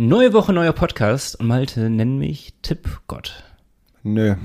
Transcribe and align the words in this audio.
Neue 0.00 0.32
Woche, 0.32 0.52
neuer 0.52 0.72
Podcast 0.74 1.40
und 1.40 1.48
Malte, 1.48 1.90
nenn 1.90 2.18
mich 2.18 2.54
Tippgott. 2.62 3.42
Nö. 4.04 4.36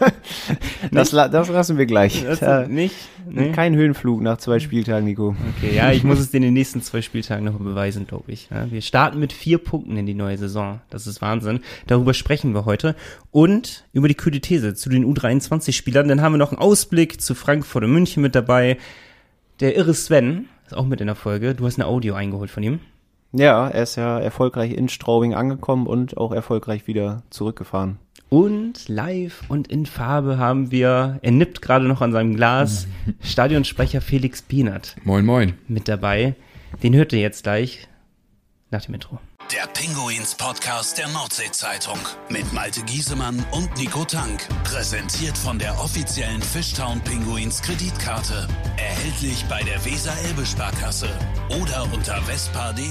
das, 0.90 1.10
das 1.10 1.48
lassen 1.50 1.76
wir 1.76 1.84
gleich. 1.84 2.24
Äh, 2.24 2.68
nicht? 2.68 2.94
Nee? 3.28 3.52
Kein 3.52 3.76
Höhenflug 3.76 4.22
nach 4.22 4.38
zwei 4.38 4.60
Spieltagen, 4.60 5.04
Nico. 5.04 5.36
Okay, 5.58 5.76
ja, 5.76 5.92
ich 5.92 6.04
muss 6.04 6.20
es 6.20 6.30
dir 6.30 6.38
in 6.38 6.44
den 6.44 6.54
nächsten 6.54 6.80
zwei 6.80 7.02
Spieltagen 7.02 7.44
noch 7.44 7.58
beweisen, 7.58 8.06
glaube 8.06 8.32
ich. 8.32 8.48
Ja, 8.50 8.70
wir 8.70 8.80
starten 8.80 9.20
mit 9.20 9.34
vier 9.34 9.58
Punkten 9.58 9.98
in 9.98 10.06
die 10.06 10.14
neue 10.14 10.38
Saison. 10.38 10.80
Das 10.88 11.06
ist 11.06 11.20
Wahnsinn. 11.20 11.60
Darüber 11.86 12.14
sprechen 12.14 12.54
wir 12.54 12.64
heute. 12.64 12.96
Und 13.30 13.84
über 13.92 14.08
die 14.08 14.14
kühle 14.14 14.40
These 14.40 14.72
zu 14.72 14.88
den 14.88 15.04
U23-Spielern. 15.04 16.08
Dann 16.08 16.22
haben 16.22 16.32
wir 16.32 16.38
noch 16.38 16.52
einen 16.52 16.62
Ausblick 16.62 17.20
zu 17.20 17.34
Frankfurt 17.34 17.84
und 17.84 17.92
München 17.92 18.22
mit 18.22 18.34
dabei. 18.34 18.78
Der 19.60 19.76
irre 19.76 19.92
Sven 19.92 20.46
ist 20.64 20.74
auch 20.74 20.86
mit 20.86 21.02
in 21.02 21.08
der 21.08 21.14
Folge. 21.14 21.54
Du 21.54 21.66
hast 21.66 21.78
eine 21.78 21.86
Audio 21.86 22.14
eingeholt 22.14 22.50
von 22.50 22.62
ihm. 22.62 22.80
Ja, 23.32 23.68
er 23.68 23.82
ist 23.82 23.96
ja 23.96 24.18
erfolgreich 24.18 24.72
in 24.72 24.88
Straubing 24.88 25.34
angekommen 25.34 25.86
und 25.86 26.16
auch 26.18 26.32
erfolgreich 26.32 26.86
wieder 26.86 27.22
zurückgefahren. 27.30 27.98
Und 28.28 28.88
live 28.88 29.42
und 29.48 29.68
in 29.68 29.86
Farbe 29.86 30.38
haben 30.38 30.70
wir, 30.70 31.18
er 31.22 31.30
nippt 31.30 31.60
gerade 31.62 31.86
noch 31.86 32.00
an 32.00 32.12
seinem 32.12 32.34
Glas, 32.34 32.86
Stadionsprecher 33.22 34.00
Felix 34.00 34.42
Bienert. 34.42 34.96
Moin, 35.04 35.24
moin. 35.24 35.54
Mit 35.68 35.88
dabei. 35.88 36.34
Den 36.82 36.94
hört 36.94 37.12
ihr 37.12 37.20
jetzt 37.20 37.42
gleich 37.42 37.88
nach 38.72 38.84
dem 38.84 38.94
Intro. 38.94 39.18
Der 39.52 39.66
Pinguins 39.74 40.34
Podcast 40.34 40.96
der 40.96 41.08
Nordsee-Zeitung 41.08 41.98
mit 42.30 42.50
Malte 42.52 42.80
Giesemann 42.82 43.44
und 43.52 43.76
Nico 43.76 44.04
Tank. 44.04 44.48
Präsentiert 44.64 45.36
von 45.36 45.58
der 45.58 45.72
offiziellen 45.78 46.40
Fishtown 46.40 47.00
Pinguins 47.00 47.60
Kreditkarte. 47.60 48.48
Erhältlich 48.78 49.44
bei 49.48 49.62
der 49.62 49.84
Weser-Elbe-Sparkasse 49.84 51.08
oder 51.60 51.86
unter 51.92 52.14
vespa.de. 52.22 52.84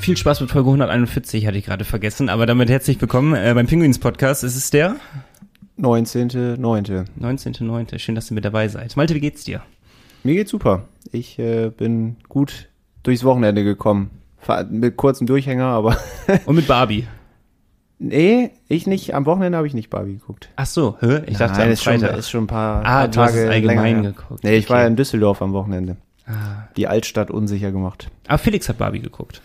Viel 0.00 0.16
Spaß 0.16 0.42
mit 0.42 0.50
Folge 0.50 0.68
141, 0.68 1.46
hatte 1.46 1.56
ich 1.56 1.64
gerade 1.64 1.84
vergessen. 1.84 2.28
Aber 2.28 2.44
damit 2.44 2.68
herzlich 2.68 3.00
willkommen 3.00 3.34
äh, 3.34 3.52
beim 3.54 3.66
Pinguins 3.66 3.98
Podcast. 3.98 4.44
Es 4.44 4.54
ist 4.54 4.74
der 4.74 4.96
19.9. 5.78 6.58
19.9. 7.18 7.98
Schön, 7.98 8.14
dass 8.14 8.30
ihr 8.30 8.34
mit 8.34 8.44
dabei 8.44 8.68
seid. 8.68 8.96
Malte, 8.96 9.14
wie 9.14 9.20
geht's 9.20 9.44
dir? 9.44 9.62
Mir 10.24 10.34
geht's 10.34 10.50
super. 10.50 10.88
Ich 11.10 11.38
äh, 11.38 11.70
bin 11.70 12.16
gut 12.28 12.68
durchs 13.02 13.24
Wochenende 13.24 13.64
gekommen 13.64 14.21
mit 14.70 14.96
kurzem 14.96 15.26
Durchhänger, 15.26 15.66
aber. 15.66 15.96
Und 16.46 16.56
mit 16.56 16.66
Barbie. 16.66 17.06
Nee, 17.98 18.50
ich 18.68 18.86
nicht. 18.88 19.14
Am 19.14 19.26
Wochenende 19.26 19.56
habe 19.56 19.66
ich 19.66 19.74
nicht 19.74 19.88
Barbie 19.88 20.14
geguckt. 20.14 20.48
Ach 20.56 20.66
so, 20.66 20.96
hä? 21.00 21.22
ich 21.26 21.38
dachte, 21.38 21.60
Nein, 21.60 21.70
ist 21.70 21.84
schon, 21.84 22.02
ist 22.02 22.30
schon 22.30 22.44
ein 22.44 22.48
paar, 22.48 22.80
ah, 22.80 22.82
paar 22.82 23.10
Tage 23.12 23.48
allgemein 23.48 24.02
länger. 24.02 24.12
geguckt. 24.12 24.42
Nee, 24.42 24.56
ich 24.56 24.64
okay. 24.64 24.74
war 24.74 24.86
in 24.86 24.96
Düsseldorf 24.96 25.40
am 25.40 25.52
Wochenende. 25.52 25.96
Ah. 26.26 26.68
Die 26.76 26.88
Altstadt 26.88 27.30
unsicher 27.30 27.70
gemacht. 27.70 28.08
Aber 28.26 28.38
Felix 28.38 28.68
hat 28.68 28.78
Barbie 28.78 29.00
geguckt. 29.00 29.40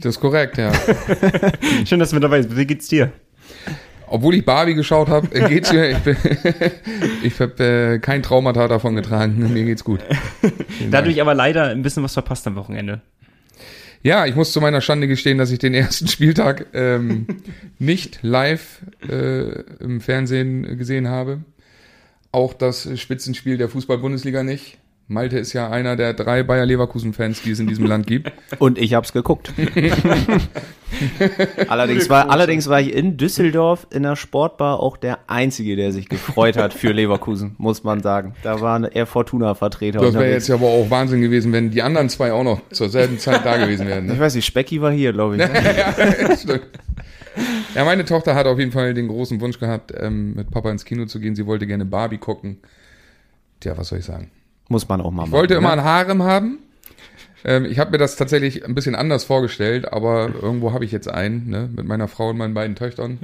Das 0.00 0.16
ist 0.16 0.20
korrekt, 0.20 0.58
ja. 0.58 0.72
Schön, 1.84 2.00
dass 2.00 2.10
du 2.10 2.16
mit 2.16 2.24
dabei 2.24 2.38
bist. 2.38 2.56
Wie 2.56 2.66
geht's 2.66 2.88
dir? 2.88 3.12
Obwohl 4.08 4.34
ich 4.34 4.44
Barbie 4.44 4.74
geschaut 4.74 5.08
habe, 5.08 5.32
äh, 5.34 5.48
geht's 5.48 5.72
mir. 5.72 5.90
Ich, 5.90 5.96
ich 7.24 7.40
habe 7.40 7.64
äh, 7.64 7.98
kein 7.98 8.22
Traumata 8.22 8.68
davon 8.68 8.94
getragen. 8.94 9.52
Mir 9.52 9.64
geht's 9.64 9.84
gut. 9.84 10.00
Dadurch 10.90 11.20
aber 11.20 11.34
leider 11.34 11.68
ein 11.68 11.82
bisschen 11.82 12.02
was 12.02 12.14
verpasst 12.14 12.46
am 12.46 12.56
Wochenende. 12.56 13.00
Ja, 14.02 14.26
ich 14.26 14.34
muss 14.34 14.52
zu 14.52 14.60
meiner 14.60 14.80
Schande 14.80 15.08
gestehen, 15.08 15.38
dass 15.38 15.50
ich 15.50 15.58
den 15.58 15.74
ersten 15.74 16.06
Spieltag 16.08 16.66
ähm, 16.74 17.26
nicht 17.78 18.20
live 18.22 18.80
äh, 19.08 19.62
im 19.80 20.00
Fernsehen 20.00 20.78
gesehen 20.78 21.08
habe. 21.08 21.40
Auch 22.32 22.54
das 22.54 22.88
Spitzenspiel 23.00 23.56
der 23.56 23.68
Fußball-Bundesliga 23.68 24.42
nicht. 24.42 24.78
Malte 25.08 25.38
ist 25.38 25.52
ja 25.52 25.70
einer 25.70 25.94
der 25.94 26.14
drei 26.14 26.42
Bayer 26.42 26.66
Leverkusen-Fans, 26.66 27.42
die 27.42 27.52
es 27.52 27.60
in 27.60 27.68
diesem 27.68 27.86
Land 27.86 28.08
gibt. 28.08 28.32
Und 28.58 28.76
ich 28.76 28.94
hab's 28.94 29.12
geguckt. 29.12 29.52
allerdings, 31.68 32.10
war, 32.10 32.28
allerdings 32.28 32.68
war 32.68 32.80
ich 32.80 32.92
in 32.92 33.16
Düsseldorf 33.16 33.86
in 33.90 34.02
der 34.02 34.16
Sportbar 34.16 34.80
auch 34.80 34.96
der 34.96 35.20
Einzige, 35.28 35.76
der 35.76 35.92
sich 35.92 36.08
gefreut 36.08 36.56
hat 36.56 36.74
für 36.74 36.90
Leverkusen, 36.90 37.54
muss 37.58 37.84
man 37.84 38.02
sagen. 38.02 38.34
Da 38.42 38.60
waren 38.60 38.82
eher 38.82 39.06
Fortuna-Vertreter. 39.06 40.00
Das 40.00 40.14
wäre 40.14 40.30
jetzt 40.30 40.48
ja 40.48 40.56
aber 40.56 40.66
auch 40.66 40.90
Wahnsinn 40.90 41.20
gewesen, 41.20 41.52
wenn 41.52 41.70
die 41.70 41.82
anderen 41.82 42.08
zwei 42.08 42.32
auch 42.32 42.42
noch 42.42 42.60
zur 42.70 42.88
selben 42.88 43.20
Zeit 43.20 43.46
da 43.46 43.58
gewesen 43.58 43.86
wären. 43.86 44.06
Ne? 44.06 44.14
Ich 44.14 44.20
weiß 44.20 44.34
nicht, 44.34 44.46
Specki 44.46 44.82
war 44.82 44.90
hier, 44.90 45.12
glaube 45.12 45.36
ich. 45.36 45.40
ja, 45.40 46.36
stimmt. 46.36 46.66
Ja, 47.76 47.84
meine 47.84 48.04
Tochter 48.04 48.34
hat 48.34 48.46
auf 48.46 48.58
jeden 48.58 48.72
Fall 48.72 48.92
den 48.92 49.06
großen 49.06 49.40
Wunsch 49.40 49.60
gehabt, 49.60 49.92
ähm, 49.96 50.34
mit 50.34 50.50
Papa 50.50 50.72
ins 50.72 50.84
Kino 50.84 51.06
zu 51.06 51.20
gehen. 51.20 51.36
Sie 51.36 51.46
wollte 51.46 51.68
gerne 51.68 51.84
Barbie 51.84 52.18
gucken. 52.18 52.58
Tja, 53.60 53.78
was 53.78 53.88
soll 53.88 54.00
ich 54.00 54.04
sagen? 54.04 54.32
Muss 54.68 54.88
man 54.88 55.00
auch 55.00 55.10
mal 55.10 55.22
machen. 55.22 55.28
Ich 55.28 55.32
wollte 55.32 55.54
immer 55.54 55.74
ne? 55.74 55.82
ein 55.82 55.84
Harem 55.84 56.22
haben. 56.22 56.58
Ähm, 57.44 57.64
ich 57.64 57.78
habe 57.78 57.92
mir 57.92 57.98
das 57.98 58.16
tatsächlich 58.16 58.64
ein 58.64 58.74
bisschen 58.74 58.94
anders 58.94 59.24
vorgestellt, 59.24 59.92
aber 59.92 60.30
irgendwo 60.42 60.72
habe 60.72 60.84
ich 60.84 60.92
jetzt 60.92 61.08
einen, 61.08 61.48
ne, 61.48 61.70
mit 61.74 61.86
meiner 61.86 62.08
Frau 62.08 62.30
und 62.30 62.38
meinen 62.38 62.54
beiden 62.54 62.74
Töchtern. 62.74 63.18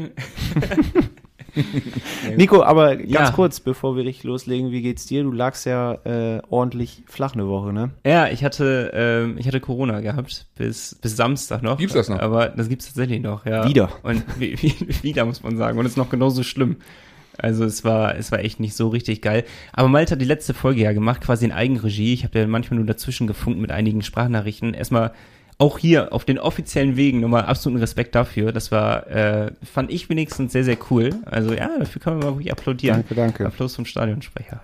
Nico, 2.36 2.62
aber 2.62 2.96
ganz 2.96 3.10
ja. 3.10 3.30
kurz, 3.32 3.60
bevor 3.60 3.96
wir 3.96 4.04
richtig 4.04 4.24
loslegen, 4.24 4.70
wie 4.70 4.80
geht's 4.80 5.06
dir? 5.06 5.22
Du 5.22 5.32
lagst 5.32 5.66
ja 5.66 5.94
äh, 6.04 6.40
ordentlich 6.48 7.02
flach 7.06 7.34
eine 7.34 7.46
Woche, 7.46 7.72
ne? 7.72 7.90
Ja, 8.06 8.28
ich 8.28 8.42
hatte, 8.42 8.90
ähm, 8.94 9.36
ich 9.38 9.46
hatte 9.46 9.60
Corona 9.60 10.00
gehabt 10.00 10.46
bis, 10.56 10.94
bis 10.94 11.16
Samstag 11.16 11.62
noch. 11.62 11.76
Gibt's 11.78 11.94
das 11.94 12.08
noch? 12.08 12.20
Aber 12.20 12.48
das 12.48 12.68
gibt's 12.68 12.86
tatsächlich 12.86 13.20
noch, 13.20 13.44
ja. 13.44 13.68
Wieder. 13.68 13.90
Und 14.02 14.24
wie, 14.38 14.52
wie, 14.62 15.02
wieder 15.02 15.24
muss 15.24 15.42
man 15.42 15.56
sagen. 15.56 15.78
Und 15.78 15.84
es 15.84 15.92
ist 15.92 15.98
noch 15.98 16.10
genauso 16.10 16.42
schlimm. 16.42 16.76
Also 17.38 17.64
es 17.64 17.84
war, 17.84 18.16
es 18.16 18.30
war 18.32 18.40
echt 18.40 18.60
nicht 18.60 18.74
so 18.74 18.88
richtig 18.88 19.22
geil. 19.22 19.44
Aber 19.72 19.88
Malte 19.88 20.12
hat 20.12 20.20
die 20.20 20.26
letzte 20.26 20.54
Folge 20.54 20.82
ja 20.82 20.92
gemacht, 20.92 21.22
quasi 21.22 21.44
in 21.44 21.52
Eigenregie. 21.52 22.12
Ich 22.12 22.24
habe 22.24 22.38
ja 22.38 22.46
manchmal 22.46 22.78
nur 22.78 22.86
dazwischen 22.86 23.26
gefunkt 23.26 23.60
mit 23.60 23.70
einigen 23.70 24.02
Sprachnachrichten. 24.02 24.74
Erstmal 24.74 25.12
auch 25.58 25.78
hier 25.78 26.12
auf 26.12 26.24
den 26.24 26.38
offiziellen 26.38 26.96
Wegen 26.96 27.20
nochmal 27.20 27.44
absoluten 27.44 27.80
Respekt 27.80 28.14
dafür. 28.14 28.52
Das 28.52 28.72
war, 28.72 29.06
äh, 29.06 29.52
fand 29.62 29.92
ich 29.92 30.08
wenigstens 30.08 30.52
sehr, 30.52 30.64
sehr 30.64 30.76
cool. 30.90 31.10
Also 31.24 31.52
ja, 31.52 31.70
dafür 31.78 32.02
kann 32.02 32.14
man 32.14 32.26
mal 32.26 32.34
wirklich 32.34 32.50
applaudieren. 32.50 32.96
Danke, 32.96 33.14
danke. 33.14 33.46
Applaus 33.46 33.76
vom 33.76 33.84
Stadionsprecher. 33.84 34.60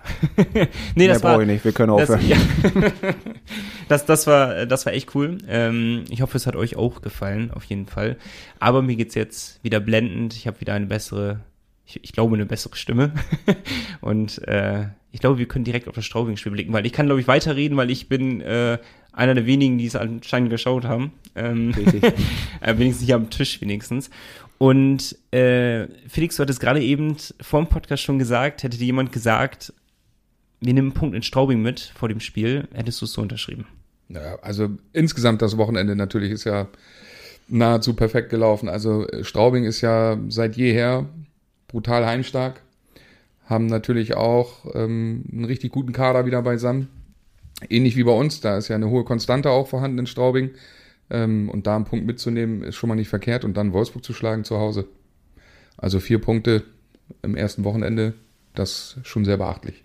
nee, 0.95 1.07
das 1.07 1.23
war. 1.23 1.39
ich 1.39 1.47
nicht, 1.47 1.63
wir 1.63 1.71
können 1.71 1.91
aufhören. 1.91 2.19
Das, 2.19 2.27
ja, 2.27 2.37
das, 3.87 4.05
das, 4.05 4.27
war, 4.27 4.65
das 4.65 4.85
war 4.85 4.93
echt 4.93 5.15
cool. 5.15 5.37
Ähm, 5.47 6.03
ich 6.09 6.21
hoffe, 6.21 6.35
es 6.35 6.45
hat 6.45 6.57
euch 6.57 6.75
auch 6.75 7.01
gefallen, 7.01 7.51
auf 7.51 7.63
jeden 7.63 7.85
Fall. 7.85 8.17
Aber 8.59 8.81
mir 8.81 8.97
geht's 8.97 9.15
jetzt 9.15 9.63
wieder 9.63 9.79
blendend. 9.79 10.33
Ich 10.33 10.47
habe 10.47 10.59
wieder 10.59 10.73
eine 10.73 10.87
bessere 10.87 11.39
ich, 11.89 12.03
ich 12.03 12.11
glaube, 12.13 12.35
eine 12.35 12.45
bessere 12.45 12.75
Stimme. 12.75 13.13
und 14.01 14.47
äh, 14.47 14.87
ich 15.11 15.19
glaube, 15.19 15.39
wir 15.39 15.47
können 15.47 15.65
direkt 15.65 15.87
auf 15.87 15.95
das 15.95 16.05
Straubing-Spiel 16.05 16.51
blicken, 16.51 16.71
weil 16.73 16.85
ich 16.85 16.93
kann, 16.93 17.07
glaube 17.07 17.19
ich, 17.19 17.27
weiterreden, 17.27 17.77
weil 17.77 17.89
ich 17.89 18.07
bin 18.07 18.41
äh, 18.41 18.77
einer 19.11 19.33
der 19.33 19.45
wenigen, 19.45 19.77
die 19.77 19.87
es 19.87 19.95
anscheinend 19.95 20.51
geschaut 20.51 20.85
haben. 20.85 21.13
Ähm, 21.35 21.71
äh, 22.61 22.77
wenigstens 22.77 23.05
hier 23.07 23.15
am 23.15 23.29
Tisch 23.29 23.59
wenigstens. 23.61 24.09
Und 24.59 25.15
äh, 25.31 25.87
Felix, 26.07 26.35
du 26.35 26.43
hattest 26.43 26.59
gerade 26.59 26.81
eben 26.81 27.15
vor 27.41 27.61
dem 27.61 27.69
Podcast 27.69 28.03
schon 28.03 28.19
gesagt, 28.19 28.63
hätte 28.63 28.77
dir 28.77 28.85
jemand 28.85 29.11
gesagt, 29.11 29.73
wir 30.59 30.73
nehmen 30.73 30.89
einen 30.89 30.93
Punkt 30.93 31.15
in 31.15 31.23
Straubing 31.23 31.61
mit 31.61 31.93
vor 31.95 32.09
dem 32.09 32.19
Spiel, 32.19 32.67
hättest 32.73 33.01
du 33.01 33.05
es 33.05 33.13
so 33.13 33.21
unterschrieben? 33.21 33.65
Ja, 34.09 34.37
also 34.41 34.69
insgesamt 34.91 35.41
das 35.41 35.57
Wochenende 35.57 35.95
natürlich 35.95 36.31
ist 36.31 36.43
ja 36.43 36.67
nahezu 37.47 37.95
perfekt 37.95 38.29
gelaufen. 38.29 38.67
Also 38.67 39.07
Straubing 39.21 39.63
ist 39.63 39.81
ja 39.81 40.19
seit 40.27 40.57
jeher 40.57 41.07
brutal 41.69 42.05
heimstark. 42.05 42.61
Haben 43.45 43.67
natürlich 43.67 44.15
auch 44.15 44.65
ähm, 44.75 45.23
einen 45.31 45.45
richtig 45.45 45.71
guten 45.71 45.93
Kader 45.93 46.25
wieder 46.25 46.41
beisammen. 46.41 46.89
Ähnlich 47.69 47.95
wie 47.95 48.03
bei 48.03 48.11
uns, 48.11 48.41
da 48.41 48.57
ist 48.57 48.67
ja 48.67 48.75
eine 48.75 48.89
hohe 48.89 49.05
Konstante 49.05 49.49
auch 49.49 49.67
vorhanden 49.67 49.99
in 49.99 50.07
Straubing. 50.07 50.51
Ähm, 51.09 51.49
und 51.49 51.65
da 51.65 51.75
einen 51.75 51.85
Punkt 51.85 52.05
mitzunehmen, 52.05 52.61
ist 52.63 52.75
schon 52.75 52.89
mal 52.89 52.95
nicht 52.95 53.09
verkehrt 53.09 53.43
und 53.43 53.55
dann 53.55 53.73
Wolfsburg 53.73 54.03
zu 54.03 54.13
schlagen 54.13 54.43
zu 54.43 54.57
Hause. 54.57 54.87
Also 55.77 55.99
vier 55.99 56.19
Punkte 56.19 56.63
im 57.23 57.35
ersten 57.35 57.63
Wochenende, 57.63 58.13
das 58.53 58.97
ist 58.97 59.07
schon 59.07 59.25
sehr 59.25 59.37
beachtlich. 59.37 59.83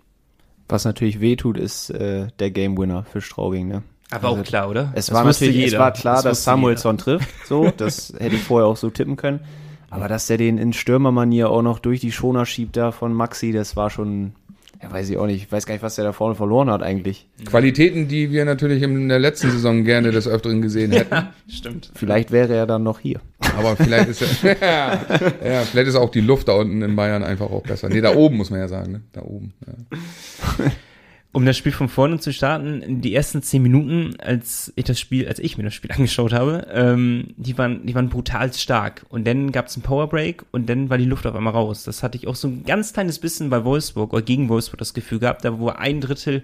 Was 0.67 0.85
natürlich 0.85 1.19
wehtut, 1.19 1.57
ist 1.57 1.89
äh, 1.89 2.27
der 2.39 2.51
Game 2.51 2.77
Winner 2.77 3.05
für 3.05 3.21
Straubing, 3.21 3.67
ne? 3.67 3.83
Aber 4.11 4.29
also, 4.29 4.41
auch 4.41 4.45
klar, 4.45 4.69
oder? 4.69 4.91
Es 4.95 5.11
war, 5.11 5.23
natürlich, 5.23 5.65
es 5.65 5.77
war 5.77 5.91
klar, 5.91 6.15
das 6.15 6.23
dass 6.23 6.43
Samuelsson 6.43 6.95
jeder. 6.97 7.03
trifft. 7.03 7.47
So, 7.47 7.71
das 7.75 8.13
hätte 8.17 8.35
ich 8.35 8.43
vorher 8.43 8.67
auch 8.67 8.77
so 8.77 8.89
tippen 8.89 9.15
können. 9.15 9.39
Aber 9.89 10.07
dass 10.07 10.27
der 10.27 10.37
den 10.37 10.57
in 10.57 10.73
Stürmermanier 10.73 11.49
auch 11.49 11.61
noch 11.61 11.79
durch 11.79 11.99
die 11.99 12.11
Schoner 12.11 12.45
schiebt 12.45 12.77
da 12.77 12.91
von 12.91 13.13
Maxi, 13.13 13.51
das 13.51 13.75
war 13.75 13.89
schon, 13.89 14.33
ja, 14.81 14.91
weiß 14.91 15.09
ich 15.09 15.17
auch 15.17 15.25
nicht, 15.25 15.43
ich 15.43 15.51
weiß 15.51 15.65
gar 15.65 15.73
nicht, 15.73 15.83
was 15.83 15.95
der 15.95 16.05
da 16.05 16.11
vorne 16.11 16.35
verloren 16.35 16.69
hat 16.69 16.83
eigentlich. 16.83 17.27
Qualitäten, 17.45 18.07
die 18.07 18.31
wir 18.31 18.45
natürlich 18.45 18.81
in 18.83 19.09
der 19.09 19.19
letzten 19.19 19.51
Saison 19.51 19.83
gerne 19.83 20.11
des 20.11 20.27
Öfteren 20.27 20.61
gesehen 20.61 20.91
hätten. 20.91 21.13
Ja, 21.13 21.33
stimmt. 21.47 21.91
Vielleicht 21.93 22.31
wäre 22.31 22.53
er 22.55 22.65
dann 22.65 22.83
noch 22.83 22.99
hier. 22.99 23.21
Aber 23.57 23.75
vielleicht 23.75 24.09
ist 24.09 24.21
er, 24.43 24.57
ja, 25.45 25.61
vielleicht 25.61 25.87
ist 25.87 25.95
auch 25.95 26.09
die 26.09 26.21
Luft 26.21 26.47
da 26.47 26.53
unten 26.53 26.81
in 26.81 26.95
Bayern 26.95 27.23
einfach 27.23 27.49
auch 27.51 27.63
besser. 27.63 27.89
Nee, 27.89 28.01
da 28.01 28.15
oben 28.15 28.37
muss 28.37 28.49
man 28.49 28.59
ja 28.59 28.67
sagen, 28.67 28.91
ne? 28.91 29.01
Da 29.13 29.21
oben. 29.21 29.53
Ja. 29.65 30.65
Um 31.35 31.45
das 31.45 31.57
Spiel 31.57 31.73
von 31.73 31.89
vorne 31.89 32.17
zu 32.17 32.31
starten, 32.31 33.01
die 33.01 33.13
ersten 33.13 33.43
zehn 33.43 33.61
Minuten, 33.61 34.15
als 34.21 34.71
ich 34.77 34.85
das 34.85 34.97
Spiel, 34.97 35.27
als 35.27 35.37
ich 35.39 35.57
mir 35.57 35.65
das 35.65 35.73
Spiel 35.73 35.91
angeschaut 35.95 36.31
habe, 36.31 36.65
ähm, 36.71 37.33
die 37.35 37.57
waren, 37.57 37.85
die 37.85 37.93
waren 37.93 38.07
brutal 38.07 38.53
stark. 38.53 39.05
Und 39.09 39.27
dann 39.27 39.51
gab 39.51 39.67
es 39.67 39.75
einen 39.75 39.83
Powerbreak 39.83 40.45
und 40.51 40.69
dann 40.69 40.89
war 40.89 40.97
die 40.97 41.03
Luft 41.03 41.27
auf 41.27 41.35
einmal 41.35 41.51
raus. 41.51 41.83
Das 41.83 42.03
hatte 42.03 42.17
ich 42.17 42.27
auch 42.27 42.35
so 42.35 42.47
ein 42.47 42.63
ganz 42.63 42.93
kleines 42.93 43.19
bisschen 43.19 43.49
bei 43.49 43.65
Wolfsburg 43.65 44.13
oder 44.13 44.21
gegen 44.21 44.47
Wolfsburg 44.47 44.77
das 44.77 44.93
Gefühl 44.93 45.19
gehabt, 45.19 45.43
da 45.43 45.59
wo 45.59 45.67
ein 45.67 45.99
Drittel 45.99 46.43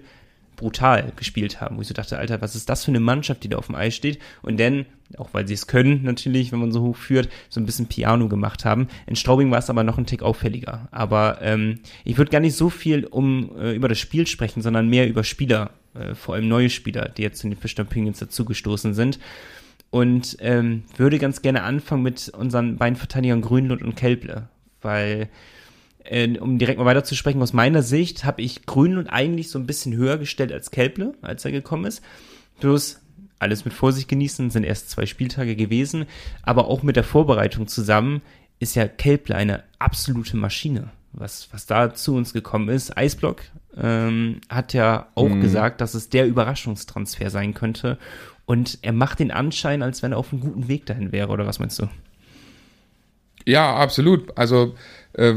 brutal 0.62 1.12
gespielt 1.16 1.60
haben, 1.60 1.76
wo 1.76 1.82
ich 1.82 1.88
so 1.88 1.94
dachte, 1.94 2.18
Alter, 2.18 2.40
was 2.40 2.54
ist 2.54 2.68
das 2.68 2.84
für 2.84 2.92
eine 2.92 3.00
Mannschaft, 3.00 3.42
die 3.42 3.48
da 3.48 3.58
auf 3.58 3.66
dem 3.66 3.74
Eis 3.74 3.94
steht? 3.94 4.20
Und 4.42 4.58
dann, 4.60 4.86
auch 5.18 5.30
weil 5.32 5.46
sie 5.46 5.54
es 5.54 5.66
können 5.66 6.04
natürlich, 6.04 6.52
wenn 6.52 6.60
man 6.60 6.70
so 6.70 6.82
hoch 6.82 6.96
führt, 6.96 7.28
so 7.48 7.60
ein 7.60 7.66
bisschen 7.66 7.88
Piano 7.88 8.28
gemacht 8.28 8.64
haben. 8.64 8.86
In 9.06 9.16
Straubing 9.16 9.50
war 9.50 9.58
es 9.58 9.68
aber 9.68 9.82
noch 9.82 9.98
ein 9.98 10.06
Tick 10.06 10.22
auffälliger. 10.22 10.88
Aber 10.92 11.38
ähm, 11.42 11.80
ich 12.04 12.16
würde 12.16 12.30
gar 12.30 12.40
nicht 12.40 12.56
so 12.56 12.70
viel 12.70 13.04
um 13.04 13.50
äh, 13.58 13.74
über 13.74 13.88
das 13.88 13.98
Spiel 13.98 14.26
sprechen, 14.26 14.62
sondern 14.62 14.88
mehr 14.88 15.08
über 15.08 15.24
Spieler, 15.24 15.70
äh, 15.94 16.14
vor 16.14 16.36
allem 16.36 16.48
neue 16.48 16.70
Spieler, 16.70 17.08
die 17.08 17.22
jetzt 17.22 17.42
in 17.42 17.50
den 17.50 17.58
Fischtown 17.58 17.88
Penguins 17.88 18.20
dazugestoßen 18.20 18.94
sind. 18.94 19.18
Und 19.90 20.36
ähm, 20.40 20.84
würde 20.96 21.18
ganz 21.18 21.42
gerne 21.42 21.64
anfangen 21.64 22.02
mit 22.02 22.30
unseren 22.30 22.76
beiden 22.76 22.96
Verteidigern 22.96 23.42
Grünlund 23.42 23.82
und 23.82 23.96
Kelble, 23.96 24.48
weil 24.80 25.28
äh, 26.04 26.38
um 26.38 26.58
direkt 26.58 26.78
mal 26.78 26.84
weiter 26.84 27.04
zu 27.04 27.14
sprechen, 27.14 27.42
aus 27.42 27.52
meiner 27.52 27.82
Sicht 27.82 28.24
habe 28.24 28.42
ich 28.42 28.66
Grünlund 28.66 29.08
eigentlich 29.12 29.50
so 29.50 29.58
ein 29.58 29.66
bisschen 29.66 29.94
höher 29.94 30.18
gestellt 30.18 30.52
als 30.52 30.70
Kelble, 30.70 31.14
als 31.22 31.44
er 31.44 31.52
gekommen 31.52 31.84
ist. 31.84 32.02
Bloß 32.60 33.00
alles 33.38 33.64
mit 33.64 33.74
Vorsicht 33.74 34.08
genießen, 34.08 34.50
sind 34.50 34.64
erst 34.64 34.90
zwei 34.90 35.06
Spieltage 35.06 35.56
gewesen, 35.56 36.06
aber 36.42 36.68
auch 36.68 36.82
mit 36.82 36.96
der 36.96 37.04
Vorbereitung 37.04 37.66
zusammen 37.66 38.22
ist 38.60 38.76
ja 38.76 38.86
Kelble 38.86 39.34
eine 39.34 39.64
absolute 39.80 40.36
Maschine. 40.36 40.90
Was, 41.12 41.48
was 41.52 41.66
da 41.66 41.92
zu 41.92 42.14
uns 42.14 42.32
gekommen 42.32 42.68
ist, 42.68 42.96
Eisblock 42.96 43.42
ähm, 43.76 44.40
hat 44.48 44.72
ja 44.72 45.08
auch 45.14 45.28
mhm. 45.28 45.40
gesagt, 45.40 45.80
dass 45.80 45.94
es 45.94 46.08
der 46.08 46.26
Überraschungstransfer 46.26 47.28
sein 47.30 47.52
könnte. 47.52 47.98
Und 48.46 48.78
er 48.82 48.92
macht 48.92 49.18
den 49.18 49.30
Anschein, 49.30 49.82
als 49.82 50.02
wenn 50.02 50.12
er 50.12 50.18
auf 50.18 50.32
einem 50.32 50.40
guten 50.40 50.68
Weg 50.68 50.86
dahin 50.86 51.12
wäre, 51.12 51.28
oder 51.28 51.46
was 51.46 51.58
meinst 51.58 51.78
du? 51.80 51.88
Ja, 53.44 53.74
absolut. 53.74 54.36
Also 54.38 54.74
äh, 55.14 55.34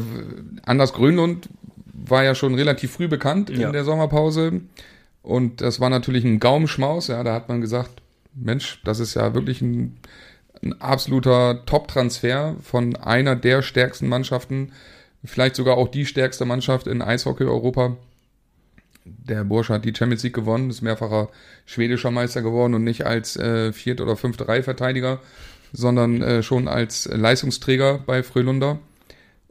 Anders 0.63 0.93
Grönlund 0.93 1.49
war 1.93 2.23
ja 2.23 2.35
schon 2.35 2.55
relativ 2.55 2.91
früh 2.91 3.07
bekannt 3.07 3.49
ja. 3.49 3.67
in 3.67 3.73
der 3.73 3.83
Sommerpause. 3.83 4.61
Und 5.21 5.61
das 5.61 5.79
war 5.79 5.89
natürlich 5.89 6.23
ein 6.23 6.39
Gaumenschmaus. 6.39 7.07
Ja, 7.07 7.23
da 7.23 7.33
hat 7.33 7.49
man 7.49 7.61
gesagt, 7.61 8.01
Mensch, 8.35 8.81
das 8.83 8.99
ist 8.99 9.15
ja 9.15 9.33
wirklich 9.33 9.61
ein, 9.61 9.97
ein 10.61 10.79
absoluter 10.81 11.65
Top-Transfer 11.65 12.55
von 12.61 12.95
einer 12.95 13.35
der 13.35 13.61
stärksten 13.61 14.07
Mannschaften, 14.07 14.71
vielleicht 15.23 15.55
sogar 15.55 15.77
auch 15.77 15.87
die 15.87 16.05
stärkste 16.05 16.45
Mannschaft 16.45 16.85
in 16.85 17.01
Eishockey 17.01 17.45
Europa. 17.45 17.97
Der 19.05 19.43
Bursche 19.43 19.73
hat 19.73 19.85
die 19.85 19.93
Champions 19.95 20.23
League 20.23 20.35
gewonnen, 20.35 20.69
ist 20.69 20.81
mehrfacher 20.81 21.29
schwedischer 21.65 22.11
Meister 22.11 22.41
geworden 22.41 22.73
und 22.73 22.83
nicht 22.83 23.05
als 23.05 23.37
äh, 23.37 23.71
vierte 23.71 24.03
oder 24.03 24.15
fünfte 24.15 24.47
Reihe-Verteidiger, 24.47 25.19
sondern 25.73 26.21
äh, 26.21 26.43
schon 26.43 26.67
als 26.67 27.05
Leistungsträger 27.11 27.99
bei 27.99 28.21
Frölunder 28.21 28.79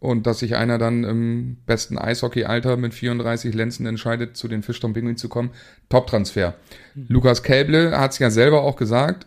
und 0.04 0.26
dass 0.26 0.40
sich 0.40 0.54
einer 0.54 0.76
dann 0.76 1.02
im 1.02 1.56
besten 1.64 1.96
Eishockey-Alter 1.96 2.76
mit 2.76 2.92
34 2.92 3.54
Lenzen 3.54 3.86
entscheidet, 3.86 4.36
zu 4.36 4.48
den 4.48 4.62
Fischtown 4.62 4.92
Penguins 4.92 5.18
zu 5.18 5.30
kommen. 5.30 5.50
Top-Transfer. 5.88 6.52
Mhm. 6.94 7.06
Lukas 7.08 7.42
Kälble 7.42 7.98
hat 7.98 8.12
es 8.12 8.18
ja 8.18 8.28
selber 8.28 8.64
auch 8.64 8.76
gesagt, 8.76 9.26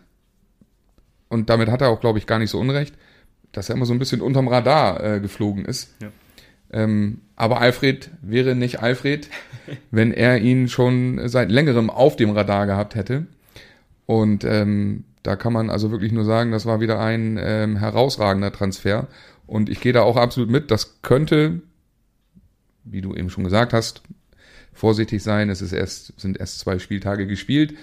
und 1.28 1.50
damit 1.50 1.68
hat 1.68 1.80
er 1.80 1.88
auch, 1.88 2.00
glaube 2.00 2.20
ich, 2.20 2.28
gar 2.28 2.38
nicht 2.38 2.50
so 2.50 2.60
unrecht, 2.60 2.94
dass 3.50 3.68
er 3.68 3.74
immer 3.74 3.86
so 3.86 3.92
ein 3.92 3.98
bisschen 3.98 4.20
unterm 4.20 4.46
Radar 4.46 5.02
äh, 5.02 5.20
geflogen 5.20 5.64
ist. 5.64 5.96
Ja. 6.00 6.12
Ähm, 6.70 7.22
aber 7.34 7.60
Alfred 7.60 8.10
wäre 8.22 8.54
nicht 8.54 8.80
Alfred, 8.80 9.28
wenn 9.90 10.12
er 10.12 10.38
ihn 10.38 10.68
schon 10.68 11.28
seit 11.28 11.50
längerem 11.50 11.90
auf 11.90 12.14
dem 12.14 12.30
Radar 12.30 12.66
gehabt 12.66 12.94
hätte. 12.94 13.26
Und 14.06 14.44
ähm, 14.44 15.02
da 15.24 15.34
kann 15.34 15.52
man 15.52 15.70
also 15.70 15.90
wirklich 15.90 16.12
nur 16.12 16.24
sagen, 16.24 16.52
das 16.52 16.66
war 16.66 16.80
wieder 16.80 17.00
ein 17.00 17.36
ähm, 17.42 17.76
herausragender 17.78 18.52
Transfer. 18.52 19.08
Und 19.48 19.68
ich 19.70 19.80
gehe 19.80 19.94
da 19.94 20.02
auch 20.02 20.16
absolut 20.16 20.50
mit. 20.50 20.70
Das 20.70 21.00
könnte, 21.02 21.62
wie 22.84 23.00
du 23.00 23.14
eben 23.14 23.30
schon 23.30 23.44
gesagt 23.44 23.72
hast, 23.72 24.02
vorsichtig 24.74 25.22
sein. 25.22 25.48
Es 25.48 25.62
ist 25.62 25.72
erst, 25.72 26.20
sind 26.20 26.38
erst 26.38 26.60
zwei 26.60 26.78
Spieltage 26.78 27.26
gespielt. 27.26 27.74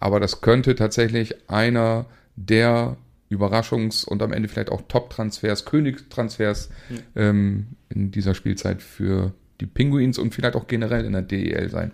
Aber 0.00 0.18
das 0.18 0.40
könnte 0.40 0.74
tatsächlich 0.74 1.48
einer 1.48 2.06
der 2.36 2.96
Überraschungs- 3.30 4.04
und 4.06 4.22
am 4.22 4.32
Ende 4.32 4.48
vielleicht 4.48 4.72
auch 4.72 4.80
Top-Transfers, 4.88 5.66
Königstransfers 5.66 6.70
ja. 6.88 6.96
ähm, 7.14 7.66
in 7.90 8.10
dieser 8.10 8.34
Spielzeit 8.34 8.82
für 8.82 9.34
die 9.60 9.66
Pinguins 9.66 10.18
und 10.18 10.34
vielleicht 10.34 10.56
auch 10.56 10.66
generell 10.66 11.04
in 11.04 11.12
der 11.12 11.22
DEL 11.22 11.68
sein. 11.68 11.92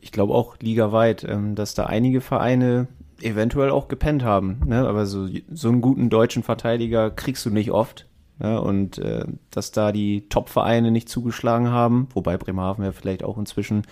Ich 0.00 0.12
glaube 0.12 0.32
auch 0.32 0.56
ligaweit, 0.60 1.24
ähm, 1.28 1.56
dass 1.56 1.74
da 1.74 1.86
einige 1.86 2.20
Vereine 2.20 2.86
eventuell 3.20 3.70
auch 3.70 3.88
gepennt 3.88 4.22
haben. 4.22 4.60
Ne? 4.66 4.86
Aber 4.86 5.06
so, 5.06 5.28
so 5.50 5.68
einen 5.68 5.80
guten 5.80 6.08
deutschen 6.08 6.44
Verteidiger 6.44 7.10
kriegst 7.10 7.44
du 7.44 7.50
nicht 7.50 7.72
oft. 7.72 8.06
Ja, 8.42 8.58
und 8.58 8.98
äh, 8.98 9.24
dass 9.50 9.70
da 9.70 9.92
die 9.92 10.28
Top-Vereine 10.28 10.90
nicht 10.90 11.08
zugeschlagen 11.08 11.68
haben, 11.68 12.08
wobei 12.14 12.36
Bremerhaven 12.36 12.84
ja 12.84 12.92
vielleicht 12.92 13.22
auch 13.22 13.38
inzwischen 13.38 13.82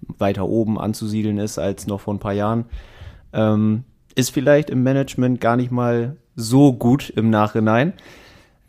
weiter 0.00 0.48
oben 0.48 0.78
anzusiedeln 0.80 1.38
ist 1.38 1.58
als 1.58 1.86
noch 1.86 2.00
vor 2.00 2.14
ein 2.14 2.18
paar 2.18 2.32
Jahren, 2.32 2.64
ähm, 3.32 3.84
ist 4.14 4.30
vielleicht 4.30 4.70
im 4.70 4.82
Management 4.82 5.40
gar 5.40 5.56
nicht 5.56 5.70
mal 5.70 6.16
so 6.34 6.72
gut 6.72 7.10
im 7.10 7.30
Nachhinein. 7.30 7.92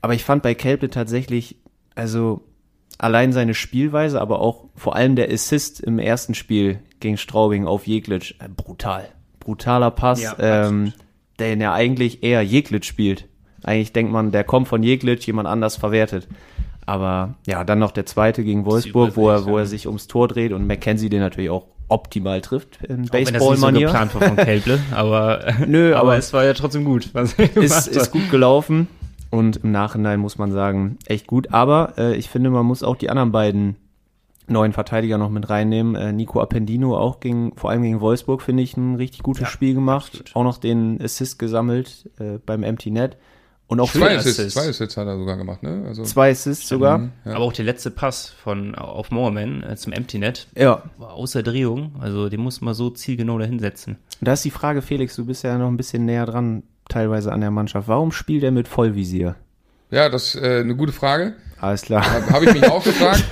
Aber 0.01 0.13
ich 0.13 0.23
fand 0.23 0.43
bei 0.43 0.53
Kelple 0.53 0.89
tatsächlich, 0.89 1.57
also 1.95 2.41
allein 2.97 3.31
seine 3.31 3.53
Spielweise, 3.53 4.19
aber 4.19 4.39
auch 4.39 4.65
vor 4.75 4.95
allem 4.95 5.15
der 5.15 5.31
Assist 5.31 5.79
im 5.79 5.99
ersten 5.99 6.33
Spiel 6.33 6.79
gegen 6.99 7.17
Straubing 7.17 7.65
auf 7.65 7.87
Jeglitsch, 7.87 8.35
äh, 8.39 8.49
brutal. 8.49 9.07
Brutaler 9.39 9.91
Pass, 9.91 10.21
ja, 10.21 10.35
ähm, 10.39 10.93
der 11.39 11.57
ja 11.57 11.73
eigentlich 11.73 12.23
eher 12.23 12.41
Jeglitsch 12.41 12.87
spielt. 12.87 13.27
Eigentlich 13.63 13.94
denkt 13.94 14.12
man, 14.12 14.31
der 14.31 14.44
kommt 14.44 14.68
von 14.68 14.83
Jeglitsch, 14.83 15.25
jemand 15.27 15.48
anders 15.48 15.77
verwertet. 15.77 16.27
Aber 16.86 17.36
ja, 17.48 17.63
dann 17.63 17.80
noch 17.80 17.92
der 17.92 18.06
zweite 18.06 18.44
gegen 18.44 18.65
Wolfsburg, 18.65 19.15
wo 19.15 19.30
er, 19.30 19.45
wo 19.45 19.57
er 19.57 19.65
sich 19.65 19.88
ums 19.88 20.07
Tor 20.07 20.27
dreht 20.27 20.51
und 20.51 20.68
McKenzie 20.68 21.10
den 21.10 21.21
natürlich 21.21 21.50
auch 21.50 21.65
optimal 21.88 22.42
trifft 22.42 22.83
in 22.83 23.06
Baseball-Manier. 23.06 23.88
So 23.88 23.94
geplant 23.94 24.15
war 24.15 24.21
von 24.21 24.36
Kelble, 24.38 24.80
aber, 24.92 25.39
Nö, 25.68 25.94
aber, 25.94 26.01
aber, 26.01 26.18
es 26.18 26.33
war 26.33 26.44
ja 26.44 26.54
trotzdem 26.54 26.86
gut. 26.86 27.10
Was 27.13 27.33
er 27.33 27.56
ist, 27.57 27.88
ist 27.88 28.12
gut 28.12 28.30
gelaufen 28.31 28.88
und 29.30 29.57
im 29.57 29.71
Nachhinein 29.71 30.19
muss 30.19 30.38
man 30.38 30.51
sagen, 30.51 30.98
echt 31.06 31.27
gut. 31.27 31.54
Aber 31.54 31.94
äh, 31.98 32.16
ich 32.16 32.30
finde, 32.30 32.50
man 32.50 32.66
muss 32.66 32.83
auch 32.83 32.95
die 32.95 33.09
anderen 33.09 33.31
beiden 33.31 33.75
neuen 34.48 34.74
Verteidiger 34.74 35.18
noch 35.18 35.30
mit 35.30 35.50
reinnehmen. 35.50 35.95
Äh, 35.95 36.12
Nico 36.12 36.42
Appendino 36.42 36.98
auch 36.98 37.19
gegen, 37.19 37.56
vor 37.56 37.69
allem 37.69 37.83
gegen 37.83 38.01
Wolfsburg, 38.01 38.42
finde 38.42 38.63
ich, 38.63 38.75
ein 38.75 38.95
richtig 38.95 39.24
gutes 39.24 39.44
ja, 39.44 39.48
Spiel 39.48 39.74
gemacht. 39.74 40.12
Absolut. 40.12 40.36
Auch 40.36 40.44
noch 40.44 40.57
den 40.57 41.01
Assist 41.01 41.39
gesammelt 41.39 42.09
äh, 42.19 42.39
beim 42.45 42.63
Empty 42.63 42.92
Net. 42.92 43.18
Und 43.73 43.79
auch 43.79 43.91
zwei 43.91 44.15
Assists, 44.15 44.39
Assists. 44.39 44.53
Zwei 44.53 44.69
Assists 44.69 44.97
hat 44.97 45.07
er 45.07 45.17
sogar 45.17 45.35
gemacht, 45.35 45.63
ne? 45.63 45.83
Also 45.87 46.03
zwei 46.03 46.29
Assists 46.29 46.67
sogar. 46.67 46.99
Mhm, 46.99 47.11
ja. 47.25 47.31
Aber 47.33 47.45
auch 47.45 47.53
der 47.53 47.65
letzte 47.65 47.89
Pass 47.89 48.29
von 48.29 48.75
auf 48.75 49.09
Moorman 49.09 49.63
äh, 49.63 49.75
zum 49.77 49.93
Empty 49.93 50.19
Net 50.19 50.45
ja. 50.55 50.83
war 50.99 51.13
außer 51.13 51.41
Drehung. 51.41 51.95
Also 51.99 52.29
den 52.29 52.39
muss 52.39 52.61
man 52.61 52.75
so 52.75 52.91
zielgenau 52.91 53.39
dahinsetzen. 53.39 53.97
Da 54.21 54.33
ist 54.33 54.45
die 54.45 54.51
Frage, 54.51 54.83
Felix, 54.83 55.15
du 55.15 55.25
bist 55.25 55.43
ja 55.43 55.57
noch 55.57 55.69
ein 55.69 55.77
bisschen 55.77 56.05
näher 56.05 56.27
dran 56.27 56.61
teilweise 56.87 57.31
an 57.31 57.41
der 57.41 57.49
Mannschaft. 57.49 57.87
Warum 57.87 58.11
spielt 58.11 58.43
er 58.43 58.51
mit 58.51 58.67
Vollvisier? 58.67 59.37
Ja, 59.89 60.07
das 60.07 60.35
ist 60.35 60.43
äh, 60.43 60.59
eine 60.59 60.75
gute 60.75 60.92
Frage. 60.92 61.33
Alles 61.59 61.81
klar. 61.81 62.06
Habe 62.30 62.45
ich 62.45 62.53
mich 62.53 62.69
auch 62.69 62.83
gefragt, 62.83 63.25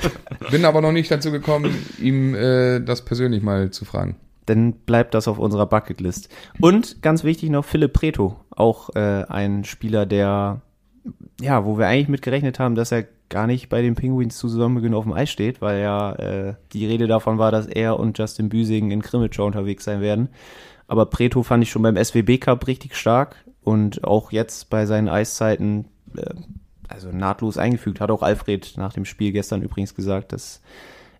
bin 0.49 0.65
aber 0.65 0.81
noch 0.81 0.91
nicht 0.91 1.11
dazu 1.11 1.31
gekommen, 1.31 1.85
ihm 1.99 2.33
äh, 2.33 2.79
das 2.79 3.05
persönlich 3.05 3.43
mal 3.43 3.69
zu 3.69 3.85
fragen 3.85 4.15
dann 4.51 4.73
bleibt 4.73 5.13
das 5.13 5.27
auf 5.27 5.39
unserer 5.39 5.65
Bucketlist. 5.65 6.27
Und 6.59 7.01
ganz 7.01 7.23
wichtig 7.23 7.49
noch 7.49 7.63
Philipp 7.63 7.93
Preto, 7.93 8.40
auch 8.51 8.89
äh, 8.95 9.25
ein 9.27 9.63
Spieler, 9.63 10.05
der, 10.05 10.61
ja, 11.39 11.65
wo 11.65 11.77
wir 11.77 11.87
eigentlich 11.87 12.09
mit 12.09 12.21
gerechnet 12.21 12.59
haben, 12.59 12.75
dass 12.75 12.91
er 12.91 13.07
gar 13.29 13.47
nicht 13.47 13.69
bei 13.69 13.81
den 13.81 13.95
Penguins 13.95 14.37
zu 14.37 14.49
Saisonbeginn 14.49 14.93
auf 14.93 15.05
dem 15.05 15.13
Eis 15.13 15.29
steht, 15.29 15.61
weil 15.61 15.81
ja 15.81 16.13
äh, 16.13 16.53
die 16.73 16.85
Rede 16.85 17.07
davon 17.07 17.37
war, 17.37 17.51
dass 17.51 17.65
er 17.65 17.99
und 17.99 18.17
Justin 18.17 18.49
Büsing 18.49 18.91
in 18.91 19.01
Krimitschau 19.01 19.45
unterwegs 19.45 19.85
sein 19.85 20.01
werden. 20.01 20.29
Aber 20.87 21.05
Preto 21.05 21.41
fand 21.41 21.63
ich 21.63 21.71
schon 21.71 21.81
beim 21.81 21.95
SWB 21.95 22.37
Cup 22.37 22.67
richtig 22.67 22.95
stark 22.95 23.37
und 23.63 24.03
auch 24.03 24.31
jetzt 24.31 24.69
bei 24.69 24.85
seinen 24.85 25.07
Eiszeiten 25.07 25.85
äh, 26.15 26.33
also 26.89 27.09
nahtlos 27.09 27.57
eingefügt. 27.57 28.01
Hat 28.01 28.11
auch 28.11 28.21
Alfred 28.21 28.73
nach 28.77 28.93
dem 28.93 29.05
Spiel 29.05 29.31
gestern 29.31 29.61
übrigens 29.61 29.95
gesagt, 29.95 30.33
dass 30.33 30.61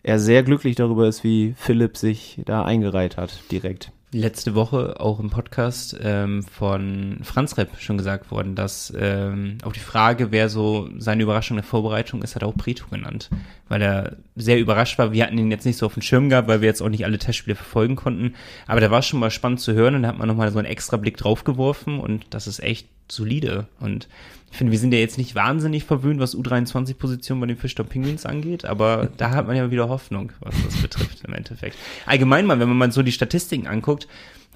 er 0.04 0.20
sehr 0.20 0.44
glücklich 0.44 0.76
darüber 0.76 1.08
ist, 1.08 1.24
wie 1.24 1.54
Philipp 1.58 1.98
sich 1.98 2.42
da 2.46 2.64
eingereiht 2.64 3.18
hat, 3.18 3.44
direkt. 3.52 3.92
Letzte 4.14 4.56
Woche 4.56 5.00
auch 5.00 5.22
im 5.22 5.30
Podcast 5.30 5.98
ähm, 6.04 6.44
von 6.44 7.20
Franz 7.24 7.58
Repp 7.58 7.70
schon 7.80 7.98
gesagt 7.98 8.30
worden, 8.30 8.56
dass 8.56 8.92
ähm, 8.98 9.60
auf 9.64 9.72
die 9.72 9.80
Frage, 9.80 10.32
wer 10.32 10.50
so 10.50 10.90
seine 10.98 11.24
Überraschung 11.24 11.56
der 11.56 11.64
Vorbereitung 11.64 12.22
ist, 12.22 12.36
hat 12.36 12.42
er 12.42 12.50
auch 12.50 12.58
Preto 12.58 12.88
genannt, 12.92 13.30
weil 13.70 13.82
er 13.82 14.18
sehr 14.36 14.60
überrascht 14.60 14.98
war. 14.98 15.14
Wir 15.14 15.24
hatten 15.24 15.38
ihn 15.38 15.50
jetzt 15.50 15.66
nicht 15.66 15.78
so 15.78 15.86
auf 15.86 15.94
dem 15.94 16.02
Schirm 16.02 16.28
gehabt, 16.28 16.50
weil 16.50 16.60
wir 16.60 16.68
jetzt 16.68 16.82
auch 16.82 16.90
nicht 16.90 17.06
alle 17.06 17.20
Testspiele 17.20 17.56
verfolgen 17.56 17.96
konnten. 17.96 18.34
Aber 18.68 18.82
der 18.82 18.92
war 18.92 19.02
schon 19.02 19.22
mal 19.22 19.32
spannend 19.32 19.62
zu 19.62 19.74
hören 19.74 19.96
und 19.96 20.02
da 20.02 20.10
hat 20.10 20.18
man 20.18 20.28
nochmal 20.28 20.52
so 20.52 20.60
einen 20.60 20.68
extra 20.68 20.98
Blick 20.98 21.16
drauf 21.16 21.46
geworfen 21.46 21.98
und 21.98 22.26
das 22.32 22.48
ist 22.48 22.60
echt 22.60 22.90
solide. 23.08 23.68
Und 23.80 24.10
ich 24.52 24.58
finde, 24.58 24.72
wir 24.72 24.80
sind 24.80 24.94
ja 24.94 25.00
jetzt 25.00 25.18
nicht 25.18 25.34
wahnsinnig 25.34 25.86
verwöhnt, 25.86 26.20
was 26.20 26.36
U23-Position 26.36 27.40
bei 27.40 27.48
den 27.48 27.58
Fischtown 27.58 27.88
Penguins 27.88 28.26
angeht, 28.26 28.66
aber 28.66 29.10
da 29.18 29.32
hat 29.32 29.48
man 29.48 29.56
ja 29.56 29.72
wieder 29.72 29.88
Hoffnung, 29.88 30.34
was 30.42 30.56
das 30.66 30.82
betrifft 30.82 31.24
im 31.26 31.34
Endeffekt. 31.34 31.78
Allgemein 32.06 32.46
mal, 32.46 32.60
wenn 32.60 32.68
man 32.68 32.78
mal 32.78 32.92
so 32.92 33.02
die 33.02 33.14
Statistiken 33.14 33.68
anguckt, 33.68 34.08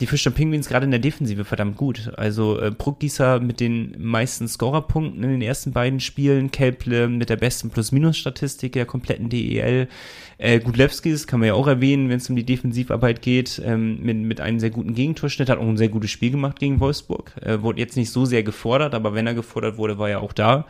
die 0.02 0.08
Fischer 0.08 0.32
Penguins 0.32 0.68
gerade 0.68 0.86
in 0.86 0.92
der 0.92 1.00
Defensive 1.00 1.46
verdammt 1.46 1.78
gut. 1.78 2.12
Also 2.18 2.60
äh, 2.60 2.72
Bruckgießer 2.72 3.40
mit 3.40 3.60
den 3.62 3.96
meisten 3.98 4.48
Scorerpunkten 4.48 5.24
in 5.24 5.30
den 5.30 5.42
ersten 5.42 5.72
beiden 5.72 6.02
Spielen, 6.02 6.52
Kelple 6.52 7.08
mit 7.08 7.30
der 7.30 7.38
besten 7.38 7.70
Plus-Minus-Statistik 7.70 8.74
der 8.74 8.86
kompletten 8.86 9.30
DEL. 9.30 9.88
Äh, 10.38 10.60
Gudlewskis 10.60 11.28
kann 11.28 11.40
man 11.40 11.48
ja 11.48 11.54
auch 11.54 11.68
erwähnen, 11.68 12.10
wenn 12.10 12.18
es 12.18 12.30
um 12.30 12.36
die 12.36 12.46
Defensivarbeit 12.46 13.22
geht, 13.22 13.62
ähm, 13.64 14.02
mit, 14.02 14.18
mit 14.18 14.42
einem 14.42 14.60
sehr 14.60 14.70
guten 14.70 14.96
Gegentorschnitt, 14.96 15.50
hat 15.50 15.60
auch 15.60 15.68
ein 15.68 15.78
sehr 15.78 15.90
gutes 15.90 16.12
Spiel 16.12 16.32
gemacht 16.32 16.60
gegen 16.60 16.82
Wolfsburg. 16.82 17.32
Äh, 17.42 17.62
wurde 17.62 17.80
jetzt 17.80 17.96
nicht 17.96 18.12
so 18.12 18.26
sehr 18.26 18.44
gefordert, 18.44 18.94
aber 18.94 19.14
wenn 19.14 19.28
er 19.28 19.34
gefordert 19.34 19.78
wurde, 19.78 19.98
war 19.98 20.10
er 20.10 20.22
auch 20.22 20.34
da. 20.34 20.66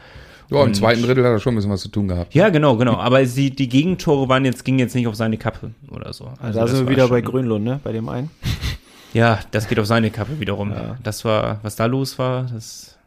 Ja, 0.52 0.64
im 0.64 0.76
zweiten 0.76 1.02
Drittel 1.02 1.24
hat 1.24 1.32
er 1.32 1.40
schon 1.40 1.54
ein 1.54 1.56
bisschen 1.56 1.72
was 1.72 1.82
zu 1.82 1.90
tun 1.90 2.08
gehabt. 2.08 2.36
Ja, 2.36 2.50
genau, 2.50 2.78
genau. 2.78 2.98
Aber 2.98 3.26
sie, 3.26 3.50
die 3.50 3.68
Gegentore 3.68 4.30
waren 4.30 4.46
jetzt, 4.46 4.64
gingen 4.64 4.78
jetzt 4.78 4.94
nicht 4.94 5.08
auf 5.08 5.16
seine 5.16 5.38
Kappe 5.38 5.72
oder 5.90 6.14
so. 6.14 6.30
Also 6.40 6.60
da 6.60 6.68
sind 6.68 6.86
wir 6.86 6.90
wieder 6.90 7.08
bei 7.08 7.22
Grönlund, 7.22 7.66
ne? 7.66 7.80
Bei 7.84 7.92
dem 7.92 8.08
einen. 8.08 8.30
Ja, 9.16 9.40
das 9.52 9.70
geht 9.70 9.80
auf 9.80 9.86
seine 9.86 10.12
Kappe 10.12 10.42
wiederum. 10.42 10.72
Ja. 10.72 10.98
Das 11.02 11.24
war, 11.24 11.60
was 11.64 11.78
da 11.78 11.86
los 11.86 12.20
war, 12.20 12.44
das 12.54 12.98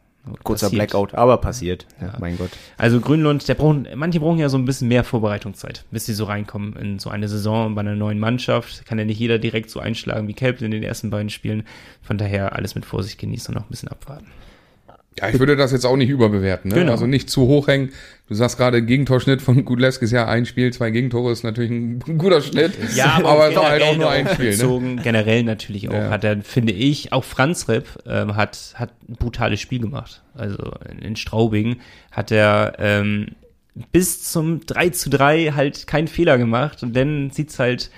Kurzer 0.43 0.67
passiert. 0.67 0.89
Blackout, 0.89 1.13
aber 1.13 1.37
passiert. 1.37 1.85
Ja. 2.01 2.15
mein 2.19 2.35
Gott. 2.35 2.49
Also 2.77 2.99
Grünlund, 2.99 3.47
der 3.47 3.53
brauchen, 3.53 3.87
manche 3.95 4.19
brauchen 4.19 4.39
ja 4.39 4.49
so 4.49 4.57
ein 4.57 4.65
bisschen 4.65 4.87
mehr 4.87 5.03
Vorbereitungszeit, 5.03 5.85
bis 5.91 6.07
sie 6.07 6.15
so 6.15 6.25
reinkommen 6.25 6.75
in 6.77 6.97
so 6.97 7.11
eine 7.11 7.27
Saison 7.27 7.75
bei 7.75 7.81
einer 7.81 7.95
neuen 7.95 8.17
Mannschaft. 8.17 8.87
Kann 8.87 8.97
ja 8.97 9.05
nicht 9.05 9.19
jeder 9.19 9.37
direkt 9.37 9.69
so 9.69 9.79
einschlagen 9.79 10.27
wie 10.27 10.33
Kelp 10.33 10.61
in 10.63 10.71
den 10.71 10.81
ersten 10.81 11.11
beiden 11.11 11.29
Spielen. 11.29 11.63
Von 12.01 12.17
daher 12.17 12.55
alles 12.55 12.73
mit 12.73 12.85
Vorsicht 12.85 13.19
genießen 13.19 13.53
und 13.53 13.61
noch 13.61 13.67
ein 13.67 13.71
bisschen 13.71 13.89
abwarten. 13.89 14.27
Ja, 15.19 15.29
ich 15.29 15.37
würde 15.37 15.55
das 15.55 15.71
jetzt 15.71 15.85
auch 15.85 15.95
nicht 15.95 16.09
überbewerten. 16.09 16.69
Ne? 16.69 16.75
Genau. 16.79 16.93
Also 16.93 17.05
nicht 17.05 17.29
zu 17.29 17.41
hoch 17.41 17.67
hängen. 17.67 17.91
Du 18.29 18.35
sagst 18.35 18.57
gerade, 18.57 18.83
Gegentorschnitt 18.83 19.41
von 19.41 19.65
Gudlewskis, 19.65 20.11
ja, 20.11 20.27
ein 20.27 20.45
Spiel, 20.45 20.71
zwei 20.71 20.91
Gegentore 20.91 21.31
ist 21.31 21.43
natürlich 21.43 21.71
ein 21.71 21.99
guter 22.19 22.41
Schnitt. 22.41 22.73
Ja, 22.95 23.13
aber, 23.15 23.29
aber 23.29 23.49
es 23.49 23.55
ist 23.55 23.61
halt 23.63 23.81
auch 23.81 23.97
nur 23.97 24.09
ein 24.09 24.27
Spiel. 24.27 24.55
Ne? 24.55 25.01
Generell 25.01 25.43
natürlich 25.43 25.89
auch. 25.89 25.93
Ja. 25.93 26.11
Hat 26.11 26.23
er, 26.23 26.39
finde 26.43 26.73
ich, 26.73 27.11
auch 27.11 27.23
Franz 27.23 27.67
Ripp 27.67 27.87
ähm, 28.05 28.35
hat, 28.35 28.75
hat 28.75 28.91
ein 29.09 29.15
brutales 29.15 29.59
Spiel 29.59 29.79
gemacht. 29.79 30.21
Also 30.35 30.57
in 31.01 31.15
Straubing 31.15 31.77
hat 32.11 32.31
er 32.31 32.75
ähm, 32.77 33.29
bis 33.91 34.31
zum 34.31 34.63
3 34.63 34.89
zu 34.89 35.09
3 35.09 35.53
halt 35.55 35.87
keinen 35.87 36.07
Fehler 36.07 36.37
gemacht 36.37 36.83
und 36.83 36.95
dann 36.95 37.31
sieht's 37.31 37.57
halt 37.57 37.89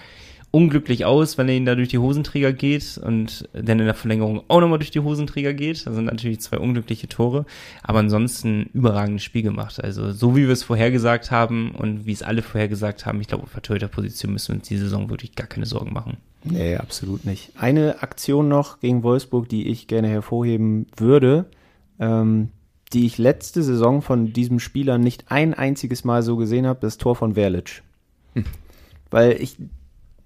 unglücklich 0.51 1.05
aus, 1.05 1.37
wenn 1.37 1.47
er 1.47 1.55
ihn 1.55 1.65
da 1.65 1.75
durch 1.75 1.87
die 1.87 1.97
Hosenträger 1.97 2.51
geht 2.51 2.97
und 2.97 3.47
dann 3.53 3.79
in 3.79 3.85
der 3.85 3.93
Verlängerung 3.93 4.43
auch 4.49 4.59
nochmal 4.59 4.79
durch 4.79 4.91
die 4.91 4.99
Hosenträger 4.99 5.53
geht. 5.53 5.87
Das 5.87 5.95
sind 5.95 6.05
natürlich 6.05 6.41
zwei 6.41 6.59
unglückliche 6.59 7.07
Tore, 7.07 7.45
aber 7.81 7.99
ansonsten 7.99 8.69
überragendes 8.73 9.23
Spiel 9.23 9.43
gemacht. 9.43 9.81
Also 9.81 10.11
so 10.11 10.35
wie 10.35 10.45
wir 10.45 10.51
es 10.51 10.63
vorhergesagt 10.63 11.31
haben 11.31 11.71
und 11.71 12.05
wie 12.05 12.11
es 12.11 12.21
alle 12.21 12.41
vorhergesagt 12.41 13.05
haben, 13.05 13.21
ich 13.21 13.27
glaube, 13.27 13.43
auf 13.43 13.53
der 13.61 13.87
Position 13.87 14.33
müssen 14.33 14.49
wir 14.49 14.55
uns 14.59 14.67
die 14.67 14.77
Saison 14.77 15.09
wirklich 15.09 15.35
gar 15.35 15.47
keine 15.47 15.65
Sorgen 15.65 15.93
machen. 15.93 16.17
Nee, 16.43 16.75
absolut 16.75 17.23
nicht. 17.23 17.51
Eine 17.57 18.01
Aktion 18.01 18.49
noch 18.49 18.79
gegen 18.79 19.03
Wolfsburg, 19.03 19.47
die 19.47 19.67
ich 19.67 19.87
gerne 19.87 20.09
hervorheben 20.09 20.87
würde, 20.97 21.45
ähm, 21.99 22.49
die 22.91 23.05
ich 23.05 23.17
letzte 23.17 23.63
Saison 23.63 24.01
von 24.01 24.33
diesem 24.33 24.59
Spieler 24.59 24.97
nicht 24.97 25.25
ein 25.29 25.53
einziges 25.53 26.03
Mal 26.03 26.23
so 26.23 26.35
gesehen 26.35 26.67
habe, 26.67 26.79
das 26.81 26.97
Tor 26.97 27.15
von 27.15 27.35
Verlic. 27.35 27.83
Hm. 28.33 28.43
Weil 29.11 29.41
ich 29.41 29.55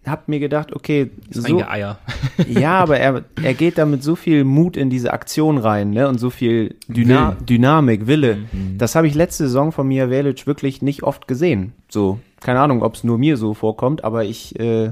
habe 0.08 0.24
mir 0.28 0.40
gedacht, 0.40 0.74
okay, 0.74 1.12
so, 1.30 1.62
Eier. 1.62 1.98
ja, 2.48 2.80
aber 2.80 2.98
er, 3.00 3.24
er 3.42 3.54
geht 3.54 3.78
da 3.78 3.86
mit 3.86 4.04
so 4.04 4.16
viel 4.16 4.44
Mut 4.44 4.78
in 4.78 4.90
diese 4.90 5.14
Aktion 5.14 5.58
rein, 5.58 5.92
ne, 5.92 6.08
und 6.08 6.20
so 6.20 6.30
viel 6.30 6.76
Dyna 6.88 7.38
Will. 7.38 7.46
Dynamik, 7.46 8.08
Wille. 8.08 8.38
Mhm. 8.52 8.78
Das 8.78 8.96
habe 8.96 9.08
ich 9.08 9.16
letzte 9.16 9.46
Saison 9.46 9.72
von 9.72 9.88
Mia 9.88 10.10
Velic 10.10 10.48
wirklich 10.48 10.82
nicht 10.82 11.04
oft 11.04 11.28
gesehen. 11.28 11.74
So, 11.90 12.20
keine 12.42 12.60
Ahnung, 12.60 12.84
ob 12.84 12.96
es 12.96 13.04
nur 13.04 13.18
mir 13.18 13.38
so 13.38 13.54
vorkommt, 13.54 14.04
aber 14.04 14.24
ich 14.26 14.60
äh, 14.60 14.92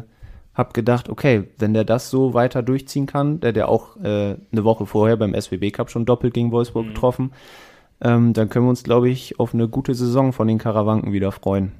habe 0.53 0.73
gedacht, 0.73 1.09
okay, 1.09 1.45
wenn 1.57 1.73
der 1.73 1.83
das 1.83 2.09
so 2.09 2.33
weiter 2.33 2.61
durchziehen 2.61 3.05
kann, 3.05 3.39
der 3.39 3.53
der 3.53 3.69
auch 3.69 3.97
äh, 3.97 4.35
eine 4.51 4.63
Woche 4.63 4.85
vorher 4.85 5.17
beim 5.17 5.39
SWB 5.39 5.71
Cup 5.71 5.89
schon 5.89 6.05
doppelt 6.05 6.33
gegen 6.33 6.51
Wolfsburg 6.51 6.85
mhm. 6.85 6.89
getroffen, 6.89 7.31
ähm, 8.01 8.33
dann 8.33 8.49
können 8.49 8.65
wir 8.65 8.69
uns, 8.69 8.83
glaube 8.83 9.09
ich, 9.09 9.39
auf 9.39 9.53
eine 9.53 9.67
gute 9.67 9.95
Saison 9.95 10.33
von 10.33 10.47
den 10.47 10.57
Karawanken 10.57 11.13
wieder 11.13 11.31
freuen. 11.31 11.71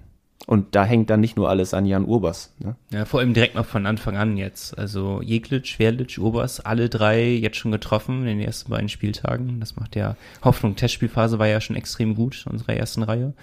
Und 0.46 0.76
da 0.76 0.84
hängt 0.84 1.10
dann 1.10 1.22
nicht 1.22 1.38
nur 1.38 1.50
alles 1.50 1.74
an 1.74 1.86
Jan 1.86 2.06
Urbers. 2.06 2.54
Ne? 2.60 2.76
Ja, 2.90 3.06
vor 3.06 3.22
allem 3.22 3.34
direkt 3.34 3.56
noch 3.56 3.66
von 3.66 3.86
Anfang 3.86 4.18
an 4.18 4.36
jetzt. 4.36 4.78
Also 4.78 5.22
Jeglitsch, 5.22 5.76
Schwerlitsch, 5.76 6.18
Urbers, 6.20 6.60
alle 6.60 6.90
drei 6.90 7.30
jetzt 7.30 7.56
schon 7.56 7.72
getroffen 7.72 8.22
in 8.22 8.40
den 8.40 8.42
ersten 8.42 8.70
beiden 8.70 8.90
Spieltagen. 8.90 9.62
Das 9.62 9.78
macht 9.78 9.96
ja 9.96 10.18
Hoffnung. 10.44 10.76
Testspielphase 10.76 11.40
war 11.40 11.48
ja 11.48 11.62
schon 11.62 11.78
extrem 11.78 12.16
gut, 12.16 12.46
unsere 12.50 12.76
ersten 12.76 13.04
Reihe. 13.04 13.34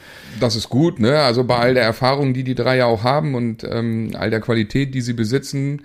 Das 0.41 0.57
ist 0.57 0.69
gut, 0.69 1.01
ne? 1.01 1.21
Also 1.21 1.45
bei 1.45 1.57
all 1.57 1.73
der 1.73 1.85
Erfahrung, 1.85 2.35
die 2.35 2.45
die 2.45 2.55
drei 2.55 2.77
ja 2.77 2.87
auch 2.87 3.03
haben 3.03 3.35
und 3.35 3.65
ähm, 3.65 4.11
all 4.15 4.29
der 4.29 4.41
Qualität, 4.41 4.95
die 4.95 5.01
sie 5.01 5.15
besitzen, 5.15 5.83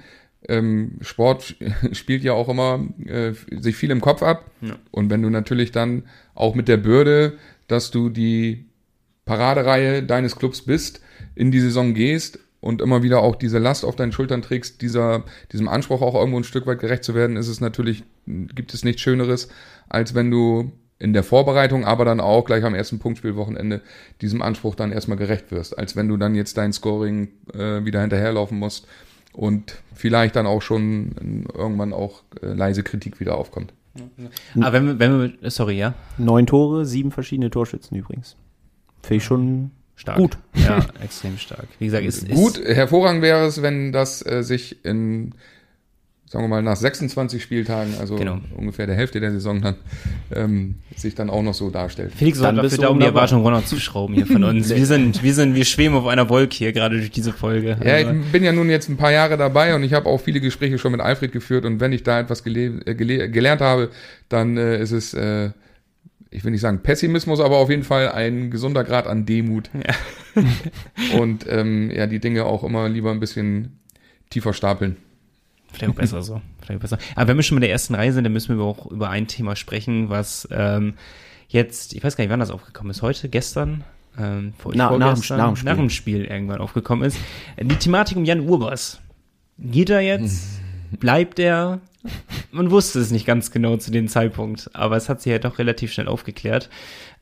ähm, 0.49 0.97
Sport 0.99 1.55
spielt 1.93 2.23
ja 2.25 2.33
auch 2.33 2.49
immer 2.49 2.85
äh, 3.05 3.31
sich 3.51 3.77
viel 3.77 3.91
im 3.91 4.01
Kopf 4.01 4.21
ab. 4.21 4.51
Ja. 4.59 4.75
Und 4.91 5.09
wenn 5.09 5.21
du 5.21 5.29
natürlich 5.29 5.71
dann 5.71 6.03
auch 6.33 6.55
mit 6.55 6.67
der 6.67 6.77
Bürde, 6.77 7.37
dass 7.67 7.89
du 7.89 8.09
die 8.09 8.65
Paradereihe 9.25 10.03
deines 10.03 10.35
Clubs 10.35 10.61
bist, 10.61 11.01
in 11.33 11.51
die 11.51 11.59
Saison 11.59 11.93
gehst 11.93 12.39
und 12.61 12.81
immer 12.81 13.03
wieder 13.03 13.19
auch 13.19 13.35
diese 13.35 13.59
Last 13.59 13.83
auf 13.85 13.95
deinen 13.95 14.11
Schultern 14.11 14.41
trägst, 14.41 14.81
dieser, 14.81 15.23
diesem 15.51 15.67
Anspruch 15.67 16.01
auch 16.01 16.15
irgendwo 16.15 16.39
ein 16.39 16.43
Stück 16.43 16.65
weit 16.65 16.79
gerecht 16.79 17.03
zu 17.03 17.13
werden, 17.13 17.35
ist 17.37 17.47
es 17.47 17.61
natürlich, 17.61 18.03
gibt 18.25 18.73
es 18.73 18.83
nichts 18.83 19.01
Schöneres, 19.01 19.49
als 19.89 20.15
wenn 20.15 20.31
du 20.31 20.71
in 20.97 21.13
der 21.13 21.23
Vorbereitung, 21.23 21.83
aber 21.85 22.05
dann 22.05 22.19
auch 22.19 22.45
gleich 22.45 22.63
am 22.63 22.73
ersten 22.73 22.99
Punktspielwochenende 22.99 23.81
diesem 24.21 24.41
Anspruch 24.41 24.75
dann 24.75 24.91
erstmal 24.91 25.17
gerecht 25.17 25.51
wirst, 25.51 25.77
als 25.77 25.95
wenn 25.95 26.07
du 26.07 26.17
dann 26.17 26.35
jetzt 26.35 26.57
dein 26.57 26.71
Scoring 26.71 27.29
äh, 27.53 27.83
wieder 27.83 28.01
hinterherlaufen 28.01 28.57
musst 28.57 28.87
und 29.33 29.75
vielleicht 29.93 30.35
dann 30.37 30.47
auch 30.47 30.61
schon 30.61 31.45
irgendwann 31.53 31.93
auch 31.93 32.23
äh, 32.41 32.47
leise 32.47 32.83
Kritik 32.83 33.19
wieder 33.19 33.37
aufkommt. 33.37 33.73
Aber 34.55 34.73
wenn 34.73 34.87
wir, 34.87 34.99
wenn 34.99 35.37
wir, 35.41 35.51
sorry, 35.51 35.77
ja? 35.77 35.93
Neun 36.17 36.45
Tore, 36.47 36.85
sieben 36.85 37.11
verschiedene 37.11 37.49
Torschützen 37.49 37.97
übrigens. 37.97 38.35
Finde 39.05 39.17
ich 39.17 39.23
schon 39.23 39.71
Stark. 39.95 40.17
Gut. 40.17 40.37
Ja, 40.55 40.85
extrem 41.03 41.37
stark. 41.37 41.67
Wie 41.79 41.85
gesagt, 41.85 42.05
ist, 42.05 42.29
gut. 42.29 42.57
Ist 42.57 42.75
hervorragend 42.75 43.21
wäre 43.21 43.45
es, 43.45 43.61
wenn 43.61 43.93
das 43.93 44.25
äh, 44.25 44.43
sich 44.43 44.83
in, 44.83 45.33
sagen 46.25 46.43
wir 46.43 46.49
mal, 46.49 46.61
nach 46.61 46.75
26 46.75 47.41
Spieltagen, 47.41 47.93
also 47.97 48.17
genau. 48.17 48.39
ungefähr 48.57 48.87
der 48.87 48.95
Hälfte 48.97 49.21
der 49.21 49.31
Saison 49.31 49.61
dann, 49.61 49.75
ähm, 50.33 50.75
sich 50.97 51.15
dann 51.15 51.29
auch 51.29 51.41
noch 51.41 51.53
so 51.53 51.69
darstellt. 51.69 52.11
Felix 52.13 52.41
dann 52.41 52.57
dafür 52.57 52.77
da, 52.77 52.87
um 52.89 52.99
die 52.99 53.05
Erwartung 53.05 53.41
runter 53.41 53.63
zu 53.63 53.79
schrauben 53.79 54.15
hier 54.15 54.27
von 54.27 54.43
uns. 54.43 54.69
wir 54.69 54.85
sind, 54.85 55.23
wir 55.23 55.33
sind, 55.33 55.55
wir 55.55 55.63
schweben 55.63 55.95
auf 55.95 56.07
einer 56.07 56.27
Wolke 56.27 56.57
hier 56.57 56.73
gerade 56.73 56.97
durch 56.97 57.11
diese 57.11 57.31
Folge. 57.31 57.77
Ja, 57.81 57.97
ich 57.97 58.31
bin 58.33 58.43
ja 58.43 58.51
nun 58.51 58.69
jetzt 58.69 58.89
ein 58.89 58.97
paar 58.97 59.13
Jahre 59.13 59.37
dabei 59.37 59.75
und 59.75 59.83
ich 59.83 59.93
habe 59.93 60.09
auch 60.09 60.19
viele 60.19 60.41
Gespräche 60.41 60.77
schon 60.77 60.91
mit 60.91 60.99
Alfred 60.99 61.31
geführt 61.31 61.63
und 61.63 61.79
wenn 61.79 61.93
ich 61.93 62.03
da 62.03 62.19
etwas 62.19 62.43
gele 62.43 62.81
äh, 62.85 62.95
gele 62.95 63.29
gelernt 63.29 63.61
habe, 63.61 63.91
dann 64.27 64.57
äh, 64.57 64.81
ist 64.81 64.91
es 64.91 65.13
äh, 65.13 65.51
ich 66.35 66.43
will 66.43 66.51
nicht 66.51 66.61
sagen 66.61 66.83
Pessimismus, 66.83 67.39
aber 67.39 67.57
auf 67.57 67.69
jeden 67.69 67.83
Fall 67.83 68.09
ein 68.11 68.51
gesunder 68.51 68.83
Grad 68.83 69.07
an 69.07 69.25
Demut. 69.25 69.69
Ja. 69.73 70.43
und 71.19 71.45
ähm, 71.47 71.89
ja, 71.91 72.07
die 72.07 72.19
Dinge 72.19 72.45
auch 72.45 72.63
immer 72.63 72.89
lieber 72.89 73.11
ein 73.11 73.19
bisschen 73.19 73.79
tiefer 74.29 74.53
stapeln. 74.53 74.97
Vielleicht 75.71 75.91
auch 75.91 75.95
besser 75.95 76.21
so. 76.21 76.41
Vielleicht 76.61 76.81
besser. 76.81 76.97
Aber 77.15 77.29
wenn 77.29 77.37
wir 77.37 77.43
schon 77.43 77.55
mit 77.55 77.63
der 77.63 77.71
ersten 77.71 77.95
Reise 77.95 78.15
sind, 78.15 78.25
dann 78.25 78.33
müssen 78.33 78.57
wir 78.57 78.63
auch 78.63 78.91
über 78.91 79.09
ein 79.09 79.27
Thema 79.27 79.55
sprechen, 79.55 80.09
was 80.09 80.47
ähm, 80.51 80.95
jetzt, 81.47 81.93
ich 81.93 82.03
weiß 82.03 82.17
gar 82.17 82.23
nicht, 82.23 82.31
wann 82.31 82.39
das 82.39 82.51
aufgekommen 82.51 82.91
ist, 82.91 83.01
heute, 83.01 83.29
gestern, 83.29 83.83
ähm, 84.17 84.53
vor, 84.57 84.73
Na, 84.75 84.97
nach, 84.97 85.13
dem, 85.19 85.37
nach, 85.37 85.47
dem 85.47 85.55
Spiel. 85.55 85.69
nach 85.69 85.77
dem 85.77 85.89
Spiel 85.89 86.25
irgendwann 86.25 86.59
aufgekommen 86.59 87.05
ist. 87.05 87.17
Die 87.61 87.75
Thematik 87.75 88.17
um 88.17 88.25
Jan 88.25 88.41
Urbers. 88.41 88.99
Geht 89.57 89.89
er 89.89 90.01
jetzt? 90.01 90.59
Bleibt 90.99 91.39
er? 91.39 91.79
Man 92.55 92.71
wusste 92.71 92.99
es 92.99 93.11
nicht 93.11 93.25
ganz 93.25 93.51
genau 93.51 93.75
zu 93.77 93.91
dem 93.91 94.07
Zeitpunkt, 94.07 94.69
aber 94.73 94.95
es 94.95 95.09
hat 95.09 95.21
sich 95.21 95.29
ja 95.29 95.33
halt 95.33 95.43
doch 95.43 95.59
relativ 95.59 95.91
schnell 95.91 96.07
aufgeklärt. 96.07 96.69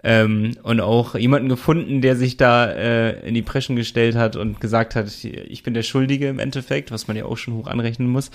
Ähm, 0.04 0.52
und 0.64 0.80
auch 0.80 1.16
jemanden 1.16 1.50
gefunden, 1.50 2.02
der 2.02 2.16
sich 2.16 2.38
da 2.38 2.70
äh, 2.70 3.28
in 3.28 3.34
die 3.34 3.42
Preschen 3.42 3.76
gestellt 3.76 4.16
hat 4.16 4.36
und 4.36 4.62
gesagt 4.62 4.96
hat, 4.96 5.08
ich 5.24 5.64
bin 5.64 5.74
der 5.74 5.84
Schuldige 5.84 6.28
im 6.28 6.40
Endeffekt, 6.40 6.92
was 6.92 7.08
man 7.08 7.18
ja 7.18 7.26
auch 7.26 7.38
schon 7.38 7.56
hoch 7.56 7.68
anrechnen 7.68 8.10
muss. 8.10 8.30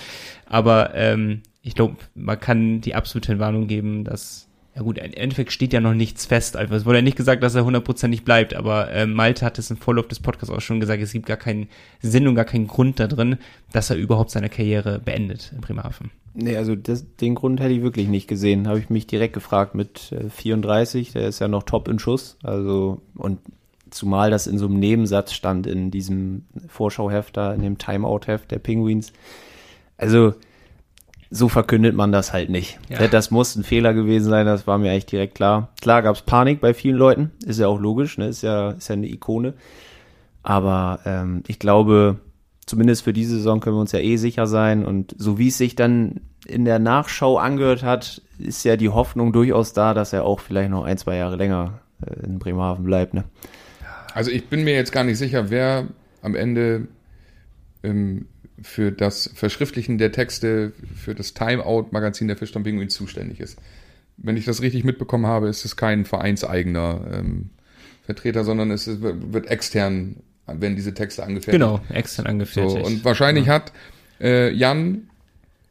Aber 0.46 0.94
ähm, 0.94 1.42
ich 1.62 1.74
glaube, 1.74 1.96
man 2.14 2.40
kann 2.40 2.80
die 2.80 2.94
absolute 2.94 3.38
Warnung 3.38 3.68
geben, 3.68 4.04
dass 4.04 4.47
ja 4.78 4.85
gut, 4.85 4.99
im 4.99 5.12
Endeffekt 5.12 5.50
steht 5.50 5.73
ja 5.73 5.80
noch 5.80 5.92
nichts 5.92 6.25
fest. 6.25 6.56
Also 6.56 6.73
es 6.76 6.87
wurde 6.87 6.99
ja 6.99 7.02
nicht 7.02 7.16
gesagt, 7.16 7.42
dass 7.42 7.56
er 7.56 7.64
hundertprozentig 7.64 8.25
bleibt, 8.25 8.54
aber 8.54 8.92
äh, 8.92 9.06
Malte 9.06 9.44
hat 9.44 9.58
es 9.58 9.73
im 9.73 9.76
Vorlauf 9.76 10.06
des 10.06 10.20
Podcasts 10.20 10.54
auch 10.54 10.61
schon 10.61 10.78
gesagt, 10.78 11.02
es 11.02 11.11
gibt 11.11 11.26
gar 11.26 11.37
keinen 11.37 11.68
Sinn 12.00 12.28
und 12.28 12.37
gar 12.37 12.44
keinen 12.44 12.68
Grund 12.68 13.00
da 13.00 13.08
drin, 13.08 13.38
dass 13.73 13.90
er 13.90 13.97
überhaupt 13.97 14.30
seine 14.30 14.49
Karriere 14.49 15.00
beendet 15.00 15.50
in 15.52 15.61
Bremerhaven. 15.61 16.12
Nee, 16.35 16.56
also 16.56 16.76
das, 16.76 17.04
den 17.16 17.35
Grund 17.35 17.58
hätte 17.58 17.73
ich 17.73 17.82
wirklich 17.82 18.06
nicht 18.06 18.28
gesehen. 18.28 18.68
Habe 18.68 18.78
ich 18.78 18.88
mich 18.88 19.08
direkt 19.08 19.35
gefragt 19.35 19.75
mit 19.75 20.12
äh, 20.12 20.30
34, 20.30 21.11
der 21.11 21.26
ist 21.26 21.40
ja 21.40 21.49
noch 21.49 21.64
top 21.64 21.88
in 21.88 21.99
Schuss. 21.99 22.38
Also, 22.44 23.02
und 23.16 23.40
zumal 23.90 24.30
das 24.30 24.47
in 24.47 24.58
so 24.58 24.66
einem 24.66 24.78
Nebensatz 24.78 25.32
stand 25.32 25.66
in 25.66 25.90
diesem 25.90 26.44
Vorschauheft 26.68 27.37
da, 27.37 27.52
in 27.52 27.62
dem 27.62 27.78
Timeout-Heft 27.78 28.52
der 28.52 28.61
Penguins. 28.61 29.12
Also, 29.97 30.35
so 31.30 31.49
verkündet 31.49 31.94
man 31.94 32.12
das 32.12 32.32
halt 32.32 32.50
nicht. 32.50 32.78
Ja. 32.88 33.06
Das 33.06 33.30
muss 33.30 33.54
ein 33.56 33.64
Fehler 33.64 33.92
gewesen 33.92 34.30
sein, 34.30 34.47
das 34.47 34.66
war 34.66 34.78
mir 34.78 34.90
eigentlich 34.90 35.06
direkt 35.06 35.35
klar. 35.35 35.68
Klar 35.80 36.02
gab 36.02 36.16
es 36.16 36.23
Panik 36.23 36.61
bei 36.61 36.73
vielen 36.75 36.97
Leuten, 36.97 37.32
ist 37.44 37.61
ja 37.61 37.68
auch 37.68 37.78
logisch, 37.78 38.16
ne? 38.18 38.28
ist, 38.28 38.42
ja, 38.42 38.70
ist 38.70 38.88
ja 38.88 38.94
eine 38.94 39.08
Ikone. 39.08 39.54
Aber 40.42 41.00
ähm, 41.04 41.42
ich 41.47 41.58
glaube, 41.58 42.16
zumindest 42.64 43.02
für 43.02 43.12
diese 43.12 43.37
Saison 43.37 43.61
können 43.61 43.76
wir 43.76 43.80
uns 43.80 43.92
ja 43.92 43.99
eh 43.99 44.16
sicher 44.16 44.47
sein. 44.47 44.87
Und 44.87 45.14
so 45.18 45.38
wie 45.38 45.49
es 45.49 45.58
sich 45.58 45.75
dann 45.75 46.20
in 46.47 46.64
der 46.64 46.78
Nachschau 46.78 47.37
angehört 47.37 47.82
hat, 47.82 48.23
ist 48.38 48.64
ja 48.64 48.76
die 48.76 48.88
Hoffnung 48.88 49.32
durchaus 49.32 49.73
da, 49.73 49.92
dass 49.92 50.12
er 50.12 50.25
auch 50.25 50.40
vielleicht 50.40 50.70
noch 50.70 50.85
ein, 50.85 50.97
zwei 50.97 51.16
Jahre 51.16 51.37
länger 51.37 51.80
äh, 52.06 52.25
in 52.25 52.38
Bremerhaven 52.38 52.85
bleibt. 52.85 53.12
Ne? 53.12 53.25
Also 54.14 54.30
ich 54.30 54.49
bin 54.49 54.64
mir 54.64 54.75
jetzt 54.75 54.92
gar 54.92 55.04
nicht 55.04 55.18
sicher, 55.18 55.50
wer 55.50 55.88
am 56.23 56.35
Ende 56.35 56.88
ähm, 57.82 58.26
für 58.62 58.92
das 58.92 59.30
Verschriftlichen 59.34 59.98
der 59.98 60.12
Texte 60.12 60.72
für 60.94 61.14
das 61.14 61.34
Timeout-Magazin 61.34 62.28
der 62.28 62.36
Fischton 62.36 62.62
Pinguin 62.62 62.88
zuständig 62.88 63.40
ist. 63.40 63.58
Wenn 64.16 64.36
ich 64.36 64.44
das 64.44 64.62
richtig 64.62 64.84
mitbekommen 64.84 65.26
habe, 65.26 65.48
ist 65.48 65.64
es 65.64 65.76
kein 65.76 66.04
vereinseigener 66.04 67.00
ähm, 67.12 67.50
Vertreter, 68.04 68.44
sondern 68.44 68.70
es 68.70 68.88
ist, 68.88 69.00
wird 69.00 69.46
extern, 69.46 70.16
werden 70.46 70.76
diese 70.76 70.94
Texte 70.94 71.22
angefertigt. 71.22 71.52
Genau, 71.52 71.80
extern 71.90 72.26
angefertigt. 72.26 72.84
So, 72.84 72.86
und 72.86 73.04
wahrscheinlich 73.04 73.46
ja. 73.46 73.54
hat 73.54 73.72
äh, 74.20 74.50
Jan 74.50 75.08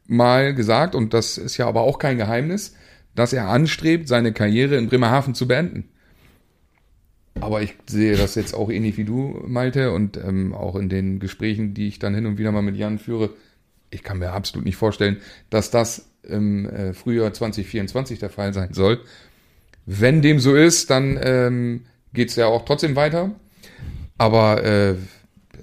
mal 0.06 0.54
gesagt, 0.54 0.94
und 0.94 1.12
das 1.12 1.36
ist 1.36 1.56
ja 1.58 1.66
aber 1.66 1.82
auch 1.82 1.98
kein 1.98 2.16
Geheimnis, 2.16 2.74
dass 3.14 3.32
er 3.32 3.48
anstrebt, 3.48 4.08
seine 4.08 4.32
Karriere 4.32 4.76
in 4.76 4.88
Bremerhaven 4.88 5.34
zu 5.34 5.46
beenden. 5.46 5.88
Aber 7.40 7.62
ich 7.62 7.74
sehe 7.86 8.16
das 8.16 8.34
jetzt 8.34 8.54
auch 8.54 8.70
ähnlich 8.70 8.96
wie 8.96 9.04
du, 9.04 9.42
Malte, 9.46 9.92
und 9.92 10.16
ähm, 10.16 10.54
auch 10.54 10.76
in 10.76 10.88
den 10.88 11.18
Gesprächen, 11.18 11.74
die 11.74 11.88
ich 11.88 11.98
dann 11.98 12.14
hin 12.14 12.26
und 12.26 12.38
wieder 12.38 12.52
mal 12.52 12.62
mit 12.62 12.76
Jan 12.76 12.98
führe. 12.98 13.30
Ich 13.90 14.02
kann 14.02 14.18
mir 14.18 14.32
absolut 14.32 14.64
nicht 14.64 14.76
vorstellen, 14.76 15.18
dass 15.50 15.70
das 15.70 16.06
im 16.22 16.66
äh, 16.66 16.92
Frühjahr 16.92 17.32
2024 17.32 18.18
der 18.18 18.30
Fall 18.30 18.52
sein 18.52 18.72
soll. 18.72 19.00
Wenn 19.86 20.20
dem 20.20 20.40
so 20.40 20.54
ist, 20.54 20.90
dann 20.90 21.18
ähm, 21.22 21.86
geht 22.12 22.28
es 22.28 22.36
ja 22.36 22.46
auch 22.46 22.64
trotzdem 22.64 22.96
weiter. 22.96 23.30
Aber 24.18 24.64
äh, 24.64 24.96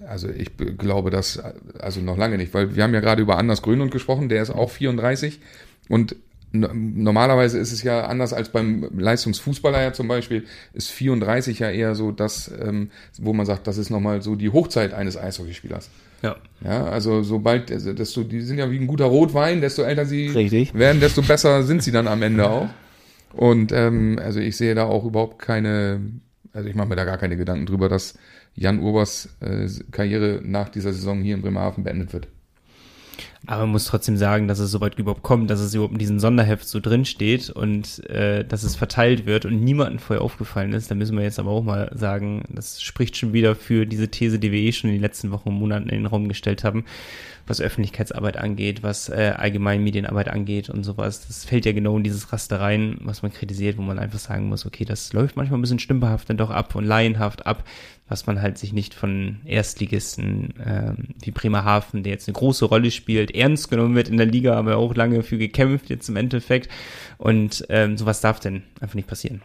also 0.08 0.30
ich 0.30 0.52
glaube 0.78 1.10
das 1.10 1.40
also 1.80 2.02
noch 2.02 2.18
lange 2.18 2.38
nicht, 2.38 2.54
weil 2.54 2.76
wir 2.76 2.84
haben 2.84 2.94
ja 2.94 3.02
gerade 3.02 3.22
über 3.22 3.38
Anders 3.38 3.62
Grönlund 3.62 3.92
gesprochen, 3.92 4.30
der 4.30 4.42
ist 4.42 4.50
auch 4.50 4.72
34 4.72 5.42
und 5.90 6.16
normalerweise 6.60 7.60
ist 7.60 7.72
es 7.72 7.84
ja 7.84 8.06
anders 8.06 8.34
als 8.34 8.50
beim 8.50 8.90
Leistungsfußballer 8.98 9.82
ja 9.82 9.94
zum 9.94 10.08
Beispiel, 10.08 10.46
ist 10.74 10.90
34 10.92 11.60
ja 11.60 11.70
eher 11.70 11.96
so 11.96 12.12
das, 12.12 12.52
ähm, 12.62 12.90
wo 13.20 13.34
man 13.34 13.46
sagt, 13.46 13.68
das 13.68 13.78
ist 13.78 13.90
nochmal 13.90 14.22
so 14.22 14.36
die 14.36 14.50
Hochzeit 14.50 14.94
eines 14.94 15.18
Eishockeyspielers. 15.18 15.90
Ja. 16.22 16.36
Ja, 16.64 16.86
also 16.86 17.24
sobald, 17.24 17.72
also 17.72 17.94
desto, 17.94 18.24
die 18.24 18.42
sind 18.42 18.58
ja 18.58 18.72
wie 18.72 18.78
ein 18.78 18.88
guter 18.88 19.06
Rotwein, 19.06 19.62
desto 19.62 19.84
älter 19.84 20.06
sie 20.06 20.28
Richtig. 20.28 20.74
werden, 20.74 21.00
desto 21.00 21.22
besser 21.22 21.64
sind 21.64 21.84
sie 21.84 21.92
dann 21.92 22.08
am 22.08 22.22
Ende 22.22 22.50
auch. 22.50 22.70
Und 23.34 23.72
ähm, 23.72 24.20
also 24.22 24.40
ich 24.40 24.56
sehe 24.58 24.76
da 24.76 24.86
auch 24.86 25.06
überhaupt 25.06 25.40
keine, 25.40 26.00
also 26.54 26.70
ich 26.70 26.76
mache 26.76 26.88
mir 26.88 26.96
da 26.96 27.04
gar 27.04 27.18
keine 27.18 27.38
Gedanken 27.38 27.66
drüber, 27.66 27.90
dass 27.90 28.18
Jan 28.56 28.80
Urbers 28.80 29.30
äh, 29.42 29.68
Karriere 29.92 30.42
nach 30.44 30.70
dieser 30.70 30.94
Saison 30.94 31.22
hier 31.22 31.36
in 31.36 31.42
Bremerhaven 31.42 31.84
beendet 31.84 32.14
wird. 32.14 32.28
Aber 33.48 33.62
man 33.62 33.72
muss 33.72 33.86
trotzdem 33.86 34.18
sagen, 34.18 34.48
dass 34.48 34.60
es 34.60 34.72
so 34.72 34.82
weit 34.82 34.98
überhaupt 34.98 35.22
kommt, 35.22 35.50
dass 35.50 35.60
es 35.60 35.74
überhaupt 35.74 35.94
in 35.94 36.00
diesem 36.00 36.20
Sonderheft 36.20 36.68
so 36.68 36.80
drin 36.80 37.06
steht 37.06 37.50
und 37.50 38.08
äh, 38.10 38.44
dass 38.44 38.64
es 38.64 38.76
verteilt 38.76 39.26
wird 39.26 39.46
und 39.46 39.64
niemandem 39.64 40.00
vorher 40.00 40.24
aufgefallen 40.24 40.74
ist. 40.74 40.90
Da 40.90 40.96
müssen 40.96 41.16
wir 41.18 41.24
jetzt 41.24 41.40
aber 41.40 41.52
auch 41.52 41.64
mal 41.64 41.92
sagen, 41.94 42.44
das 42.50 42.82
spricht 42.82 43.18
schon 43.18 43.34
wieder 43.34 43.56
für 43.56 43.86
diese 43.86 44.10
These, 44.10 44.40
die 44.40 44.52
wir 44.52 44.60
eh 44.60 44.72
schon 44.72 44.90
in 44.90 44.96
den 44.96 45.02
letzten 45.02 45.32
Wochen 45.32 45.50
und 45.50 45.56
Monaten 45.56 45.90
in 45.90 45.98
den 45.98 46.06
Raum 46.08 46.28
gestellt 46.28 46.64
haben, 46.64 46.86
was 47.46 47.62
Öffentlichkeitsarbeit 47.62 48.38
angeht, 48.38 48.82
was 48.82 49.10
äh, 49.10 49.34
allgemein 49.36 49.84
Medienarbeit 49.84 50.30
angeht 50.30 50.70
und 50.70 50.84
sowas. 50.84 51.28
Das 51.28 51.46
fällt 51.46 51.66
ja 51.66 51.72
genau 51.74 51.98
in 51.98 52.04
dieses 52.04 52.34
Raster 52.34 52.60
rein, 52.60 52.98
was 53.02 53.22
man 53.22 53.32
kritisiert, 53.32 53.78
wo 53.78 53.84
man 53.84 54.00
einfach 54.00 54.20
sagen 54.20 54.50
muss, 54.50 54.66
okay, 54.66 54.86
das 54.86 55.14
läuft 55.14 55.36
manchmal 55.36 55.60
ein 55.60 55.62
bisschen 55.62 55.80
stümperhaft 55.80 56.30
dann 56.30 56.38
doch 56.38 56.50
ab 56.50 56.74
und 56.74 56.86
laienhaft 56.86 57.46
ab 57.46 57.64
was 58.08 58.28
man 58.28 58.42
halt 58.42 58.58
sich 58.58 58.72
nicht 58.72 58.94
von 58.94 59.40
Erstligisten 59.46 60.54
ähm, 60.64 61.16
wie 61.22 61.32
Bremerhaven, 61.32 62.04
der 62.04 62.14
jetzt 62.14 62.28
eine 62.28 62.36
große 62.36 62.66
Rolle 62.66 62.92
spielt, 62.92 63.35
ernst 63.36 63.70
genommen 63.70 63.96
wird 63.96 64.10
in 64.10 64.18
der 64.18 64.26
Liga, 64.26 64.56
aber 64.56 64.78
auch 64.78 64.96
lange 64.96 65.24
für 65.24 65.38
gekämpft 65.38 65.90
jetzt 65.90 66.10
im 66.10 66.16
Endeffekt. 66.16 66.70
Und 67.18 67.66
ähm, 67.70 67.98
sowas 67.98 68.22
darf 68.22 68.40
denn 68.40 68.64
einfach 68.80 68.96
nicht 68.96 69.08
passieren. 69.08 69.42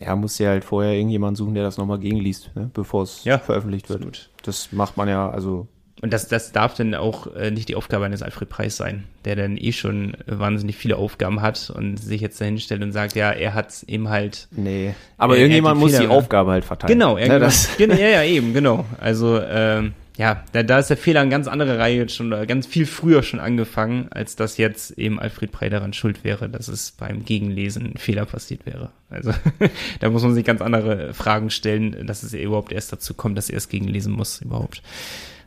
Ja, 0.00 0.16
muss 0.16 0.38
ja 0.38 0.48
halt 0.48 0.64
vorher 0.64 0.94
irgendjemand 0.94 1.36
suchen, 1.36 1.54
der 1.54 1.62
das 1.62 1.78
nochmal 1.78 1.98
gegenliest, 1.98 2.50
ne, 2.56 2.70
bevor 2.74 3.04
es 3.04 3.24
ja, 3.24 3.38
veröffentlicht 3.38 3.88
wird. 3.88 4.00
Absolut. 4.00 4.30
Das 4.42 4.72
macht 4.72 4.96
man 4.96 5.08
ja, 5.08 5.30
also 5.30 5.68
und 6.02 6.12
das, 6.12 6.26
das 6.26 6.50
darf 6.50 6.74
dann 6.74 6.96
auch 6.96 7.32
äh, 7.36 7.52
nicht 7.52 7.68
die 7.68 7.76
Aufgabe 7.76 8.04
eines 8.04 8.22
Alfred 8.22 8.48
Preis 8.48 8.76
sein, 8.76 9.04
der 9.24 9.36
dann 9.36 9.56
eh 9.56 9.70
schon 9.70 10.16
wahnsinnig 10.26 10.76
viele 10.76 10.96
Aufgaben 10.96 11.40
hat 11.40 11.70
und 11.70 11.96
sich 11.96 12.20
jetzt 12.20 12.40
dahin 12.40 12.58
stellt 12.58 12.82
und 12.82 12.90
sagt, 12.90 13.14
ja, 13.14 13.30
er 13.30 13.54
hat 13.54 13.84
eben 13.86 14.08
halt. 14.08 14.48
Nee. 14.50 14.94
Aber 15.16 15.36
äh, 15.36 15.42
irgendjemand 15.42 15.78
muss 15.78 15.96
die 15.96 16.08
Aufgabe 16.08 16.50
halt 16.50 16.64
verteilen. 16.64 16.92
Genau, 16.92 17.18
ja, 17.18 17.38
das. 17.38 17.76
Genau, 17.78 17.94
ja, 17.94 18.08
ja, 18.08 18.24
eben, 18.24 18.52
genau. 18.52 18.84
Also, 18.98 19.40
ähm, 19.40 19.94
ja, 20.18 20.44
da, 20.52 20.62
da 20.62 20.78
ist 20.78 20.88
der 20.88 20.96
Fehler 20.96 21.22
in 21.22 21.30
ganz 21.30 21.48
andere 21.48 21.78
Reihe 21.78 22.08
schon 22.08 22.30
ganz 22.46 22.66
viel 22.66 22.86
früher 22.86 23.22
schon 23.22 23.40
angefangen, 23.40 24.08
als 24.10 24.36
dass 24.36 24.58
jetzt 24.58 24.92
eben 24.98 25.18
Alfred 25.18 25.52
Prey 25.52 25.70
daran 25.70 25.92
schuld 25.92 26.22
wäre, 26.22 26.48
dass 26.50 26.68
es 26.68 26.90
beim 26.92 27.24
Gegenlesen 27.24 27.92
ein 27.92 27.96
Fehler 27.96 28.26
passiert 28.26 28.66
wäre. 28.66 28.90
Also 29.08 29.32
da 30.00 30.10
muss 30.10 30.22
man 30.22 30.34
sich 30.34 30.44
ganz 30.44 30.60
andere 30.60 31.14
Fragen 31.14 31.50
stellen, 31.50 32.06
dass 32.06 32.22
es 32.22 32.34
überhaupt 32.34 32.72
erst 32.72 32.92
dazu 32.92 33.14
kommt, 33.14 33.38
dass 33.38 33.48
er 33.48 33.56
es 33.56 33.68
gegenlesen 33.68 34.12
muss 34.12 34.42
überhaupt 34.42 34.82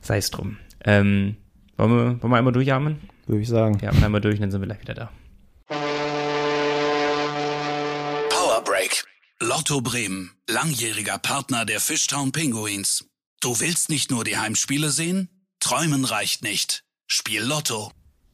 sei 0.05 0.17
es 0.17 0.31
drum. 0.31 0.57
Ähm, 0.83 1.35
wollen, 1.77 1.91
wir, 1.91 2.21
wollen 2.21 2.31
wir 2.31 2.37
einmal 2.37 2.53
durchatmen? 2.53 3.01
Würde 3.25 3.41
ich 3.41 3.49
sagen. 3.49 3.79
Ja, 3.81 3.89
einmal 3.89 4.21
durch 4.21 4.35
und 4.35 4.41
dann 4.41 4.51
sind 4.51 4.61
wir 4.61 4.67
gleich 4.67 4.81
wieder 4.81 4.93
da. 4.93 5.11
Power 8.29 8.63
Break. 8.63 9.03
Lotto 9.41 9.81
Bremen, 9.81 10.31
langjähriger 10.47 11.17
Partner 11.17 11.65
der 11.65 11.79
Fishtown 11.79 12.31
Pinguins. 12.31 13.05
Du 13.39 13.59
willst 13.59 13.89
nicht 13.89 14.11
nur 14.11 14.23
die 14.23 14.37
Heimspiele 14.37 14.89
sehen? 14.89 15.29
Träumen 15.59 16.05
reicht 16.05 16.43
nicht. 16.43 16.83
Spiel 17.07 17.41
Lotto. 17.41 17.91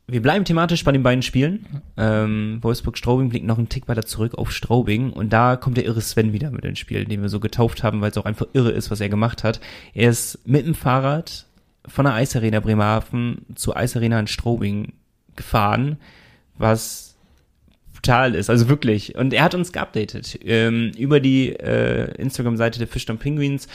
Wir 0.07 0.21
bleiben 0.21 0.43
thematisch 0.43 0.83
bei 0.83 0.91
den 0.91 1.03
beiden 1.03 1.21
Spielen. 1.21 1.81
Ähm, 1.95 2.59
Wolfsburg-Straubing 2.61 3.29
blickt 3.29 3.45
noch 3.45 3.57
einen 3.57 3.69
Tick 3.69 3.87
weiter 3.87 4.05
zurück 4.05 4.35
auf 4.35 4.51
Straubing 4.51 5.11
und 5.11 5.31
da 5.31 5.55
kommt 5.55 5.77
der 5.77 5.85
irre 5.85 6.01
Sven 6.01 6.33
wieder 6.33 6.51
mit 6.51 6.65
ins 6.65 6.79
Spiel, 6.79 7.05
den 7.05 7.21
wir 7.21 7.29
so 7.29 7.39
getauft 7.39 7.83
haben, 7.83 8.01
weil 8.01 8.11
es 8.11 8.17
auch 8.17 8.25
einfach 8.25 8.47
irre 8.53 8.71
ist, 8.71 8.91
was 8.91 8.99
er 8.99 9.09
gemacht 9.09 9.43
hat. 9.43 9.61
Er 9.93 10.09
ist 10.09 10.39
mit 10.45 10.65
dem 10.65 10.75
Fahrrad 10.75 11.45
von 11.87 12.05
der 12.05 12.13
Eisarena 12.13 12.59
Bremerhaven 12.59 13.45
zur 13.55 13.77
Eisarena 13.77 14.19
in 14.19 14.27
Strobing 14.27 14.93
gefahren, 15.35 15.97
was 16.57 17.10
brutal 18.01 18.35
ist, 18.35 18.49
also 18.49 18.67
wirklich. 18.67 19.15
Und 19.15 19.33
er 19.33 19.43
hat 19.43 19.55
uns 19.55 19.71
geupdatet 19.71 20.39
ähm, 20.43 20.91
über 20.97 21.19
die 21.19 21.49
äh, 21.49 22.11
Instagram-Seite 22.15 22.79
der 22.79 22.87
Fischdamm 22.87 23.17
Penguins 23.17 23.67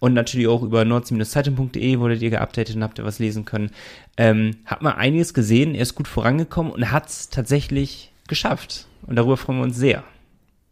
und 0.00 0.14
natürlich 0.14 0.48
auch 0.48 0.62
über 0.62 0.84
nordsee-zeitung.de 0.84 1.98
wurdet 1.98 2.22
ihr 2.22 2.30
geupdatet 2.30 2.76
und 2.76 2.82
habt 2.82 2.98
ihr 2.98 3.04
was 3.04 3.18
lesen 3.18 3.44
können. 3.44 3.70
Ähm, 4.16 4.56
hat 4.64 4.82
man 4.82 4.94
einiges 4.94 5.34
gesehen, 5.34 5.74
er 5.74 5.82
ist 5.82 5.94
gut 5.94 6.08
vorangekommen 6.08 6.72
und 6.72 6.90
hat 6.90 7.08
es 7.08 7.28
tatsächlich 7.28 8.12
geschafft. 8.26 8.86
Und 9.06 9.16
darüber 9.16 9.36
freuen 9.36 9.58
wir 9.58 9.64
uns 9.64 9.76
sehr. 9.76 10.02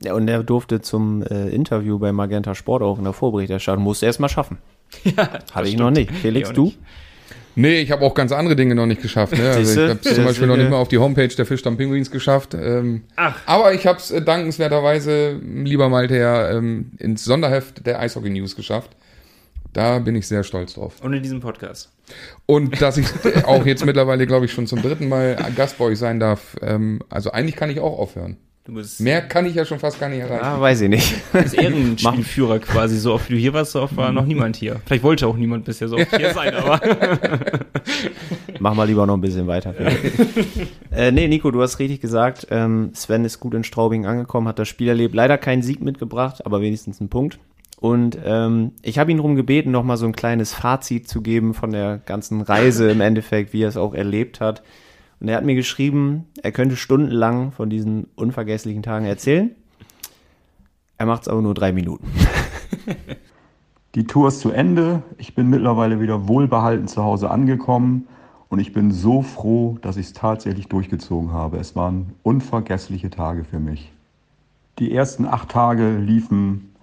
Ja, 0.02 0.14
und 0.14 0.26
er 0.26 0.42
durfte 0.42 0.80
zum 0.80 1.22
äh, 1.22 1.48
Interview 1.50 1.98
bei 1.98 2.12
Magenta 2.12 2.54
Sport 2.54 2.82
auch 2.82 2.98
in 2.98 3.04
der 3.04 3.12
Vorberichterstattung, 3.12 3.84
musste 3.84 4.06
er 4.06 4.08
erst 4.08 4.20
mal 4.20 4.28
schaffen. 4.28 4.58
Ja, 5.04 5.38
Hatte 5.52 5.68
ich 5.68 5.76
noch 5.78 5.90
nicht. 5.90 6.10
Felix, 6.12 6.50
ich 6.50 6.54
du? 6.54 6.64
Nicht. 6.66 6.78
Nee, 7.54 7.80
ich 7.80 7.90
habe 7.90 8.04
auch 8.04 8.14
ganz 8.14 8.32
andere 8.32 8.56
Dinge 8.56 8.74
noch 8.74 8.86
nicht 8.86 9.02
geschafft. 9.02 9.36
Ne? 9.36 9.50
Also 9.50 9.82
ich 9.82 9.90
habe 9.90 10.00
zum 10.00 10.24
Beispiel 10.24 10.46
noch 10.46 10.56
nicht 10.56 10.70
mal 10.70 10.78
auf 10.78 10.88
die 10.88 10.98
Homepage 10.98 11.28
der 11.28 11.46
Fischdamm 11.46 11.76
Pinguins 11.76 12.10
geschafft. 12.10 12.54
Ähm, 12.54 13.04
Ach. 13.16 13.38
Aber 13.46 13.74
ich 13.74 13.86
habe 13.86 13.98
es 13.98 14.10
äh, 14.10 14.22
dankenswerterweise, 14.22 15.38
lieber 15.42 15.88
Malte, 15.88 16.16
ja, 16.16 16.50
ähm, 16.50 16.92
ins 16.98 17.24
Sonderheft 17.24 17.86
der 17.86 18.00
Eishockey 18.00 18.30
News 18.30 18.56
geschafft. 18.56 18.90
Da 19.72 19.98
bin 19.98 20.14
ich 20.14 20.26
sehr 20.26 20.44
stolz 20.44 20.74
drauf. 20.74 20.96
Und 21.00 21.14
in 21.14 21.22
diesem 21.22 21.40
Podcast. 21.40 21.90
Und 22.46 22.80
dass 22.82 22.98
ich 22.98 23.06
auch 23.44 23.64
jetzt 23.64 23.86
mittlerweile, 23.86 24.26
glaube 24.26 24.44
ich, 24.44 24.52
schon 24.52 24.66
zum 24.66 24.82
dritten 24.82 25.08
Mal 25.08 25.36
Gast 25.56 25.78
bei 25.78 25.86
euch 25.86 25.98
sein 25.98 26.20
darf. 26.20 26.56
Ähm, 26.60 27.00
also 27.08 27.32
eigentlich 27.32 27.56
kann 27.56 27.70
ich 27.70 27.80
auch 27.80 27.98
aufhören. 27.98 28.36
Mehr 29.00 29.22
kann 29.22 29.44
ich 29.46 29.56
ja 29.56 29.64
schon 29.64 29.80
fast 29.80 29.98
gar 29.98 30.08
nicht 30.08 30.20
erreichen. 30.20 30.44
Ah, 30.44 30.60
weiß 30.60 30.82
ich 30.82 30.88
nicht. 30.88 31.32
Bist 31.32 31.54
Ehrenspielführer 31.54 32.60
quasi. 32.60 32.96
So 32.96 33.14
oft 33.14 33.28
wie 33.28 33.34
du 33.34 33.40
hier 33.40 33.52
warst, 33.52 33.72
so 33.72 33.82
oft 33.82 33.96
war 33.96 34.12
noch 34.12 34.24
niemand 34.24 34.54
hier. 34.54 34.80
Vielleicht 34.86 35.02
wollte 35.02 35.26
auch 35.26 35.36
niemand 35.36 35.64
bisher 35.64 35.88
so 35.88 35.96
oft 35.96 36.16
hier 36.16 36.30
sein, 36.34 36.54
aber. 36.54 36.80
Mach 38.60 38.74
mal 38.74 38.84
lieber 38.84 39.04
noch 39.04 39.14
ein 39.14 39.20
bisschen 39.20 39.48
weiter. 39.48 39.74
äh, 40.92 41.10
nee, 41.10 41.26
Nico, 41.26 41.50
du 41.50 41.60
hast 41.60 41.80
richtig 41.80 42.00
gesagt. 42.00 42.46
Ähm, 42.50 42.90
Sven 42.94 43.24
ist 43.24 43.40
gut 43.40 43.54
in 43.54 43.64
Straubing 43.64 44.06
angekommen, 44.06 44.46
hat 44.46 44.60
das 44.60 44.68
Spiel 44.68 44.88
erlebt. 44.88 45.14
Leider 45.14 45.38
keinen 45.38 45.62
Sieg 45.62 45.82
mitgebracht, 45.82 46.46
aber 46.46 46.60
wenigstens 46.60 47.00
einen 47.00 47.08
Punkt. 47.08 47.40
Und 47.80 48.16
ähm, 48.24 48.70
ich 48.82 49.00
habe 49.00 49.10
ihn 49.10 49.16
darum 49.16 49.34
gebeten, 49.34 49.72
noch 49.72 49.82
mal 49.82 49.96
so 49.96 50.06
ein 50.06 50.12
kleines 50.12 50.54
Fazit 50.54 51.08
zu 51.08 51.20
geben 51.20 51.52
von 51.52 51.72
der 51.72 51.98
ganzen 51.98 52.40
Reise 52.40 52.88
im 52.92 53.00
Endeffekt, 53.00 53.52
wie 53.52 53.64
er 53.64 53.68
es 53.70 53.76
auch 53.76 53.92
erlebt 53.92 54.40
hat. 54.40 54.62
Und 55.22 55.28
er 55.28 55.36
hat 55.36 55.44
mir 55.44 55.54
geschrieben, 55.54 56.26
er 56.42 56.50
könnte 56.50 56.74
stundenlang 56.74 57.52
von 57.52 57.70
diesen 57.70 58.08
unvergesslichen 58.16 58.82
Tagen 58.82 59.06
erzählen. 59.06 59.52
Er 60.98 61.06
macht 61.06 61.22
es 61.22 61.28
aber 61.28 61.40
nur 61.40 61.54
drei 61.54 61.70
Minuten. 61.70 62.08
Die 63.94 64.02
Tour 64.02 64.26
ist 64.26 64.40
zu 64.40 64.50
Ende. 64.50 65.04
Ich 65.18 65.36
bin 65.36 65.48
mittlerweile 65.48 66.00
wieder 66.00 66.26
wohlbehalten 66.26 66.88
zu 66.88 67.04
Hause 67.04 67.30
angekommen 67.30 68.08
Und 68.48 68.58
ich 68.58 68.72
bin 68.72 68.90
so 68.90 69.22
froh, 69.22 69.78
dass 69.80 69.96
ich 69.96 70.06
es 70.06 70.12
tatsächlich 70.12 70.66
durchgezogen 70.66 71.30
habe. 71.30 71.58
Es 71.58 71.76
waren 71.76 72.14
unvergessliche 72.24 73.08
Tage 73.08 73.44
für 73.44 73.60
mich. 73.60 73.92
Die 74.80 74.92
ersten 74.92 75.24
acht 75.24 75.50
Tage 75.50 75.98
liefen 75.98 76.74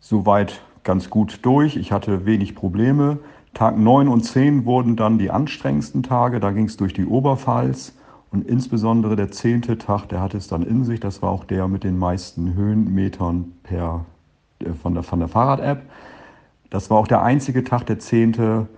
soweit 0.00 0.62
ganz 0.82 1.10
gut 1.10 1.40
durch. 1.42 1.76
Ich 1.76 1.92
hatte 1.92 2.24
wenig 2.24 2.54
Probleme. 2.54 3.18
Tag 3.54 3.76
9 3.76 4.08
und 4.08 4.22
10 4.22 4.64
wurden 4.64 4.96
dann 4.96 5.18
die 5.18 5.30
anstrengendsten 5.30 6.02
Tage. 6.02 6.40
Da 6.40 6.50
ging 6.50 6.66
es 6.66 6.76
durch 6.76 6.92
die 6.92 7.06
Oberpfalz. 7.06 7.94
Und 8.30 8.46
insbesondere 8.46 9.16
der 9.16 9.32
zehnte 9.32 9.76
Tag, 9.76 10.08
der 10.08 10.20
hatte 10.20 10.36
es 10.36 10.46
dann 10.46 10.62
in 10.62 10.84
sich. 10.84 11.00
Das 11.00 11.20
war 11.20 11.30
auch 11.30 11.44
der 11.44 11.66
mit 11.66 11.82
den 11.82 11.98
meisten 11.98 12.54
Höhenmetern 12.54 13.52
per, 13.64 14.04
äh, 14.60 14.72
von 14.72 14.94
der, 14.94 15.02
von 15.02 15.18
der 15.18 15.28
Fahrrad-App. 15.28 15.82
Das 16.70 16.90
war 16.90 16.98
auch 16.98 17.08
der 17.08 17.22
einzige 17.22 17.64
Tag, 17.64 17.86
der 17.86 17.98
zehnte, 17.98 18.68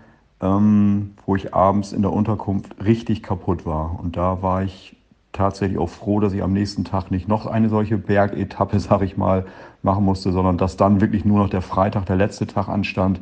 ähm, 0.40 1.12
wo 1.26 1.37
ich 1.37 1.54
abends 1.54 1.92
in 1.92 2.00
der 2.00 2.12
Unterkunft 2.12 2.82
richtig 2.82 3.22
kaputt 3.22 3.66
war. 3.66 4.00
Und 4.00 4.16
da 4.16 4.40
war 4.40 4.62
ich 4.62 4.96
tatsächlich 5.32 5.78
auch 5.78 5.88
froh, 5.88 6.20
dass 6.20 6.32
ich 6.32 6.42
am 6.42 6.54
nächsten 6.54 6.85
Tag 6.85 7.11
nicht 7.11 7.28
noch 7.28 7.46
eine 7.46 7.68
solche 7.68 7.98
Bergetappe, 7.98 8.80
sag 8.80 9.02
ich 9.02 9.18
mal, 9.18 9.44
machen 9.82 10.04
musste, 10.04 10.32
sondern 10.32 10.56
dass 10.56 10.78
dann 10.78 11.02
wirklich 11.02 11.26
nur 11.26 11.38
noch 11.38 11.50
der 11.50 11.62
Freitag, 11.62 12.06
der 12.06 12.16
letzte 12.16 12.46
Tag 12.46 12.68
anstand, 12.68 13.20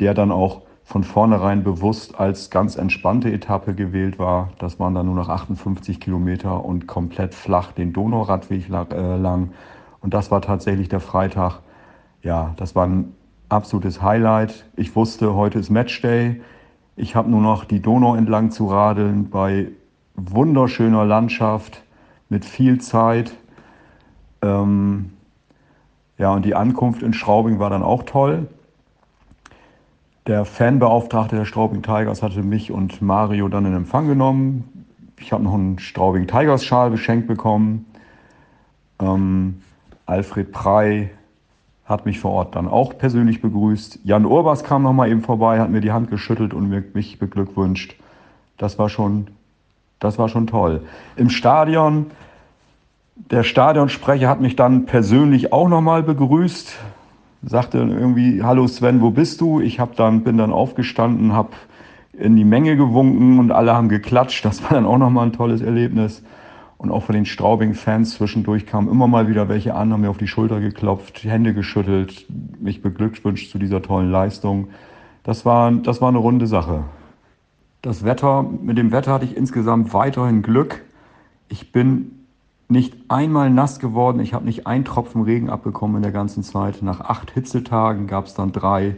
der 0.00 0.14
dann 0.14 0.30
auch 0.30 0.62
von 0.88 1.04
vornherein 1.04 1.64
bewusst 1.64 2.18
als 2.18 2.48
ganz 2.48 2.76
entspannte 2.76 3.30
Etappe 3.30 3.74
gewählt 3.74 4.18
war. 4.18 4.48
Das 4.58 4.80
waren 4.80 4.94
dann 4.94 5.04
nur 5.04 5.16
noch 5.16 5.28
58 5.28 6.00
Kilometer 6.00 6.64
und 6.64 6.86
komplett 6.86 7.34
flach 7.34 7.72
den 7.72 7.92
Donauradweg 7.92 8.70
äh, 8.70 9.16
lang. 9.18 9.50
Und 10.00 10.14
das 10.14 10.30
war 10.30 10.40
tatsächlich 10.40 10.88
der 10.88 11.00
Freitag. 11.00 11.60
Ja, 12.22 12.54
das 12.56 12.74
war 12.74 12.86
ein 12.86 13.12
absolutes 13.50 14.00
Highlight. 14.00 14.64
Ich 14.76 14.96
wusste, 14.96 15.34
heute 15.34 15.58
ist 15.58 15.68
Matchday. 15.68 16.40
Ich 16.96 17.14
habe 17.14 17.30
nur 17.30 17.42
noch 17.42 17.66
die 17.66 17.82
Donau 17.82 18.14
entlang 18.14 18.50
zu 18.50 18.68
radeln 18.68 19.28
bei 19.28 19.68
wunderschöner 20.14 21.04
Landschaft 21.04 21.82
mit 22.30 22.46
viel 22.46 22.80
Zeit. 22.80 23.32
Ähm, 24.40 25.10
ja, 26.16 26.32
und 26.32 26.46
die 26.46 26.54
Ankunft 26.54 27.02
in 27.02 27.12
Straubing 27.12 27.58
war 27.58 27.68
dann 27.68 27.82
auch 27.82 28.04
toll. 28.04 28.46
Der 30.28 30.44
Fanbeauftragte 30.44 31.36
der 31.36 31.46
Straubing 31.46 31.80
Tigers 31.80 32.22
hatte 32.22 32.42
mich 32.42 32.70
und 32.70 33.00
Mario 33.00 33.48
dann 33.48 33.64
in 33.64 33.74
Empfang 33.74 34.08
genommen. 34.08 34.86
Ich 35.18 35.32
habe 35.32 35.42
noch 35.42 35.54
einen 35.54 35.78
Straubing 35.78 36.26
Tigers 36.26 36.66
Schal 36.66 36.90
geschenkt 36.90 37.26
bekommen. 37.26 37.86
Ähm, 39.00 39.62
Alfred 40.04 40.52
Prey 40.52 41.08
hat 41.86 42.04
mich 42.04 42.20
vor 42.20 42.32
Ort 42.32 42.56
dann 42.56 42.68
auch 42.68 42.98
persönlich 42.98 43.40
begrüßt. 43.40 44.00
Jan 44.04 44.26
Urbas 44.26 44.64
kam 44.64 44.82
noch 44.82 44.92
mal 44.92 45.08
eben 45.08 45.22
vorbei, 45.22 45.60
hat 45.60 45.70
mir 45.70 45.80
die 45.80 45.92
Hand 45.92 46.10
geschüttelt 46.10 46.52
und 46.52 46.68
mich 46.94 47.18
beglückwünscht. 47.18 47.96
Das 48.58 48.78
war 48.78 48.90
schon, 48.90 49.28
das 49.98 50.18
war 50.18 50.28
schon 50.28 50.46
toll. 50.46 50.82
Im 51.16 51.30
Stadion, 51.30 52.10
der 53.16 53.44
Stadionsprecher 53.44 54.28
hat 54.28 54.42
mich 54.42 54.56
dann 54.56 54.84
persönlich 54.84 55.54
auch 55.54 55.70
noch 55.70 55.80
mal 55.80 56.02
begrüßt, 56.02 56.76
sagte 57.42 57.78
irgendwie, 57.78 58.42
hallo 58.42 58.66
Sven, 58.66 59.00
wo 59.00 59.10
bist 59.10 59.40
du? 59.40 59.60
Ich 59.60 59.80
hab 59.80 59.96
dann, 59.96 60.24
bin 60.24 60.38
dann 60.38 60.52
aufgestanden, 60.52 61.32
habe 61.32 61.50
in 62.12 62.36
die 62.36 62.44
Menge 62.44 62.76
gewunken 62.76 63.38
und 63.38 63.52
alle 63.52 63.74
haben 63.74 63.88
geklatscht. 63.88 64.44
Das 64.44 64.62
war 64.62 64.70
dann 64.70 64.86
auch 64.86 64.98
noch 64.98 65.10
mal 65.10 65.24
ein 65.24 65.32
tolles 65.32 65.60
Erlebnis. 65.60 66.22
Und 66.76 66.92
auch 66.92 67.02
von 67.02 67.14
den 67.14 67.26
Straubing-Fans 67.26 68.14
zwischendurch 68.14 68.66
kamen 68.66 68.88
immer 68.88 69.08
mal 69.08 69.28
wieder 69.28 69.48
welche 69.48 69.74
an, 69.74 69.92
haben 69.92 70.02
mir 70.02 70.10
auf 70.10 70.18
die 70.18 70.28
Schulter 70.28 70.60
geklopft, 70.60 71.24
Hände 71.24 71.52
geschüttelt, 71.52 72.26
mich 72.60 72.82
beglückwünscht 72.82 73.50
zu 73.50 73.58
dieser 73.58 73.82
tollen 73.82 74.10
Leistung. 74.10 74.68
Das 75.24 75.44
war, 75.44 75.72
das 75.72 76.00
war 76.00 76.08
eine 76.08 76.18
runde 76.18 76.46
Sache. 76.46 76.84
Das 77.82 78.04
Wetter, 78.04 78.42
mit 78.42 78.78
dem 78.78 78.92
Wetter 78.92 79.12
hatte 79.12 79.24
ich 79.24 79.36
insgesamt 79.36 79.92
weiterhin 79.92 80.42
Glück. 80.42 80.84
Ich 81.48 81.72
bin 81.72 82.17
nicht 82.68 82.96
einmal 83.08 83.50
nass 83.50 83.78
geworden, 83.78 84.20
ich 84.20 84.34
habe 84.34 84.44
nicht 84.44 84.66
einen 84.66 84.84
Tropfen 84.84 85.22
Regen 85.22 85.48
abbekommen 85.48 85.96
in 85.96 86.02
der 86.02 86.12
ganzen 86.12 86.42
Zeit. 86.42 86.82
Nach 86.82 87.00
acht 87.00 87.30
Hitzetagen 87.30 88.06
gab 88.06 88.26
es 88.26 88.34
dann 88.34 88.52
drei 88.52 88.96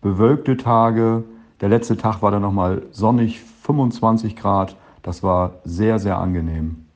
bewölkte 0.00 0.56
Tage. 0.56 1.24
Der 1.60 1.68
letzte 1.68 1.96
Tag 1.96 2.22
war 2.22 2.30
dann 2.30 2.42
nochmal 2.42 2.82
sonnig, 2.92 3.40
25 3.40 4.36
Grad. 4.36 4.76
Das 5.02 5.22
war 5.24 5.56
sehr, 5.64 5.98
sehr 5.98 6.18
angenehm. 6.18 6.86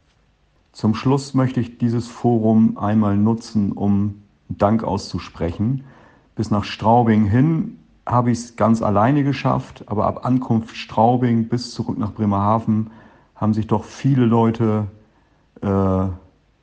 Zum 0.71 0.95
Schluss 0.95 1.35
möchte 1.35 1.61
ich 1.61 1.79
dieses 1.79 2.07
Forum 2.07 2.79
einmal 2.79 3.17
nutzen, 3.17 3.73
um 3.73 4.23
Dank 4.49 4.85
auszusprechen. 4.85 5.85
Bis 6.37 6.51
nach 6.51 6.65
Straubing 6.65 7.27
hin 7.27 7.79
habe 8.07 8.31
ich 8.31 8.39
es 8.39 8.57
ganz 8.57 8.81
alleine 8.81 9.25
geschafft, 9.25 9.85
aber 9.87 10.07
ab 10.07 10.25
Ankunft 10.25 10.77
Straubing 10.77 11.49
bis 11.49 11.73
zurück 11.73 11.99
nach 11.99 12.13
Bremerhaven 12.13 12.91
haben 13.35 13.55
sich 13.55 13.67
doch 13.67 13.85
viele 13.85 14.25
Leute 14.25 14.87
äh, 15.62 16.07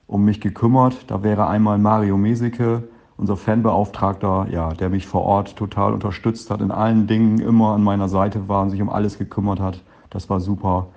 um 0.08 0.26
mich 0.26 0.42
gekümmert. 0.42 1.06
Da 1.08 1.24
wäre 1.24 1.48
einmal 1.48 1.78
Mario 1.78 2.18
Meseke, 2.18 2.84
unser 3.18 3.38
Fanbeauftragter, 3.38 4.48
ja, 4.52 4.74
der 4.74 4.90
mich 4.90 5.06
vor 5.06 5.24
Ort 5.24 5.56
total 5.56 5.94
unterstützt 5.94 6.50
hat, 6.50 6.62
in 6.62 6.72
allen 6.72 7.08
Dingen 7.08 7.40
immer 7.40 7.74
an 7.74 7.84
meiner 7.84 8.10
Seite 8.10 8.48
war 8.48 8.64
und 8.64 8.70
sich 8.70 8.82
um 8.82 8.90
alles 8.90 9.18
gekümmert 9.18 9.60
hat. 9.60 9.84
Das 10.10 10.30
war 10.30 10.40
super. 10.40 10.88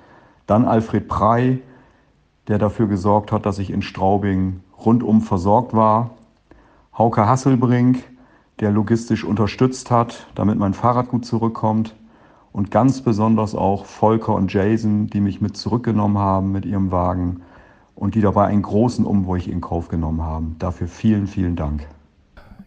Dann 0.46 0.64
Alfred 0.64 1.08
Prey, 1.08 1.62
der 2.48 2.58
dafür 2.58 2.86
gesorgt 2.86 3.32
hat, 3.32 3.46
dass 3.46 3.58
ich 3.58 3.70
in 3.70 3.82
Straubing 3.82 4.60
rundum 4.84 5.20
versorgt 5.20 5.74
war. 5.74 6.10
Hauke 6.96 7.26
Hasselbrink, 7.26 8.02
der 8.60 8.70
logistisch 8.70 9.24
unterstützt 9.24 9.90
hat, 9.90 10.26
damit 10.34 10.58
mein 10.58 10.74
Fahrrad 10.74 11.08
gut 11.08 11.24
zurückkommt. 11.24 11.94
Und 12.52 12.70
ganz 12.70 13.00
besonders 13.00 13.54
auch 13.54 13.86
Volker 13.86 14.34
und 14.34 14.52
Jason, 14.52 15.06
die 15.06 15.20
mich 15.20 15.40
mit 15.40 15.56
zurückgenommen 15.56 16.18
haben 16.18 16.52
mit 16.52 16.66
ihrem 16.66 16.90
Wagen 16.90 17.42
und 18.02 18.16
die 18.16 18.20
dabei 18.20 18.46
einen 18.46 18.62
großen 18.62 19.06
Umweg 19.06 19.46
in 19.46 19.60
Kauf 19.60 19.86
genommen 19.86 20.22
haben. 20.22 20.56
Dafür 20.58 20.88
vielen, 20.88 21.28
vielen 21.28 21.54
Dank. 21.54 21.86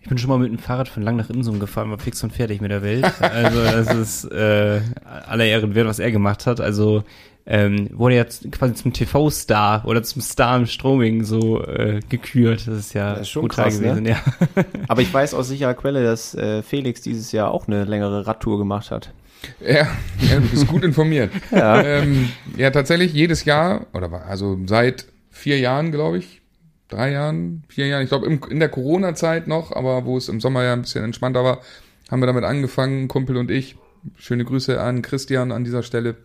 Ich 0.02 0.08
bin 0.08 0.18
schon 0.18 0.30
mal 0.30 0.40
mit 0.40 0.50
dem 0.50 0.60
Fahrrad 0.60 0.88
von 0.88 1.04
lang 1.04 1.18
nach 1.18 1.30
Insum 1.30 1.60
gefahren, 1.60 1.90
war 1.90 2.00
fix 2.00 2.24
und 2.24 2.32
fertig 2.32 2.62
mit 2.62 2.72
der 2.72 2.82
Welt. 2.84 3.04
Also 3.20 3.62
das 3.62 3.94
ist 3.94 4.32
äh, 4.32 4.80
aller 5.28 5.44
Ehren 5.44 5.76
wert, 5.76 5.88
was 5.88 6.00
er 6.00 6.12
gemacht 6.12 6.46
hat. 6.46 6.62
Also 6.62 7.04
ähm, 7.46 7.90
wurde 7.92 8.16
jetzt 8.16 8.50
quasi 8.50 8.76
zum 8.76 8.94
TV-Star 8.94 9.86
oder 9.86 10.04
zum 10.04 10.22
Star 10.22 10.56
im 10.56 10.68
Stroming 10.68 11.26
so 11.26 11.62
äh, 11.66 12.00
gekürt. 12.08 12.66
Das 12.66 12.78
ist 12.78 12.94
ja 12.94 13.16
das 13.16 13.24
ist 13.24 13.30
schon 13.32 13.42
brutal 13.42 13.66
krass, 13.66 13.82
ne? 13.82 13.88
gewesen, 13.88 14.04
ne? 14.04 14.10
ja. 14.12 14.20
Aber 14.88 15.02
ich 15.02 15.14
weiß 15.14 15.34
aus 15.34 15.50
sicherer 15.50 15.74
Quelle, 15.74 16.02
dass 16.02 16.34
äh, 16.36 16.64
Felix 16.64 17.02
dieses 17.02 17.34
Jahr 17.34 17.52
auch 17.52 17.68
eine 17.68 17.84
längere 17.84 18.26
Radtour 18.26 18.58
gemacht 18.58 18.90
hat. 18.90 19.12
Ja, 19.60 19.86
ja 20.22 20.40
du 20.40 20.48
bist 20.48 20.66
gut 20.66 20.86
informiert. 20.86 21.30
ja. 21.52 21.82
Ähm, 21.82 22.30
ja, 22.56 22.72
tatsächlich 22.72 23.12
jedes 23.12 23.44
Jahr, 23.44 23.88
oder 23.92 24.26
also 24.30 24.58
seit 24.66 25.08
vier 25.36 25.60
Jahren, 25.60 25.92
glaube 25.92 26.18
ich, 26.18 26.42
drei 26.88 27.12
Jahren, 27.12 27.64
vier 27.68 27.88
Jahren, 27.88 28.04
ich 28.04 28.10
glaube 28.10 28.28
in 28.28 28.60
der 28.60 28.70
Corona-Zeit 28.70 29.48
noch, 29.48 29.72
aber 29.72 30.06
wo 30.06 30.18
es 30.18 30.30
im 30.30 30.40
Sommer 30.40 30.64
ja 30.64 30.74
ein 30.74 30.82
bisschen 30.82 31.04
entspannter 31.04 31.44
war, 31.44 31.62
haben 32.10 32.22
wir 32.22 32.28
damit 32.28 32.44
angefangen, 32.44 33.08
Kumpel 33.08 33.38
und 33.38 33.52
ich. 33.52 33.76
Schöne 34.18 34.46
Grüße 34.46 34.80
an 34.80 35.02
Christian 35.02 35.52
an 35.52 35.64
dieser 35.64 35.82
Stelle 35.82 36.16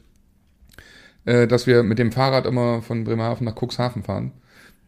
äh, 1.25 1.47
dass 1.47 1.67
wir 1.67 1.83
mit 1.83 1.99
dem 1.99 2.13
Fahrrad 2.13 2.47
immer 2.47 2.83
von 2.83 3.05
Bremerhaven 3.05 3.45
nach 3.45 3.57
Cuxhaven 3.61 4.03
fahren. 4.03 4.33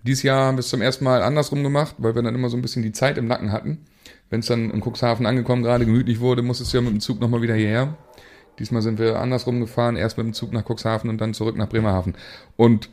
Dieses 0.04 0.22
Jahr 0.22 0.46
haben 0.46 0.56
wir 0.56 0.60
es 0.60 0.68
zum 0.68 0.82
ersten 0.82 1.04
Mal 1.04 1.22
andersrum 1.22 1.62
gemacht, 1.62 1.94
weil 1.98 2.14
wir 2.14 2.22
dann 2.22 2.34
immer 2.34 2.48
so 2.48 2.56
ein 2.56 2.62
bisschen 2.62 2.82
die 2.82 2.92
Zeit 2.92 3.18
im 3.18 3.26
Nacken 3.26 3.52
hatten. 3.52 3.84
Wenn 4.30 4.40
es 4.40 4.46
dann 4.46 4.70
in 4.70 4.82
Cuxhaven 4.82 5.26
angekommen 5.26 5.62
gerade 5.62 5.84
gemütlich 5.84 6.20
wurde, 6.20 6.42
musste 6.42 6.64
es 6.64 6.72
ja 6.72 6.80
mit 6.80 6.90
dem 6.90 7.00
Zug 7.00 7.20
nochmal 7.20 7.42
wieder 7.42 7.54
hierher. 7.54 7.96
Diesmal 8.58 8.82
sind 8.82 8.98
wir 8.98 9.20
andersrum 9.20 9.60
gefahren, 9.60 9.96
erst 9.96 10.18
mit 10.18 10.26
dem 10.26 10.32
Zug 10.32 10.52
nach 10.52 10.64
Cuxhaven 10.68 11.08
und 11.08 11.20
dann 11.20 11.34
zurück 11.34 11.56
nach 11.56 11.68
Bremerhaven. 11.68 12.14
Und 12.56 12.88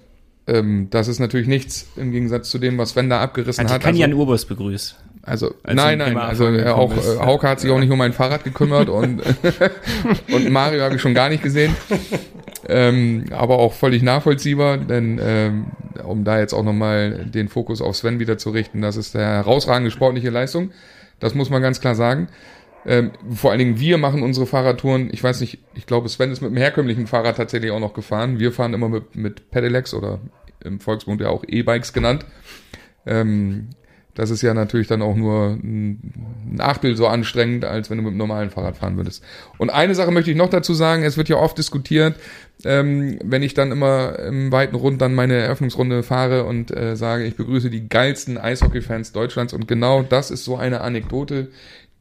ähm, 0.49 0.87
das 0.89 1.07
ist 1.07 1.19
natürlich 1.19 1.47
nichts 1.47 1.87
im 1.95 2.11
Gegensatz 2.11 2.49
zu 2.49 2.57
dem, 2.57 2.77
was 2.77 2.91
Sven 2.91 3.09
da 3.09 3.21
abgerissen 3.21 3.63
also 3.63 3.73
hat. 3.73 3.81
Ich 3.81 3.85
kann 3.85 3.93
also, 3.93 4.01
Jan 4.01 4.13
Urbers 4.13 4.45
begrüßt. 4.45 4.95
Also, 5.21 5.53
Als 5.63 5.75
nein, 5.75 5.97
nein, 5.99 6.17
also 6.17 6.47
äh, 6.47 6.67
auch 6.69 6.91
äh, 6.91 7.19
Hauke 7.19 7.47
hat 7.47 7.59
sich 7.59 7.69
auch 7.71 7.79
nicht 7.79 7.91
um 7.91 7.97
mein 7.97 8.13
Fahrrad 8.13 8.43
gekümmert 8.43 8.89
und, 8.89 9.21
und 10.33 10.49
Mario 10.49 10.81
habe 10.81 10.95
ich 10.95 11.01
schon 11.01 11.13
gar 11.13 11.29
nicht 11.29 11.43
gesehen. 11.43 11.75
Ähm, 12.67 13.25
aber 13.31 13.59
auch 13.59 13.73
völlig 13.73 14.01
nachvollziehbar, 14.01 14.77
denn 14.77 15.19
ähm, 15.21 15.65
um 16.03 16.23
da 16.23 16.39
jetzt 16.39 16.53
auch 16.53 16.63
nochmal 16.63 17.25
den 17.25 17.47
Fokus 17.47 17.81
auf 17.81 17.95
Sven 17.95 18.19
wieder 18.19 18.37
zu 18.37 18.49
richten, 18.51 18.81
das 18.81 18.95
ist 18.95 19.15
eine 19.15 19.25
herausragende 19.25 19.91
sportliche 19.91 20.29
Leistung. 20.29 20.71
Das 21.19 21.35
muss 21.35 21.49
man 21.49 21.61
ganz 21.61 21.81
klar 21.81 21.95
sagen. 21.95 22.29
Ähm, 22.85 23.11
vor 23.29 23.51
allen 23.51 23.59
Dingen 23.59 23.79
wir 23.79 23.97
machen 23.97 24.23
unsere 24.23 24.45
Fahrradtouren. 24.45 25.09
Ich 25.11 25.23
weiß 25.23 25.41
nicht, 25.41 25.59
ich 25.75 25.85
glaube, 25.85 26.09
Sven 26.09 26.31
ist 26.31 26.41
mit 26.41 26.51
dem 26.51 26.57
herkömmlichen 26.57 27.07
Fahrrad 27.07 27.37
tatsächlich 27.37 27.71
auch 27.71 27.79
noch 27.79 27.93
gefahren. 27.93 28.39
Wir 28.39 28.51
fahren 28.51 28.73
immer 28.73 28.89
mit, 28.89 29.15
mit 29.15 29.51
Pedelecs 29.51 29.93
oder 29.93 30.19
im 30.63 30.79
Volksmund 30.79 31.21
ja 31.21 31.29
auch 31.29 31.43
E-Bikes 31.47 31.93
genannt. 31.93 32.25
Ähm, 33.05 33.69
das 34.19 34.31
ist 34.31 34.41
ja 34.41 34.53
natürlich 34.53 34.87
dann 34.87 35.01
auch 35.01 35.15
nur 35.15 35.51
ein 35.51 36.57
Achtel 36.59 36.97
so 36.97 37.07
anstrengend, 37.07 37.63
als 37.63 37.89
wenn 37.89 37.97
du 37.97 38.03
mit 38.03 38.09
einem 38.09 38.17
normalen 38.17 38.49
Fahrrad 38.49 38.75
fahren 38.75 38.97
würdest. 38.97 39.23
Und 39.57 39.69
eine 39.69 39.95
Sache 39.95 40.11
möchte 40.11 40.29
ich 40.29 40.35
noch 40.35 40.49
dazu 40.49 40.73
sagen, 40.73 41.03
es 41.03 41.15
wird 41.15 41.29
ja 41.29 41.37
oft 41.37 41.57
diskutiert, 41.57 42.15
ähm, 42.65 43.17
wenn 43.23 43.43
ich 43.43 43.53
dann 43.53 43.71
immer 43.71 44.19
im 44.19 44.51
weiten 44.51 44.75
Rund 44.75 45.01
dann 45.01 45.15
meine 45.15 45.35
Eröffnungsrunde 45.35 46.03
fahre 46.03 46.43
und 46.43 46.75
äh, 46.75 46.97
sage, 46.97 47.23
ich 47.23 47.35
begrüße 47.35 47.69
die 47.69 47.87
geilsten 47.87 48.37
Eishockey-Fans 48.37 49.13
Deutschlands 49.13 49.53
und 49.53 49.69
genau 49.69 50.03
das 50.03 50.31
ist 50.31 50.43
so 50.43 50.57
eine 50.57 50.81
Anekdote, 50.81 51.47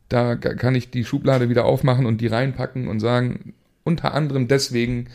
da 0.08 0.36
kann 0.36 0.74
ich 0.74 0.90
die 0.90 1.04
Schublade 1.04 1.48
wieder 1.48 1.64
aufmachen 1.64 2.06
und 2.06 2.20
die 2.20 2.26
reinpacken 2.26 2.88
und 2.88 3.00
sagen, 3.00 3.54
unter 3.84 4.14
anderem 4.14 4.48
deswegen 4.48 5.08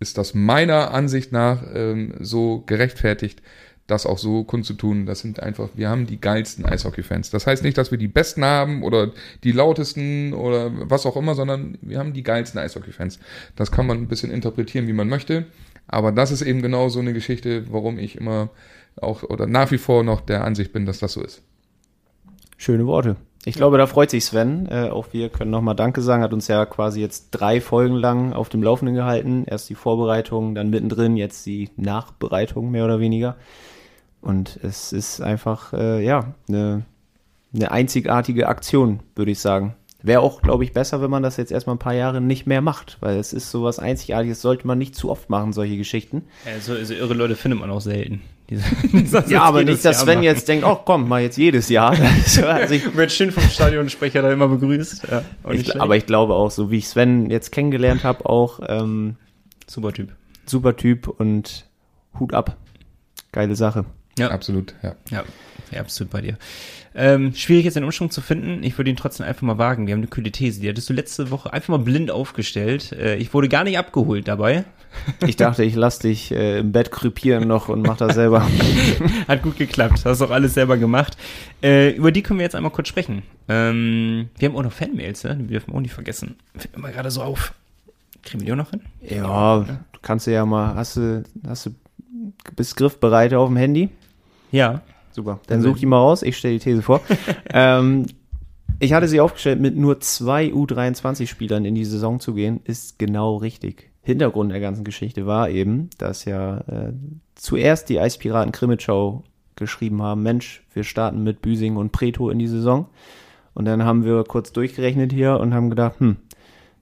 ist 0.00 0.18
das 0.18 0.34
meiner 0.34 0.92
Ansicht 0.92 1.32
nach 1.32 1.62
ähm, 1.72 2.14
so 2.20 2.62
gerechtfertigt, 2.66 3.40
das 3.86 4.06
auch 4.06 4.18
so 4.18 4.44
kundzutun. 4.44 5.06
Das 5.06 5.20
sind 5.20 5.40
einfach, 5.40 5.68
wir 5.74 5.88
haben 5.88 6.06
die 6.06 6.20
geilsten 6.20 6.64
Eishockey-Fans. 6.64 7.30
Das 7.30 7.46
heißt 7.46 7.62
nicht, 7.62 7.78
dass 7.78 7.90
wir 7.90 7.98
die 7.98 8.08
besten 8.08 8.44
haben 8.44 8.82
oder 8.82 9.12
die 9.44 9.52
lautesten 9.52 10.32
oder 10.34 10.70
was 10.88 11.06
auch 11.06 11.16
immer, 11.16 11.34
sondern 11.34 11.78
wir 11.82 11.98
haben 11.98 12.12
die 12.12 12.22
geilsten 12.22 12.60
Eishockey-Fans. 12.60 13.18
Das 13.56 13.70
kann 13.70 13.86
man 13.86 13.98
ein 13.98 14.08
bisschen 14.08 14.30
interpretieren, 14.30 14.88
wie 14.88 14.92
man 14.92 15.08
möchte. 15.08 15.46
Aber 15.86 16.12
das 16.12 16.30
ist 16.30 16.42
eben 16.42 16.62
genau 16.62 16.88
so 16.88 17.00
eine 17.00 17.12
Geschichte, 17.12 17.70
warum 17.72 17.98
ich 17.98 18.16
immer 18.16 18.50
auch 18.96 19.22
oder 19.22 19.46
nach 19.46 19.70
wie 19.70 19.78
vor 19.78 20.04
noch 20.04 20.20
der 20.20 20.44
Ansicht 20.44 20.72
bin, 20.72 20.86
dass 20.86 20.98
das 20.98 21.12
so 21.12 21.22
ist. 21.22 21.42
Schöne 22.56 22.86
Worte. 22.86 23.16
Ich 23.44 23.56
glaube, 23.56 23.76
da 23.76 23.86
freut 23.86 24.10
sich 24.10 24.24
Sven. 24.24 24.68
Äh, 24.70 24.90
auch 24.90 25.08
wir 25.12 25.28
können 25.28 25.50
nochmal 25.50 25.74
Danke 25.74 26.00
sagen. 26.00 26.22
Hat 26.22 26.32
uns 26.32 26.46
ja 26.46 26.64
quasi 26.64 27.00
jetzt 27.00 27.30
drei 27.32 27.60
Folgen 27.60 27.96
lang 27.96 28.32
auf 28.32 28.48
dem 28.48 28.62
Laufenden 28.62 28.94
gehalten. 28.94 29.44
Erst 29.46 29.68
die 29.68 29.74
Vorbereitung, 29.74 30.54
dann 30.54 30.70
mittendrin, 30.70 31.16
jetzt 31.16 31.44
die 31.46 31.70
Nachbereitung 31.76 32.70
mehr 32.70 32.84
oder 32.84 33.00
weniger. 33.00 33.36
Und 34.20 34.60
es 34.62 34.92
ist 34.92 35.20
einfach, 35.20 35.72
äh, 35.72 36.04
ja, 36.04 36.34
eine, 36.48 36.84
eine 37.52 37.72
einzigartige 37.72 38.46
Aktion, 38.46 39.00
würde 39.16 39.32
ich 39.32 39.40
sagen. 39.40 39.74
Wäre 40.02 40.20
auch, 40.20 40.42
glaube 40.42 40.64
ich, 40.64 40.72
besser, 40.72 41.00
wenn 41.02 41.10
man 41.10 41.22
das 41.22 41.36
jetzt 41.36 41.52
erstmal 41.52 41.76
ein 41.76 41.80
paar 41.80 41.94
Jahre 41.94 42.20
nicht 42.20 42.46
mehr 42.46 42.60
macht, 42.60 42.98
weil 43.00 43.18
es 43.18 43.32
ist 43.32 43.50
sowas 43.50 43.78
Einzigartiges, 43.78 44.42
sollte 44.42 44.66
man 44.66 44.78
nicht 44.78 44.94
zu 44.94 45.10
oft 45.10 45.30
machen, 45.30 45.52
solche 45.52 45.76
Geschichten. 45.76 46.24
Ja, 46.44 46.60
so, 46.60 46.74
so 46.84 46.94
irre 46.94 47.14
Leute 47.14 47.36
findet 47.36 47.60
man 47.60 47.70
auch 47.70 47.80
selten. 47.80 48.20
ja, 49.28 49.42
aber 49.42 49.64
nicht, 49.64 49.84
dass 49.84 50.00
Sven 50.00 50.22
jetzt 50.22 50.48
denkt, 50.48 50.64
oh 50.64 50.76
komm, 50.76 51.08
mal 51.08 51.22
jetzt 51.22 51.36
jedes 51.36 51.68
Jahr. 51.68 51.96
also 52.46 52.74
ich 52.74 52.96
wird 52.96 53.12
schön 53.12 53.30
vom 53.32 53.42
Stadionsprecher 53.44 54.22
da 54.22 54.32
immer 54.32 54.48
begrüßt. 54.48 55.08
Ja, 55.10 55.22
ich, 55.50 55.80
aber 55.80 55.96
ich 55.96 56.06
glaube 56.06 56.34
auch, 56.34 56.50
so 56.50 56.70
wie 56.70 56.78
ich 56.78 56.88
Sven 56.88 57.30
jetzt 57.30 57.52
kennengelernt 57.52 58.04
habe, 58.04 58.26
auch 58.26 58.60
ähm, 58.66 59.16
super 59.66 59.92
Typ. 59.92 60.12
Super 60.46 60.76
Typ 60.76 61.08
und 61.08 61.66
Hut 62.18 62.34
ab. 62.34 62.56
Geile 63.32 63.56
Sache. 63.56 63.84
Ja, 64.18 64.30
absolut. 64.30 64.74
Ja, 64.82 64.94
ja, 65.10 65.24
ja 65.70 65.80
absolut 65.80 66.10
bei 66.10 66.20
dir. 66.20 66.38
Ähm, 66.94 67.34
schwierig 67.34 67.64
jetzt 67.64 67.74
den 67.74 67.84
Umschwung 67.84 68.10
zu 68.10 68.20
finden. 68.20 68.62
Ich 68.62 68.76
würde 68.76 68.90
ihn 68.90 68.96
trotzdem 68.96 69.26
einfach 69.26 69.42
mal 69.42 69.58
wagen. 69.58 69.86
Wir 69.86 69.94
haben 69.94 70.00
eine 70.00 70.08
kühle 70.08 70.30
These. 70.30 70.60
Die 70.60 70.68
hattest 70.68 70.90
du 70.90 70.92
letzte 70.92 71.30
Woche 71.30 71.52
einfach 71.52 71.68
mal 71.68 71.78
blind 71.78 72.10
aufgestellt. 72.10 72.92
Äh, 72.92 73.16
ich 73.16 73.32
wurde 73.32 73.48
gar 73.48 73.64
nicht 73.64 73.78
abgeholt 73.78 74.28
dabei. 74.28 74.64
Ich 75.26 75.36
dachte, 75.36 75.64
ich 75.64 75.74
lass 75.74 75.98
dich 75.98 76.32
äh, 76.32 76.58
im 76.60 76.72
Bett 76.72 76.90
krypieren 76.90 77.48
noch 77.48 77.68
und 77.68 77.82
mach 77.82 77.96
das 77.96 78.14
selber. 78.14 78.46
Hat 79.28 79.42
gut 79.42 79.56
geklappt. 79.56 80.04
Hast 80.04 80.22
auch 80.22 80.30
alles 80.30 80.54
selber 80.54 80.76
gemacht. 80.76 81.16
Äh, 81.62 81.90
über 81.90 82.12
die 82.12 82.22
können 82.22 82.38
wir 82.38 82.44
jetzt 82.44 82.54
einmal 82.54 82.72
kurz 82.72 82.88
sprechen. 82.88 83.22
Ähm, 83.48 84.28
wir 84.38 84.48
haben 84.48 84.56
auch 84.56 84.62
noch 84.62 84.72
Fanmails, 84.72 85.24
ne? 85.24 85.36
die 85.36 85.46
dürfen 85.46 85.72
wir 85.72 85.76
auch 85.76 85.80
nicht 85.80 85.94
vergessen. 85.94 86.36
Fällt 86.56 86.76
mir 86.76 86.82
mal 86.82 86.92
gerade 86.92 87.10
so 87.10 87.22
auf. 87.22 87.54
Kriegen 88.22 88.40
wir 88.40 88.46
die 88.46 88.52
auch 88.52 88.56
noch 88.56 88.70
hin? 88.70 88.82
Ja, 89.00 89.60
du 89.60 89.98
kannst 90.00 90.26
du 90.26 90.32
ja 90.32 90.46
mal, 90.46 90.74
hast 90.74 90.96
du, 90.96 91.24
hast 91.46 91.66
du, 91.66 91.70
bist 92.54 92.76
griffbereit 92.76 93.34
auf 93.34 93.48
dem 93.48 93.56
Handy? 93.56 93.88
Ja. 94.52 94.82
Super. 95.10 95.40
Dann 95.46 95.60
such 95.60 95.78
die 95.78 95.86
mal 95.86 95.98
raus. 95.98 96.22
Ich 96.22 96.38
stelle 96.38 96.54
die 96.54 96.60
These 96.60 96.82
vor. 96.82 97.00
ähm, 97.52 98.06
ich 98.78 98.92
hatte 98.92 99.06
sie 99.06 99.20
aufgestellt, 99.20 99.60
mit 99.60 99.76
nur 99.76 100.00
zwei 100.00 100.46
U23-Spielern 100.48 101.64
in 101.64 101.74
die 101.74 101.84
Saison 101.84 102.18
zu 102.18 102.34
gehen, 102.34 102.60
ist 102.64 102.98
genau 102.98 103.36
richtig. 103.36 103.91
Hintergrund 104.02 104.52
der 104.52 104.60
ganzen 104.60 104.84
Geschichte 104.84 105.26
war 105.26 105.48
eben, 105.48 105.90
dass 105.98 106.24
ja 106.24 106.58
äh, 106.58 106.92
zuerst 107.34 107.88
die 107.88 108.00
Eispiraten 108.00 108.52
Krimitschau 108.52 109.22
geschrieben 109.56 110.02
haben, 110.02 110.22
Mensch, 110.22 110.64
wir 110.74 110.84
starten 110.84 111.22
mit 111.22 111.40
Büsing 111.40 111.76
und 111.76 111.92
Preto 111.92 112.30
in 112.30 112.38
die 112.38 112.48
Saison. 112.48 112.86
Und 113.54 113.66
dann 113.66 113.84
haben 113.84 114.04
wir 114.04 114.24
kurz 114.24 114.52
durchgerechnet 114.52 115.12
hier 115.12 115.38
und 115.38 115.54
haben 115.54 115.70
gedacht, 115.70 116.00
hm, 116.00 116.16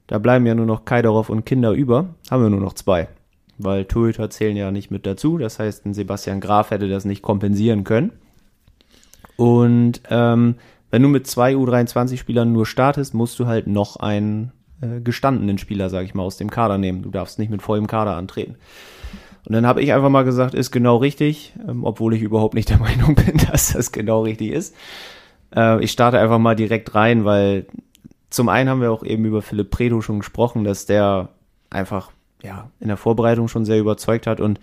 da 0.06 0.18
bleiben 0.18 0.46
ja 0.46 0.54
nur 0.54 0.66
noch 0.66 0.84
Kaidarov 0.84 1.28
und 1.28 1.44
Kinder 1.44 1.72
über, 1.72 2.14
haben 2.30 2.42
wir 2.42 2.50
nur 2.50 2.60
noch 2.60 2.74
zwei 2.74 3.08
weil 3.62 3.84
Torhüter 3.84 4.30
zählen 4.30 4.56
ja 4.56 4.70
nicht 4.70 4.90
mit 4.90 5.06
dazu. 5.06 5.38
Das 5.38 5.58
heißt, 5.58 5.86
ein 5.86 5.94
Sebastian 5.94 6.40
Graf 6.40 6.70
hätte 6.70 6.88
das 6.88 7.04
nicht 7.04 7.22
kompensieren 7.22 7.84
können. 7.84 8.12
Und 9.36 10.02
ähm, 10.10 10.56
wenn 10.90 11.02
du 11.02 11.08
mit 11.08 11.26
zwei 11.26 11.54
U23-Spielern 11.54 12.52
nur 12.52 12.66
startest, 12.66 13.14
musst 13.14 13.38
du 13.38 13.46
halt 13.46 13.66
noch 13.66 13.96
einen 13.96 14.52
äh, 14.80 15.00
gestandenen 15.00 15.58
Spieler, 15.58 15.90
sag 15.90 16.04
ich 16.04 16.14
mal, 16.14 16.22
aus 16.22 16.36
dem 16.36 16.50
Kader 16.50 16.78
nehmen. 16.78 17.02
Du 17.02 17.10
darfst 17.10 17.38
nicht 17.38 17.50
mit 17.50 17.62
vollem 17.62 17.86
Kader 17.86 18.16
antreten. 18.16 18.56
Und 19.46 19.54
dann 19.54 19.66
habe 19.66 19.82
ich 19.82 19.92
einfach 19.92 20.10
mal 20.10 20.24
gesagt, 20.24 20.54
ist 20.54 20.70
genau 20.70 20.96
richtig, 20.96 21.54
ähm, 21.66 21.84
obwohl 21.84 22.14
ich 22.14 22.22
überhaupt 22.22 22.54
nicht 22.54 22.68
der 22.68 22.78
Meinung 22.80 23.14
bin, 23.14 23.38
dass 23.50 23.72
das 23.72 23.92
genau 23.92 24.22
richtig 24.22 24.50
ist. 24.50 24.74
Äh, 25.54 25.82
ich 25.82 25.92
starte 25.92 26.18
einfach 26.18 26.38
mal 26.38 26.56
direkt 26.56 26.94
rein, 26.94 27.24
weil 27.24 27.66
zum 28.28 28.48
einen 28.48 28.68
haben 28.68 28.80
wir 28.80 28.92
auch 28.92 29.02
eben 29.02 29.24
über 29.24 29.42
Philipp 29.42 29.70
Predo 29.70 30.00
schon 30.00 30.20
gesprochen, 30.20 30.64
dass 30.64 30.86
der 30.86 31.30
einfach 31.68 32.10
ja, 32.42 32.70
in 32.80 32.88
der 32.88 32.96
Vorbereitung 32.96 33.48
schon 33.48 33.64
sehr 33.64 33.78
überzeugt 33.78 34.26
hat 34.26 34.40
und 34.40 34.60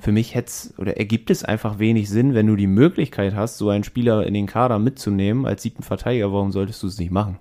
für 0.00 0.12
mich 0.12 0.34
hätte 0.34 0.52
oder 0.78 0.96
ergibt 0.96 1.30
es 1.30 1.44
einfach 1.44 1.78
wenig 1.78 2.08
Sinn, 2.08 2.34
wenn 2.34 2.46
du 2.46 2.56
die 2.56 2.66
Möglichkeit 2.66 3.34
hast, 3.34 3.58
so 3.58 3.68
einen 3.68 3.84
Spieler 3.84 4.26
in 4.26 4.34
den 4.34 4.46
Kader 4.46 4.78
mitzunehmen 4.78 5.46
als 5.46 5.62
siebten 5.62 5.82
Verteidiger, 5.82 6.32
warum 6.32 6.52
solltest 6.52 6.82
du 6.82 6.86
es 6.86 6.98
nicht 6.98 7.10
machen? 7.10 7.38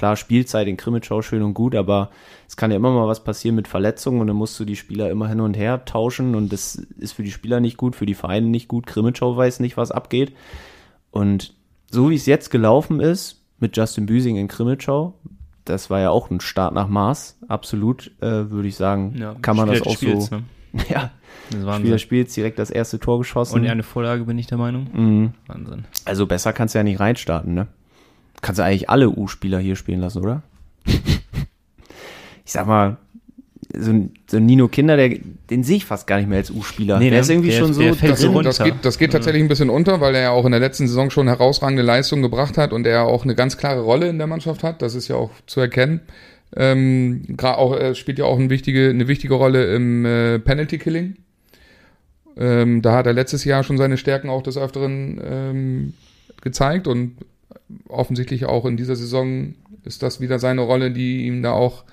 Klar, 0.00 0.16
Spielzeit 0.16 0.66
in 0.66 0.78
Krimitschau 0.78 1.20
schön 1.20 1.42
und 1.42 1.52
gut, 1.52 1.74
aber 1.74 2.08
es 2.48 2.56
kann 2.56 2.70
ja 2.70 2.78
immer 2.78 2.90
mal 2.90 3.06
was 3.06 3.22
passieren 3.22 3.54
mit 3.54 3.68
Verletzungen 3.68 4.22
und 4.22 4.28
dann 4.28 4.36
musst 4.36 4.58
du 4.58 4.64
die 4.64 4.76
Spieler 4.76 5.10
immer 5.10 5.28
hin 5.28 5.40
und 5.40 5.58
her 5.58 5.84
tauschen 5.84 6.34
und 6.34 6.50
das 6.50 6.76
ist 6.76 7.12
für 7.12 7.22
die 7.22 7.30
Spieler 7.30 7.60
nicht 7.60 7.76
gut, 7.76 7.94
für 7.94 8.06
die 8.06 8.14
Vereine 8.14 8.46
nicht 8.46 8.66
gut. 8.66 8.86
Krimitschau 8.86 9.36
weiß 9.36 9.60
nicht, 9.60 9.76
was 9.76 9.90
abgeht. 9.90 10.32
Und 11.10 11.52
so 11.90 12.08
wie 12.08 12.14
es 12.14 12.24
jetzt 12.24 12.48
gelaufen 12.48 12.98
ist, 12.98 13.42
mit 13.58 13.76
Justin 13.76 14.06
Büsing 14.06 14.36
in 14.36 14.48
Krimitschau, 14.48 15.18
das 15.66 15.90
war 15.90 16.00
ja 16.00 16.08
auch 16.08 16.30
ein 16.30 16.40
Start 16.40 16.72
nach 16.72 16.88
Maß, 16.88 17.36
absolut, 17.46 18.10
äh, 18.22 18.50
würde 18.50 18.68
ich 18.68 18.76
sagen, 18.76 19.16
ja, 19.18 19.34
kann 19.42 19.54
man 19.54 19.68
das 19.68 19.82
auch 19.82 19.92
Spiels, 19.92 20.28
so. 20.28 20.36
Ne? 20.36 20.44
ja, 20.88 21.10
das 21.50 21.76
Spieler 21.76 21.98
spielt 21.98 22.34
direkt 22.34 22.58
das 22.58 22.70
erste 22.70 23.00
Tor 23.00 23.18
geschossen. 23.18 23.60
Und 23.60 23.68
eine 23.68 23.82
Vorlage, 23.82 24.24
bin 24.24 24.38
ich 24.38 24.46
der 24.46 24.56
Meinung. 24.56 24.86
Mhm. 24.94 25.32
Wahnsinn. 25.46 25.84
Also 26.06 26.26
besser 26.26 26.54
kannst 26.54 26.74
du 26.74 26.78
ja 26.78 26.84
nicht 26.84 27.00
reinstarten, 27.00 27.52
ne? 27.52 27.68
Kannst 28.40 28.58
du 28.58 28.64
eigentlich 28.64 28.88
alle 28.88 29.10
U-Spieler 29.10 29.58
hier 29.58 29.76
spielen 29.76 30.00
lassen, 30.00 30.20
oder? 30.20 30.42
ich 30.86 32.52
sag 32.52 32.66
mal, 32.66 32.96
so 33.76 33.90
ein, 33.90 34.14
so 34.28 34.38
ein 34.38 34.46
Nino 34.46 34.68
Kinder, 34.68 34.96
der, 34.96 35.18
den 35.50 35.62
sehe 35.62 35.76
ich 35.76 35.84
fast 35.84 36.06
gar 36.06 36.16
nicht 36.18 36.28
mehr 36.28 36.38
als 36.38 36.50
U-Spieler. 36.50 36.98
Nee, 36.98 37.10
der 37.10 37.20
ist 37.20 37.30
irgendwie 37.30 37.50
der, 37.50 37.58
schon 37.58 37.72
so. 37.72 37.82
Das, 37.82 38.56
das, 38.56 38.64
geht, 38.64 38.74
das 38.82 38.98
geht 38.98 39.12
tatsächlich 39.12 39.42
ein 39.42 39.48
bisschen 39.48 39.70
unter, 39.70 40.00
weil 40.00 40.14
er 40.14 40.22
ja 40.22 40.30
auch 40.30 40.44
in 40.44 40.50
der 40.50 40.60
letzten 40.60 40.88
Saison 40.88 41.10
schon 41.10 41.28
herausragende 41.28 41.82
Leistungen 41.82 42.22
gebracht 42.22 42.58
hat 42.58 42.72
und 42.72 42.86
er 42.86 43.04
auch 43.04 43.24
eine 43.24 43.34
ganz 43.34 43.56
klare 43.56 43.80
Rolle 43.80 44.08
in 44.08 44.18
der 44.18 44.26
Mannschaft 44.26 44.64
hat. 44.64 44.82
Das 44.82 44.94
ist 44.94 45.08
ja 45.08 45.16
auch 45.16 45.30
zu 45.46 45.60
erkennen. 45.60 46.00
Ähm, 46.56 47.24
gerade 47.36 47.58
auch, 47.58 47.76
er 47.76 47.94
spielt 47.94 48.18
ja 48.18 48.24
auch 48.24 48.38
eine 48.38 48.50
wichtige, 48.50 48.90
eine 48.90 49.06
wichtige 49.06 49.34
Rolle 49.34 49.72
im 49.74 50.04
äh, 50.04 50.38
Penalty 50.40 50.78
Killing. 50.78 51.16
Ähm, 52.36 52.82
da 52.82 52.96
hat 52.96 53.06
er 53.06 53.12
letztes 53.12 53.44
Jahr 53.44 53.62
schon 53.62 53.78
seine 53.78 53.96
Stärken 53.96 54.28
auch 54.28 54.42
des 54.42 54.56
Öfteren 54.56 55.20
ähm, 55.24 55.94
gezeigt 56.42 56.88
und 56.88 57.16
offensichtlich 57.88 58.46
auch 58.46 58.64
in 58.64 58.76
dieser 58.76 58.96
Saison 58.96 59.54
ist 59.84 60.02
das 60.02 60.20
wieder 60.20 60.38
seine 60.38 60.62
Rolle, 60.62 60.90
die 60.90 61.26
ihm 61.26 61.42
da 61.42 61.52
auch 61.52 61.84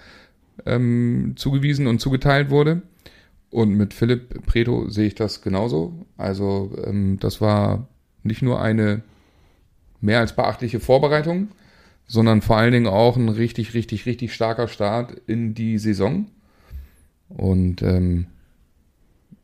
ähm, 0.65 1.33
zugewiesen 1.35 1.87
und 1.87 1.99
zugeteilt 1.99 2.49
wurde. 2.49 2.81
Und 3.49 3.75
mit 3.75 3.93
Philipp 3.93 4.45
Preto 4.45 4.89
sehe 4.89 5.07
ich 5.07 5.15
das 5.15 5.41
genauso. 5.41 6.05
Also 6.17 6.71
ähm, 6.85 7.17
das 7.19 7.39
war 7.39 7.87
nicht 8.23 8.41
nur 8.41 8.61
eine 8.61 9.03
mehr 10.01 10.19
als 10.19 10.35
beachtliche 10.35 10.79
Vorbereitung, 10.79 11.49
sondern 12.05 12.41
vor 12.41 12.57
allen 12.57 12.73
Dingen 12.73 12.87
auch 12.87 13.17
ein 13.17 13.29
richtig, 13.29 13.73
richtig, 13.73 14.05
richtig 14.05 14.33
starker 14.33 14.67
Start 14.67 15.13
in 15.27 15.53
die 15.53 15.77
Saison. 15.77 16.27
Und 17.29 17.81
ähm, 17.81 18.27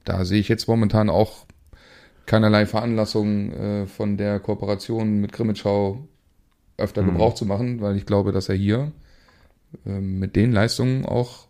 da 0.03 0.25
sehe 0.25 0.39
ich 0.39 0.49
jetzt 0.49 0.67
momentan 0.67 1.09
auch 1.09 1.45
keinerlei 2.25 2.65
Veranlassung 2.65 3.51
äh, 3.51 3.87
von 3.87 4.17
der 4.17 4.39
Kooperation 4.39 5.19
mit 5.19 5.31
Grimmitschau 5.31 6.07
öfter 6.77 7.01
mhm. 7.01 7.07
Gebrauch 7.07 7.35
zu 7.35 7.45
machen, 7.45 7.81
weil 7.81 7.95
ich 7.95 8.05
glaube, 8.05 8.31
dass 8.31 8.49
er 8.49 8.55
hier 8.55 8.91
äh, 9.85 9.99
mit 9.99 10.35
den 10.35 10.51
Leistungen 10.51 11.05
auch 11.05 11.47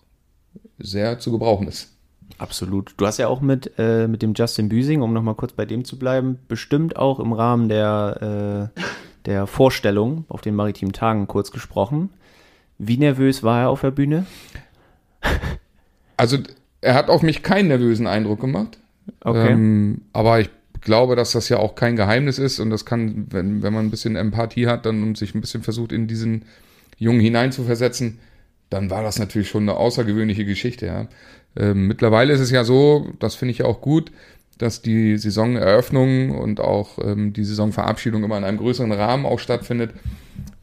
sehr 0.80 1.20
zu 1.20 1.32
gebrauchen 1.32 1.68
ist. 1.68 1.90
Absolut. 2.38 2.94
Du 2.98 3.06
hast 3.06 3.20
ja 3.20 3.28
auch 3.28 3.42
mit, 3.42 3.74
äh, 3.78 4.08
mit 4.08 4.22
dem 4.22 4.34
Justin 4.34 4.70
Büsing, 4.70 5.02
um 5.02 5.14
nochmal 5.14 5.36
kurz 5.36 5.54
bei 5.54 5.66
dem 5.66 5.86
zu 5.86 6.00
bleiben, 6.00 6.40
bestimmt 6.48 6.98
auch 6.98 7.20
im 7.20 7.32
Rahmen 7.32 7.70
der, 7.70 8.72
äh, 8.76 8.82
der 9.26 9.48
Vorstellung 9.48 10.26
auf 10.30 10.42
den 10.42 10.56
maritimen 10.56 10.94
Tagen 10.94 11.28
kurz 11.28 11.52
gesprochen. 11.52 12.10
Wie 12.78 12.98
nervös 12.98 13.44
war 13.44 13.62
er 13.62 13.70
auf 13.70 13.82
der 13.82 13.92
Bühne? 13.92 14.26
Also 16.18 16.38
er 16.82 16.96
hat 16.96 17.10
auf 17.10 17.22
mich 17.22 17.44
keinen 17.44 17.68
nervösen 17.68 18.08
Eindruck 18.08 18.42
gemacht. 18.42 18.78
Okay. 19.22 19.52
Ähm, 19.52 20.02
aber 20.12 20.40
ich 20.40 20.50
glaube, 20.84 21.16
dass 21.16 21.32
das 21.32 21.50
ja 21.50 21.58
auch 21.58 21.76
kein 21.76 21.96
Geheimnis 21.96 22.40
ist 22.40 22.60
und 22.60 22.70
das 22.70 22.86
kann, 22.86 23.28
wenn, 23.30 23.64
wenn 23.64 23.74
man 23.74 23.86
ein 23.86 23.92
bisschen 23.92 24.16
Empathie 24.16 24.68
hat 24.68 24.86
dann 24.86 25.04
und 25.04 25.18
sich 25.18 25.36
ein 25.36 25.42
bisschen 25.42 25.64
versucht, 25.64 25.92
in 25.92 26.08
diesen 26.08 26.46
Jungen 26.98 27.20
hineinzuversetzen, 27.20 28.20
dann 28.70 28.90
war 28.90 29.04
das 29.04 29.20
natürlich 29.20 29.50
schon 29.50 29.64
eine 29.64 29.78
außergewöhnliche 29.78 30.46
Geschichte. 30.46 30.86
Ja. 30.86 31.08
Ähm, 31.56 31.88
mittlerweile 31.88 32.34
ist 32.34 32.40
es 32.40 32.52
ja 32.52 32.64
so, 32.64 33.10
das 33.20 33.36
finde 33.36 33.52
ich 33.52 33.60
ja 33.60 33.66
auch 33.66 33.82
gut, 33.82 34.12
dass 34.58 34.82
die 34.82 35.18
Saisoneröffnung 35.18 36.32
und 36.32 36.60
auch 36.60 37.00
ähm, 37.04 37.34
die 37.34 37.44
Saisonverabschiedung 37.44 38.24
immer 38.24 38.38
in 38.38 38.44
einem 38.44 38.58
größeren 38.58 38.92
Rahmen 38.92 39.26
auch 39.26 39.40
stattfindet 39.40 39.92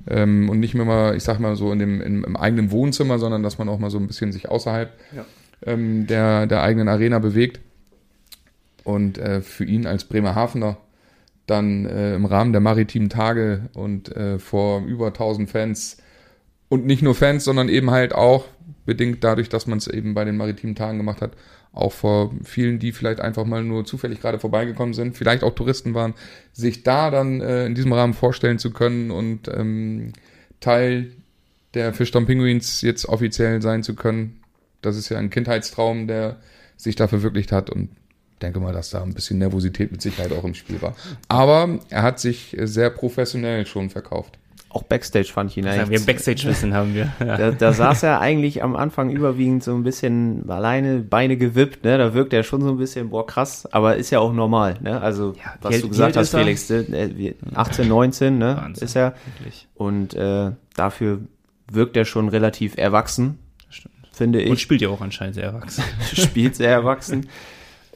ähm, 0.09 0.49
und 0.49 0.61
nicht 0.61 0.75
mehr 0.75 0.85
mal, 0.85 1.17
ich 1.17 1.25
sag 1.25 1.41
mal 1.41 1.57
so 1.57 1.73
in 1.73 1.79
dem, 1.79 2.01
in, 2.01 2.25
im 2.25 2.37
eigenen 2.37 2.71
Wohnzimmer, 2.71 3.19
sondern 3.19 3.43
dass 3.43 3.59
man 3.59 3.69
auch 3.69 3.79
mal 3.79 3.91
so 3.91 3.99
ein 3.99 4.07
bisschen 4.07 4.33
sich 4.33 4.49
außerhalb 4.49 4.93
ja 5.15 5.25
ähm, 5.67 6.07
der, 6.07 6.47
der 6.47 6.63
eigenen 6.63 6.89
Arena 6.89 7.19
bewegt. 7.19 7.61
Und 8.91 9.19
äh, 9.19 9.41
für 9.41 9.65
ihn 9.65 9.87
als 9.87 10.05
Bremerhavener 10.05 10.77
dann 11.47 11.87
äh, 11.87 12.15
im 12.15 12.25
Rahmen 12.25 12.53
der 12.53 12.61
maritimen 12.61 13.09
Tage 13.09 13.69
und 13.75 14.15
äh, 14.17 14.39
vor 14.39 14.85
über 14.85 15.09
1000 15.09 15.51
Fans 15.51 15.99
und 16.69 16.87
nicht 16.87 17.03
nur 17.03 17.15
Fans, 17.15 17.45
sondern 17.45 17.69
eben 17.69 17.91
halt 17.91 18.15
auch 18.15 18.47
bedingt 18.87 19.25
dadurch, 19.25 19.49
dass 19.49 19.67
man 19.67 19.79
es 19.79 19.89
eben 19.89 20.15
bei 20.15 20.25
den 20.25 20.37
maritimen 20.37 20.77
Tagen 20.77 20.99
gemacht 20.99 21.21
hat, 21.21 21.33
auch 21.73 21.93
vor 21.93 22.33
vielen, 22.43 22.79
die 22.79 22.93
vielleicht 22.93 23.21
einfach 23.21 23.45
mal 23.45 23.63
nur 23.63 23.85
zufällig 23.85 24.21
gerade 24.21 24.39
vorbeigekommen 24.39 24.95
sind, 24.95 25.17
vielleicht 25.17 25.43
auch 25.43 25.55
Touristen 25.55 25.95
waren, 25.95 26.15
sich 26.53 26.83
da 26.83 27.11
dann 27.11 27.41
äh, 27.41 27.67
in 27.67 27.75
diesem 27.75 27.93
Rahmen 27.93 28.15
vorstellen 28.15 28.59
zu 28.59 28.73
können 28.73 29.11
und 29.11 29.49
ähm, 29.49 30.13
Teil 30.61 31.13
der 31.75 31.93
Fischtown 31.93 32.27
Penguins 32.27 32.83
jetzt 32.83 33.07
offiziell 33.07 33.63
sein 33.63 33.83
zu 33.83 33.95
können. 33.95 34.41
Das 34.83 34.97
ist 34.97 35.09
ja 35.09 35.19
ein 35.19 35.31
Kindheitstraum, 35.31 36.07
der 36.07 36.41
sich 36.77 36.97
da 36.97 37.07
verwirklicht 37.07 37.53
hat 37.53 37.71
und 37.71 37.91
denke 38.41 38.61
mal, 38.61 38.73
dass 38.73 38.91
da 38.91 39.03
ein 39.03 39.15
bisschen 39.15 39.39
Nervosität 39.39 39.93
mit 39.93 40.03
Sicherheit 40.03 40.33
auch 40.33 40.45
im 40.45 40.55
Spiel 40.55 40.81
war. 40.83 40.95
Aber 41.29 41.79
er 41.89 42.03
hat 42.03 42.21
sich 42.21 42.57
sehr 42.61 42.91
professionell 42.91 43.67
schon 43.67 43.91
verkauft. 43.91 44.39
Auch 44.73 44.85
Backstage 44.85 45.33
fand 45.33 45.51
ich 45.51 45.57
ihn 45.57 45.67
eigentlich. 45.67 45.83
Ja, 45.83 45.91
wir 45.91 46.07
Backstage-Wissen 46.07 46.75
haben 46.75 46.95
wir. 46.95 47.13
Ja. 47.19 47.37
Da, 47.41 47.51
da 47.51 47.73
saß 47.73 48.05
er 48.05 48.21
eigentlich 48.21 48.63
am 48.63 48.77
Anfang 48.77 49.11
überwiegend 49.11 49.65
so 49.65 49.75
ein 49.75 49.83
bisschen 49.83 50.49
alleine, 50.49 51.01
Beine 51.01 51.37
gewippt, 51.37 51.85
ne? 51.85 51.99
Da 51.99 52.15
wirkt 52.15 52.33
er 52.33 52.45
schon 52.45 52.61
so 52.61 52.69
ein 52.69 52.77
bisschen, 52.77 53.11
boah, 53.11 53.27
krass, 53.27 53.67
aber 53.73 53.97
ist 53.97 54.11
ja 54.11 54.21
auch 54.21 54.33
normal, 54.33 54.77
ne? 54.81 55.01
Also, 55.01 55.33
ja, 55.33 55.55
was 55.61 55.71
Geld, 55.73 55.83
du 55.85 55.89
gesagt 55.89 56.17
hast, 56.17 56.31
Felix, 56.31 56.73
18, 57.55 57.89
19, 57.89 58.39
ne? 58.39 58.57
Wahnsinn, 58.57 58.85
ist 58.85 58.95
er. 58.95 59.15
Wirklich. 59.37 59.67
Und 59.75 60.15
äh, 60.15 60.53
dafür 60.77 61.21
wirkt 61.73 61.97
er 61.97 62.05
schon 62.05 62.29
relativ 62.29 62.77
erwachsen, 62.77 63.39
finde 64.13 64.41
ich. 64.41 64.51
Und 64.51 64.61
spielt 64.61 64.83
ja 64.83 64.89
auch 64.89 65.01
anscheinend 65.01 65.35
sehr 65.35 65.45
erwachsen. 65.45 65.83
spielt 66.15 66.55
sehr 66.55 66.71
erwachsen. 66.71 67.27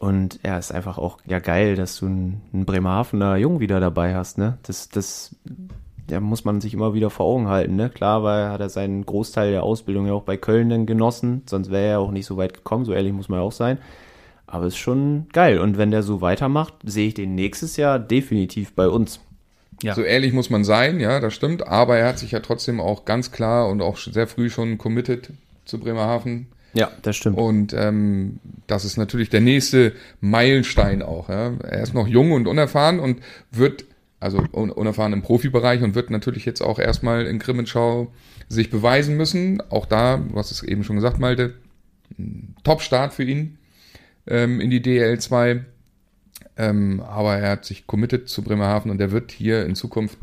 Und 0.05 0.39
ja, 0.45 0.59
ist 0.59 0.71
einfach 0.71 0.99
auch 0.99 1.19
ja 1.27 1.39
geil, 1.39 1.77
dass 1.77 1.99
du 1.99 2.07
einen, 2.07 2.43
Bremerhavener 2.53 3.37
Jungen 3.37 3.61
wieder 3.61 3.81
dabei 3.81 4.15
hast, 4.15 4.37
ne? 4.37 4.59
Das, 4.63 4.91
das 4.91 5.35
der 6.11 6.21
muss 6.21 6.45
man 6.45 6.61
sich 6.61 6.75
immer 6.75 6.93
wieder 6.93 7.09
vor 7.09 7.25
Augen 7.25 7.49
halten. 7.49 7.77
Ne? 7.77 7.89
Klar, 7.89 8.23
weil 8.23 8.51
hat 8.51 8.61
er 8.61 8.69
seinen 8.69 9.07
Großteil 9.07 9.53
der 9.53 9.63
Ausbildung 9.63 10.07
ja 10.07 10.13
auch 10.13 10.25
bei 10.25 10.37
Köln 10.37 10.69
dann 10.69 10.85
genossen, 10.85 11.43
sonst 11.47 11.71
wäre 11.71 11.93
er 11.93 12.01
auch 12.01 12.11
nicht 12.11 12.27
so 12.27 12.37
weit 12.37 12.53
gekommen, 12.53 12.85
so 12.85 12.93
ehrlich 12.93 13.15
muss 13.15 13.31
man 13.31 13.41
auch 13.41 13.53
sein. 13.53 13.79
Aber 14.47 14.67
ist 14.67 14.77
schon 14.77 15.27
geil. 15.33 15.59
Und 15.59 15.79
wenn 15.79 15.91
der 15.91 16.03
so 16.03 16.21
weitermacht, 16.21 16.75
sehe 16.85 17.09
ich 17.09 17.15
den 17.15 17.35
nächstes 17.35 17.79
Jahr 17.79 17.99
definitiv 17.99 18.75
bei 18.75 18.89
uns. 18.89 19.21
Ja. 19.83 19.95
So 19.95 20.03
ehrlich 20.03 20.35
muss 20.35 20.51
man 20.51 20.65
sein, 20.65 21.01
ja, 21.01 21.21
das 21.21 21.33
stimmt. 21.33 21.67
Aber 21.67 21.97
er 21.97 22.09
hat 22.09 22.19
sich 22.19 22.33
ja 22.33 22.41
trotzdem 22.41 22.81
auch 22.81 23.07
ganz 23.07 23.33
klar 23.33 23.69
und 23.69 23.81
auch 23.81 23.97
sehr 23.97 24.27
früh 24.27 24.51
schon 24.51 24.77
committed 24.77 25.31
zu 25.65 25.81
Bremerhaven. 25.81 26.49
Ja, 26.75 26.91
das 27.03 27.17
stimmt. 27.17 27.39
Und 27.39 27.73
ähm, 27.73 28.41
das 28.67 28.85
ist 28.85 28.97
natürlich 28.97 29.31
der 29.31 29.41
nächste 29.41 29.93
Meilenstein 30.21 31.03
auch. 31.03 31.29
Ja. 31.29 31.53
Er 31.63 31.83
ist 31.83 31.95
noch 31.95 32.07
jung 32.09 32.33
und 32.33 32.47
unerfahren 32.47 32.99
und 32.99 33.21
wird 33.51 33.85
also 34.21 34.39
unerfahren 34.53 35.13
im 35.13 35.23
Profibereich 35.23 35.83
und 35.83 35.95
wird 35.95 36.11
natürlich 36.11 36.45
jetzt 36.45 36.63
auch 36.63 36.79
erstmal 36.79 37.27
in 37.27 37.39
Grimmenschau 37.39 38.11
sich 38.49 38.71
beweisen 38.71 39.17
müssen. 39.17 39.63
Auch 39.71 39.87
da, 39.87 40.17
du 40.17 40.37
hast 40.37 40.51
es 40.51 40.63
eben 40.63 40.83
schon 40.83 40.97
gesagt, 40.97 41.19
Malte, 41.19 41.55
Top-Start 42.63 43.13
für 43.13 43.25
ihn 43.25 43.59
ähm, 44.27 44.61
in 44.61 44.71
die 44.71 44.81
DL2. 44.81 45.65
Ähm, 46.57 47.01
aber 47.01 47.37
er 47.37 47.51
hat 47.51 47.65
sich 47.65 47.87
committed 47.87 48.29
zu 48.29 48.43
Bremerhaven 48.43 48.91
und 48.91 49.01
er 49.01 49.11
wird 49.11 49.31
hier 49.31 49.67
in 49.67 49.75
Zukunft 49.75 50.19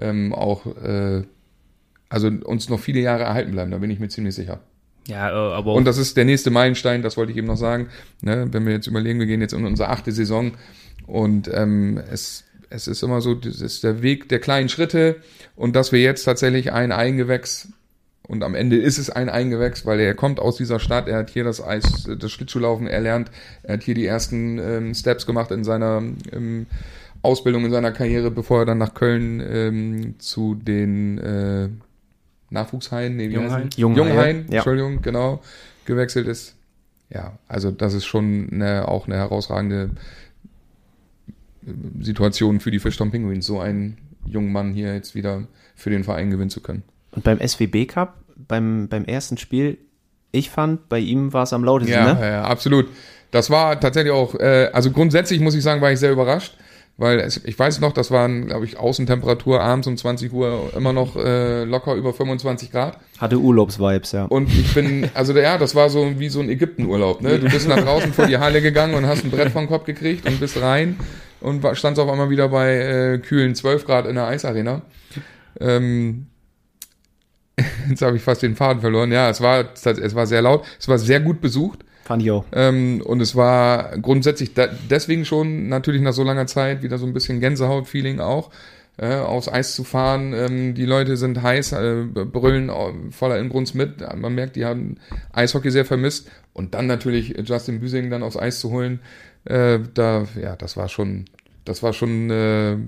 ähm, 0.00 0.32
auch 0.34 0.66
äh, 0.82 1.22
also 2.08 2.28
uns 2.28 2.68
noch 2.68 2.80
viele 2.80 3.00
Jahre 3.00 3.24
erhalten 3.24 3.52
bleiben, 3.52 3.70
da 3.70 3.78
bin 3.78 3.90
ich 3.90 3.98
mir 3.98 4.08
ziemlich 4.08 4.34
sicher. 4.34 4.60
Ja, 5.06 5.30
äh, 5.30 5.54
aber 5.54 5.74
und 5.74 5.84
das 5.84 5.98
ist 5.98 6.16
der 6.16 6.24
nächste 6.24 6.50
Meilenstein, 6.50 7.02
das 7.02 7.16
wollte 7.16 7.32
ich 7.32 7.38
eben 7.38 7.46
noch 7.46 7.56
sagen. 7.56 7.88
Ne, 8.22 8.48
wenn 8.50 8.66
wir 8.66 8.72
jetzt 8.72 8.86
überlegen, 8.86 9.18
wir 9.18 9.26
gehen 9.26 9.40
jetzt 9.40 9.52
in 9.54 9.64
unsere 9.64 9.88
achte 9.88 10.12
Saison 10.12 10.52
und 11.06 11.50
ähm, 11.52 12.00
es 12.10 12.44
es 12.68 12.88
ist 12.88 13.02
immer 13.02 13.20
so, 13.20 13.34
das 13.34 13.60
ist 13.60 13.84
der 13.84 14.02
Weg 14.02 14.28
der 14.28 14.40
kleinen 14.40 14.68
Schritte 14.68 15.16
und 15.54 15.76
dass 15.76 15.92
wir 15.92 16.00
jetzt 16.00 16.24
tatsächlich 16.24 16.72
ein 16.72 16.90
Eingewächs 16.90 17.68
und 18.26 18.42
am 18.42 18.54
Ende 18.54 18.76
ist 18.76 18.98
es 18.98 19.08
ein 19.08 19.28
Eingewächs, 19.28 19.86
weil 19.86 20.00
er 20.00 20.14
kommt 20.14 20.40
aus 20.40 20.56
dieser 20.56 20.80
Stadt, 20.80 21.06
er 21.06 21.18
hat 21.18 21.30
hier 21.30 21.44
das 21.44 21.62
Eis, 21.62 22.08
das 22.18 22.32
Schlittschuhlaufen 22.32 22.88
erlernt, 22.88 23.30
er 23.62 23.74
hat 23.74 23.84
hier 23.84 23.94
die 23.94 24.06
ersten 24.06 24.58
ähm, 24.58 24.94
Steps 24.94 25.26
gemacht 25.26 25.52
in 25.52 25.62
seiner 25.62 26.02
ähm, 26.32 26.66
Ausbildung, 27.22 27.64
in 27.64 27.70
seiner 27.70 27.92
Karriere, 27.92 28.30
bevor 28.30 28.60
er 28.60 28.66
dann 28.66 28.78
nach 28.78 28.94
Köln 28.94 29.40
ähm, 29.48 30.14
zu 30.18 30.54
den 30.56 31.18
äh, 31.18 31.68
Nachwuchshain, 32.56 33.16
nee, 33.16 33.28
wie 33.28 33.34
Junghain, 33.34 33.68
Junghain, 33.76 34.08
Junghain 34.08 34.46
ja. 34.48 34.56
Entschuldigung, 34.56 35.02
genau, 35.02 35.42
gewechselt 35.84 36.26
ist. 36.26 36.54
Ja, 37.10 37.38
also 37.46 37.70
das 37.70 37.94
ist 37.94 38.04
schon 38.04 38.48
eine, 38.52 38.88
auch 38.88 39.06
eine 39.06 39.16
herausragende 39.16 39.90
Situation 42.00 42.60
für 42.60 42.70
die 42.70 42.78
Fischtown 42.78 43.10
Penguins, 43.10 43.46
so 43.46 43.60
einen 43.60 43.98
jungen 44.26 44.52
Mann 44.52 44.72
hier 44.72 44.94
jetzt 44.94 45.14
wieder 45.14 45.44
für 45.74 45.90
den 45.90 46.04
Verein 46.04 46.30
gewinnen 46.30 46.50
zu 46.50 46.60
können. 46.60 46.82
Und 47.12 47.24
beim 47.24 47.38
SWB 47.40 47.86
Cup, 47.86 48.16
beim, 48.36 48.88
beim 48.88 49.04
ersten 49.04 49.36
Spiel, 49.36 49.78
ich 50.32 50.50
fand, 50.50 50.88
bei 50.88 50.98
ihm 50.98 51.32
war 51.32 51.44
es 51.44 51.52
am 51.52 51.64
lautesten, 51.64 51.92
ja, 51.92 52.14
ne? 52.14 52.20
Ja, 52.20 52.44
absolut. 52.44 52.88
Das 53.30 53.50
war 53.50 53.80
tatsächlich 53.80 54.12
auch, 54.12 54.34
äh, 54.34 54.70
also 54.72 54.90
grundsätzlich 54.90 55.40
muss 55.40 55.54
ich 55.54 55.62
sagen, 55.62 55.80
war 55.80 55.92
ich 55.92 55.98
sehr 55.98 56.12
überrascht, 56.12 56.56
weil 56.98 57.20
es, 57.20 57.42
ich 57.44 57.58
weiß 57.58 57.80
noch, 57.80 57.92
das 57.92 58.10
waren, 58.10 58.46
glaube 58.46 58.64
ich, 58.64 58.78
Außentemperatur 58.78 59.60
abends 59.60 59.86
um 59.86 59.96
20 59.96 60.32
Uhr 60.32 60.72
immer 60.74 60.92
noch 60.92 61.16
äh, 61.16 61.64
locker 61.64 61.94
über 61.94 62.14
25 62.14 62.72
Grad. 62.72 62.98
Hatte 63.18 63.38
Urlaubsvibes, 63.38 64.12
ja. 64.12 64.24
Und 64.24 64.48
ich 64.48 64.72
bin, 64.72 65.10
also 65.14 65.34
ja, 65.34 65.58
das 65.58 65.74
war 65.74 65.90
so 65.90 66.18
wie 66.18 66.28
so 66.30 66.40
ein 66.40 66.48
Ägyptenurlaub, 66.48 67.20
ne? 67.20 67.38
Du 67.38 67.50
bist 67.50 67.68
nach 67.68 67.82
draußen 67.82 68.12
vor 68.14 68.26
die 68.26 68.38
Halle 68.38 68.62
gegangen 68.62 68.94
und 68.94 69.06
hast 69.06 69.24
ein 69.24 69.30
Brett 69.30 69.50
vom 69.50 69.68
Kopf 69.68 69.84
gekriegt 69.84 70.26
und 70.26 70.40
bist 70.40 70.60
rein 70.60 70.96
und 71.40 71.64
stand 71.76 71.98
auf 71.98 72.08
einmal 72.08 72.30
wieder 72.30 72.48
bei 72.48 72.76
äh, 72.76 73.18
kühlen 73.18 73.54
12 73.54 73.84
Grad 73.84 74.06
in 74.06 74.14
der 74.14 74.26
Eisarena. 74.26 74.82
Ähm, 75.60 76.26
jetzt 77.88 78.02
habe 78.02 78.16
ich 78.16 78.22
fast 78.22 78.42
den 78.42 78.56
Faden 78.56 78.80
verloren. 78.80 79.12
Ja, 79.12 79.28
es 79.28 79.40
war, 79.40 79.66
es 79.74 80.14
war 80.14 80.26
sehr 80.26 80.42
laut. 80.42 80.64
Es 80.78 80.88
war 80.88 80.98
sehr 80.98 81.20
gut 81.20 81.40
besucht. 81.40 81.80
Fand 82.06 82.22
ich 82.22 82.30
auch. 82.30 82.44
Ähm, 82.52 83.02
und 83.04 83.20
es 83.20 83.34
war 83.34 83.98
grundsätzlich 83.98 84.54
da, 84.54 84.68
deswegen 84.88 85.24
schon 85.24 85.68
natürlich 85.68 86.00
nach 86.02 86.12
so 86.12 86.22
langer 86.22 86.46
Zeit 86.46 86.84
wieder 86.84 86.98
so 86.98 87.06
ein 87.06 87.12
bisschen 87.12 87.40
Gänsehaut-Feeling 87.40 88.20
auch, 88.20 88.52
äh, 88.96 89.16
aufs 89.16 89.48
Eis 89.48 89.74
zu 89.74 89.82
fahren. 89.82 90.32
Ähm, 90.32 90.74
die 90.74 90.84
Leute 90.84 91.16
sind 91.16 91.42
heiß, 91.42 91.72
äh, 91.72 92.04
brüllen 92.04 92.70
voller 93.10 93.40
Inbrunst 93.40 93.74
mit. 93.74 94.04
Man 94.14 94.36
merkt, 94.36 94.54
die 94.54 94.64
haben 94.64 94.98
Eishockey 95.32 95.72
sehr 95.72 95.84
vermisst. 95.84 96.30
Und 96.52 96.74
dann 96.74 96.86
natürlich 96.86 97.34
Justin 97.44 97.80
Büsing 97.80 98.08
dann 98.08 98.22
aufs 98.22 98.36
Eis 98.36 98.60
zu 98.60 98.70
holen, 98.70 99.00
äh, 99.44 99.80
da, 99.92 100.26
ja, 100.40 100.54
das 100.54 100.76
war 100.76 100.88
schon, 100.88 101.24
das 101.64 101.82
war 101.82 101.92
schon, 101.92 102.30
äh, 102.30 102.74
äh, 102.74 102.78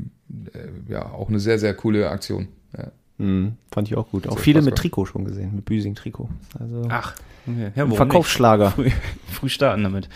ja, 0.89 1.11
auch 1.11 1.29
eine 1.29 1.41
sehr, 1.41 1.59
sehr 1.59 1.75
coole 1.75 2.09
Aktion. 2.09 2.47
Ja. 2.77 2.93
Mhm, 3.19 3.57
fand 3.71 3.89
ich 3.89 3.97
auch 3.97 4.09
gut. 4.11 4.29
Auch 4.29 4.39
viele 4.39 4.63
mit 4.63 4.77
Trikot 4.77 5.07
schon 5.07 5.25
gesehen, 5.25 5.55
mit 5.55 5.65
Büsing-Trikot. 5.65 6.29
Also 6.59 6.87
Ach, 6.89 7.15
okay. 7.47 7.73
ja, 7.75 7.87
Verkaufsschlager. 7.87 8.71
Früh, 8.71 8.91
früh, 9.33 9.49
starten 9.49 9.83
damit. 9.83 10.09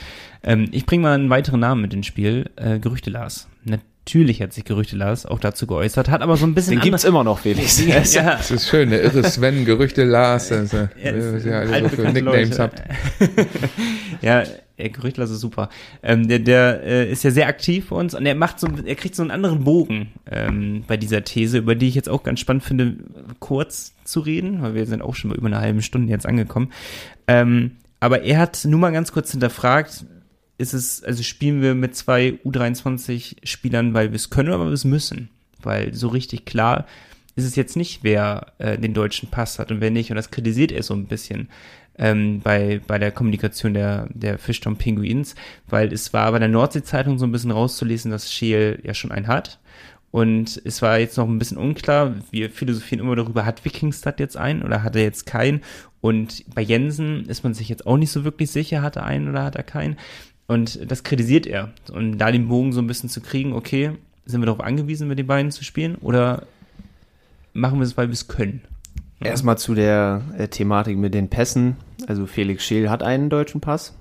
Ähm, 0.45 0.69
ich 0.71 0.87
bringe 0.87 1.03
mal 1.03 1.15
einen 1.15 1.29
weiteren 1.29 1.61
Namen 1.61 1.83
mit 1.83 1.93
ins 1.95 2.07
Spiel. 2.07 2.51
Äh, 2.57 2.79
Gerüchte 2.79 3.11
Lars. 3.11 3.49
Natürlich 3.65 4.41
hat 4.41 4.53
sich 4.53 4.65
Gerüchte 4.65 4.97
Lars 4.97 5.27
auch 5.27 5.41
dazu 5.41 5.67
geäußert, 5.67 6.09
hat 6.11 6.23
aber 6.23 6.37
so 6.37 6.47
ein 6.47 6.55
bisschen. 6.55 6.77
Den 6.77 6.81
gibt's 6.81 7.05
immer 7.05 7.25
noch, 7.25 7.41
Felix. 7.41 7.85
ja, 7.87 8.03
ja. 8.03 8.37
Das 8.37 8.51
ist 8.51 8.69
schön, 8.69 8.91
der 8.91 9.03
irre 9.03 9.25
Sven, 9.25 9.65
Gerüchte 9.65 10.05
Lars, 10.05 10.53
also, 10.53 10.88
ja, 11.03 11.12
ihr 11.12 11.55
alle 11.55 11.88
so 11.88 11.97
für 11.97 12.12
Nicknames 12.12 12.51
Leute. 12.51 12.62
habt. 12.62 12.83
ja, 14.23 14.45
äh, 14.83 14.88
Gerüchtler 14.90 15.25
ist 15.25 15.31
super. 15.40 15.68
Ähm, 16.03 16.29
der 16.29 16.38
der 16.38 16.83
äh, 16.83 17.11
ist 17.11 17.25
ja 17.25 17.31
sehr 17.31 17.47
aktiv 17.47 17.87
für 17.88 17.95
uns 17.95 18.14
und 18.14 18.27
er 18.27 18.35
macht 18.35 18.61
so, 18.61 18.68
er 18.85 18.95
kriegt 18.95 19.14
so 19.14 19.23
einen 19.23 19.31
anderen 19.31 19.64
Bogen 19.64 20.12
ähm, 20.31 20.85
bei 20.87 20.97
dieser 20.97 21.25
These, 21.25 21.59
über 21.59 21.75
die 21.75 21.88
ich 21.88 21.95
jetzt 21.95 22.09
auch 22.09 22.23
ganz 22.23 22.40
spannend 22.40 22.64
finde, 22.64 22.97
kurz 23.38 23.95
zu 24.05 24.21
reden, 24.21 24.62
weil 24.62 24.75
wir 24.75 24.87
sind 24.87 25.03
auch 25.03 25.14
schon 25.14 25.31
mal 25.31 25.37
über 25.37 25.47
eine 25.47 25.61
halbe 25.61 25.83
Stunde 25.83 26.11
jetzt 26.11 26.27
angekommen. 26.27 26.73
Ähm, 27.27 27.73
aber 28.01 28.23
er 28.23 28.38
hat 28.38 28.64
nur 28.64 28.81
mal 28.81 28.90
ganz 28.90 29.12
kurz 29.12 29.31
hinterfragt, 29.31 30.05
ist 30.59 30.75
es, 30.75 31.03
also 31.03 31.23
spielen 31.23 31.62
wir 31.62 31.75
mit 31.75 31.95
zwei 31.97 32.38
U23-Spielern, 32.45 33.95
weil 33.95 34.11
wir 34.11 34.16
es 34.16 34.31
können, 34.31 34.53
aber 34.53 34.66
wir 34.66 34.73
es 34.73 34.85
müssen. 34.85 35.29
Weil 35.62 35.95
so 35.95 36.09
richtig 36.09 36.45
klar 36.45 36.87
ist 37.35 37.45
es 37.45 37.57
jetzt 37.57 37.77
nicht, 37.77 38.01
wer 38.03 38.53
äh, 38.59 38.79
den 38.79 38.95
deutschen 38.95 39.31
Pass 39.31 39.59
hat 39.59 39.71
und 39.71 39.81
wer 39.81 39.90
nicht. 39.90 40.11
Und 40.11 40.16
das 40.16 40.31
kritisiert 40.31 40.73
er 40.73 40.83
so 40.83 40.95
ein 40.95 41.07
bisschen 41.07 41.49
ähm, 42.03 42.41
bei, 42.41 42.81
bei 42.85 42.99
der 42.99 43.12
Kommunikation 43.12 43.75
der, 43.75 44.09
der 44.12 44.37
Fischtown 44.37 44.77
Pinguins, 44.77 45.37
weil 45.69 45.93
es 45.93 46.12
war 46.12 46.33
bei 46.33 46.41
der 46.41 46.49
Nordsee-Zeitung 46.49 47.17
so 47.17 47.25
ein 47.25 47.31
bisschen 47.31 47.53
rauszulesen, 47.53 48.11
dass 48.11 48.33
Scheel 48.33 48.81
ja 48.83 48.93
schon 48.93 49.12
einen 49.12 49.29
hat. 49.29 49.61
Und 50.11 50.61
es 50.65 50.83
war 50.83 50.99
jetzt 50.99 51.17
noch 51.17 51.29
ein 51.29 51.38
bisschen 51.38 51.59
unklar, 51.59 52.17
wir 52.33 52.51
philosophieren 52.51 53.07
immer 53.07 53.15
darüber, 53.15 53.47
hat 53.47 53.65
Wikingstad 53.65 54.19
jetzt 54.19 54.37
einen 54.37 54.65
oder 54.65 54.83
hat 54.83 54.97
er 54.97 55.03
jetzt 55.03 55.27
keinen? 55.27 55.62
Und 56.01 56.45
bei 56.53 56.61
Jensen 56.61 57.25
ist 57.27 57.45
man 57.45 57.55
sich 57.55 57.69
jetzt 57.69 57.87
auch 57.87 57.97
nicht 57.97 58.11
so 58.11 58.25
wirklich 58.25 58.51
sicher, 58.51 58.83
hat 58.83 58.97
er 58.97 59.05
einen 59.05 59.29
oder 59.29 59.45
hat 59.45 59.55
er 59.55 59.62
keinen? 59.62 59.97
Und 60.48 60.90
das 60.90 61.05
kritisiert 61.05 61.46
er. 61.46 61.73
Und 61.92 62.19
da 62.19 62.33
den 62.33 62.48
Bogen 62.48 62.73
so 62.73 62.81
ein 62.81 62.88
bisschen 62.88 63.11
zu 63.11 63.21
kriegen, 63.21 63.53
okay, 63.53 63.92
sind 64.27 64.42
wir 64.42 64.46
darauf 64.46 64.61
angewiesen, 64.61 65.07
mit 65.07 65.21
den 65.21 65.29
beiden 65.29 65.53
zu 65.53 65.63
spielen? 65.63 65.94
Oder 65.94 66.46
machen 67.53 67.79
wir 67.79 67.85
es, 67.85 67.96
weil 67.96 68.09
wir 68.09 68.15
es 68.15 68.27
können? 68.27 68.61
Erstmal 69.25 69.58
zu 69.58 69.75
der 69.75 70.23
äh, 70.38 70.48
Thematik 70.48 70.96
mit 70.96 71.14
den 71.14 71.29
Pässen. 71.29 71.77
Also 72.06 72.27
Felix 72.27 72.64
Scheel 72.64 72.90
hat 72.90 73.02
einen 73.02 73.31
deutschen 73.31 73.60
Pass. 73.60 73.94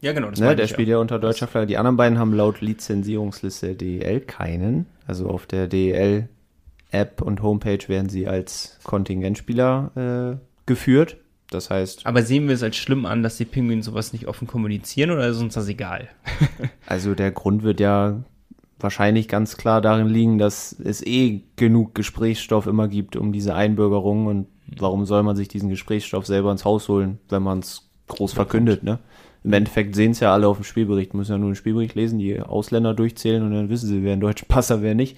Ja, 0.00 0.12
genau. 0.12 0.30
Das 0.30 0.38
Ne, 0.38 0.54
der 0.54 0.66
ich, 0.66 0.70
spielt 0.70 0.88
ja 0.88 0.98
unter 0.98 1.18
deutscher 1.18 1.48
Flagge. 1.48 1.66
Die 1.66 1.76
anderen 1.76 1.96
beiden 1.96 2.18
haben 2.18 2.32
laut 2.32 2.60
Lizenzierungsliste 2.60 3.74
DEL 3.74 4.20
keinen. 4.20 4.86
Also 5.06 5.28
auf 5.28 5.46
der 5.46 5.66
DEL 5.66 6.28
App 6.90 7.20
und 7.20 7.42
Homepage 7.42 7.88
werden 7.88 8.08
sie 8.08 8.28
als 8.28 8.78
Kontingentspieler 8.84 10.38
äh, 10.38 10.46
geführt. 10.66 11.16
Das 11.50 11.70
heißt, 11.70 12.06
Aber 12.06 12.22
sehen 12.22 12.46
wir 12.46 12.54
es 12.54 12.62
als 12.62 12.76
schlimm 12.76 13.06
an, 13.06 13.22
dass 13.22 13.38
die 13.38 13.46
Pinguinen 13.46 13.82
sowas 13.82 14.12
nicht 14.12 14.28
offen 14.28 14.46
kommunizieren 14.46 15.10
oder 15.10 15.26
ist 15.28 15.40
uns 15.40 15.54
das 15.54 15.68
egal? 15.68 16.08
also 16.86 17.14
der 17.14 17.30
Grund 17.30 17.62
wird 17.62 17.80
ja 17.80 18.22
wahrscheinlich 18.78 19.28
ganz 19.28 19.56
klar 19.56 19.80
darin 19.80 20.08
liegen, 20.08 20.38
dass 20.38 20.72
es 20.72 21.04
eh 21.04 21.42
genug 21.56 21.94
Gesprächsstoff 21.94 22.66
immer 22.66 22.86
gibt 22.88 23.16
um 23.16 23.32
diese 23.32 23.54
Einbürgerung 23.54 24.26
und 24.26 24.46
warum 24.76 25.06
soll 25.06 25.22
man 25.22 25.36
sich 25.36 25.48
diesen 25.48 25.70
Gesprächsstoff 25.70 26.26
selber 26.26 26.52
ins 26.52 26.64
Haus 26.64 26.88
holen, 26.88 27.18
wenn 27.28 27.42
man 27.42 27.60
es 27.60 27.88
groß 28.08 28.32
verkündet, 28.32 28.82
ne? 28.82 28.98
Im 29.44 29.52
Endeffekt 29.52 29.94
sehen 29.94 30.10
es 30.10 30.20
ja 30.20 30.32
alle 30.32 30.48
auf 30.48 30.58
dem 30.58 30.64
Spielbericht, 30.64 31.14
müssen 31.14 31.32
ja 31.32 31.38
nur 31.38 31.50
den 31.50 31.56
Spielbericht 31.56 31.94
lesen, 31.94 32.18
die 32.18 32.40
Ausländer 32.40 32.92
durchzählen 32.92 33.42
und 33.42 33.52
dann 33.52 33.68
wissen 33.68 33.88
sie, 33.88 34.02
wer 34.02 34.12
einen 34.12 34.20
deutschen 34.20 34.48
Pass 34.48 34.68
hat, 34.68 34.82
wer 34.82 34.94
nicht. 34.94 35.16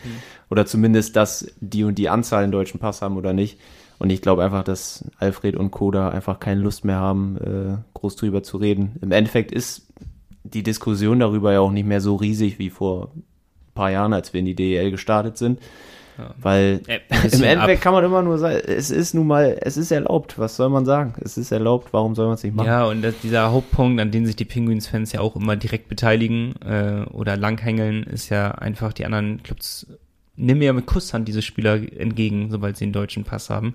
Oder 0.51 0.67
zumindest, 0.67 1.17
dass 1.17 1.53
die 1.61 1.85
und 1.85 1.97
die 1.97 2.11
Anzahl 2.11 2.43
einen 2.43 2.53
deutschen 2.53 2.79
Pass 2.79 3.01
haben 3.01 3.17
oder 3.17 3.33
nicht. 3.33 3.59
Und 3.99 4.11
ich 4.11 4.21
glaube 4.23 4.45
einfach, 4.45 4.63
dass 4.63 5.05
Alfred 5.19 5.57
und 5.57 5.71
Koda 5.71 6.11
einfach 6.11 6.39
keine 6.39 6.61
Lust 6.61 6.85
mehr 6.85 6.97
haben, 6.97 7.37
äh, 7.39 7.77
groß 7.95 8.17
drüber 8.17 8.43
zu 8.43 8.59
reden. 8.59 8.97
Im 9.01 9.11
Endeffekt 9.11 9.53
ist 9.53 9.89
die 10.45 10.63
Diskussion 10.63 11.21
darüber 11.21 11.53
ja 11.53 11.61
auch 11.61 11.73
nicht 11.73 11.87
mehr 11.87 12.01
so 12.01 12.17
riesig 12.17 12.59
wie 12.59 12.71
vor 12.71 13.13
ein 13.15 13.25
paar 13.75 13.91
Jahren, 13.91 14.13
als 14.13 14.33
wir 14.33 14.41
in 14.41 14.47
die 14.47 14.55
DEL 14.55 14.91
gestartet 14.91 15.39
sind. 15.39 15.61
Weil 16.41 16.81
Äh, 16.87 17.01
im 17.33 17.43
Endeffekt 17.43 17.79
ab. 17.79 17.83
kann 17.83 17.93
man 17.93 18.05
immer 18.05 18.23
nur 18.23 18.39
sagen, 18.39 18.61
es 18.67 18.91
ist 18.91 19.15
nun 19.15 19.27
mal, 19.27 19.59
es 19.61 19.77
ist 19.77 19.91
erlaubt. 19.91 20.39
Was 20.39 20.57
soll 20.57 20.69
man 20.69 20.85
sagen? 20.85 21.15
Es 21.21 21.37
ist 21.37 21.53
erlaubt, 21.53 21.93
warum 21.93 22.15
soll 22.15 22.27
man 22.27 22.35
es 22.35 22.43
nicht 22.43 22.55
machen? 22.55 22.67
Ja, 22.67 22.85
und 22.87 23.03
das, 23.03 23.15
dieser 23.23 23.51
Hauptpunkt, 23.51 24.01
an 24.01 24.11
den 24.11 24.27
sich 24.27 24.37
die 24.37 24.45
Penguins-Fans 24.45 25.13
ja 25.13 25.21
auch 25.21 25.37
immer 25.37 25.57
direkt 25.57 25.89
beteiligen 25.89 26.55
äh, 26.63 27.05
oder 27.11 27.37
langhängeln, 27.37 28.05
ist 28.05 28.29
ja 28.29 28.51
einfach, 28.53 28.93
die 28.93 29.05
anderen 29.05 29.43
Clubs 29.43 29.87
nehmen 30.37 30.63
ja 30.63 30.73
mit 30.73 30.87
Kusshand 30.87 31.29
diese 31.29 31.43
Spieler 31.43 31.75
entgegen, 31.99 32.51
sobald 32.51 32.77
sie 32.77 32.85
einen 32.85 32.93
deutschen 32.93 33.25
Pass 33.25 33.51
haben. 33.51 33.75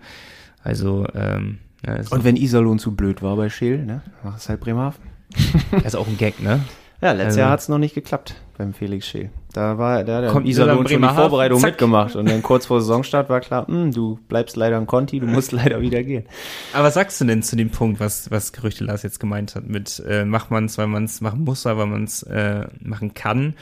Also, 0.64 1.06
ähm, 1.14 1.60
ja, 1.86 1.98
Und 2.10 2.24
wenn 2.24 2.36
Iserlohn 2.36 2.80
zu 2.80 2.96
blöd 2.96 3.22
war 3.22 3.36
bei 3.36 3.50
Scheel, 3.50 3.86
ne? 3.86 4.02
War 4.24 4.36
es 4.36 4.50
halt 4.50 4.62
Bremerhaven. 4.62 5.04
auch, 5.72 5.86
ist 5.86 5.96
auch 5.96 6.08
ein 6.08 6.18
Gag, 6.18 6.41
ne? 6.41 6.62
Ja, 7.02 7.12
letztes 7.12 7.26
Also- 7.28 7.39
Jahr 7.41 7.50
hat 7.52 7.60
es 7.60 7.70
noch 7.70 7.78
nicht 7.78 7.93
geklappt 7.96 8.36
beim 8.58 8.74
Felix 8.74 9.06
Scheel. 9.08 9.30
Da 9.54 9.78
war 9.78 10.04
da 10.04 10.16
hat 10.18 10.24
der 10.24 10.32
Kommt 10.32 10.48
Iserlohn 10.48 10.88
schon 10.88 11.02
die 11.02 11.08
Vorbereitung 11.08 11.60
zack. 11.60 11.72
mitgemacht 11.72 12.16
und 12.16 12.28
dann 12.30 12.41
kurz 12.41 12.66
vor 12.66 12.82
Saisonstart 12.82 13.30
war 13.30 13.39
klar, 13.41 13.68
hm, 13.68 13.91
du 13.93 14.20
bleibst 14.28 14.56
leider 14.56 14.78
in 14.78 14.86
Conti, 14.86 15.20
du 15.20 15.28
musst 15.28 15.52
leider 15.52 15.82
wieder 15.82 16.04
gehen. 16.04 16.26
Aber 16.74 16.86
was 16.86 16.93
sagst 16.96 17.20
du 17.22 17.26
denn 17.26 17.43
zu 17.43 17.56
dem 17.56 17.70
Punkt, 17.70 18.00
was, 18.00 18.32
was 18.32 18.54
Gerüchte 18.54 18.84
Lars 18.86 19.04
jetzt 19.04 19.20
gemeint 19.20 19.56
hat, 19.56 19.66
mit 19.68 20.02
äh, 20.08 20.26
macht 20.26 20.52
man 20.52 20.66
es, 20.66 20.78
weil 20.78 20.88
man 20.88 21.04
es 21.06 21.22
machen 21.22 21.43
muss, 21.43 21.66
weil 21.66 21.76
man 21.86 22.04
es 22.06 22.24
äh, 22.24 22.66
machen 22.82 23.14
kann? 23.14 23.56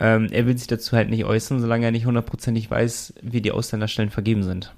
Ähm, 0.00 0.28
er 0.32 0.46
will 0.46 0.56
sich 0.58 0.66
dazu 0.66 0.96
halt 0.96 1.10
nicht 1.10 1.24
äußern, 1.24 1.60
solange 1.60 1.84
er 1.84 1.92
nicht 1.92 2.06
hundertprozentig 2.06 2.70
weiß, 2.70 3.14
wie 3.22 3.40
die 3.40 3.52
Ausländerstellen 3.52 4.10
vergeben 4.10 4.42
sind. 4.42 4.74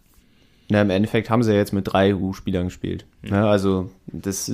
Na, 0.70 0.80
im 0.80 0.90
Endeffekt 0.90 1.28
haben 1.28 1.42
sie 1.42 1.52
ja 1.52 1.58
jetzt 1.58 1.72
mit 1.72 1.86
drei 1.92 2.14
EU-Spielern 2.14 2.64
gespielt. 2.64 3.04
Ne, 3.22 3.46
also 3.46 3.90
das, 4.06 4.50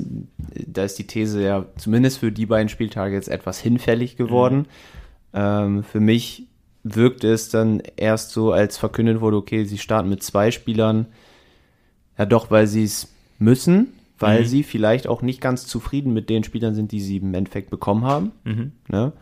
da 0.67 0.85
ist 0.85 0.99
die 0.99 1.07
These 1.07 1.41
ja 1.43 1.67
zumindest 1.77 2.19
für 2.19 2.33
die 2.33 2.47
beiden 2.47 2.69
Spieltage 2.69 3.15
jetzt 3.15 3.29
etwas 3.29 3.61
hinfällig 3.61 4.17
geworden. 4.17 4.67
Ähm, 5.33 5.85
für 5.85 6.01
mich 6.01 6.47
wirkt 6.83 7.23
es 7.25 7.49
dann 7.51 7.81
erst 7.97 8.33
so, 8.33 8.53
als 8.53 8.77
verkündet 8.79 9.21
wurde, 9.21 9.37
okay, 9.37 9.65
sie 9.65 9.79
starten 9.79 10.09
mit 10.09 10.23
zwei 10.23 10.51
Spielern. 10.51 11.07
Ja, 12.19 12.27
doch, 12.27 12.51
weil 12.51 12.67
sie 12.67 12.85
es 12.85 13.09
müssen, 13.39 13.89
weil 14.19 14.41
Mhm. 14.43 14.47
sie 14.47 14.63
vielleicht 14.65 15.07
auch 15.07 15.23
nicht 15.23 15.41
ganz 15.41 15.67
zufrieden 15.67 16.13
mit 16.13 16.29
den 16.29 16.43
Spielern 16.43 16.75
sind, 16.75 16.91
die 16.93 17.01
sie 17.01 17.19
im 17.19 17.35
Endeffekt 17.35 17.71
bekommen 17.71 18.05
haben. 18.05 18.33
Mhm. 18.45 18.73
Ne? 18.89 19.13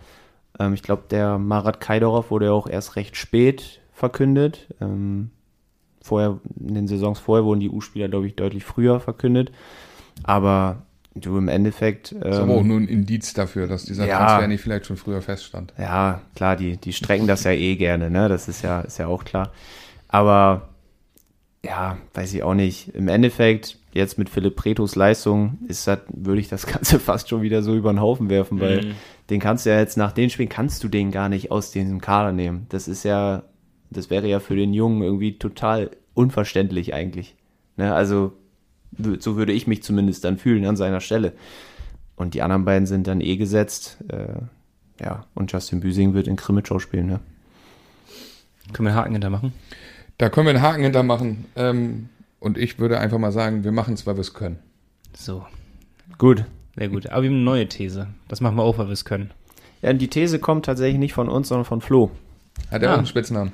Ähm, 0.59 0.72
ich 0.72 0.82
glaube, 0.82 1.03
der 1.11 1.36
Marat 1.39 1.80
Kajdorov 1.80 2.30
wurde 2.30 2.47
ja 2.47 2.53
auch 2.53 2.66
erst 2.68 2.97
recht 2.97 3.16
spät 3.16 3.80
verkündet. 3.93 4.68
Ähm, 4.80 5.30
vorher, 6.03 6.38
in 6.61 6.74
den 6.74 6.88
Saisons 6.88 7.18
vorher 7.18 7.44
wurden 7.44 7.61
die 7.61 7.70
U-Spieler, 7.70 8.09
glaube 8.09 8.26
ich, 8.26 8.36
deutlich 8.36 8.64
früher 8.64 9.01
verkündet. 9.01 9.51
Aber 10.24 10.82
du 11.14 11.36
im 11.38 11.49
Endeffekt. 11.49 12.14
Das 12.20 12.36
ist 12.36 12.42
aber 12.42 12.55
auch 12.55 12.61
Ähm, 12.61 12.68
nur 12.68 12.76
ein 12.80 12.88
Indiz 12.88 13.32
dafür, 13.34 13.66
dass 13.66 13.84
dieser 13.84 14.07
ja. 14.07 14.18
Transfer 14.18 14.49
nicht 14.49 14.61
vielleicht 14.62 14.86
schon 14.86 14.96
früher 14.96 15.20
feststand. 15.22 15.72
ja, 15.78 16.20
klar, 16.34 16.57
die, 16.57 16.76
die 16.76 16.92
strecken 16.92 17.26
das 17.26 17.44
ja 17.44 17.53
eh 17.53 17.76
gerne, 17.76 18.11
ne? 18.11 18.28
Das 18.28 18.49
ist 18.49 18.62
ja, 18.62 18.80
ist 18.82 18.99
ja 18.99 19.07
auch 19.09 19.24
klar. 19.24 19.53
Aber 20.09 20.68
ja, 21.64 21.99
weiß 22.14 22.32
ich 22.34 22.42
auch 22.42 22.55
nicht. 22.55 22.94
Im 22.94 23.09
Endeffekt, 23.09 23.78
jetzt 23.92 24.16
mit 24.16 24.28
Philipp 24.30 24.55
Pretos 24.57 24.94
Leistung, 24.94 25.59
ist 25.66 25.86
das, 25.88 25.99
würde 26.09 26.40
ich 26.40 26.49
das 26.49 26.66
Ganze 26.72 27.01
fast 27.01 27.28
schon 27.28 27.42
wieder 27.42 27.62
so 27.62 27.74
über 27.74 27.92
den 27.92 28.01
Haufen 28.01 28.30
werfen, 28.30 28.61
weil 28.61 28.84
Mhm. 28.84 28.94
den 29.30 29.40
kannst 29.40 29.66
du 29.66 29.70
ja 29.70 29.78
jetzt 29.78 29.96
nach 29.96 30.12
den 30.12 30.30
Spielen 30.30 30.49
kannst 30.49 30.84
du 30.84 30.88
den 30.88 31.11
gar 31.11 31.28
nicht 31.28 31.51
aus 31.51 31.70
diesem 31.72 32.01
Kader 32.01 32.32
nehmen. 32.32 32.66
Das 32.68 32.86
ist 32.88 33.03
ja, 33.03 33.42
das 33.91 34.11
wäre 34.11 34.26
ja 34.28 34.41
für 34.41 34.57
den 34.57 34.72
Jungen 34.74 35.03
irgendwie 35.03 35.39
total 35.39 35.91
unverständlich 36.14 36.95
eigentlich. 36.95 37.34
Ne? 37.76 37.95
Also, 37.95 38.32
so 39.18 39.36
würde 39.36 39.53
ich 39.53 39.66
mich 39.66 39.82
zumindest 39.82 40.24
dann 40.24 40.39
fühlen 40.39 40.64
an 40.66 40.76
seiner 40.76 41.01
Stelle. 41.01 41.32
Und 42.16 42.34
die 42.34 42.43
anderen 42.43 42.64
beiden 42.64 42.86
sind 42.86 43.07
dann 43.07 43.20
eh 43.20 43.36
gesetzt. 43.36 43.99
Äh, 44.09 44.41
ja, 45.03 45.24
und 45.34 45.53
Justin 45.53 45.80
Büsing 45.80 46.14
wird 46.14 46.26
in 46.26 46.34
Krimitschau 46.36 46.78
spielen, 46.80 47.07
ne? 47.07 47.20
Können 48.72 48.86
wir 48.86 48.91
einen 48.91 48.99
Haken 48.99 49.12
hinter 49.12 49.30
machen? 49.30 49.53
Da 50.18 50.28
können 50.28 50.47
wir 50.47 50.51
einen 50.55 50.62
Haken 50.62 50.82
hintermachen. 50.82 51.45
Ähm, 51.57 52.09
und 52.41 52.59
ich 52.59 52.78
würde 52.78 52.99
einfach 52.99 53.18
mal 53.18 53.32
sagen, 53.32 53.62
wir 53.64 53.72
machen 53.72 53.95
es, 53.95 54.07
weil 54.07 54.16
wir 54.16 54.20
es 54.22 54.34
können. 54.34 54.59
So, 55.16 55.47
Gut. 56.18 56.45
sehr 56.76 56.89
gut. 56.89 57.07
Aber 57.07 57.22
wir 57.22 57.28
haben 57.30 57.36
eine 57.36 57.45
neue 57.45 57.68
These. 57.68 58.09
Das 58.26 58.41
machen 58.41 58.57
wir 58.57 58.62
auch, 58.64 58.78
weil 58.78 58.86
wir 58.86 58.93
es 58.93 59.05
können. 59.05 59.30
Ja, 59.80 59.91
und 59.91 59.99
die 59.99 60.09
These 60.09 60.39
kommt 60.41 60.64
tatsächlich 60.66 60.99
nicht 60.99 61.14
von 61.14 61.28
uns, 61.28 61.49
sondern 61.49 61.64
von 61.64 61.80
Flo. 61.80 62.11
Hat 62.70 62.82
er 62.82 62.91
Ah. 62.91 62.95
auch 62.95 62.99
einen 62.99 63.07
Spitznamen? 63.07 63.53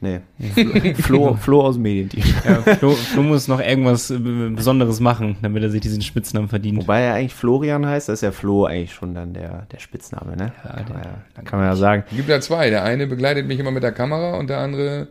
Nee. 0.00 0.20
Flo, 0.94 1.34
Flo 1.34 1.62
aus 1.62 1.74
dem 1.74 1.82
Medienteam. 1.82 2.22
Ja, 2.44 2.74
Flo, 2.76 2.92
Flo 2.92 3.22
muss 3.22 3.48
noch 3.48 3.58
irgendwas 3.60 4.10
äh, 4.10 4.18
Besonderes 4.18 5.00
machen, 5.00 5.36
damit 5.42 5.62
er 5.64 5.70
sich 5.70 5.80
diesen 5.80 6.02
Spitznamen 6.02 6.48
verdient. 6.48 6.78
Wobei 6.78 7.00
er 7.00 7.14
eigentlich 7.14 7.34
Florian 7.34 7.84
heißt, 7.84 8.08
das 8.08 8.14
ist 8.20 8.22
ja 8.22 8.30
Flo 8.30 8.64
eigentlich 8.64 8.94
schon 8.94 9.14
dann 9.14 9.34
der, 9.34 9.66
der 9.72 9.80
Spitzname, 9.80 10.36
ne? 10.36 10.52
Ja, 10.64 10.70
kann, 10.70 10.86
der- 10.86 10.94
man 10.94 11.02
ja, 11.04 11.42
kann 11.44 11.58
man 11.58 11.68
ja 11.68 11.74
sagen. 11.76 12.04
Es 12.10 12.16
gibt 12.16 12.28
ja 12.28 12.40
zwei. 12.40 12.70
Der 12.70 12.84
eine 12.84 13.08
begleitet 13.08 13.48
mich 13.48 13.58
immer 13.58 13.72
mit 13.72 13.82
der 13.82 13.90
Kamera 13.90 14.36
und 14.38 14.48
der 14.48 14.58
andere, 14.58 15.08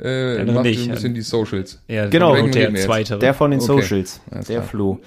äh, 0.00 0.44
macht 0.44 0.64
nicht. 0.64 0.84
ein 0.88 0.92
bisschen 0.94 1.14
die 1.14 1.22
Socials. 1.22 1.82
Ja, 1.88 2.06
Genau, 2.08 2.34
und 2.40 2.54
der 2.54 2.72
zweite. 2.76 3.18
Der 3.18 3.34
von 3.34 3.50
den 3.50 3.58
Okay. 3.58 3.66
Socials. 3.82 4.20
Alles 4.30 4.46
Der 4.46 4.58
klar. 4.58 4.68
Flo. 4.68 5.00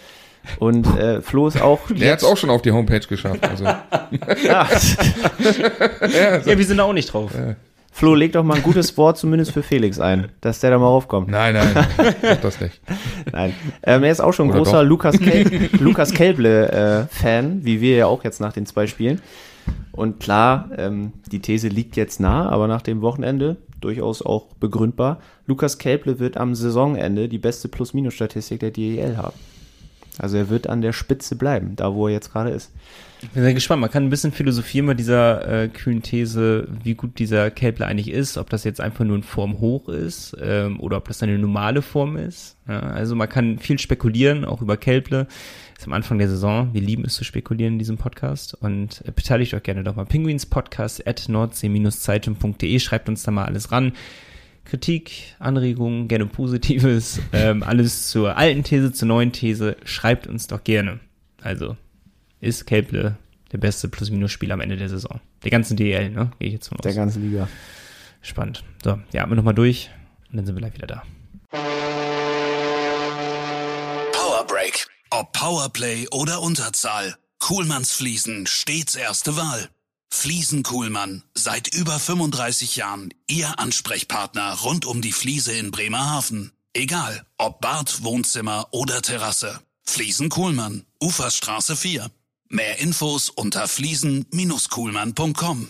Und 0.59 0.85
äh, 0.99 1.21
Flo 1.21 1.47
ist 1.47 1.61
auch. 1.61 1.79
Der 1.89 2.11
hat 2.11 2.17
es 2.19 2.25
auch 2.25 2.35
schon 2.35 2.49
auf 2.49 2.61
die 2.61 2.71
Homepage 2.73 2.99
geschafft. 2.99 3.47
Also, 3.47 3.63
Ja, 4.43 4.67
ja, 6.45 6.57
wir 6.57 6.65
sind 6.65 6.75
da 6.77 6.83
auch 6.83 6.91
nicht 6.91 7.13
drauf. 7.13 7.31
Flo, 7.95 8.15
leg 8.15 8.31
doch 8.33 8.43
mal 8.43 8.55
ein 8.55 8.63
gutes 8.63 8.97
Wort 8.97 9.19
zumindest 9.19 9.51
für 9.51 9.61
Felix 9.61 9.99
ein, 9.99 10.29
dass 10.41 10.59
der 10.59 10.71
da 10.71 10.79
mal 10.79 10.87
raufkommt. 10.87 11.29
nein, 11.29 11.53
nein, 11.53 11.87
mach 12.23 12.35
das 12.37 12.59
nicht. 12.59 12.81
Nein. 13.31 13.53
Ähm, 13.83 14.03
er 14.03 14.11
ist 14.11 14.19
auch 14.19 14.33
schon 14.33 14.49
ein 14.49 14.57
großer 14.57 14.81
doch? 14.81 14.89
Lukas, 14.89 15.19
Kel 15.19 15.69
Lukas 15.79 16.11
Kelble-Fan, 16.11 17.63
wie 17.63 17.81
wir 17.81 17.95
ja 17.95 18.05
auch 18.07 18.23
jetzt 18.23 18.41
nach 18.41 18.51
den 18.51 18.65
zwei 18.65 18.87
Spielen. 18.87 19.21
Und 19.91 20.19
klar, 20.19 20.71
ähm, 20.75 21.13
die 21.31 21.39
These 21.39 21.67
liegt 21.67 21.95
jetzt 21.95 22.19
nah, 22.19 22.49
aber 22.49 22.67
nach 22.67 22.81
dem 22.81 23.01
Wochenende 23.01 23.57
durchaus 23.79 24.23
auch 24.23 24.47
begründbar. 24.59 25.19
Lukas 25.45 25.77
Kelble 25.77 26.19
wird 26.19 26.35
am 26.35 26.55
Saisonende 26.55 27.29
die 27.29 27.37
beste 27.37 27.67
Plus-Minus-Statistik 27.67 28.59
der 28.59 28.71
DEL 28.71 29.17
haben. 29.17 29.37
Also 30.17 30.37
er 30.37 30.49
wird 30.49 30.67
an 30.67 30.81
der 30.81 30.93
Spitze 30.93 31.35
bleiben, 31.35 31.75
da 31.75 31.93
wo 31.93 32.07
er 32.07 32.13
jetzt 32.13 32.31
gerade 32.31 32.49
ist. 32.49 32.71
Ich 33.23 33.29
bin 33.29 33.41
sehr 33.41 33.53
gespannt. 33.53 33.79
Man 33.79 33.89
kann 33.89 34.03
ein 34.03 34.09
bisschen 34.09 34.33
philosophieren 34.33 34.85
bei 34.85 34.95
dieser 34.95 35.63
äh, 35.63 35.69
kühlen 35.69 36.01
These, 36.01 36.67
wie 36.83 36.93
gut 36.93 37.19
dieser 37.19 37.51
Kelpler 37.51 37.87
eigentlich 37.87 38.11
ist, 38.11 38.37
ob 38.37 38.49
das 38.49 38.65
jetzt 38.65 38.81
einfach 38.81 39.05
nur 39.05 39.15
in 39.15 39.23
Form 39.23 39.59
hoch 39.59 39.87
ist 39.87 40.35
ähm, 40.41 40.77
oder 40.81 40.97
ob 40.97 41.07
das 41.07 41.23
eine 41.23 41.39
normale 41.39 41.81
Form 41.81 42.17
ist. 42.17 42.57
Ja, 42.67 42.81
also 42.81 43.15
man 43.15 43.29
kann 43.29 43.59
viel 43.59 43.79
spekulieren, 43.79 44.43
auch 44.43 44.61
über 44.61 44.75
Kelple. 44.75 45.27
Ist 45.77 45.87
am 45.87 45.93
Anfang 45.93 46.17
der 46.17 46.27
Saison. 46.27 46.73
Wir 46.73 46.81
lieben 46.81 47.05
es 47.05 47.13
zu 47.15 47.23
spekulieren 47.23 47.73
in 47.73 47.79
diesem 47.79 47.97
Podcast 47.97 48.55
und 48.55 49.01
äh, 49.05 49.11
beteiligt 49.11 49.53
euch 49.53 49.63
gerne 49.63 49.85
doch 49.85 49.95
mal. 49.95 50.05
Penguins 50.05 50.45
Podcast 50.45 51.07
at 51.07 51.29
nordsee-zeitung.de. 51.29 52.79
Schreibt 52.79 53.07
uns 53.07 53.23
da 53.23 53.31
mal 53.31 53.45
alles 53.45 53.71
ran. 53.71 53.93
Kritik, 54.65 55.35
Anregungen, 55.39 56.09
gerne 56.09 56.25
Positives, 56.25 57.21
ähm, 57.31 57.63
alles 57.63 58.09
zur 58.09 58.35
alten 58.37 58.63
These, 58.63 58.91
zur 58.91 59.07
neuen 59.07 59.31
These. 59.31 59.77
Schreibt 59.85 60.27
uns 60.27 60.47
doch 60.47 60.63
gerne. 60.65 60.99
Also 61.41 61.77
ist 62.43 62.65
Kelple 62.65 63.17
der 63.51 63.57
beste 63.57 63.87
Plus-Minus-Spieler 63.87 64.55
am 64.55 64.61
Ende 64.61 64.77
der 64.77 64.89
Saison. 64.89 65.21
Der 65.43 65.51
ganzen 65.51 65.77
DL, 65.77 66.09
ne? 66.09 66.31
Gehe 66.39 66.47
ich 66.47 66.53
jetzt 66.53 66.67
von 66.67 66.79
aus. 66.79 66.83
Der 66.83 66.93
ganzen 66.93 67.29
Liga. 67.29 67.47
Spannend. 68.21 68.63
So, 68.83 68.99
ja, 69.11 69.21
atmen 69.21 69.31
wir 69.31 69.35
nochmal 69.37 69.53
durch 69.53 69.89
und 70.31 70.37
dann 70.37 70.45
sind 70.45 70.55
wir 70.55 70.61
gleich 70.61 70.73
wieder 70.73 70.87
da. 70.87 71.03
Power 74.11 74.45
Break. 74.47 74.87
Ob 75.11 75.31
Powerplay 75.33 76.07
oder 76.11 76.41
Unterzahl. 76.41 77.15
Kuhlmanns 77.39 77.91
Fliesen 77.91 78.47
stets 78.47 78.95
erste 78.95 79.37
Wahl. 79.37 79.69
Fliesen 80.09 80.63
Kuhlmann. 80.63 81.23
Seit 81.35 81.73
über 81.73 81.99
35 81.99 82.75
Jahren 82.77 83.09
Ihr 83.27 83.59
Ansprechpartner 83.59 84.53
rund 84.63 84.85
um 84.85 85.01
die 85.01 85.11
Fliese 85.11 85.51
in 85.53 85.71
Bremerhaven. 85.71 86.51
Egal, 86.73 87.23
ob 87.37 87.61
Bad, 87.61 88.03
Wohnzimmer 88.03 88.67
oder 88.71 89.01
Terrasse. 89.01 89.59
Fliesen 89.83 90.29
Kuhlmann, 90.29 90.85
Uferstraße 90.99 91.75
4. 91.75 92.09
Mehr 92.53 92.79
Infos 92.79 93.29
unter 93.31 93.67
fliesen-kuhlmann.com. 93.67 95.69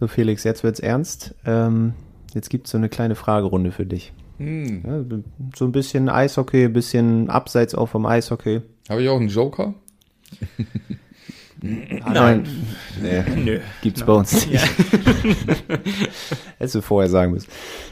So 0.00 0.08
Felix, 0.08 0.42
jetzt 0.42 0.64
wird's 0.64 0.80
ernst. 0.80 1.36
Ähm, 1.46 1.92
jetzt 2.34 2.50
gibt's 2.50 2.72
so 2.72 2.78
eine 2.78 2.88
kleine 2.88 3.14
Fragerunde 3.14 3.70
für 3.70 3.86
dich. 3.86 4.12
Hm. 4.38 4.82
Ja, 4.84 5.04
so 5.54 5.66
ein 5.66 5.72
bisschen 5.72 6.08
Eishockey, 6.08 6.64
ein 6.64 6.72
bisschen 6.72 7.30
abseits 7.30 7.76
auch 7.76 7.86
vom 7.86 8.06
Eishockey. 8.06 8.62
Habe 8.88 9.04
ich 9.04 9.08
auch 9.08 9.20
einen 9.20 9.28
Joker? 9.28 9.74
Ah, 12.02 12.12
nein. 12.12 12.44
Nee, 13.00 13.22
Nö. 13.36 13.60
gibt's 13.80 14.02
bei 14.02 14.12
uns 14.12 14.32
nicht. 14.32 14.52
Ja. 14.52 14.60
Hättest 16.58 16.74
du 16.74 16.82
vorher 16.82 17.08
sagen 17.08 17.32
müssen. 17.32 17.48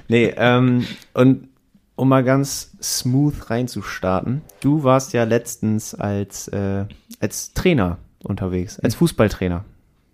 Nee, 0.09 0.35
ähm, 0.37 0.85
und 1.15 1.49
um 1.95 2.09
mal 2.09 2.25
ganz 2.25 2.73
smooth 2.83 3.49
reinzustarten. 3.49 4.43
Du 4.61 4.83
warst 4.83 5.13
ja 5.13 5.23
letztens 5.25 5.95
als, 5.95 6.49
äh, 6.49 6.87
als 7.21 7.55
Trainer 7.55 7.99
unterwegs, 8.25 8.79
als 8.81 8.95
Fußballtrainer. 8.97 9.65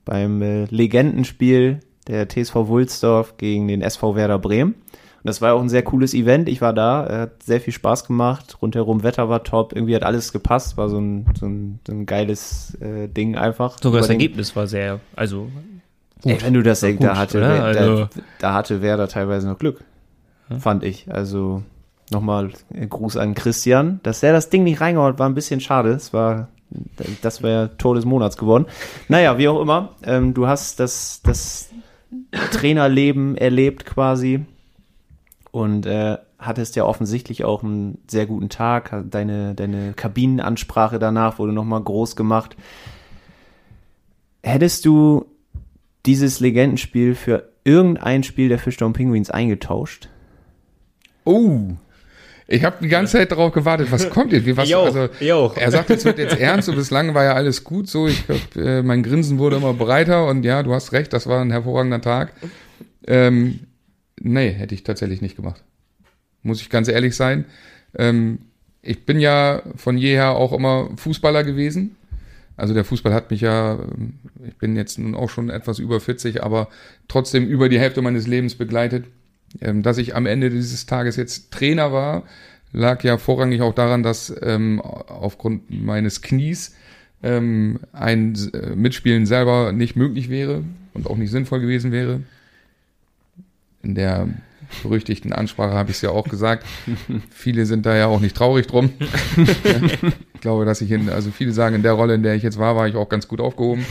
Beim 0.04 0.42
äh, 0.42 0.64
Legendenspiel 0.66 1.80
der 2.06 2.28
TSV 2.28 2.54
Wulsdorf 2.54 3.36
gegen 3.36 3.68
den 3.68 3.82
SV 3.82 4.16
Werder 4.16 4.38
Bremen. 4.38 4.72
Und 5.22 5.26
das 5.28 5.42
war 5.42 5.52
auch 5.54 5.60
ein 5.60 5.68
sehr 5.68 5.82
cooles 5.82 6.14
Event. 6.14 6.48
Ich 6.48 6.62
war 6.62 6.72
da, 6.72 7.06
äh, 7.06 7.12
hat 7.22 7.42
sehr 7.42 7.60
viel 7.60 7.74
Spaß 7.74 8.06
gemacht. 8.06 8.56
Rundherum 8.62 9.02
Wetter 9.02 9.28
war 9.28 9.44
top. 9.44 9.74
Irgendwie 9.74 9.94
hat 9.94 10.02
alles 10.02 10.32
gepasst. 10.32 10.78
War 10.78 10.88
so 10.88 10.98
ein, 10.98 11.26
so 11.38 11.46
ein, 11.46 11.78
so 11.86 11.92
ein 11.92 12.06
geiles 12.06 12.74
äh, 12.80 13.06
Ding 13.08 13.36
einfach. 13.36 13.76
Sogar 13.82 14.00
das 14.00 14.08
den- 14.08 14.14
Ergebnis 14.14 14.56
war 14.56 14.66
sehr, 14.66 15.00
also 15.14 15.48
Ey, 16.24 16.38
wenn 16.42 16.54
du 16.54 16.62
das 16.62 16.80
denkst, 16.80 17.02
da 17.02 17.08
gut, 17.10 17.16
hatte, 17.18 17.38
oder? 17.38 17.64
Also- 17.64 17.96
da, 18.04 18.08
da 18.38 18.54
hatte 18.54 18.80
Werder 18.82 19.08
teilweise 19.08 19.46
noch 19.46 19.58
Glück. 19.58 19.84
Fand 20.58 20.82
ich. 20.84 21.12
Also 21.12 21.62
nochmal 22.10 22.50
äh, 22.74 22.86
Gruß 22.86 23.16
an 23.18 23.34
Christian. 23.34 24.00
Dass 24.02 24.20
der 24.20 24.32
das 24.32 24.48
Ding 24.48 24.64
nicht 24.64 24.80
reingehauen 24.80 25.18
war 25.18 25.28
ein 25.28 25.34
bisschen 25.34 25.60
schade. 25.60 25.90
Es 25.90 26.12
war, 26.14 26.48
das 27.22 27.42
wäre 27.42 27.76
Tor 27.78 27.94
des 27.94 28.04
Monats 28.04 28.36
geworden. 28.36 28.66
Naja, 29.08 29.38
wie 29.38 29.48
auch 29.48 29.60
immer. 29.60 29.96
Ähm, 30.02 30.34
du 30.34 30.46
hast 30.46 30.80
das, 30.80 31.20
das 31.22 31.70
Trainerleben 32.52 33.36
erlebt 33.36 33.86
quasi 33.86 34.44
und 35.50 35.86
äh, 35.86 36.18
hattest 36.38 36.76
ja 36.76 36.84
offensichtlich 36.84 37.44
auch 37.44 37.62
einen 37.62 37.98
sehr 38.08 38.26
guten 38.26 38.48
Tag. 38.48 39.04
Deine, 39.10 39.54
deine 39.54 39.92
Kabinenansprache 39.92 40.98
danach 40.98 41.38
wurde 41.38 41.52
nochmal 41.52 41.82
groß 41.82 42.16
gemacht. 42.16 42.56
Hättest 44.42 44.86
du 44.86 45.26
dieses 46.06 46.40
Legendenspiel 46.40 47.14
für 47.14 47.50
irgendein 47.64 48.22
Spiel 48.22 48.48
der 48.48 48.58
Fischtown 48.58 48.92
Penguins 48.94 49.30
eingetauscht? 49.30 50.08
Oh. 51.24 51.72
Ich 52.52 52.64
habe 52.64 52.78
die 52.82 52.88
ganze 52.88 53.18
Zeit 53.18 53.30
darauf 53.30 53.52
gewartet, 53.52 53.92
was 53.92 54.10
kommt 54.10 54.32
jetzt? 54.32 54.44
Wie, 54.44 54.56
was, 54.56 54.72
auch, 54.72 54.86
also, 54.86 55.08
auch. 55.32 55.56
Er 55.56 55.70
sagt, 55.70 55.88
es 55.90 56.04
wird 56.04 56.18
jetzt 56.18 56.36
ernst 56.40 56.68
und 56.68 56.74
bislang 56.74 57.14
war 57.14 57.22
ja 57.22 57.34
alles 57.34 57.62
gut 57.62 57.88
so. 57.88 58.08
Ich 58.08 58.26
glaub, 58.26 58.56
äh, 58.56 58.82
mein 58.82 59.04
Grinsen 59.04 59.38
wurde 59.38 59.56
immer 59.56 59.72
breiter 59.72 60.26
und 60.26 60.42
ja, 60.42 60.64
du 60.64 60.74
hast 60.74 60.92
recht, 60.92 61.12
das 61.12 61.28
war 61.28 61.42
ein 61.42 61.52
hervorragender 61.52 62.00
Tag. 62.00 62.32
Ähm, 63.06 63.60
nee, 64.20 64.50
hätte 64.50 64.74
ich 64.74 64.82
tatsächlich 64.82 65.22
nicht 65.22 65.36
gemacht. 65.36 65.62
Muss 66.42 66.60
ich 66.60 66.70
ganz 66.70 66.88
ehrlich 66.88 67.14
sein. 67.14 67.44
Ähm, 67.96 68.40
ich 68.82 69.06
bin 69.06 69.20
ja 69.20 69.62
von 69.76 69.96
jeher 69.96 70.32
auch 70.32 70.52
immer 70.52 70.90
Fußballer 70.96 71.44
gewesen. 71.44 71.94
Also 72.56 72.74
der 72.74 72.84
Fußball 72.84 73.14
hat 73.14 73.30
mich 73.30 73.42
ja, 73.42 73.74
ähm, 73.74 74.14
ich 74.44 74.56
bin 74.56 74.74
jetzt 74.74 74.98
nun 74.98 75.14
auch 75.14 75.30
schon 75.30 75.50
etwas 75.50 75.78
über 75.78 76.00
40, 76.00 76.42
aber 76.42 76.68
trotzdem 77.06 77.46
über 77.46 77.68
die 77.68 77.78
Hälfte 77.78 78.02
meines 78.02 78.26
Lebens 78.26 78.56
begleitet. 78.56 79.04
Ähm, 79.60 79.82
dass 79.82 79.98
ich 79.98 80.14
am 80.14 80.26
Ende 80.26 80.50
dieses 80.50 80.86
Tages 80.86 81.16
jetzt 81.16 81.50
Trainer 81.50 81.92
war, 81.92 82.22
lag 82.72 83.02
ja 83.02 83.18
vorrangig 83.18 83.62
auch 83.62 83.74
daran, 83.74 84.02
dass 84.02 84.32
ähm, 84.42 84.80
aufgrund 84.80 85.70
meines 85.70 86.22
Knies 86.22 86.76
ähm, 87.22 87.80
ein 87.92 88.34
äh, 88.54 88.74
Mitspielen 88.76 89.26
selber 89.26 89.72
nicht 89.72 89.96
möglich 89.96 90.30
wäre 90.30 90.62
und 90.94 91.08
auch 91.08 91.16
nicht 91.16 91.30
sinnvoll 91.30 91.60
gewesen 91.60 91.92
wäre. 91.92 92.22
In 93.82 93.94
der 93.94 94.28
berüchtigten 94.82 95.32
Ansprache 95.32 95.74
habe 95.74 95.90
ich 95.90 95.96
es 95.96 96.02
ja 96.02 96.10
auch 96.10 96.28
gesagt. 96.28 96.64
viele 97.30 97.66
sind 97.66 97.86
da 97.86 97.96
ja 97.96 98.06
auch 98.06 98.20
nicht 98.20 98.36
traurig 98.36 98.66
drum. 98.66 98.92
ich 100.34 100.40
glaube, 100.40 100.64
dass 100.64 100.80
ich 100.80 100.90
in, 100.90 101.08
also 101.10 101.30
viele 101.30 101.52
sagen, 101.52 101.74
in 101.74 101.82
der 101.82 101.92
Rolle, 101.92 102.14
in 102.14 102.22
der 102.22 102.34
ich 102.34 102.42
jetzt 102.42 102.58
war, 102.58 102.76
war 102.76 102.86
ich 102.86 102.94
auch 102.94 103.08
ganz 103.08 103.26
gut 103.26 103.40
aufgehoben. 103.40 103.84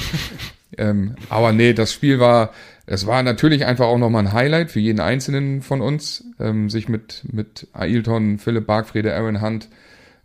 Ähm, 0.78 1.16
aber 1.30 1.52
nee, 1.52 1.74
das 1.74 1.92
Spiel 1.92 2.20
war, 2.20 2.54
es 2.92 3.06
war 3.06 3.22
natürlich 3.22 3.68
einfach 3.68 3.86
auch 3.86 4.00
nochmal 4.00 4.26
ein 4.26 4.34
Highlight 4.34 4.72
für 4.72 4.80
jeden 4.80 5.00
Einzelnen 5.00 5.62
von 5.62 5.80
uns, 5.80 6.24
ähm, 6.40 6.72
sich 6.72 6.90
mit, 6.90 7.24
mit 7.32 7.68
Ailton, 7.72 8.40
Philipp 8.40 8.66
Bargfrede, 8.66 9.14
Aaron 9.14 9.44
Hunt 9.44 9.70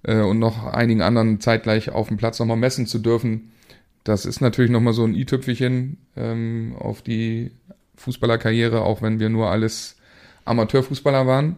äh, 0.03 0.21
und 0.21 0.39
noch 0.39 0.65
einigen 0.65 1.03
anderen 1.03 1.41
zeitgleich 1.41 1.91
auf 1.91 2.09
dem 2.09 2.17
Platz 2.17 2.39
nochmal 2.39 2.57
messen 2.57 2.87
zu 2.87 3.01
dürfen. 3.01 3.53
Das 4.03 4.25
ist 4.25 4.41
natürlich 4.41 4.71
nochmal 4.71 4.95
so 4.95 5.05
ein 5.05 5.15
i-Tüpfelchen 5.15 5.99
ähm, 6.17 6.75
auf 6.79 7.03
die 7.03 7.51
Fußballerkarriere, 7.97 8.81
auch 8.81 9.03
wenn 9.03 9.21
wir 9.21 9.29
nur 9.29 9.51
alles 9.51 9.97
Amateurfußballer 10.47 11.27
waren. 11.27 11.57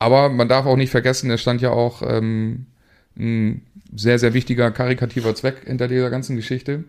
Aber 0.00 0.30
man 0.30 0.48
darf 0.48 0.66
auch 0.66 0.76
nicht 0.76 0.90
vergessen, 0.90 1.30
es 1.30 1.40
stand 1.40 1.60
ja 1.62 1.70
auch 1.70 2.02
ähm, 2.02 2.66
ein 3.16 3.62
sehr, 3.94 4.18
sehr 4.18 4.34
wichtiger 4.34 4.72
karikativer 4.72 5.36
Zweck 5.36 5.62
hinter 5.66 5.86
dieser 5.86 6.10
ganzen 6.10 6.34
Geschichte. 6.34 6.82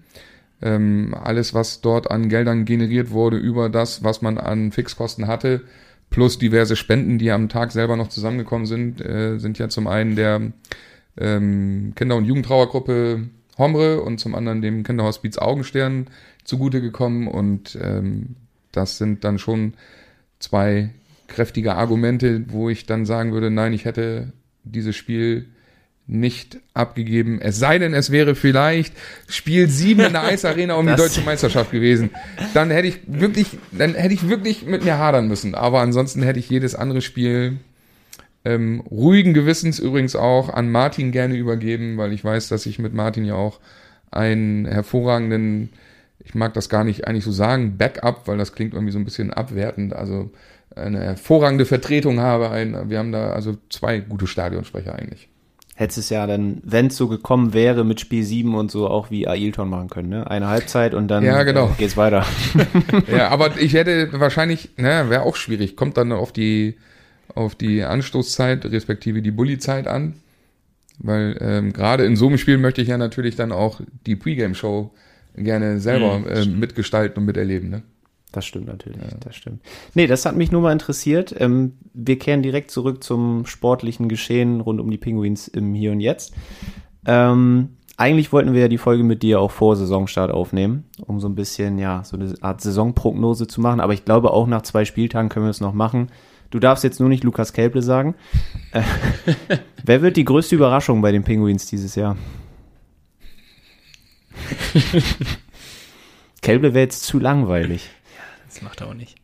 Ähm, 0.61 1.15
alles, 1.19 1.53
was 1.53 1.81
dort 1.81 2.11
an 2.11 2.29
Geldern 2.29 2.65
generiert 2.65 3.11
wurde, 3.11 3.37
über 3.37 3.69
das, 3.69 4.03
was 4.03 4.21
man 4.21 4.37
an 4.37 4.71
Fixkosten 4.71 5.27
hatte, 5.27 5.61
plus 6.09 6.37
diverse 6.37 6.75
Spenden, 6.75 7.17
die 7.17 7.31
am 7.31 7.49
Tag 7.49 7.71
selber 7.71 7.95
noch 7.95 8.09
zusammengekommen 8.09 8.65
sind, 8.65 9.01
äh, 9.01 9.37
sind 9.37 9.57
ja 9.57 9.69
zum 9.69 9.87
einen 9.87 10.15
der 10.15 10.51
ähm, 11.17 11.93
Kinder- 11.95 12.15
und 12.15 12.25
Jugendtrauergruppe 12.25 13.29
Homre 13.57 14.01
und 14.01 14.19
zum 14.19 14.35
anderen 14.35 14.61
dem 14.61 14.83
Kinderhospiz 14.83 15.37
Augenstern 15.37 16.07
zugute 16.43 16.81
gekommen. 16.81 17.27
Und 17.27 17.77
ähm, 17.81 18.35
das 18.71 18.97
sind 18.97 19.23
dann 19.23 19.37
schon 19.37 19.73
zwei 20.39 20.89
kräftige 21.27 21.75
Argumente, 21.75 22.45
wo 22.47 22.69
ich 22.69 22.85
dann 22.85 23.05
sagen 23.05 23.33
würde, 23.33 23.51
nein, 23.51 23.73
ich 23.73 23.85
hätte 23.85 24.33
dieses 24.63 24.95
Spiel 24.95 25.49
nicht 26.09 26.57
abgegeben. 26.73 27.39
Es 27.39 27.59
sei 27.59 27.77
denn, 27.77 27.93
es 27.93 28.09
wäre 28.09 28.33
vielleicht 28.33 28.95
Spiel 29.27 29.69
7 29.69 30.01
in 30.01 30.13
der 30.13 30.23
Eisarena 30.27 30.73
um 30.73 30.87
die 30.87 30.95
deutsche 30.95 31.21
Meisterschaft 31.21 31.71
gewesen. 31.71 32.09
Dann 32.55 32.71
hätte 32.71 32.87
ich 32.87 32.99
wirklich, 33.05 33.59
dann 33.71 33.93
hätte 33.93 34.15
ich 34.15 34.27
wirklich 34.27 34.65
mit 34.65 34.83
mir 34.83 34.97
hadern 34.97 35.27
müssen. 35.27 35.53
Aber 35.53 35.81
ansonsten 35.81 36.23
hätte 36.23 36.39
ich 36.39 36.49
jedes 36.49 36.73
andere 36.73 37.01
Spiel 37.01 37.57
ähm, 38.43 38.81
ruhigen 38.89 39.35
Gewissens 39.35 39.77
übrigens 39.77 40.15
auch 40.15 40.49
an 40.49 40.71
Martin 40.71 41.11
gerne 41.11 41.35
übergeben, 41.35 41.97
weil 41.97 42.11
ich 42.11 42.23
weiß, 42.23 42.47
dass 42.47 42.65
ich 42.65 42.79
mit 42.79 42.93
Martin 42.93 43.23
ja 43.23 43.35
auch 43.35 43.59
einen 44.09 44.65
hervorragenden, 44.65 45.69
ich 46.25 46.33
mag 46.33 46.55
das 46.55 46.69
gar 46.69 46.83
nicht 46.83 47.07
eigentlich 47.07 47.23
so 47.23 47.31
sagen, 47.31 47.77
Backup, 47.77 48.27
weil 48.27 48.39
das 48.39 48.53
klingt 48.53 48.73
irgendwie 48.73 48.93
so 48.93 48.97
ein 48.99 49.05
bisschen 49.05 49.31
abwertend, 49.31 49.93
also 49.93 50.31
eine 50.75 51.01
hervorragende 51.01 51.65
Vertretung 51.65 52.19
habe. 52.19 52.49
Ein, 52.49 52.89
wir 52.89 52.97
haben 52.97 53.11
da 53.11 53.31
also 53.31 53.57
zwei 53.69 53.99
gute 53.99 54.25
Stadionsprecher 54.25 54.95
eigentlich. 54.95 55.28
Hättest 55.79 55.97
es 55.97 56.09
ja 56.09 56.27
dann, 56.27 56.57
wenn 56.65 56.87
es 56.87 56.97
so 56.97 57.07
gekommen 57.07 57.53
wäre, 57.53 57.85
mit 57.85 58.01
Spiel 58.01 58.21
7 58.21 58.53
und 58.53 58.69
so 58.69 58.89
auch 58.89 59.11
wie 59.11 59.29
Ailton 59.29 59.69
machen 59.69 59.89
können, 59.89 60.09
ne? 60.09 60.29
Eine 60.29 60.49
Halbzeit 60.49 60.93
und 60.93 61.07
dann 61.07 61.23
Ja, 61.23 61.43
genau. 61.43 61.67
äh, 61.67 61.77
geht's 61.77 61.95
weiter. 61.95 62.25
ja, 63.07 63.29
aber 63.29 63.57
ich 63.57 63.75
hätte 63.75 64.09
wahrscheinlich, 64.11 64.71
naja, 64.75 65.09
wäre 65.09 65.21
auch 65.21 65.37
schwierig, 65.37 65.77
kommt 65.77 65.95
dann 65.95 66.11
auf 66.11 66.33
die, 66.33 66.75
auf 67.33 67.55
die 67.55 67.81
Anstoßzeit, 67.85 68.65
respektive 68.65 69.21
die 69.21 69.31
Bulli-Zeit 69.31 69.87
an. 69.87 70.15
Weil 70.97 71.37
ähm, 71.39 71.71
gerade 71.71 72.03
in 72.03 72.17
so 72.17 72.27
einem 72.27 72.37
Spiel 72.37 72.57
möchte 72.57 72.81
ich 72.81 72.89
ja 72.89 72.97
natürlich 72.97 73.37
dann 73.37 73.53
auch 73.53 73.79
die 74.05 74.17
Pre-Game-Show 74.17 74.91
gerne 75.37 75.79
selber 75.79 76.29
äh, 76.29 76.45
mitgestalten 76.45 77.19
und 77.19 77.25
miterleben. 77.25 77.69
Ne? 77.69 77.83
Das 78.31 78.45
stimmt 78.45 78.67
natürlich, 78.67 79.01
das 79.21 79.35
stimmt. 79.35 79.61
Nee, 79.95 80.05
das 80.05 80.25
hat 80.25 80.35
mich 80.35 80.51
nur 80.51 80.61
mal 80.61 80.71
interessiert. 80.71 81.33
Ähm, 81.39 81.73
wir 81.93 82.19
kehren 82.19 82.43
direkt 82.43 82.69
zurück 82.69 83.03
zum 83.03 83.47
sportlichen 83.47 84.07
Geschehen 84.07 84.61
rund 84.61 84.79
um 84.79 84.91
die 84.91 84.99
Penguins 84.99 85.47
im 85.47 85.73
Hier 85.73 85.91
und 85.91 85.99
Jetzt. 85.99 86.35
Ähm, 87.05 87.69
eigentlich 87.97 88.31
wollten 88.31 88.53
wir 88.53 88.61
ja 88.61 88.67
die 88.67 88.77
Folge 88.77 89.03
mit 89.03 89.23
dir 89.23 89.41
auch 89.41 89.51
vor 89.51 89.75
Saisonstart 89.75 90.31
aufnehmen, 90.31 90.85
um 91.05 91.19
so 91.19 91.27
ein 91.27 91.35
bisschen, 91.35 91.79
ja, 91.79 92.03
so 92.03 92.17
eine 92.17 92.33
Art 92.41 92.61
Saisonprognose 92.61 93.47
zu 93.47 93.61
machen. 93.61 93.79
Aber 93.79 93.93
ich 93.93 94.05
glaube, 94.05 94.31
auch 94.31 94.47
nach 94.47 94.61
zwei 94.61 94.85
Spieltagen 94.85 95.29
können 95.29 95.45
wir 95.45 95.51
es 95.51 95.59
noch 95.59 95.73
machen. 95.73 96.09
Du 96.51 96.59
darfst 96.59 96.83
jetzt 96.83 96.99
nur 96.99 97.09
nicht 97.09 97.23
Lukas 97.23 97.51
Kelble 97.51 97.81
sagen. 97.81 98.15
Äh, 98.71 98.83
wer 99.83 100.01
wird 100.01 100.17
die 100.17 100.23
größte 100.23 100.55
Überraschung 100.55 101.01
bei 101.01 101.11
den 101.11 101.23
Penguins 101.23 101.65
dieses 101.65 101.95
Jahr? 101.95 102.15
Kelble 106.41 106.73
wäre 106.73 106.85
jetzt 106.85 107.03
zu 107.03 107.19
langweilig. 107.19 107.89
Das 108.49 108.61
macht 108.61 108.81
er 108.81 108.87
auch 108.87 108.93
nicht. 108.93 109.15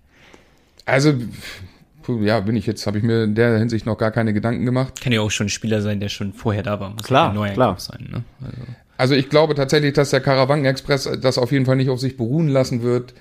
Also, 0.86 1.14
ja, 2.22 2.40
bin 2.42 2.56
ich 2.56 2.68
jetzt, 2.68 2.86
habe 2.86 3.00
ich 3.00 3.04
mir 3.04 3.24
in 3.24 3.34
der 3.36 3.58
Hinsicht 3.58 3.86
noch 3.86 3.98
gar 3.98 4.12
keine 4.12 4.34
Gedanken 4.34 4.66
gemacht. 4.66 5.02
Kann 5.02 5.12
ja 5.12 5.22
auch 5.22 5.32
schon 5.32 5.48
ein 5.48 5.50
Spieler 5.50 5.82
sein, 5.82 6.00
der 6.00 6.10
schon 6.10 6.34
vorher 6.34 6.62
da 6.64 6.80
war. 6.80 6.92
Muss 6.92 7.04
Klar, 7.04 7.30
ja 7.30 7.34
neuer 7.34 7.54
klar. 7.54 7.80
Sein. 7.80 8.08
Ne? 8.12 8.24
Also, 8.42 8.58
Also 8.98 9.16
ich 9.16 9.30
glaube 9.30 9.56
tatsächlich, 9.56 9.94
dass 9.94 10.12
der 10.12 10.22
Karawanken 10.22 10.66
Express 10.66 11.10
das 11.22 11.38
auf 11.38 11.52
jeden 11.52 11.66
Fall 11.66 11.76
nicht 11.76 11.90
auf 11.90 12.00
sich 12.00 12.18
beruhen 12.18 12.48
lassen 12.48 12.82
wird. 12.84 13.14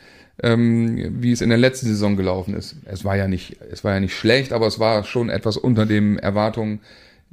ähm, 0.42 1.22
wie 1.22 1.30
es 1.30 1.40
in 1.42 1.48
der 1.48 1.58
letzten 1.58 1.86
Saison 1.86 2.16
gelaufen 2.16 2.54
ist. 2.54 2.74
Es 2.86 3.04
war 3.04 3.16
ja 3.16 3.28
nicht, 3.28 3.56
es 3.70 3.84
war 3.84 3.94
ja 3.94 4.00
nicht 4.00 4.16
schlecht, 4.16 4.52
aber 4.52 4.66
es 4.66 4.80
war 4.80 5.04
schon 5.04 5.30
etwas 5.30 5.56
unter 5.56 5.86
den 5.86 6.18
Erwartungen, 6.18 6.80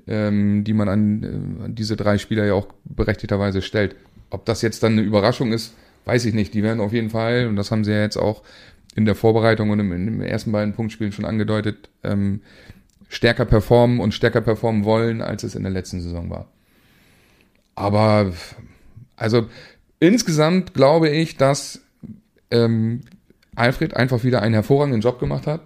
ähm, 0.08 0.64
die 0.64 0.74
man 0.74 0.88
an, 0.88 1.24
äh, 1.24 1.66
an 1.66 1.74
diese 1.76 1.96
drei 1.96 2.20
Spieler 2.20 2.46
ja 2.46 2.54
auch 2.54 2.68
berechtigterweise 2.86 3.64
stellt. 3.64 3.96
Ob 4.30 4.46
das 4.46 4.62
jetzt 4.62 4.84
dann 4.84 4.92
eine 4.94 5.02
Überraschung 5.02 5.52
ist, 5.52 5.74
weiß 6.06 6.26
ich 6.26 6.34
nicht. 6.34 6.54
Die 6.54 6.64
werden 6.64 6.80
auf 6.80 6.93
jeden 6.93 7.10
Fall, 7.10 7.47
und 7.47 7.56
das 7.56 7.72
haben 7.72 7.84
sie 7.84 7.91
ja 7.91 8.02
jetzt 8.02 8.18
auch 8.18 8.43
in 8.95 9.06
der 9.06 9.16
Vorbereitung 9.16 9.70
und 9.70 9.80
im, 9.80 9.89
den 9.89 10.22
ersten 10.22 10.52
beiden 10.52 10.74
Punktspielen 10.74 11.12
schon 11.12 11.26
angedeutet, 11.26 11.89
ähm, 12.04 12.41
stärker 13.08 13.45
performen 13.45 13.99
und 13.99 14.14
stärker 14.14 14.41
performen 14.41 14.86
wollen, 14.86 15.22
als 15.22 15.43
es 15.43 15.56
in 15.56 15.64
der 15.64 15.72
letzten 15.72 16.02
Saison 16.02 16.30
war. 16.30 16.47
Aber 17.76 18.34
also 19.16 19.47
insgesamt 19.99 20.74
glaube 20.74 21.10
ich, 21.10 21.38
dass 21.38 21.82
ähm, 22.49 23.02
Alfred 23.56 23.95
einfach 23.95 24.24
wieder 24.24 24.41
einen 24.41 24.54
hervorragenden 24.54 25.02
Job 25.02 25.20
gemacht 25.20 25.47
hat. 25.47 25.62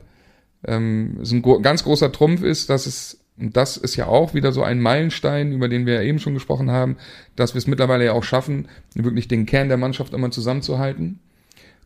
Ähm, 0.67 1.19
es 1.21 1.31
ein 1.31 1.41
ganz 1.61 1.83
großer 1.83 2.11
Trumpf 2.11 2.41
ist, 2.41 2.69
dass 2.69 2.85
es, 2.85 3.19
und 3.37 3.57
das 3.57 3.75
ist 3.77 3.95
ja 3.95 4.07
auch 4.07 4.33
wieder 4.33 4.51
so 4.51 4.63
ein 4.63 4.79
Meilenstein, 4.79 5.51
über 5.51 5.67
den 5.67 5.85
wir 5.85 5.95
ja 5.95 6.01
eben 6.01 6.19
schon 6.19 6.33
gesprochen 6.33 6.71
haben, 6.71 6.97
dass 7.35 7.53
wir 7.53 7.59
es 7.59 7.67
mittlerweile 7.67 8.05
ja 8.05 8.13
auch 8.13 8.23
schaffen, 8.23 8.69
wirklich 8.93 9.27
den 9.27 9.45
Kern 9.45 9.67
der 9.67 9.77
Mannschaft 9.77 10.13
immer 10.13 10.31
zusammenzuhalten 10.31 11.19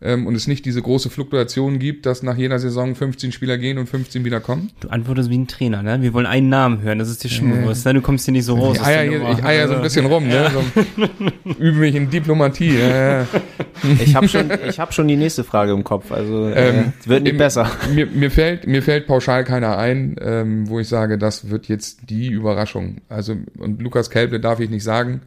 ähm, 0.01 0.27
und 0.27 0.35
es 0.35 0.47
nicht 0.47 0.65
diese 0.65 0.81
große 0.81 1.09
Fluktuation 1.09 1.79
gibt, 1.79 2.05
dass 2.05 2.23
nach 2.23 2.37
jeder 2.37 2.57
Saison 2.59 2.95
15 2.95 3.31
Spieler 3.31 3.57
gehen 3.57 3.77
und 3.77 3.87
15 3.87 4.23
wieder 4.23 4.39
kommen. 4.39 4.71
Du 4.79 4.87
antwortest 4.89 5.29
wie 5.29 5.37
ein 5.37 5.47
Trainer, 5.47 5.83
ne? 5.83 6.01
Wir 6.01 6.13
wollen 6.13 6.25
einen 6.25 6.49
Namen 6.49 6.81
hören, 6.81 6.99
das 6.99 7.09
ist 7.09 7.23
dir 7.23 7.29
schon 7.29 7.51
bewusst, 7.51 7.85
ne? 7.85 7.93
Du 7.93 8.01
kommst 8.01 8.25
hier 8.25 8.31
nicht 8.31 8.45
so 8.45 8.55
raus. 8.55 8.77
Ich 8.77 8.85
eier, 8.85 9.03
hier, 9.03 9.29
ich 9.29 9.43
eier 9.43 9.67
so 9.67 9.75
ein 9.75 9.81
bisschen 9.81 10.05
rum, 10.05 10.27
ne? 10.27 10.35
ja. 10.35 10.49
ne? 10.49 11.09
So, 11.45 11.53
übe 11.59 11.79
mich 11.79 11.95
in 11.95 12.09
Diplomatie. 12.09 12.77
Ja, 12.79 13.21
ja. 13.21 13.27
Ich 14.01 14.15
habe 14.15 14.27
schon, 14.27 14.49
ich 14.67 14.79
hab 14.79 14.93
schon 14.93 15.07
die 15.07 15.17
nächste 15.17 15.43
Frage 15.43 15.73
im 15.73 15.83
Kopf, 15.83 16.11
also 16.11 16.47
äh, 16.47 16.69
ähm, 16.69 16.93
wird 17.05 17.23
nicht 17.23 17.37
besser. 17.37 17.69
Mir, 17.93 18.05
mir, 18.07 18.31
fällt, 18.31 18.67
mir 18.67 18.81
fällt 18.81 19.07
pauschal 19.07 19.43
keiner 19.43 19.77
ein, 19.77 20.15
ähm, 20.21 20.69
wo 20.69 20.79
ich 20.79 20.87
sage, 20.87 21.17
das 21.17 21.49
wird 21.49 21.67
jetzt 21.67 22.09
die 22.09 22.27
Überraschung. 22.27 22.97
Also, 23.09 23.35
und 23.57 23.81
Lukas 23.81 24.09
Kelble 24.09 24.39
darf 24.39 24.59
ich 24.59 24.69
nicht 24.69 24.83
sagen. 24.83 25.21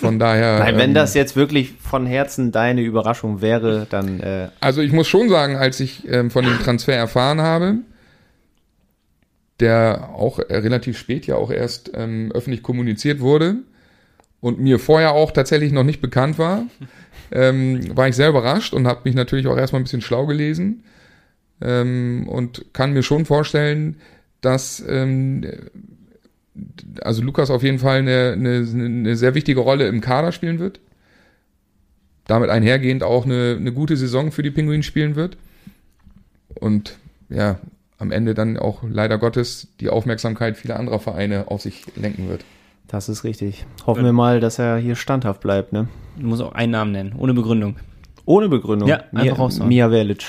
Von 0.00 0.18
daher. 0.18 0.58
Nein, 0.58 0.76
wenn 0.76 0.90
ähm, 0.90 0.94
das 0.94 1.14
jetzt 1.14 1.36
wirklich 1.36 1.74
von 1.80 2.06
Herzen 2.06 2.52
deine 2.52 2.82
Überraschung 2.82 3.40
wäre, 3.40 3.85
dann. 3.92 4.20
Äh 4.20 4.48
also 4.60 4.80
ich 4.80 4.92
muss 4.92 5.08
schon 5.08 5.28
sagen, 5.28 5.56
als 5.56 5.80
ich 5.80 6.06
ähm, 6.08 6.30
von 6.30 6.44
dem 6.44 6.58
Transfer 6.58 6.94
erfahren 6.94 7.40
habe, 7.40 7.78
der 9.60 10.10
auch 10.14 10.38
relativ 10.38 10.98
spät 10.98 11.26
ja 11.26 11.36
auch 11.36 11.50
erst 11.50 11.92
ähm, 11.94 12.30
öffentlich 12.32 12.62
kommuniziert 12.62 13.20
wurde 13.20 13.56
und 14.40 14.60
mir 14.60 14.78
vorher 14.78 15.12
auch 15.12 15.30
tatsächlich 15.30 15.72
noch 15.72 15.84
nicht 15.84 16.00
bekannt 16.00 16.38
war, 16.38 16.64
ähm, 17.32 17.96
war 17.96 18.08
ich 18.08 18.16
sehr 18.16 18.28
überrascht 18.28 18.74
und 18.74 18.86
habe 18.86 19.00
mich 19.04 19.14
natürlich 19.14 19.46
auch 19.46 19.56
erstmal 19.56 19.80
ein 19.80 19.84
bisschen 19.84 20.02
schlau 20.02 20.26
gelesen 20.26 20.84
ähm, 21.60 22.26
und 22.28 22.66
kann 22.72 22.92
mir 22.92 23.02
schon 23.02 23.24
vorstellen, 23.24 23.96
dass 24.40 24.84
ähm, 24.86 25.44
also 27.02 27.22
Lukas 27.22 27.50
auf 27.50 27.62
jeden 27.62 27.78
Fall 27.78 27.98
eine, 27.98 28.32
eine, 28.32 28.66
eine 28.72 29.16
sehr 29.16 29.34
wichtige 29.34 29.60
Rolle 29.60 29.88
im 29.88 30.00
Kader 30.00 30.32
spielen 30.32 30.58
wird. 30.58 30.80
Damit 32.26 32.50
einhergehend 32.50 33.02
auch 33.02 33.24
eine, 33.24 33.56
eine 33.58 33.72
gute 33.72 33.96
Saison 33.96 34.32
für 34.32 34.42
die 34.42 34.50
Pinguinen 34.50 34.82
spielen 34.82 35.14
wird. 35.14 35.36
Und 36.60 36.98
ja, 37.28 37.58
am 37.98 38.10
Ende 38.10 38.34
dann 38.34 38.56
auch 38.56 38.82
leider 38.88 39.18
Gottes 39.18 39.68
die 39.80 39.88
Aufmerksamkeit 39.88 40.56
vieler 40.56 40.78
anderer 40.78 40.98
Vereine 40.98 41.50
auf 41.50 41.62
sich 41.62 41.84
lenken 41.96 42.28
wird. 42.28 42.44
Das 42.88 43.08
ist 43.08 43.24
richtig. 43.24 43.66
Hoffen 43.86 44.04
wir 44.04 44.12
mal, 44.12 44.40
dass 44.40 44.58
er 44.58 44.76
hier 44.76 44.94
standhaft 44.94 45.40
bleibt, 45.40 45.72
ne? 45.72 45.88
Du 46.16 46.26
musst 46.26 46.42
auch 46.42 46.52
einen 46.52 46.72
Namen 46.72 46.92
nennen, 46.92 47.14
ohne 47.18 47.34
Begründung. 47.34 47.76
Ohne 48.24 48.48
Begründung? 48.48 48.88
Ja, 48.88 49.04
einfach 49.12 49.38
raushauen. 49.38 49.68
Mia 49.68 49.90
Velic. 49.90 50.24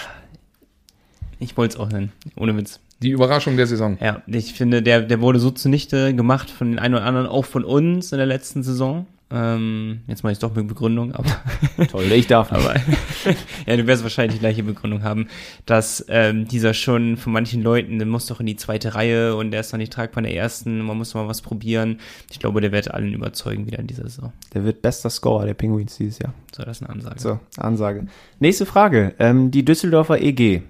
Ich 1.40 1.56
wollte 1.56 1.76
es 1.76 1.80
auch 1.80 1.90
nennen, 1.90 2.12
ohne 2.36 2.58
Witz. 2.58 2.80
Die 3.02 3.12
Überraschung 3.12 3.58
der 3.58 3.68
Saison. 3.68 3.98
Ja, 4.02 4.24
ich 4.26 4.54
finde, 4.54 4.82
der, 4.82 5.02
der 5.02 5.22
wurde 5.22 5.40
so 5.40 5.52
zunichte 5.52 6.16
gemacht 6.16 6.50
von 6.50 6.72
den 6.72 6.80
einen 6.80 6.96
oder 6.96 7.06
anderen, 7.06 7.28
auch 7.28 7.46
von 7.46 7.64
uns 7.64 8.12
in 8.12 8.18
der 8.18 8.26
letzten 8.26 8.64
Saison. 8.64 9.06
Ähm, 9.30 10.02
jetzt 10.08 10.24
mache 10.24 10.32
ich 10.32 10.38
es 10.38 10.40
doch 10.40 10.56
mit 10.56 10.68
Begründung, 10.68 11.14
aber. 11.14 11.30
Toll, 11.92 12.10
ich 12.14 12.28
darf. 12.28 12.54
aber 12.54 12.76
ja, 13.68 13.76
du 13.76 13.86
wirst 13.86 14.04
wahrscheinlich 14.04 14.36
die 14.36 14.40
gleiche 14.40 14.64
Begründung 14.64 15.04
haben, 15.04 15.28
dass 15.66 16.06
ähm, 16.08 16.48
dieser 16.48 16.74
schon 16.74 17.18
von 17.18 17.34
manchen 17.34 17.62
Leuten, 17.62 17.98
der 17.98 18.08
muss 18.08 18.28
doch 18.28 18.40
in 18.40 18.46
die 18.46 18.56
zweite 18.56 18.96
Reihe 18.96 19.36
und 19.36 19.52
der 19.52 19.60
ist 19.60 19.74
noch 19.74 19.78
nicht 19.78 19.92
tragbar 19.92 20.24
in 20.24 20.30
der 20.30 20.38
ersten, 20.38 20.80
man 20.80 20.98
muss 20.98 21.14
mal 21.14 21.28
was 21.28 21.42
probieren. 21.42 22.00
Ich 22.32 22.40
glaube, 22.40 22.62
der 22.62 22.72
wird 22.72 22.90
allen 22.92 23.14
überzeugen 23.14 23.68
wieder 23.68 23.80
in 23.80 23.88
dieser 23.88 24.04
Saison. 24.04 24.32
Der 24.54 24.64
wird 24.64 24.82
bester 24.82 25.10
Scorer 25.10 25.46
der 25.46 25.56
Penguins 25.56 25.98
dieses 25.98 26.20
Jahr. 26.20 26.34
So, 26.56 26.64
das 26.64 26.78
ist 26.78 26.84
eine 26.84 26.94
Ansage. 26.94 27.20
So, 27.20 27.40
Ansage. 27.58 28.08
Nächste 28.40 28.66
Frage. 28.66 29.14
Ähm, 29.20 29.52
die 29.52 29.66
Düsseldorfer 29.66 30.22
EG 30.22 30.62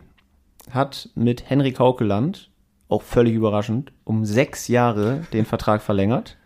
hat 0.71 1.09
mit 1.13 1.47
Henrik 1.47 1.77
Haukeland, 1.77 2.49
auch 2.89 3.03
völlig 3.03 3.35
überraschend, 3.35 3.91
um 4.03 4.25
sechs 4.25 4.67
Jahre 4.67 5.21
den 5.31 5.45
Vertrag 5.45 5.81
verlängert 5.83 6.37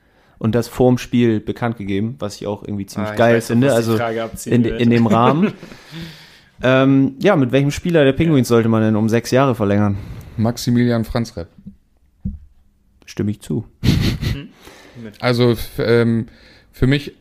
und 0.42 0.56
das 0.56 0.68
vorm 0.68 0.98
Spiel 0.98 1.40
bekannt 1.40 1.78
gegeben, 1.78 2.16
was 2.18 2.38
ich 2.38 2.48
auch 2.48 2.64
irgendwie 2.64 2.88
ziemlich 2.88 3.12
ah, 3.12 3.16
geil 3.16 3.36
weiß, 3.36 3.46
finde. 3.46 3.72
Also 3.76 3.96
in, 4.46 4.66
in, 4.66 4.90
dem 4.90 5.06
Rahmen. 5.06 5.54
ähm, 6.64 7.14
ja, 7.20 7.36
mit 7.36 7.52
welchem 7.52 7.70
Spieler 7.70 8.04
der 8.04 8.14
Penguins 8.14 8.48
sollte 8.48 8.68
man 8.68 8.82
denn 8.82 8.96
um 8.96 9.08
sechs 9.08 9.30
Jahre 9.30 9.54
verlängern? 9.54 9.98
Maximilian 10.38 11.06
Franzrepp. 11.06 11.48
Stimme 13.06 13.30
ich 13.30 13.42
zu. 13.42 13.66
also 15.20 15.56
ähm, 15.78 16.26
für 16.72 16.88
mich 16.88 17.14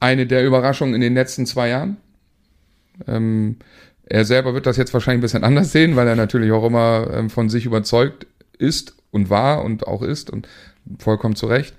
eine 0.00 0.26
der 0.26 0.44
Überraschungen 0.44 0.96
in 0.96 1.00
den 1.00 1.14
letzten 1.14 1.46
zwei 1.46 1.68
Jahren. 1.68 1.96
Ähm, 3.06 3.58
er 4.04 4.24
selber 4.24 4.52
wird 4.52 4.66
das 4.66 4.76
jetzt 4.76 4.92
wahrscheinlich 4.92 5.18
ein 5.18 5.22
bisschen 5.22 5.44
anders 5.44 5.70
sehen, 5.70 5.94
weil 5.94 6.08
er 6.08 6.16
natürlich 6.16 6.50
auch 6.50 6.64
immer 6.64 7.08
ähm, 7.12 7.30
von 7.30 7.50
sich 7.50 7.66
überzeugt 7.66 8.26
ist 8.58 8.96
und 9.12 9.30
war 9.30 9.62
und 9.64 9.86
auch 9.86 10.02
ist 10.02 10.28
und 10.28 10.48
vollkommen 10.98 11.36
zu 11.36 11.46
Recht. 11.46 11.72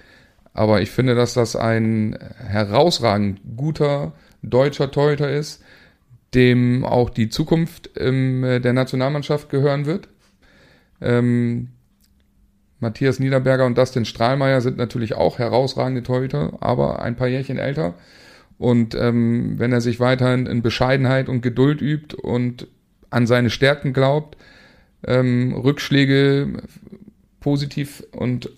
Aber 0.59 0.81
ich 0.81 0.91
finde, 0.91 1.15
dass 1.15 1.35
das 1.35 1.55
ein 1.55 2.19
herausragend 2.37 3.39
guter 3.55 4.11
deutscher 4.41 4.91
Torhüter 4.91 5.31
ist, 5.31 5.63
dem 6.33 6.83
auch 6.83 7.09
die 7.09 7.29
Zukunft 7.29 7.91
ähm, 7.95 8.41
der 8.41 8.73
Nationalmannschaft 8.73 9.49
gehören 9.49 9.85
wird. 9.85 10.09
Ähm, 10.99 11.69
Matthias 12.81 13.21
Niederberger 13.21 13.65
und 13.65 13.77
Dustin 13.77 14.03
Strahlmeier 14.03 14.59
sind 14.59 14.75
natürlich 14.75 15.15
auch 15.15 15.39
herausragende 15.39 16.03
Torhüter, 16.03 16.51
aber 16.59 17.01
ein 17.01 17.15
paar 17.15 17.29
Jährchen 17.29 17.57
älter. 17.57 17.93
Und 18.57 18.95
ähm, 18.95 19.59
wenn 19.59 19.71
er 19.71 19.79
sich 19.79 20.01
weiterhin 20.01 20.45
in 20.45 20.61
Bescheidenheit 20.61 21.29
und 21.29 21.39
Geduld 21.39 21.81
übt 21.81 22.17
und 22.17 22.67
an 23.11 23.27
seine 23.27 23.49
Stärken 23.49 23.93
glaubt, 23.93 24.35
ähm, 25.07 25.53
Rückschläge 25.53 26.51
positiv 27.39 28.03
und 28.11 28.49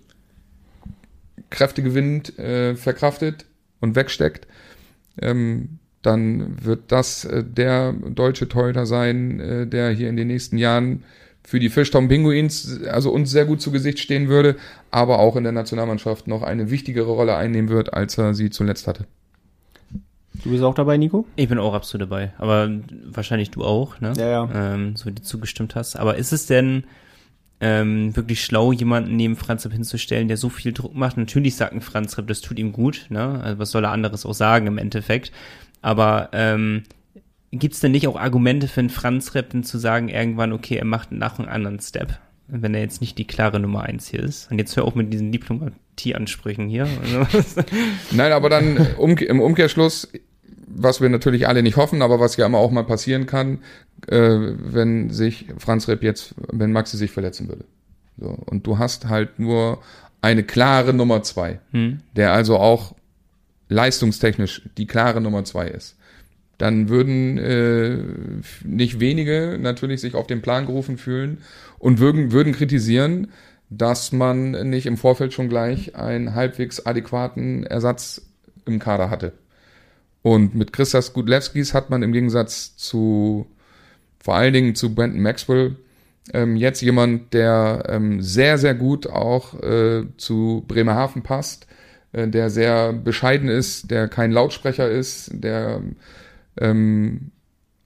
kräftegewinnend 1.52 2.38
äh, 2.40 2.76
verkraftet 2.76 3.46
und 3.80 3.96
wegsteckt, 3.96 4.48
ähm, 5.22 5.78
dann 6.02 6.64
wird 6.64 6.92
das 6.92 7.26
äh, 7.26 7.44
der 7.44 7.94
deutsche 7.94 8.50
Torhüter 8.50 8.86
sein, 8.86 9.40
äh, 9.40 9.68
der 9.68 9.92
hier 9.92 10.10
in 10.10 10.18
den 10.18 10.28
nächsten 10.28 10.58
Jahren 10.58 11.04
für 11.44 11.60
die 11.60 11.70
Fischtown 11.70 12.08
Pinguins, 12.08 12.82
also 12.88 13.12
uns 13.12 13.32
sehr 13.32 13.46
gut 13.46 13.62
zu 13.62 13.72
Gesicht 13.72 14.00
stehen 14.00 14.28
würde, 14.28 14.56
aber 14.92 15.20
auch 15.20 15.36
in 15.36 15.44
der 15.44 15.52
Nationalmannschaft 15.52 16.28
noch 16.28 16.44
eine 16.44 16.72
wichtigere 16.72 17.12
Rolle 17.12 17.36
einnehmen 17.36 17.70
wird, 17.70 17.94
als 17.94 18.18
er 18.18 18.34
sie 18.34 18.50
zuletzt 18.50 18.88
hatte. 18.88 19.06
Du 20.44 20.50
bist 20.50 20.64
auch 20.64 20.74
dabei, 20.74 20.98
Nico? 20.98 21.26
Ich 21.36 21.50
bin 21.50 21.60
auch 21.60 21.74
absolut 21.74 22.10
dabei. 22.10 22.34
Aber 22.38 22.70
wahrscheinlich 23.06 23.52
du 23.52 23.64
auch, 23.64 24.00
ne? 24.00 24.14
Ja, 24.18 24.30
ja. 24.30 24.50
Ähm, 24.54 24.96
so 24.96 25.08
wie 25.08 25.14
du 25.14 25.22
zugestimmt 25.22 25.76
hast. 25.76 25.98
Aber 25.98 26.16
ist 26.16 26.32
es 26.32 26.46
denn 26.46 26.86
ähm, 27.62 28.16
wirklich 28.16 28.44
schlau, 28.44 28.72
jemanden 28.72 29.16
neben 29.16 29.36
Franz 29.36 29.66
Ripp 29.66 29.74
hinzustellen, 29.74 30.28
der 30.28 30.38
so 30.38 30.50
viel 30.50 30.74
Druck 30.74 30.96
macht? 30.96 31.18
Natürlich 31.18 31.56
sagt 31.56 31.74
ein 31.74 31.82
Franz 31.82 32.18
Ripp, 32.18 32.28
das 32.28 32.42
tut 32.42 32.60
ihm 32.60 32.74
gut, 32.74 33.06
ne? 33.10 33.40
Also 33.42 33.60
was 33.60 33.72
soll 33.72 33.86
er 33.86 33.92
anderes 33.92 34.26
auch 34.26 34.34
sagen 34.34 34.68
im 34.68 34.78
Endeffekt? 34.78 35.32
Aber 35.82 36.30
ähm, 36.34 36.84
gibt 37.52 37.76
es 37.76 37.80
denn 37.80 37.92
nicht 37.92 38.08
auch 38.08 38.18
Argumente 38.18 38.68
für 38.68 38.82
einen 38.82 38.90
Franz 38.90 39.36
Ripp, 39.36 39.54
zu 39.64 39.78
sagen, 39.78 40.10
irgendwann, 40.10 40.52
okay, 40.52 40.76
er 40.76 40.86
macht 40.86 41.12
nach 41.12 41.40
einem 41.40 41.50
anderen 41.50 41.80
Step? 41.80 42.20
wenn 42.52 42.76
er 42.76 42.82
jetzt 42.82 43.02
nicht 43.02 43.18
die 43.18 43.26
klare 43.26 43.60
Nummer 43.60 43.84
eins 43.84 44.10
hier 44.10 44.20
ist. 44.20 44.52
Und 44.52 44.60
jetzt 44.60 44.76
hör 44.76 44.84
auch 44.84 44.96
mit 44.96 45.14
diesen 45.14 45.32
Diplomatie-Ansprüchen 45.32 46.68
hier. 46.68 46.88
Nein, 48.12 48.32
aber 48.34 48.50
dann 48.50 48.88
um, 48.98 49.18
im 49.18 49.40
Umkehrschluss, 49.40 50.12
was 50.68 51.02
wir 51.02 51.10
natürlich 51.10 51.48
alle 51.48 51.64
nicht 51.64 51.78
hoffen, 51.78 52.02
aber 52.02 52.20
was 52.20 52.38
ja 52.38 52.46
immer 52.46 52.60
auch 52.60 52.72
mal 52.72 52.84
passieren 52.84 53.26
kann, 53.26 53.60
äh, 54.08 54.18
wenn 54.18 55.10
sich 55.10 55.48
Franz 55.58 55.88
Repp 55.88 56.04
jetzt, 56.04 56.36
wenn 56.52 56.72
Maxi 56.72 56.98
sich 56.98 57.12
verletzen 57.12 57.50
würde. 57.50 57.66
So, 58.18 58.28
und 58.28 58.68
du 58.68 58.78
hast 58.78 59.10
halt 59.10 59.40
nur 59.40 59.82
eine 60.22 60.44
klare 60.44 60.94
Nummer 60.94 61.24
zwei, 61.24 61.60
hm. 61.72 62.02
der 62.16 62.34
also 62.34 62.58
auch 62.58 62.96
leistungstechnisch 63.70 64.64
die 64.78 64.86
klare 64.86 65.22
Nummer 65.22 65.44
zwei 65.46 65.68
ist. 65.68 65.98
Dann 66.58 66.90
würden 66.90 67.40
äh, 67.40 67.98
nicht 68.64 69.00
wenige 69.00 69.58
natürlich 69.60 70.02
sich 70.02 70.14
auf 70.14 70.28
den 70.28 70.44
Plan 70.44 70.68
gerufen 70.68 70.98
fühlen 70.98 71.40
und 71.80 72.00
würden, 72.00 72.32
würden 72.32 72.54
kritisieren, 72.54 73.32
dass 73.72 74.12
man 74.12 74.52
nicht 74.70 74.86
im 74.86 74.98
Vorfeld 74.98 75.34
schon 75.34 75.50
gleich 75.50 75.96
einen 75.96 76.36
halbwegs 76.36 76.86
adäquaten 76.86 77.64
Ersatz 77.64 78.22
im 78.66 78.78
Kader 78.78 79.10
hatte. 79.10 79.34
Und 80.24 80.56
mit 80.56 80.72
Christas 80.74 81.14
Gudlewskis 81.14 81.74
hat 81.74 81.90
man 81.90 82.04
im 82.04 82.12
Gegensatz 82.12 82.76
zu 82.78 83.48
vor 84.24 84.36
allen 84.36 84.54
Dingen 84.54 84.76
zu 84.76 84.94
Brandon 84.94 85.22
Maxwell. 85.22 85.76
Ähm, 86.34 86.56
jetzt 86.56 86.82
jemand, 86.82 87.34
der 87.34 87.86
ähm, 87.90 88.22
sehr, 88.22 88.58
sehr 88.60 88.76
gut 88.76 89.08
auch 89.08 89.60
äh, 89.62 90.04
zu 90.18 90.64
Bremerhaven 90.68 91.24
passt, 91.24 91.66
äh, 92.12 92.28
der 92.28 92.52
sehr 92.52 92.94
bescheiden 92.94 93.50
ist, 93.50 93.90
der 93.90 94.08
kein 94.08 94.32
Lautsprecher 94.32 94.88
ist, 94.90 95.32
der 95.34 95.82
ähm, 96.60 97.32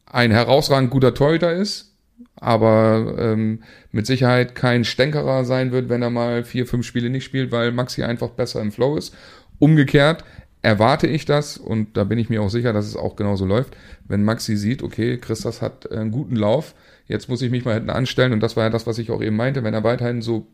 ein 0.06 0.32
herausragend 0.32 0.92
guter 0.92 1.14
Torhüter 1.14 1.54
ist, 1.54 1.96
aber 2.36 3.16
ähm, 3.18 3.64
mit 3.92 4.06
Sicherheit 4.06 4.56
kein 4.56 4.84
Stänkerer 4.84 5.46
sein 5.46 5.72
wird, 5.72 5.88
wenn 5.88 6.02
er 6.02 6.10
mal 6.10 6.44
vier, 6.44 6.68
fünf 6.68 6.86
Spiele 6.86 7.10
nicht 7.10 7.24
spielt, 7.24 7.54
weil 7.54 7.72
Maxi 7.72 8.04
einfach 8.04 8.30
besser 8.30 8.62
im 8.62 8.74
Flow 8.74 8.98
ist. 8.98 9.16
Umgekehrt 9.60 10.26
erwarte 10.66 11.06
ich 11.06 11.26
das 11.26 11.58
und 11.58 11.96
da 11.96 12.04
bin 12.04 12.18
ich 12.18 12.30
mir 12.30 12.42
auch 12.42 12.50
sicher, 12.50 12.74
dass 12.74 12.88
es 12.88 12.96
auch 12.96 13.16
genauso 13.16 13.46
läuft, 13.46 13.78
wenn 14.08 14.24
Maxi 14.24 14.58
sieht, 14.58 14.82
okay, 14.82 15.18
Christas 15.18 15.62
hat 15.62 15.92
einen 15.92 16.10
guten 16.10 16.36
Lauf, 16.36 16.74
jetzt 17.08 17.30
muss 17.30 17.44
ich 17.44 17.52
mich 17.52 17.66
mal 17.66 17.76
hinten 17.76 17.92
anstellen 17.92 18.34
und 18.34 18.40
das 18.40 18.58
war 18.58 18.64
ja 18.64 18.70
das, 18.72 18.88
was 18.88 18.98
ich 18.98 19.12
auch 19.12 19.22
eben 19.22 19.36
meinte, 19.36 19.64
wenn 19.64 19.76
er 19.76 19.84
weiterhin 19.84 20.24
so 20.24 20.48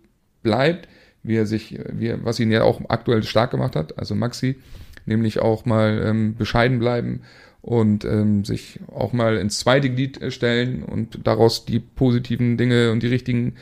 bleibt, 0.43 0.89
wie 1.24 1.38
er 1.38 1.45
sich, 1.45 1.80
wie 1.93 2.07
er, 2.07 2.26
was 2.26 2.41
ihn 2.41 2.51
ja 2.51 2.64
auch 2.64 2.82
aktuell 2.89 3.24
stark 3.24 3.51
gemacht 3.51 3.78
hat, 3.78 3.97
also 3.97 4.14
Maxi, 4.14 4.57
nämlich 5.05 5.39
auch 5.39 5.64
mal 5.64 6.03
ähm, 6.05 6.36
bescheiden 6.36 6.80
bleiben 6.80 7.22
und 7.62 8.03
ähm, 8.03 8.43
sich 8.43 8.82
auch 8.93 9.14
mal 9.14 9.38
ins 9.38 9.59
zweite 9.59 9.89
Glied 9.89 10.20
stellen 10.34 10.84
und 10.84 11.26
daraus 11.26 11.64
die 11.66 11.80
positiven 11.80 12.57
Dinge 12.57 12.91
und 12.91 13.01
die 13.01 13.07
richtigen 13.07 13.55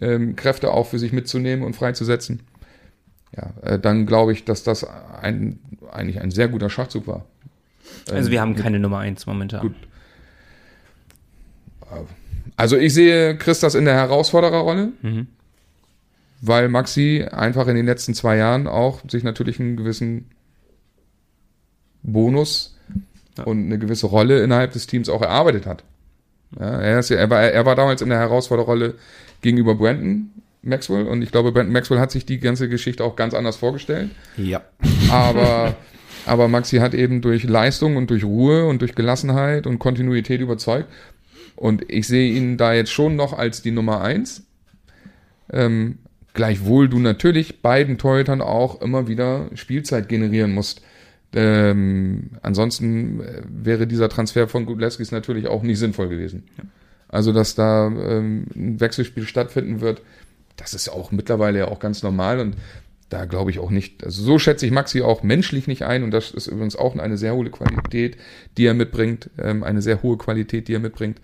ähm, 0.00 0.34
Kräfte 0.34 0.72
auch 0.72 0.88
für 0.88 0.98
sich 0.98 1.12
mitzunehmen 1.12 1.64
und 1.64 1.76
freizusetzen 1.76 2.40
ja, 3.36 3.52
äh, 3.62 3.78
dann 3.78 4.06
glaube 4.06 4.32
ich, 4.32 4.44
dass 4.44 4.62
das 4.62 4.84
ein, 4.84 5.58
eigentlich 5.90 6.20
ein 6.20 6.30
sehr 6.30 6.48
guter 6.48 6.70
Schachzug 6.70 7.06
war. 7.06 7.24
Also 8.10 8.30
wir 8.30 8.40
haben 8.40 8.54
keine 8.56 8.78
Nummer 8.78 8.98
eins 8.98 9.26
momentan. 9.26 9.60
Gut. 9.60 9.74
Also 12.56 12.76
ich 12.76 12.94
sehe 12.94 13.36
Christas 13.36 13.74
in 13.74 13.84
der 13.84 13.94
Herausfordererrolle, 13.94 14.92
mhm. 15.02 15.26
weil 16.40 16.68
Maxi 16.68 17.26
einfach 17.30 17.66
in 17.68 17.76
den 17.76 17.86
letzten 17.86 18.14
zwei 18.14 18.36
Jahren 18.36 18.66
auch 18.66 19.00
sich 19.08 19.24
natürlich 19.24 19.60
einen 19.60 19.76
gewissen 19.76 20.30
Bonus 22.02 22.76
ja. 23.38 23.44
und 23.44 23.66
eine 23.66 23.78
gewisse 23.78 24.06
Rolle 24.06 24.42
innerhalb 24.42 24.72
des 24.72 24.86
Teams 24.86 25.08
auch 25.08 25.22
erarbeitet 25.22 25.66
hat. 25.66 25.84
Ja, 26.58 26.80
er, 26.80 26.98
ist 26.98 27.10
er, 27.10 27.30
war, 27.30 27.40
er 27.40 27.64
war 27.64 27.76
damals 27.76 28.02
in 28.02 28.10
der 28.10 28.18
Herausfordererrolle 28.18 28.94
gegenüber 29.40 29.74
Brandon 29.74 30.30
Maxwell 30.62 31.06
und 31.06 31.22
ich 31.22 31.32
glaube, 31.32 31.52
Brandon 31.52 31.72
Maxwell 31.72 31.98
hat 31.98 32.10
sich 32.10 32.24
die 32.24 32.38
ganze 32.38 32.68
Geschichte 32.68 33.04
auch 33.04 33.16
ganz 33.16 33.34
anders 33.34 33.56
vorgestellt. 33.56 34.10
Ja. 34.36 34.62
Aber, 35.10 35.76
aber 36.26 36.48
Maxi 36.48 36.78
hat 36.78 36.94
eben 36.94 37.20
durch 37.20 37.44
Leistung 37.44 37.96
und 37.96 38.10
durch 38.10 38.24
Ruhe 38.24 38.66
und 38.66 38.80
durch 38.80 38.94
Gelassenheit 38.94 39.66
und 39.66 39.78
Kontinuität 39.78 40.40
überzeugt. 40.40 40.88
Und 41.56 41.90
ich 41.90 42.06
sehe 42.06 42.32
ihn 42.32 42.56
da 42.56 42.72
jetzt 42.72 42.92
schon 42.92 43.16
noch 43.16 43.32
als 43.32 43.62
die 43.62 43.72
Nummer 43.72 44.00
eins. 44.00 44.46
Ähm, 45.52 45.98
gleichwohl 46.34 46.88
du 46.88 46.98
natürlich 46.98 47.60
beiden 47.60 47.98
Torhütern 47.98 48.40
auch 48.40 48.80
immer 48.80 49.08
wieder 49.08 49.50
Spielzeit 49.54 50.08
generieren 50.08 50.52
musst. 50.52 50.80
Ähm, 51.34 52.30
ansonsten 52.42 53.20
äh, 53.20 53.42
wäre 53.48 53.86
dieser 53.86 54.08
Transfer 54.08 54.48
von 54.48 54.66
Gudlewskis 54.66 55.12
natürlich 55.12 55.46
auch 55.46 55.62
nicht 55.62 55.78
sinnvoll 55.78 56.08
gewesen. 56.08 56.44
Also, 57.08 57.32
dass 57.32 57.54
da 57.54 57.86
ähm, 57.86 58.46
ein 58.54 58.80
Wechselspiel 58.80 59.26
stattfinden 59.26 59.80
wird, 59.80 60.02
das 60.56 60.74
ist 60.74 60.88
auch 60.88 61.10
mittlerweile 61.10 61.60
ja 61.60 61.68
auch 61.68 61.80
ganz 61.80 62.02
normal 62.02 62.40
und 62.40 62.56
da 63.08 63.26
glaube 63.26 63.50
ich 63.50 63.58
auch 63.58 63.70
nicht, 63.70 64.04
also 64.04 64.22
so 64.22 64.38
schätze 64.38 64.64
ich 64.64 64.72
Maxi 64.72 65.02
auch 65.02 65.22
menschlich 65.22 65.66
nicht 65.66 65.82
ein 65.82 66.02
und 66.02 66.12
das 66.12 66.30
ist 66.30 66.46
übrigens 66.46 66.76
auch 66.76 66.96
eine 66.96 67.18
sehr 67.18 67.34
hohe 67.34 67.50
Qualität, 67.50 68.16
die 68.56 68.64
er 68.64 68.74
mitbringt, 68.74 69.30
ähm, 69.38 69.62
eine 69.64 69.82
sehr 69.82 70.02
hohe 70.02 70.16
Qualität, 70.16 70.68
die 70.68 70.74
er 70.74 70.80
mitbringt. 70.80 71.20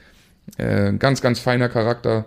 Äh, 0.58 0.92
ganz, 0.94 1.22
ganz 1.22 1.38
feiner 1.38 1.68
Charakter 1.68 2.26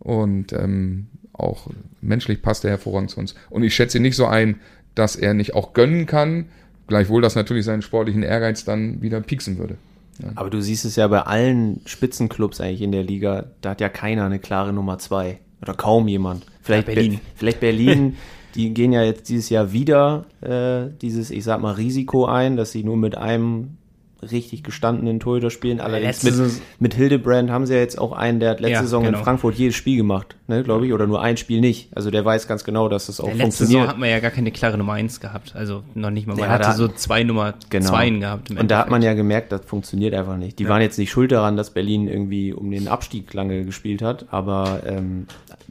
und 0.00 0.52
ähm, 0.52 1.06
auch 1.32 1.68
menschlich 2.00 2.42
passt 2.42 2.64
er 2.64 2.70
hervorragend 2.70 3.10
zu 3.10 3.20
uns. 3.20 3.34
Und 3.48 3.62
ich 3.62 3.74
schätze 3.74 3.98
ihn 3.98 4.02
nicht 4.02 4.16
so 4.16 4.26
ein, 4.26 4.60
dass 4.94 5.16
er 5.16 5.34
nicht 5.34 5.54
auch 5.54 5.72
gönnen 5.72 6.06
kann, 6.06 6.46
gleichwohl 6.86 7.22
das 7.22 7.36
natürlich 7.36 7.64
seinen 7.64 7.82
sportlichen 7.82 8.22
Ehrgeiz 8.22 8.64
dann 8.64 9.02
wieder 9.02 9.20
pieksen 9.20 9.58
würde. 9.58 9.76
Ja. 10.20 10.32
Aber 10.34 10.50
du 10.50 10.60
siehst 10.60 10.84
es 10.84 10.96
ja 10.96 11.06
bei 11.08 11.22
allen 11.22 11.80
Spitzenclubs 11.86 12.60
eigentlich 12.60 12.82
in 12.82 12.92
der 12.92 13.04
Liga, 13.04 13.46
da 13.60 13.70
hat 13.70 13.80
ja 13.80 13.88
keiner 13.88 14.26
eine 14.26 14.38
klare 14.38 14.72
Nummer 14.72 14.98
zwei. 14.98 15.38
Oder 15.62 15.74
kaum 15.74 16.08
jemand. 16.08 16.44
Vielleicht 16.62 16.88
ja, 16.88 16.94
Berlin. 16.94 17.12
Be 17.12 17.20
vielleicht 17.36 17.60
Berlin. 17.60 18.16
die 18.54 18.74
gehen 18.74 18.92
ja 18.92 19.02
jetzt 19.02 19.28
dieses 19.28 19.48
Jahr 19.50 19.72
wieder 19.72 20.26
äh, 20.40 20.90
dieses, 21.00 21.30
ich 21.30 21.44
sag 21.44 21.60
mal, 21.60 21.74
Risiko 21.74 22.26
ein, 22.26 22.56
dass 22.56 22.72
sie 22.72 22.84
nur 22.84 22.96
mit 22.96 23.16
einem 23.16 23.76
richtig 24.22 24.62
gestandenen 24.62 25.20
Torhüter 25.20 25.50
spielen. 25.50 25.80
Allerdings 25.80 26.22
mit, 26.22 26.34
mit 26.78 26.94
Hildebrand 26.94 27.50
haben 27.50 27.66
sie 27.66 27.74
ja 27.74 27.80
jetzt 27.80 27.98
auch 27.98 28.12
einen, 28.12 28.40
der 28.40 28.50
hat 28.50 28.60
letzte 28.60 28.74
ja, 28.74 28.82
Saison 28.82 29.04
genau. 29.04 29.18
in 29.18 29.24
Frankfurt 29.24 29.54
jedes 29.54 29.74
Spiel 29.74 29.96
gemacht, 29.96 30.36
ne, 30.46 30.62
glaube 30.62 30.86
ich, 30.86 30.92
oder 30.92 31.06
nur 31.06 31.22
ein 31.22 31.36
Spiel 31.36 31.60
nicht. 31.60 31.88
Also 31.96 32.10
der 32.10 32.24
weiß 32.24 32.48
ganz 32.48 32.64
genau, 32.64 32.88
dass 32.88 33.06
das 33.06 33.20
auch 33.20 33.24
der 33.24 33.34
letzte 33.34 33.42
funktioniert. 33.44 33.72
Letzte 33.72 33.80
Saison 33.80 33.88
hat 33.88 33.98
man 33.98 34.08
ja 34.10 34.20
gar 34.20 34.30
keine 34.30 34.50
klare 34.50 34.78
Nummer 34.78 34.94
eins 34.94 35.20
gehabt, 35.20 35.54
also 35.56 35.82
noch 35.94 36.10
nicht 36.10 36.26
mal. 36.26 36.36
Man 36.36 36.48
hatte 36.48 36.72
so 36.72 36.88
zwei 36.88 37.22
Nummer 37.22 37.54
genau. 37.68 37.88
zweien 37.88 38.20
gehabt. 38.20 38.50
Und 38.50 38.70
da 38.70 38.78
hat 38.78 38.90
man 38.90 39.02
ja 39.02 39.14
gemerkt, 39.14 39.52
das 39.52 39.62
funktioniert 39.64 40.14
einfach 40.14 40.36
nicht. 40.36 40.58
Die 40.58 40.64
ja. 40.64 40.68
waren 40.68 40.82
jetzt 40.82 40.98
nicht 40.98 41.10
schuld 41.10 41.32
daran, 41.32 41.56
dass 41.56 41.70
Berlin 41.70 42.08
irgendwie 42.08 42.52
um 42.52 42.70
den 42.70 42.88
Abstieg 42.88 43.32
lange 43.34 43.64
gespielt 43.64 44.02
hat, 44.02 44.26
aber 44.30 44.82
ähm, 44.86 45.26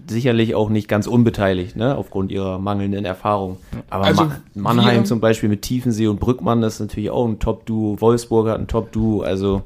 sicherlich 0.07 0.55
auch 0.55 0.69
nicht 0.69 0.87
ganz 0.87 1.07
unbeteiligt, 1.07 1.75
ne, 1.75 1.95
aufgrund 1.95 2.31
ihrer 2.31 2.59
mangelnden 2.59 3.05
Erfahrung. 3.05 3.57
Aber 3.89 4.05
also, 4.05 4.25
Ma 4.25 4.73
Mannheim 4.73 5.05
zum 5.05 5.19
Beispiel 5.19 5.49
mit 5.49 5.61
Tiefensee 5.61 6.07
und 6.07 6.19
Brückmann, 6.19 6.61
das 6.61 6.75
ist 6.75 6.79
natürlich 6.79 7.09
auch 7.09 7.27
ein 7.27 7.39
Top-Duo. 7.39 7.99
Wolfsburg 7.99 8.38
hat 8.47 8.59
ein 8.59 8.67
Top-Duo, 8.67 9.21
also. 9.21 9.63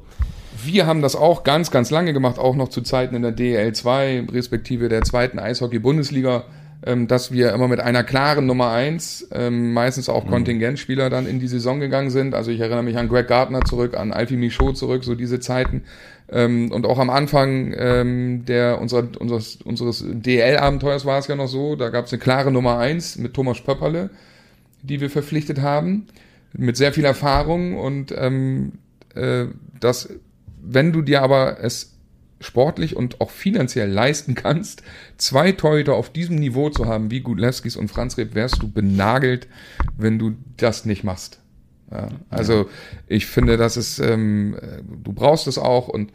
Wir 0.64 0.86
haben 0.86 1.02
das 1.02 1.16
auch 1.16 1.44
ganz, 1.44 1.72
ganz 1.72 1.90
lange 1.90 2.14
gemacht, 2.14 2.40
auch 2.40 2.56
noch 2.56 2.70
zu 2.70 2.82
Zeiten 2.82 3.16
in 3.16 3.22
der 3.22 3.36
DL2, 3.36 4.32
respektive 4.32 4.88
der 4.88 5.02
zweiten 5.02 5.40
Eishockey-Bundesliga, 5.40 6.46
ähm, 6.86 7.08
dass 7.08 7.32
wir 7.32 7.54
immer 7.54 7.68
mit 7.68 7.80
einer 7.80 8.04
klaren 8.04 8.46
Nummer 8.46 8.72
eins, 8.72 9.28
ähm, 9.32 9.74
meistens 9.74 10.10
auch 10.10 10.26
mhm. 10.26 10.30
Kontingentspieler 10.30 11.10
dann 11.10 11.28
in 11.28 11.40
die 11.40 11.48
Saison 11.48 11.80
gegangen 11.80 12.10
sind. 12.10 12.36
Also 12.36 12.52
ich 12.52 12.60
erinnere 12.60 12.84
mich 12.84 12.98
an 12.98 13.10
Greg 13.10 13.28
Gardner 13.28 13.62
zurück, 13.62 13.96
an 13.98 14.12
Alfie 14.12 14.38
Michaud 14.38 14.78
zurück, 14.78 15.04
so 15.04 15.16
diese 15.16 15.40
Zeiten. 15.40 15.84
Ähm, 16.30 16.72
und 16.72 16.86
auch 16.86 17.00
am 17.00 17.10
Anfang 17.10 17.72
der 18.46 18.80
unserer, 18.82 19.08
unseres, 19.20 19.58
unseres 19.64 20.04
DL-Abenteuers 20.08 21.06
war 21.06 21.20
es 21.20 21.28
ja 21.28 21.36
noch 21.36 21.48
so, 21.48 21.76
da 21.76 21.90
gab 21.90 22.06
es 22.06 22.14
eine 22.14 22.20
klare 22.20 22.52
Nummer 22.52 22.78
eins 22.78 23.18
mit 23.18 23.34
Thomas 23.34 23.62
Pöpperle, 23.62 24.10
die 24.82 25.00
wir 25.00 25.10
verpflichtet 25.10 25.62
haben, 25.62 26.08
mit 26.54 26.78
sehr 26.78 26.94
viel 26.94 27.06
Erfahrung 27.06 27.78
und 27.78 28.14
ähm, 28.16 28.74
äh, 29.16 29.46
dass, 29.80 30.10
wenn 30.62 30.92
du 30.92 31.02
dir 31.02 31.22
aber 31.22 31.60
es 31.60 31.94
sportlich 32.40 32.96
und 32.96 33.22
auch 33.22 33.32
finanziell 33.32 33.90
leisten 33.90 34.36
kannst, 34.36 34.84
zwei 35.18 35.52
Torhüter 35.54 35.94
auf 35.96 36.12
diesem 36.12 36.36
Niveau 36.36 36.70
zu 36.70 36.86
haben, 36.86 37.10
wie 37.10 37.22
Gudlewskis 37.22 37.76
und 37.76 37.90
Franz 37.90 38.18
Reb, 38.18 38.36
wärst 38.36 38.62
du 38.62 38.70
benagelt, 38.70 39.48
wenn 39.98 40.20
du 40.20 40.36
das 40.58 40.86
nicht 40.86 41.04
machst. 41.04 41.40
Ja, 41.92 42.10
also 42.30 42.70
ich 43.08 43.28
finde, 43.28 43.56
das 43.58 43.78
ist, 43.78 44.00
ähm, 44.00 44.58
du 45.04 45.14
brauchst 45.14 45.48
es 45.48 45.58
auch 45.58 45.88
und 45.88 46.12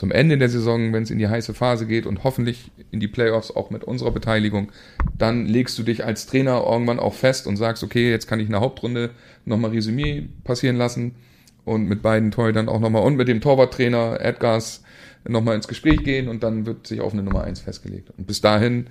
zum 0.00 0.12
Ende 0.12 0.38
der 0.38 0.48
Saison, 0.48 0.94
wenn 0.94 1.02
es 1.02 1.10
in 1.10 1.18
die 1.18 1.28
heiße 1.28 1.52
Phase 1.52 1.86
geht 1.86 2.06
und 2.06 2.24
hoffentlich 2.24 2.70
in 2.90 3.00
die 3.00 3.06
Playoffs 3.06 3.50
auch 3.50 3.68
mit 3.68 3.84
unserer 3.84 4.10
Beteiligung, 4.10 4.72
dann 5.18 5.44
legst 5.44 5.78
du 5.78 5.82
dich 5.82 6.06
als 6.06 6.24
Trainer 6.24 6.64
irgendwann 6.66 6.98
auch 6.98 7.12
fest 7.12 7.46
und 7.46 7.58
sagst, 7.58 7.84
okay, 7.84 8.08
jetzt 8.08 8.26
kann 8.26 8.40
ich 8.40 8.48
eine 8.48 8.60
Hauptrunde 8.60 9.10
nochmal 9.44 9.72
Resümee 9.72 10.30
passieren 10.42 10.76
lassen 10.76 11.16
und 11.66 11.86
mit 11.86 12.00
beiden 12.00 12.30
Torhütern 12.30 12.70
auch 12.70 12.80
nochmal 12.80 13.02
und 13.02 13.16
mit 13.16 13.28
dem 13.28 13.42
Torwarttrainer 13.42 14.18
Edgars 14.22 14.82
nochmal 15.28 15.54
ins 15.54 15.68
Gespräch 15.68 16.02
gehen 16.02 16.28
und 16.28 16.42
dann 16.42 16.64
wird 16.64 16.86
sich 16.86 17.02
auf 17.02 17.12
eine 17.12 17.22
Nummer 17.22 17.44
eins 17.44 17.60
festgelegt. 17.60 18.08
Und 18.16 18.26
bis 18.26 18.40
dahin 18.40 18.86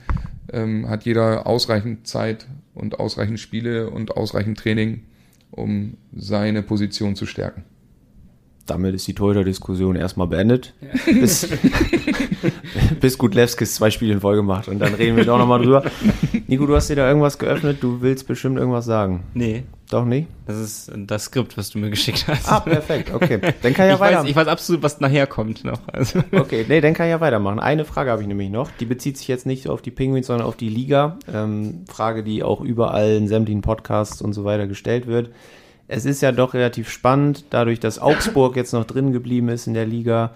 ähm, 0.53 0.87
hat 0.89 1.05
jeder 1.05 1.47
ausreichend 1.47 2.05
Zeit 2.05 2.45
und 2.75 2.99
ausreichend 2.99 3.39
Spiele 3.39 3.89
und 3.89 4.15
ausreichend 4.15 4.59
Training, 4.59 5.05
um 5.49 5.97
seine 6.15 6.61
Position 6.61 7.15
zu 7.15 7.25
stärken. 7.25 7.63
Damit 8.69 8.93
ist 8.93 9.07
die 9.07 9.15
Torhüter-Diskussion 9.15 9.95
erstmal 9.95 10.27
beendet. 10.27 10.73
Ja. 10.81 10.89
Bis, 11.19 11.49
bis 12.99 13.17
Gutlewskis 13.17 13.75
zwei 13.75 13.89
Spiele 13.89 14.13
in 14.13 14.21
Folge 14.21 14.43
macht. 14.43 14.67
Und 14.67 14.79
dann 14.79 14.93
reden 14.93 15.17
wir 15.17 15.25
doch 15.25 15.37
nochmal 15.37 15.61
drüber. 15.61 15.83
Nico, 16.47 16.65
du 16.65 16.75
hast 16.75 16.89
dir 16.89 16.95
da 16.95 17.07
irgendwas 17.07 17.39
geöffnet. 17.39 17.77
Du 17.81 18.01
willst 18.01 18.27
bestimmt 18.27 18.57
irgendwas 18.57 18.85
sagen. 18.85 19.23
Nee. 19.33 19.63
Doch 19.89 20.05
nicht? 20.05 20.27
Das 20.45 20.57
ist 20.57 20.91
das 20.95 21.25
Skript, 21.25 21.57
was 21.57 21.71
du 21.71 21.79
mir 21.79 21.89
geschickt 21.89 22.25
hast. 22.27 22.47
Ah, 22.51 22.59
perfekt. 22.59 23.11
Okay. 23.11 23.39
Dann 23.61 23.73
kann 23.73 23.85
ich 23.85 23.89
ja 23.89 23.93
ich 23.95 23.99
weiter. 23.99 24.19
Weiß, 24.19 24.29
ich 24.29 24.35
weiß 24.35 24.47
absolut, 24.47 24.83
was 24.83 24.99
nachher 24.99 25.25
kommt 25.25 25.63
noch. 25.63 25.79
Also. 25.91 26.23
Okay, 26.31 26.65
nee, 26.67 26.79
dann 26.79 26.93
kann 26.93 27.07
ich 27.07 27.11
ja 27.11 27.19
weitermachen. 27.21 27.59
Eine 27.59 27.85
Frage 27.85 28.11
habe 28.11 28.21
ich 28.21 28.27
nämlich 28.27 28.51
noch. 28.51 28.69
Die 28.79 28.85
bezieht 28.85 29.17
sich 29.17 29.27
jetzt 29.27 29.47
nicht 29.47 29.67
auf 29.67 29.81
die 29.81 29.91
Penguins, 29.91 30.27
sondern 30.27 30.45
auf 30.47 30.55
die 30.55 30.69
Liga. 30.69 31.17
Ähm, 31.31 31.85
Frage, 31.87 32.23
die 32.23 32.43
auch 32.43 32.61
überall 32.61 33.15
in 33.15 33.27
sämtlichen 33.27 33.61
Podcasts 33.61 34.21
und 34.21 34.33
so 34.33 34.43
weiter 34.43 34.67
gestellt 34.67 35.07
wird 35.07 35.31
es 35.89 36.05
ist 36.05 36.21
ja 36.21 36.31
doch 36.31 36.53
relativ 36.53 36.89
spannend, 36.89 37.45
dadurch, 37.49 37.79
dass 37.79 37.99
Augsburg 37.99 38.55
jetzt 38.55 38.73
noch 38.73 38.85
drin 38.85 39.11
geblieben 39.11 39.49
ist 39.49 39.67
in 39.67 39.73
der 39.73 39.87
Liga. 39.87 40.31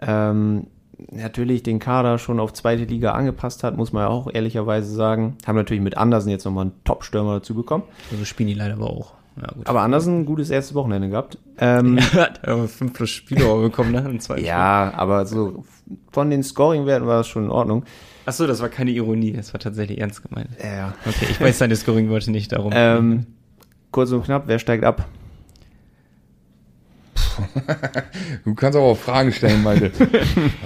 Ähm, 0.00 0.66
natürlich 1.12 1.62
den 1.62 1.78
Kader 1.78 2.18
schon 2.18 2.40
auf 2.40 2.54
zweite 2.54 2.84
Liga 2.84 3.12
angepasst 3.12 3.62
hat, 3.62 3.76
muss 3.76 3.92
man 3.92 4.04
ja 4.04 4.08
auch 4.08 4.28
ehrlicherweise 4.32 4.92
sagen. 4.92 5.36
Haben 5.46 5.56
natürlich 5.56 5.82
mit 5.82 5.98
Andersen 5.98 6.30
jetzt 6.30 6.44
nochmal 6.44 6.64
einen 6.64 6.84
Top-Stürmer 6.84 7.34
dazu 7.34 7.54
bekommen. 7.54 7.84
Also 8.10 8.24
spielen 8.24 8.48
die 8.48 8.54
leider 8.54 8.74
aber 8.74 8.88
auch. 8.88 9.12
Ja, 9.36 9.48
gut. 9.54 9.68
Aber 9.68 9.82
Andersen 9.82 10.20
ein 10.20 10.26
gutes 10.26 10.48
erstes 10.48 10.74
Wochenende 10.74 11.10
gehabt. 11.10 11.38
Ähm, 11.58 11.98
ja, 12.14 12.14
hat 12.14 12.48
aber 12.48 12.66
fünf 12.66 12.94
plus 12.94 13.10
Spiele 13.10 13.44
bekommen, 13.60 13.92
ne? 13.92 14.00
Im 14.00 14.18
zweiten 14.18 14.44
ja, 14.44 14.88
Spiel. 14.88 15.00
aber 15.00 15.26
so 15.26 15.64
von 16.10 16.30
den 16.30 16.42
Scoring-Werten 16.42 17.06
war 17.06 17.18
das 17.18 17.28
schon 17.28 17.44
in 17.44 17.50
Ordnung. 17.50 17.84
Ach 18.24 18.32
so, 18.32 18.46
das 18.46 18.60
war 18.60 18.70
keine 18.70 18.92
Ironie, 18.92 19.32
das 19.32 19.52
war 19.52 19.60
tatsächlich 19.60 19.98
ernst 19.98 20.22
gemeint. 20.22 20.48
Ja. 20.62 20.94
Okay, 21.06 21.26
ich 21.30 21.40
weiß 21.40 21.58
deine 21.58 21.76
Scoring-Worte 21.76 22.30
nicht 22.30 22.52
darum. 22.52 22.72
Ähm, 22.74 23.26
kurz 23.90 24.10
und 24.12 24.24
knapp, 24.24 24.44
wer 24.46 24.58
steigt 24.58 24.84
ab? 24.84 25.06
du 28.44 28.54
kannst 28.54 28.76
aber 28.76 28.86
auch 28.86 28.98
Fragen 28.98 29.32
stellen, 29.32 29.62
Malte. 29.62 29.92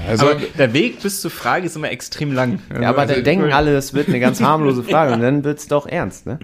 Also, 0.09 0.27
aber 0.27 0.41
der 0.59 0.73
Weg 0.73 1.01
bis 1.03 1.21
zur 1.21 1.31
Frage 1.31 1.67
ist 1.67 1.77
immer 1.77 1.91
extrem 1.91 2.33
lang. 2.33 2.59
Ja, 2.81 2.91
aber 2.91 3.03
also, 3.03 3.15
dann 3.15 3.25
denken 3.25 3.53
alle, 3.53 3.73
das 3.73 3.95
wird 3.95 4.09
eine 4.09 4.21
ganz 4.21 4.41
harmlose 4.41 4.83
Frage 4.85 5.15
und 5.15 5.21
dann 5.21 5.45
wird 5.45 5.59
es 5.59 5.69
doch 5.69 5.87
ernst, 5.87 6.27
ne? 6.27 6.39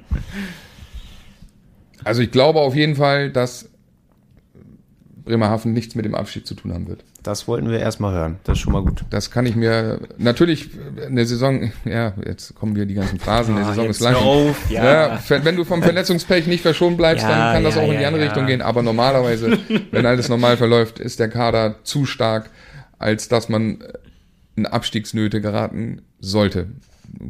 Also 2.04 2.22
ich 2.22 2.30
glaube 2.30 2.60
auf 2.60 2.74
jeden 2.74 2.96
Fall, 2.96 3.30
dass 3.30 3.68
Bremerhaven 5.30 5.72
nichts 5.72 5.94
mit 5.94 6.04
dem 6.04 6.14
Abschied 6.14 6.46
zu 6.46 6.54
tun 6.54 6.72
haben 6.74 6.88
wird. 6.88 7.04
Das 7.22 7.46
wollten 7.46 7.70
wir 7.70 7.78
erstmal 7.78 8.12
hören. 8.12 8.38
Das 8.44 8.58
ist 8.58 8.62
schon 8.62 8.72
mal 8.72 8.82
gut. 8.82 9.04
Das 9.10 9.30
kann 9.30 9.46
ich 9.46 9.54
mir 9.54 10.00
natürlich 10.18 10.70
eine 11.06 11.24
Saison, 11.24 11.72
ja, 11.84 12.14
jetzt 12.26 12.54
kommen 12.54 12.74
wir 12.74 12.86
die 12.86 12.94
ganzen 12.94 13.18
Phasen, 13.20 13.56
eine 13.56 13.66
ah, 13.66 13.68
Saison 13.68 13.88
ist 13.88 14.00
lang. 14.00 14.16
Ja. 14.68 15.14
ja. 15.14 15.44
wenn 15.44 15.56
du 15.56 15.64
vom 15.64 15.82
Verletzungspech 15.82 16.46
nicht 16.46 16.62
verschont 16.62 16.96
bleibst, 16.96 17.22
ja, 17.22 17.28
dann 17.28 17.54
kann 17.54 17.64
das 17.64 17.76
ja, 17.76 17.82
auch 17.82 17.92
in 17.92 17.98
die 17.98 18.04
andere 18.04 18.24
Richtung 18.24 18.46
gehen. 18.46 18.62
Aber 18.62 18.82
normalerweise, 18.82 19.58
wenn 19.90 20.04
alles 20.04 20.28
normal 20.28 20.56
verläuft, 20.56 20.98
ist 20.98 21.20
der 21.20 21.28
Kader 21.28 21.76
zu 21.84 22.06
stark, 22.06 22.50
als 22.98 23.28
dass 23.28 23.48
man 23.48 23.78
in 24.56 24.66
Abstiegsnöte 24.66 25.40
geraten 25.40 26.02
sollte. 26.18 26.66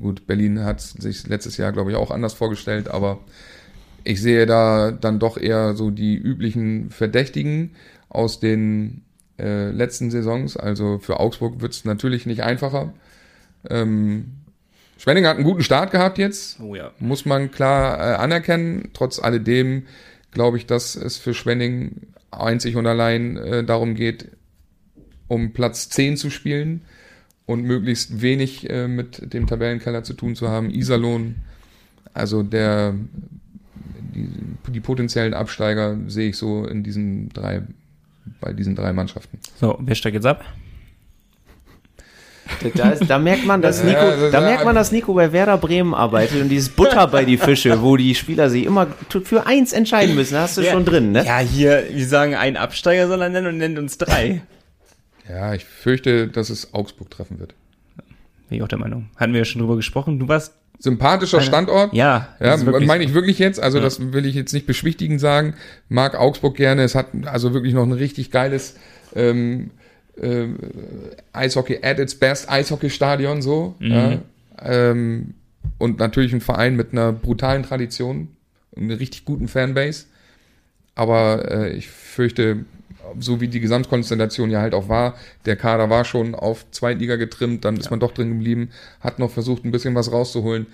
Gut, 0.01 0.27
Berlin 0.27 0.65
hat 0.65 0.81
sich 0.81 1.27
letztes 1.27 1.57
Jahr, 1.57 1.73
glaube 1.73 1.91
ich, 1.91 1.97
auch 1.97 2.11
anders 2.11 2.35
vorgestellt, 2.35 2.89
aber 2.89 3.19
ich 4.05 4.21
sehe 4.21 4.47
da 4.47 4.91
dann 4.93 5.19
doch 5.19 5.37
eher 5.37 5.75
so 5.75 5.91
die 5.91 6.17
üblichen 6.17 6.91
Verdächtigen 6.91 7.73
aus 8.09 8.41
den 8.41 9.03
äh, 9.39 9.71
letzten 9.71 10.11
Saisons. 10.11 10.57
Also 10.57 10.99
für 10.99 11.21
Augsburg 11.21 11.61
wird 11.61 11.73
es 11.73 11.85
natürlich 11.85 12.27
nicht 12.27 12.43
einfacher. 12.43 12.93
Ähm, 13.69 14.33
Schwenning 14.99 15.27
hat 15.27 15.37
einen 15.37 15.45
guten 15.45 15.63
Start 15.63 15.93
gehabt 15.93 16.19
jetzt. 16.19 16.61
Oh 16.61 16.75
ja. 16.75 16.93
Muss 16.99 17.25
man 17.25 17.51
klar 17.51 17.99
äh, 17.99 18.17
anerkennen. 18.17 18.91
Trotz 18.93 19.19
alledem 19.19 19.85
glaube 20.31 20.59
ich, 20.59 20.67
dass 20.67 20.95
es 20.95 21.17
für 21.17 21.35
Schwenning 21.35 22.09
einzig 22.31 22.77
und 22.77 22.87
allein 22.87 23.37
äh, 23.37 23.65
darum 23.65 23.95
geht, 23.95 24.29
um 25.27 25.53
Platz 25.53 25.89
10 25.89 26.17
zu 26.17 26.31
spielen 26.31 26.83
und 27.47 27.63
möglichst 27.63 28.21
wenig 28.21 28.69
äh, 28.69 28.89
mit 28.89 29.33
dem 29.33 29.47
Tabellenkeller 29.47 30.05
zu 30.05 30.15
tun 30.15 30.37
zu 30.37 30.49
haben. 30.49 30.71
Iserlohn, 30.71 31.37
also 32.13 32.43
der 32.43 32.95
die, 34.23 34.73
die 34.73 34.81
potenziellen 34.81 35.35
Absteiger 35.35 35.97
sehe 36.07 36.31
ich 36.31 36.37
so 36.37 36.65
in 36.65 36.83
diesen 36.83 37.29
drei, 37.31 37.63
bei 38.41 38.53
diesen 38.53 38.75
drei 38.75 38.93
Mannschaften. 38.93 39.39
So, 39.59 39.79
wer 39.81 39.95
steigt 39.95 40.15
jetzt 40.15 40.27
ab? 40.27 40.45
Da, 42.75 42.91
ist, 42.91 43.09
da, 43.09 43.19
merkt 43.19 43.47
man, 43.47 43.63
dass 43.63 43.85
Nico, 43.85 44.31
da 44.31 44.41
merkt 44.41 44.65
man, 44.65 44.75
dass 44.75 44.93
Nico 44.93 45.15
bei 45.15 45.33
Werder 45.33 45.57
Bremen 45.57 45.95
arbeitet 45.95 46.43
und 46.43 46.49
dieses 46.49 46.69
Butter 46.69 47.07
bei 47.07 47.25
die 47.25 47.37
Fische, 47.37 47.81
wo 47.81 47.97
die 47.97 48.15
Spieler 48.15 48.51
sich 48.51 48.65
immer 48.65 48.89
für 49.25 49.47
eins 49.47 49.73
entscheiden 49.73 50.15
müssen, 50.15 50.35
da 50.35 50.43
hast 50.43 50.57
du 50.57 50.63
ja, 50.63 50.73
schon 50.73 50.85
drin, 50.85 51.13
ne? 51.13 51.25
Ja, 51.25 51.39
hier, 51.39 51.85
wir 51.91 52.07
sagen, 52.07 52.35
ein 52.35 52.57
Absteiger 52.57 53.09
soll 53.09 53.23
er 53.23 53.29
nennen 53.29 53.47
und 53.47 53.59
nennt 53.59 53.79
uns 53.79 53.99
drei. 53.99 54.43
Ja, 55.29 55.55
ich 55.55 55.65
fürchte, 55.65 56.27
dass 56.29 56.51
es 56.51 56.75
Augsburg 56.75 57.11
treffen 57.11 57.39
wird. 57.39 57.55
Bin 58.49 58.57
ich 58.57 58.63
auch 58.63 58.69
der 58.69 58.79
Meinung. 58.79 59.11
Hatten 59.17 59.33
wir 59.33 59.39
ja 59.39 59.45
schon 59.45 59.61
drüber 59.61 59.77
gesprochen. 59.77 60.19
Du 60.19 60.27
warst 60.27 60.55
sympathischer 60.81 61.41
Standort. 61.43 61.93
Ja, 61.93 62.35
ja 62.41 62.57
meine 62.57 63.05
ich 63.05 63.15
wirklich 63.15 63.39
jetzt. 63.39 63.63
Also 63.63 63.79
ja. 63.79 63.85
das 63.85 64.13
will 64.13 64.27
ich 64.27 64.35
jetzt 64.35 64.53
nicht 64.53 64.67
beschwichtigend 64.67 65.21
sagen. 65.21 65.55
Mag 65.89 66.19
Augsburg 66.19 66.57
gerne. 66.57 66.83
Es 66.83 66.95
hat 66.95 67.09
also 67.27 67.55
wirklich 67.55 67.75
noch 67.75 67.85
ein 67.85 67.93
richtig 67.93 68.31
geiles 68.31 68.77
ähm, 69.15 69.71
äh, 70.21 70.47
Eishockey 71.33 71.81
at 71.83 71.99
its 71.99 72.15
best 72.15 72.51
Eishockey-Stadion 72.51 73.43
so. 73.43 73.77
Mhm. 73.79 73.93
Ja. 73.93 74.19
Ähm, 74.63 75.35
und 75.79 75.99
natürlich 75.99 76.33
ein 76.33 76.41
Verein 76.41 76.77
mit 76.77 76.93
einer 76.93 77.13
brutalen 77.13 77.63
Tradition, 77.63 78.29
einer 78.75 78.99
richtig 78.99 79.27
guten 79.27 79.49
Fanbase. 79.49 80.07
Aber 80.95 81.51
äh, 81.51 81.73
ich 81.73 81.89
fürchte, 81.89 82.65
so 83.19 83.41
wie 83.41 83.49
die 83.49 83.61
Gesamtkonstellation 83.61 84.51
ja 84.51 84.61
halt 84.61 84.75
auch 84.75 84.89
war, 84.89 85.15
der 85.47 85.57
Kader 85.57 85.91
war 85.91 86.05
schon 86.05 86.35
auf 86.35 86.71
Zweitliga 86.71 87.17
getrimmt, 87.17 87.65
dann 87.65 87.77
ist 87.77 87.91
man 87.91 88.01
doch 88.01 88.13
drin 88.13 88.31
geblieben, 88.31 88.71
hat 89.01 89.19
noch 89.19 89.31
versucht, 89.31 89.65
ein 89.65 89.71
bisschen 89.71 89.95
was 89.95 90.13
rauszuholen. 90.13 90.67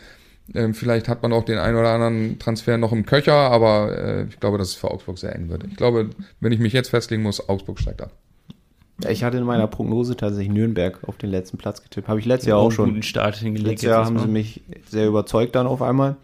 Ähm, 0.54 0.74
vielleicht 0.74 1.08
hat 1.08 1.22
man 1.22 1.32
auch 1.32 1.44
den 1.44 1.58
einen 1.58 1.76
oder 1.76 1.90
anderen 1.90 2.38
Transfer 2.38 2.78
noch 2.78 2.92
im 2.92 3.04
Köcher, 3.04 3.34
aber 3.34 3.96
äh, 3.98 4.24
ich 4.28 4.38
glaube, 4.38 4.58
dass 4.58 4.68
es 4.68 4.74
für 4.74 4.90
Augsburg 4.90 5.18
sehr 5.18 5.34
eng 5.34 5.48
wird. 5.48 5.64
Ich 5.64 5.76
glaube, 5.76 6.10
wenn 6.40 6.52
ich 6.52 6.60
mich 6.60 6.72
jetzt 6.72 6.90
festlegen 6.90 7.22
muss, 7.22 7.48
Augsburg 7.48 7.80
steigt 7.80 8.02
ab. 8.02 8.12
Ja, 9.02 9.10
ich 9.10 9.24
hatte 9.24 9.36
in 9.36 9.44
meiner 9.44 9.66
Prognose 9.66 10.16
tatsächlich 10.16 10.52
Nürnberg 10.52 11.00
auf 11.06 11.18
den 11.18 11.30
letzten 11.30 11.58
Platz 11.58 11.82
getippt. 11.82 12.08
Habe 12.08 12.20
ich 12.20 12.26
letztes 12.26 12.48
Jahr 12.48 12.58
auch 12.58 12.70
schon. 12.70 12.90
Guten 12.90 13.02
Start 13.02 13.36
hingelegt. 13.36 13.68
Letztes 13.68 13.88
Jahr 13.88 14.06
haben 14.06 14.18
sie 14.18 14.28
mich 14.28 14.62
sehr 14.88 15.06
überzeugt 15.06 15.54
dann 15.54 15.66
auf 15.66 15.82
einmal. 15.82 16.16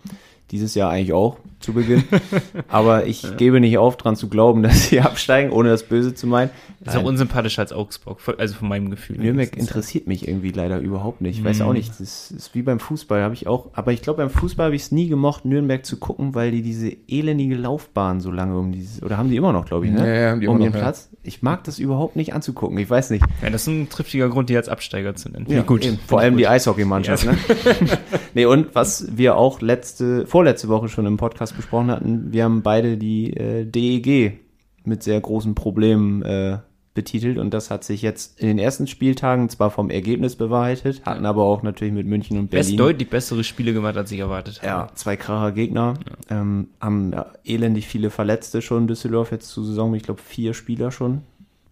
Dieses 0.50 0.74
Jahr 0.74 0.90
eigentlich 0.90 1.12
auch 1.12 1.38
zu 1.62 1.72
Beginn. 1.72 2.04
Aber 2.68 3.06
ich 3.06 3.22
ja. 3.22 3.30
gebe 3.30 3.60
nicht 3.60 3.78
auf, 3.78 3.96
dran 3.96 4.16
zu 4.16 4.28
glauben, 4.28 4.62
dass 4.62 4.88
sie 4.88 5.00
absteigen, 5.02 5.50
ohne 5.50 5.70
das 5.70 5.84
Böse 5.84 6.14
zu 6.14 6.26
meinen. 6.26 6.50
ist 6.84 6.96
auch 6.96 7.04
unsympathischer 7.04 7.62
als 7.62 7.72
Augsburg, 7.72 8.18
also 8.38 8.54
von 8.54 8.68
meinem 8.68 8.90
Gefühl. 8.90 9.18
Nürnberg 9.18 9.56
interessiert 9.56 10.06
mich 10.06 10.26
irgendwie 10.28 10.50
leider 10.50 10.78
überhaupt 10.78 11.20
nicht. 11.20 11.38
Ich 11.38 11.44
weiß 11.44 11.60
mhm. 11.60 11.66
auch 11.66 11.72
nicht, 11.72 11.90
das 12.00 12.30
ist 12.30 12.54
wie 12.54 12.62
beim 12.62 12.80
Fußball, 12.80 13.22
habe 13.22 13.34
ich 13.34 13.46
auch, 13.46 13.70
aber 13.74 13.92
ich 13.92 14.02
glaube, 14.02 14.18
beim 14.18 14.30
Fußball 14.30 14.66
habe 14.66 14.76
ich 14.76 14.82
es 14.82 14.92
nie 14.92 15.08
gemocht, 15.08 15.44
Nürnberg 15.44 15.84
zu 15.86 15.98
gucken, 15.98 16.34
weil 16.34 16.50
die 16.50 16.62
diese 16.62 16.94
elendige 17.08 17.54
Laufbahn 17.54 18.20
so 18.20 18.30
lange 18.30 18.58
um 18.58 18.72
dieses, 18.72 19.02
oder 19.02 19.16
haben 19.18 19.28
die 19.28 19.36
immer 19.36 19.52
noch, 19.52 19.64
glaube 19.64 19.86
ich, 19.86 19.92
ne? 19.92 20.06
Ja, 20.06 20.14
ja, 20.14 20.30
haben 20.30 20.40
die 20.40 20.48
um 20.48 20.56
immer 20.56 20.66
den 20.66 20.72
noch, 20.72 20.80
Platz. 20.80 21.10
Ich 21.22 21.42
mag 21.42 21.64
das 21.64 21.78
überhaupt 21.78 22.16
nicht 22.16 22.34
anzugucken, 22.34 22.76
ich 22.78 22.90
weiß 22.90 23.10
nicht. 23.10 23.24
Ja, 23.42 23.50
das 23.50 23.62
ist 23.62 23.68
ein 23.68 23.88
triftiger 23.88 24.28
Grund, 24.28 24.48
die 24.50 24.56
als 24.56 24.68
Absteiger 24.68 25.14
zu 25.14 25.28
nennen. 25.28 25.46
Ja, 25.48 25.62
gut. 25.62 25.84
Eben. 25.84 25.98
Vor 26.06 26.20
allem 26.20 26.34
gut. 26.34 26.40
die 26.40 26.48
Eishockeymannschaft, 26.48 27.24
ja. 27.24 27.32
ne? 27.32 27.38
nee, 28.34 28.44
und 28.44 28.74
was 28.74 29.16
wir 29.16 29.36
auch 29.36 29.60
letzte, 29.60 30.26
vorletzte 30.26 30.68
Woche 30.68 30.88
schon 30.88 31.06
im 31.06 31.16
Podcast 31.16 31.51
besprochen 31.56 31.90
hatten, 31.90 32.32
wir 32.32 32.44
haben 32.44 32.62
beide 32.62 32.96
die 32.96 33.36
äh, 33.36 33.64
DEG 33.64 34.40
mit 34.84 35.02
sehr 35.02 35.20
großen 35.20 35.54
Problemen 35.54 36.22
äh, 36.22 36.58
betitelt 36.94 37.38
und 37.38 37.54
das 37.54 37.70
hat 37.70 37.84
sich 37.84 38.02
jetzt 38.02 38.38
in 38.38 38.48
den 38.48 38.58
ersten 38.58 38.86
Spieltagen 38.86 39.48
zwar 39.48 39.70
vom 39.70 39.88
Ergebnis 39.88 40.36
bewahrheitet, 40.36 41.02
hatten 41.06 41.24
aber 41.24 41.42
auch 41.44 41.62
natürlich 41.62 41.94
mit 41.94 42.06
München 42.06 42.38
und 42.38 42.50
Berlin. 42.50 42.70
Best 42.70 42.80
deutlich 42.80 43.08
bessere 43.08 43.44
Spiele 43.44 43.72
gemacht, 43.72 43.96
als 43.96 44.12
ich 44.12 44.18
erwartet 44.18 44.58
habe. 44.58 44.66
Ja, 44.66 44.88
zwei 44.94 45.16
kracher 45.16 45.52
Gegner, 45.52 45.94
ja. 46.28 46.40
ähm, 46.40 46.68
haben 46.80 47.12
ja, 47.12 47.32
elendig 47.44 47.86
viele 47.86 48.10
Verletzte 48.10 48.60
schon 48.60 48.88
Düsseldorf 48.88 49.32
jetzt 49.32 49.48
zur 49.48 49.64
Saison, 49.64 49.94
ich 49.94 50.02
glaube 50.02 50.20
vier 50.20 50.52
Spieler 50.52 50.90
schon. 50.90 51.22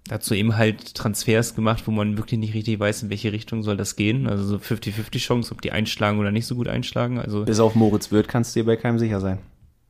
Dazu 0.09 0.35
eben 0.35 0.57
halt 0.57 0.95
Transfers 0.95 1.55
gemacht, 1.55 1.87
wo 1.87 1.91
man 1.93 2.17
wirklich 2.17 2.41
nicht 2.41 2.55
richtig 2.55 2.81
weiß, 2.81 3.05
in 3.05 3.11
welche 3.11 3.33
Richtung 3.33 3.63
soll 3.63 3.77
das 3.77 3.95
gehen. 3.95 4.27
Also 4.27 4.43
so 4.45 4.57
50-50 4.57 5.19
Chance, 5.19 5.53
ob 5.53 5.61
die 5.61 5.71
einschlagen 5.71 6.19
oder 6.19 6.33
nicht 6.33 6.47
so 6.47 6.57
gut 6.57 6.67
einschlagen. 6.67 7.21
Also 7.21 7.45
Bis 7.45 7.61
auf 7.61 7.75
Moritz 7.77 8.11
Wirth 8.11 8.27
kannst 8.27 8.57
du 8.57 8.61
dir 8.61 8.67
bei 8.67 8.77
keinem 8.77 8.99
sicher 8.99 9.21
sein. 9.21 9.39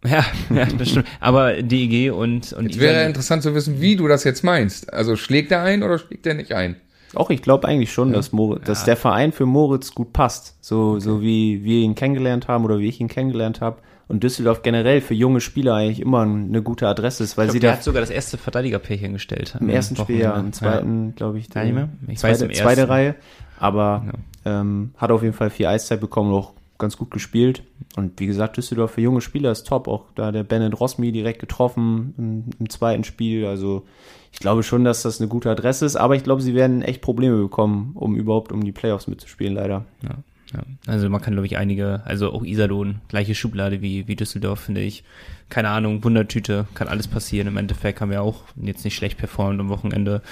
Ja, 0.05 0.25
ja, 0.55 0.65
das 0.65 0.91
stimmt. 0.91 1.07
Aber 1.21 1.63
DEG 1.63 2.13
und, 2.13 2.53
und 2.53 2.67
Jetzt 2.67 2.81
wäre 2.81 3.05
interessant 3.05 3.43
zu 3.43 3.55
wissen, 3.55 3.81
wie 3.81 3.97
du 3.97 4.09
das 4.09 4.25
jetzt 4.25 4.43
meinst. 4.43 4.93
Also 4.93 5.17
schlägt 5.17 5.53
er 5.53 5.63
ein 5.63 5.83
oder 5.83 5.99
schlägt 5.99 6.27
er 6.27 6.35
nicht 6.35 6.53
ein? 6.53 6.77
Auch 7.15 7.31
ich 7.31 7.43
glaube 7.43 7.67
eigentlich 7.69 7.93
schon, 7.93 8.11
ja. 8.11 8.17
dass, 8.17 8.33
Moritz, 8.33 8.65
dass 8.65 8.85
der 8.85 8.97
Verein 8.97 9.33
für 9.33 9.47
Moritz 9.47 9.95
gut 9.95 10.13
passt. 10.13 10.57
So, 10.61 10.93
okay. 10.93 11.01
so 11.01 11.23
wie 11.23 11.65
wir 11.65 11.81
ihn 11.81 11.95
kennengelernt 11.95 12.49
haben 12.49 12.65
oder 12.65 12.79
wie 12.79 12.89
ich 12.89 13.01
ihn 13.01 13.09
kennengelernt 13.09 13.61
habe. 13.61 13.79
Und 14.09 14.25
Düsseldorf 14.25 14.63
generell 14.63 15.01
für 15.01 15.15
junge 15.15 15.41
Spieler 15.41 15.75
eigentlich 15.75 16.01
immer 16.01 16.23
eine 16.23 16.63
gute 16.63 16.89
Adresse 16.89 17.23
ist, 17.23 17.37
weil 17.37 17.47
glaub, 17.47 17.53
sie 17.53 17.61
der 17.61 17.71
da 17.71 17.77
hat 17.77 17.85
sogar 17.85 18.01
das 18.01 18.11
erste 18.11 18.39
Verteidigerpärchen 18.39 19.13
gestellt. 19.13 19.57
Im 19.61 19.69
ersten 19.69 19.95
Spiel, 19.95 20.19
ja, 20.19 20.37
im 20.37 20.53
zweiten, 20.53 21.09
ja. 21.09 21.13
glaube 21.15 21.39
ich, 21.39 21.49
die, 21.49 21.59
ich 22.09 22.19
zweite, 22.19 22.41
weiß, 22.41 22.43
im 22.43 22.55
zweite 22.55 22.89
Reihe. 22.89 23.15
Aber 23.61 24.07
ja. 24.45 24.61
ähm, 24.61 24.93
hat 24.97 25.13
auf 25.13 25.23
jeden 25.23 25.35
Fall 25.35 25.51
viel 25.51 25.67
Eiszeit 25.67 26.01
bekommen, 26.01 26.33
auch 26.33 26.55
ganz 26.81 26.97
gut 26.97 27.11
gespielt. 27.13 27.63
Und 27.97 28.19
wie 28.19 28.27
gesagt, 28.27 28.57
Düsseldorf 28.57 28.93
für 28.93 29.01
junge 29.01 29.21
Spieler 29.21 29.53
ist 29.53 29.67
top. 29.67 29.87
Auch 29.87 30.07
da 30.15 30.33
der 30.33 30.43
Bennett 30.43 30.79
Rosmi 30.81 31.13
direkt 31.13 31.39
getroffen 31.39 32.15
im, 32.19 32.45
im, 32.59 32.69
zweiten 32.69 33.05
Spiel. 33.05 33.47
Also 33.47 33.87
ich 34.33 34.41
glaube 34.41 34.63
schon, 34.63 34.85
dass 34.85 35.03
das 35.03 35.21
eine 35.21 35.29
gute 35.29 35.51
Adresse 35.51 35.87
ist. 35.87 35.97
Aber 35.97 36.17
ich 36.17 36.25
glaube, 36.25 36.43
sie 36.43 36.55
werden 36.55 36.83
echt 36.83 37.03
Probleme 37.03 37.37
bekommen, 37.37 37.93
um 37.95 38.17
überhaupt 38.17 38.51
um 38.51 38.65
die 38.65 38.73
Playoffs 38.73 39.07
mitzuspielen, 39.07 39.55
leider. 39.55 39.85
Ja, 40.03 40.17
ja. 40.55 40.63
Also 40.87 41.09
man 41.09 41.21
kann, 41.21 41.35
glaube 41.35 41.47
ich, 41.47 41.57
einige, 41.57 42.03
also 42.05 42.33
auch 42.33 42.45
Iserlohn, 42.45 43.01
gleiche 43.09 43.35
Schublade 43.35 43.83
wie, 43.83 44.09
wie 44.09 44.17
Düsseldorf, 44.17 44.61
finde 44.61 44.81
ich. 44.81 45.05
Keine 45.49 45.69
Ahnung, 45.69 46.03
Wundertüte, 46.03 46.67
kann 46.75 46.89
alles 46.89 47.09
passieren. 47.09 47.49
Im 47.49 47.57
Endeffekt 47.57 48.01
haben 48.01 48.11
wir 48.11 48.23
auch 48.23 48.45
jetzt 48.57 48.85
nicht 48.85 48.97
schlecht 48.97 49.19
performt 49.19 49.61
am 49.61 49.69
Wochenende. 49.69 50.23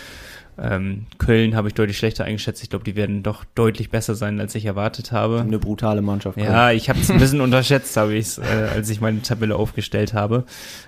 Ähm, 0.61 1.07
Köln 1.19 1.55
habe 1.55 1.69
ich 1.69 1.75
deutlich 1.75 1.97
schlechter 1.97 2.25
eingeschätzt. 2.25 2.63
Ich 2.63 2.71
glaube, 2.71 2.85
die 2.85 2.97
werden 2.97 3.23
doch 3.23 3.45
deutlich 3.55 3.91
besser 3.91 4.15
sein, 4.15 4.41
als 4.41 4.55
ich 4.55 4.65
erwartet 4.65 5.13
habe. 5.13 5.41
Eine 5.41 5.59
brutale 5.59 6.03
Mannschaft. 6.03 6.37
Köln. 6.37 6.49
Ja, 6.49 6.73
ich 6.73 6.89
habe 6.89 6.99
es 6.99 7.11
ein 7.11 7.19
bisschen 7.21 7.41
unterschätzt, 7.41 7.97
habe 7.97 8.15
ich 8.15 8.27
es, 8.27 8.39
äh, 8.39 8.43
als 8.75 8.91
ich 8.91 9.01
meine 9.01 9.23
Tabelle 9.23 9.57
aufgestellt 9.57 10.15
habe. 10.15 10.45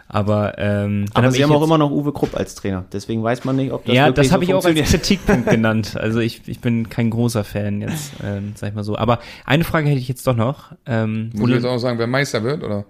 Aber, 0.08 0.58
ähm, 0.58 1.06
Aber 1.14 1.28
hab 1.28 1.32
sie 1.32 1.44
haben 1.44 1.52
auch 1.52 1.62
immer 1.62 1.78
noch 1.78 1.90
Uwe 1.90 2.12
Krupp 2.12 2.36
als 2.36 2.56
Trainer. 2.56 2.84
Deswegen 2.92 3.22
weiß 3.22 3.44
man 3.44 3.56
nicht, 3.56 3.72
ob 3.72 3.84
das 3.84 3.94
Ja, 3.94 4.10
das 4.10 4.32
habe 4.32 4.44
so 4.44 4.50
ich 4.50 4.54
auch 4.54 4.64
als 4.64 4.90
Kritikpunkt 4.90 5.48
genannt. 5.50 5.96
Also 5.96 6.18
ich, 6.18 6.42
ich 6.46 6.60
bin 6.60 6.88
kein 6.88 7.10
großer 7.10 7.44
Fan 7.44 7.80
jetzt, 7.80 8.14
ähm, 8.24 8.52
sag 8.56 8.70
ich 8.70 8.74
mal 8.74 8.82
so. 8.82 8.96
Aber 8.96 9.20
eine 9.44 9.64
Frage 9.64 9.88
hätte 9.88 10.00
ich 10.00 10.08
jetzt 10.08 10.26
doch 10.26 10.36
noch. 10.36 10.72
Ähm, 10.86 11.30
Muss 11.34 11.48
ich 11.48 11.56
jetzt 11.56 11.64
auch 11.64 11.78
sagen, 11.78 11.98
wer 11.98 12.06
Meister 12.06 12.42
wird, 12.42 12.64
oder? 12.64 12.84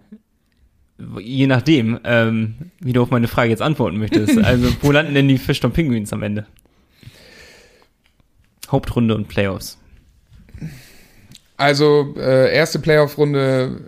je 1.19 1.47
nachdem, 1.47 1.99
ähm, 2.05 2.55
wie 2.81 2.93
du 2.93 3.03
auf 3.03 3.11
meine 3.11 3.29
Frage 3.29 3.51
jetzt 3.51 3.63
antworten 3.63 3.99
möchtest. 3.99 4.39
Also, 4.51 4.69
wo 4.83 4.91
landen 4.91 5.15
denn 5.15 5.29
die 5.29 5.39
Fischton 5.39 5.71
Penguins 5.71 6.13
am 6.13 6.23
Ende? 6.23 6.47
Hauptrunde 8.71 9.15
und 9.15 9.29
Playoffs. 9.29 9.79
Also, 11.57 12.15
äh, 12.17 12.55
erste 12.55 12.79
Playoff-Runde 12.79 13.81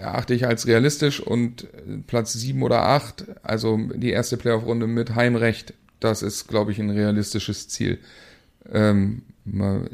erachte 0.00 0.34
ich 0.34 0.46
als 0.46 0.66
realistisch 0.66 1.20
und 1.20 1.66
Platz 2.06 2.32
sieben 2.32 2.62
oder 2.62 2.84
acht, 2.84 3.24
also 3.42 3.78
die 3.94 4.10
erste 4.10 4.36
Playoff-Runde 4.36 4.86
mit 4.86 5.14
Heimrecht, 5.14 5.74
das 5.98 6.22
ist, 6.22 6.48
glaube 6.48 6.72
ich, 6.72 6.78
ein 6.78 6.90
realistisches 6.90 7.68
Ziel. 7.68 7.98
Ähm, 8.72 9.22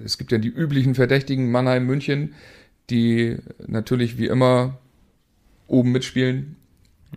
es 0.05 0.19
gibt 0.19 0.33
ja 0.33 0.39
die 0.39 0.49
üblichen 0.49 0.95
Verdächtigen, 0.95 1.51
Mannheim, 1.51 1.87
München, 1.87 2.35
die 2.91 3.37
natürlich 3.67 4.19
wie 4.19 4.27
immer 4.27 4.79
oben 5.67 5.93
mitspielen. 5.93 6.57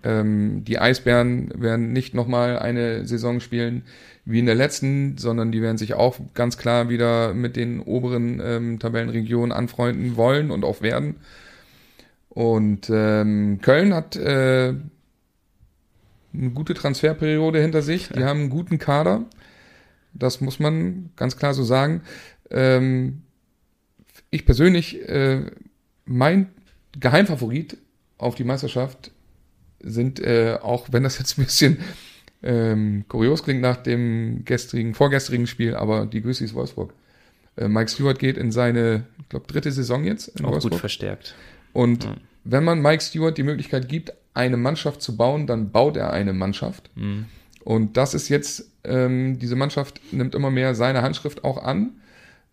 Ähm, 0.04 0.64
die 0.64 0.80
Eisbären 0.80 1.52
werden 1.62 1.92
nicht 1.92 2.14
nochmal 2.14 2.58
eine 2.58 3.06
Saison 3.06 3.40
spielen 3.40 3.84
wie 4.30 4.40
in 4.40 4.46
der 4.46 4.56
letzten, 4.56 5.18
sondern 5.18 5.52
die 5.52 5.62
werden 5.62 5.78
sich 5.78 5.96
auch 5.96 6.20
ganz 6.36 6.58
klar 6.58 6.90
wieder 6.90 7.34
mit 7.34 7.56
den 7.56 7.80
oberen 7.80 8.40
ähm, 8.44 8.80
Tabellenregionen 8.80 9.52
anfreunden 9.52 10.18
wollen 10.18 10.52
und 10.52 10.64
auch 10.64 10.82
werden. 10.82 11.16
Und 12.30 12.92
ähm, 12.94 13.60
Köln 13.62 13.94
hat 13.94 14.16
äh, 14.16 14.76
eine 16.32 16.50
gute 16.52 16.76
Transferperiode 16.76 17.60
hinter 17.60 17.82
sich. 17.82 18.10
Die 18.10 18.24
haben 18.24 18.42
einen 18.42 18.50
guten 18.52 18.78
Kader. 18.78 19.26
Das 20.14 20.42
muss 20.42 20.60
man 20.60 21.10
ganz 21.16 21.36
klar 21.38 21.56
so 21.56 21.64
sagen. 21.64 22.02
Ähm, 22.52 23.24
ich 24.30 24.46
persönlich, 24.46 25.08
äh, 25.10 25.42
mein 26.06 26.50
Geheimfavorit 27.00 27.78
auf 28.20 28.36
die 28.36 28.44
Meisterschaft 28.44 29.12
sind, 29.80 30.20
äh, 30.20 30.60
auch 30.62 30.90
wenn 30.92 31.04
das 31.04 31.18
jetzt 31.18 31.38
ein 31.38 31.46
bisschen 31.46 31.80
ähm, 32.42 33.06
kurios 33.08 33.44
klingt 33.44 33.62
nach 33.62 33.78
dem 33.78 34.44
gestrigen, 34.46 34.94
vorgestrigen 34.94 35.48
Spiel, 35.48 35.76
aber 35.76 36.06
die 36.06 36.22
Güssis 36.22 36.54
Wolfsburg. 36.54 36.94
Äh, 37.58 37.68
Mike 37.68 37.90
Stewart 37.90 38.20
geht 38.20 38.38
in 38.38 38.52
seine, 38.52 39.04
ich 39.20 39.30
glaube, 39.30 39.48
dritte 39.48 39.72
Saison 39.72 40.04
jetzt 40.04 40.40
in 40.40 40.46
auch 40.46 40.52
Wolfsburg. 40.52 40.74
gut 40.74 40.80
verstärkt. 40.80 41.36
Und 41.74 42.08
mhm. 42.08 42.16
wenn 42.46 42.64
man 42.64 42.82
Mike 42.82 43.04
Stewart 43.04 43.38
die 43.38 43.44
Möglichkeit 43.44 43.90
gibt, 43.90 44.14
eine 44.34 44.58
Mannschaft 44.58 45.02
zu 45.02 45.18
bauen, 45.18 45.48
dann 45.48 45.72
baut 45.72 45.98
er 45.98 46.14
eine 46.14 46.34
Mannschaft. 46.34 46.90
Mhm. 46.96 47.26
Und 47.64 47.98
das 47.98 48.14
ist 48.14 48.30
jetzt, 48.30 48.72
ähm, 48.84 49.38
diese 49.40 49.56
Mannschaft 49.56 50.02
nimmt 50.12 50.34
immer 50.34 50.50
mehr 50.50 50.76
seine 50.76 51.02
Handschrift 51.02 51.44
auch 51.44 51.62
an. 51.62 51.92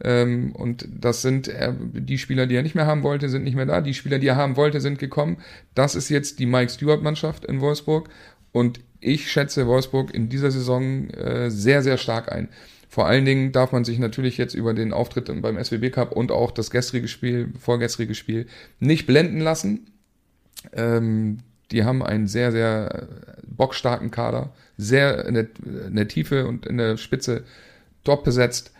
Ähm, 0.02 0.52
und 0.52 0.86
das 0.90 1.22
sind 1.22 1.48
äh, 1.48 1.72
die 1.92 2.18
Spieler, 2.18 2.46
die 2.46 2.56
er 2.56 2.62
nicht 2.62 2.74
mehr 2.74 2.86
haben 2.86 3.02
wollte, 3.02 3.28
sind 3.28 3.44
nicht 3.44 3.54
mehr 3.54 3.66
da. 3.66 3.80
Die 3.80 3.94
Spieler, 3.94 4.18
die 4.18 4.26
er 4.26 4.36
haben 4.36 4.56
wollte, 4.56 4.80
sind 4.80 4.98
gekommen. 4.98 5.38
Das 5.74 5.94
ist 5.94 6.08
jetzt 6.08 6.38
die 6.38 6.46
Mike 6.46 6.70
Stewart-Mannschaft 6.70 7.44
in 7.44 7.60
Wolfsburg. 7.60 8.10
Und 8.52 8.80
ich 9.06 9.30
schätze 9.30 9.66
Wolfsburg 9.66 10.12
in 10.12 10.28
dieser 10.28 10.50
Saison 10.50 11.08
äh, 11.10 11.50
sehr, 11.50 11.82
sehr 11.82 11.96
stark 11.96 12.32
ein. 12.32 12.48
Vor 12.88 13.06
allen 13.06 13.24
Dingen 13.24 13.52
darf 13.52 13.72
man 13.72 13.84
sich 13.84 13.98
natürlich 13.98 14.36
jetzt 14.38 14.54
über 14.54 14.74
den 14.74 14.92
Auftritt 14.92 15.30
beim 15.42 15.62
SWB 15.62 15.90
Cup 15.90 16.12
und 16.12 16.32
auch 16.32 16.50
das 16.50 16.70
gestrige 16.70 17.08
Spiel, 17.08 17.52
vorgestrige 17.58 18.14
Spiel 18.14 18.46
nicht 18.80 19.06
blenden 19.06 19.40
lassen. 19.40 19.90
Ähm, 20.72 21.38
die 21.70 21.84
haben 21.84 22.02
einen 22.02 22.26
sehr, 22.26 22.52
sehr 22.52 23.08
bockstarken 23.46 24.10
Kader, 24.10 24.52
sehr 24.76 25.24
in 25.26 25.34
der, 25.34 25.46
in 25.86 25.96
der 25.96 26.08
Tiefe 26.08 26.46
und 26.46 26.66
in 26.66 26.78
der 26.78 26.96
Spitze 26.96 27.44
top 28.04 28.24
besetzt. 28.24 28.72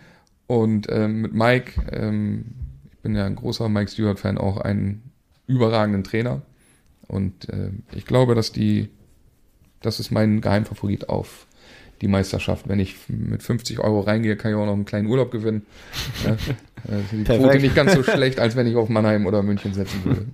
Und 0.47 0.87
ähm, 0.89 1.21
mit 1.21 1.33
Mike, 1.33 1.73
ähm, 1.91 2.45
ich 2.91 2.97
bin 2.99 3.15
ja 3.15 3.25
ein 3.25 3.35
großer 3.35 3.67
Mike 3.67 3.91
Stewart-Fan, 3.91 4.37
auch 4.37 4.57
einen 4.57 5.11
überragenden 5.45 6.03
Trainer. 6.03 6.41
Und 7.07 7.49
äh, 7.49 7.71
ich 7.93 8.05
glaube, 8.05 8.35
dass 8.35 8.51
die, 8.51 8.89
das 9.81 9.99
ist 9.99 10.11
mein 10.11 10.41
Geheimfavorit 10.41 11.09
auf 11.09 11.47
die 12.01 12.07
Meisterschaft. 12.07 12.67
Wenn 12.67 12.79
ich 12.79 12.95
mit 13.07 13.43
50 13.43 13.79
Euro 13.79 14.01
reingehe, 14.01 14.35
kann 14.35 14.51
ich 14.51 14.57
auch 14.57 14.65
noch 14.65 14.73
einen 14.73 14.85
kleinen 14.85 15.07
Urlaub 15.07 15.31
gewinnen. 15.31 15.65
ja, 16.25 16.31
äh, 16.31 17.01
die 17.11 17.23
Quote 17.23 17.59
nicht 17.59 17.75
ganz 17.75 17.93
so 17.93 18.03
schlecht, 18.03 18.39
als 18.39 18.55
wenn 18.55 18.67
ich 18.67 18.75
auf 18.75 18.89
Mannheim 18.89 19.25
oder 19.25 19.41
München 19.43 19.73
setzen 19.73 20.03
würde. 20.03 20.25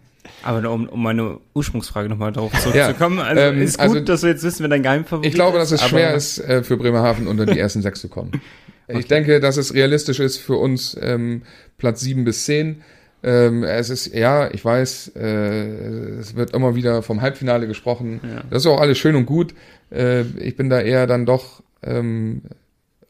Aber 0.43 0.69
um, 0.71 0.87
um 0.87 1.01
meine 1.03 1.39
Ursprungsfrage 1.53 2.09
nochmal 2.09 2.31
darauf 2.31 2.51
zurückzukommen, 2.61 3.17
ja, 3.17 3.23
also 3.23 3.41
ähm, 3.41 3.61
ist 3.61 3.77
gut, 3.77 3.81
also, 3.81 3.99
dass 4.01 4.23
wir 4.23 4.29
jetzt 4.29 4.43
wissen, 4.43 4.61
wer 4.61 4.69
dein 4.69 4.83
Geheimfavorit 4.83 5.25
ist. 5.25 5.29
Ich 5.29 5.35
glaube, 5.35 5.57
dass 5.57 5.71
es 5.71 5.81
schwer 5.83 6.13
ist, 6.13 6.39
äh, 6.39 6.63
für 6.63 6.77
Bremerhaven 6.77 7.27
unter 7.27 7.45
die 7.45 7.59
ersten 7.59 7.81
sechs 7.81 8.01
zu 8.01 8.09
kommen. 8.09 8.31
Okay. 8.85 8.99
Ich 8.99 9.07
denke, 9.07 9.39
dass 9.39 9.55
es 9.55 9.73
realistisch 9.73 10.19
ist 10.19 10.39
für 10.39 10.57
uns 10.57 10.97
ähm, 11.01 11.43
Platz 11.77 12.01
sieben 12.01 12.25
bis 12.25 12.43
zehn. 12.43 12.81
Ähm, 13.23 13.63
es 13.63 13.89
ist, 13.89 14.13
ja, 14.13 14.51
ich 14.51 14.63
weiß, 14.63 15.13
äh, 15.15 16.19
es 16.19 16.35
wird 16.35 16.53
immer 16.53 16.75
wieder 16.75 17.01
vom 17.01 17.21
Halbfinale 17.21 17.67
gesprochen. 17.67 18.19
Ja. 18.21 18.43
Das 18.49 18.63
ist 18.63 18.67
auch 18.67 18.81
alles 18.81 18.97
schön 18.97 19.15
und 19.15 19.25
gut. 19.25 19.53
Äh, 19.91 20.23
ich 20.39 20.57
bin 20.57 20.69
da 20.69 20.81
eher 20.81 21.07
dann 21.07 21.25
doch 21.25 21.63
ähm, 21.81 22.41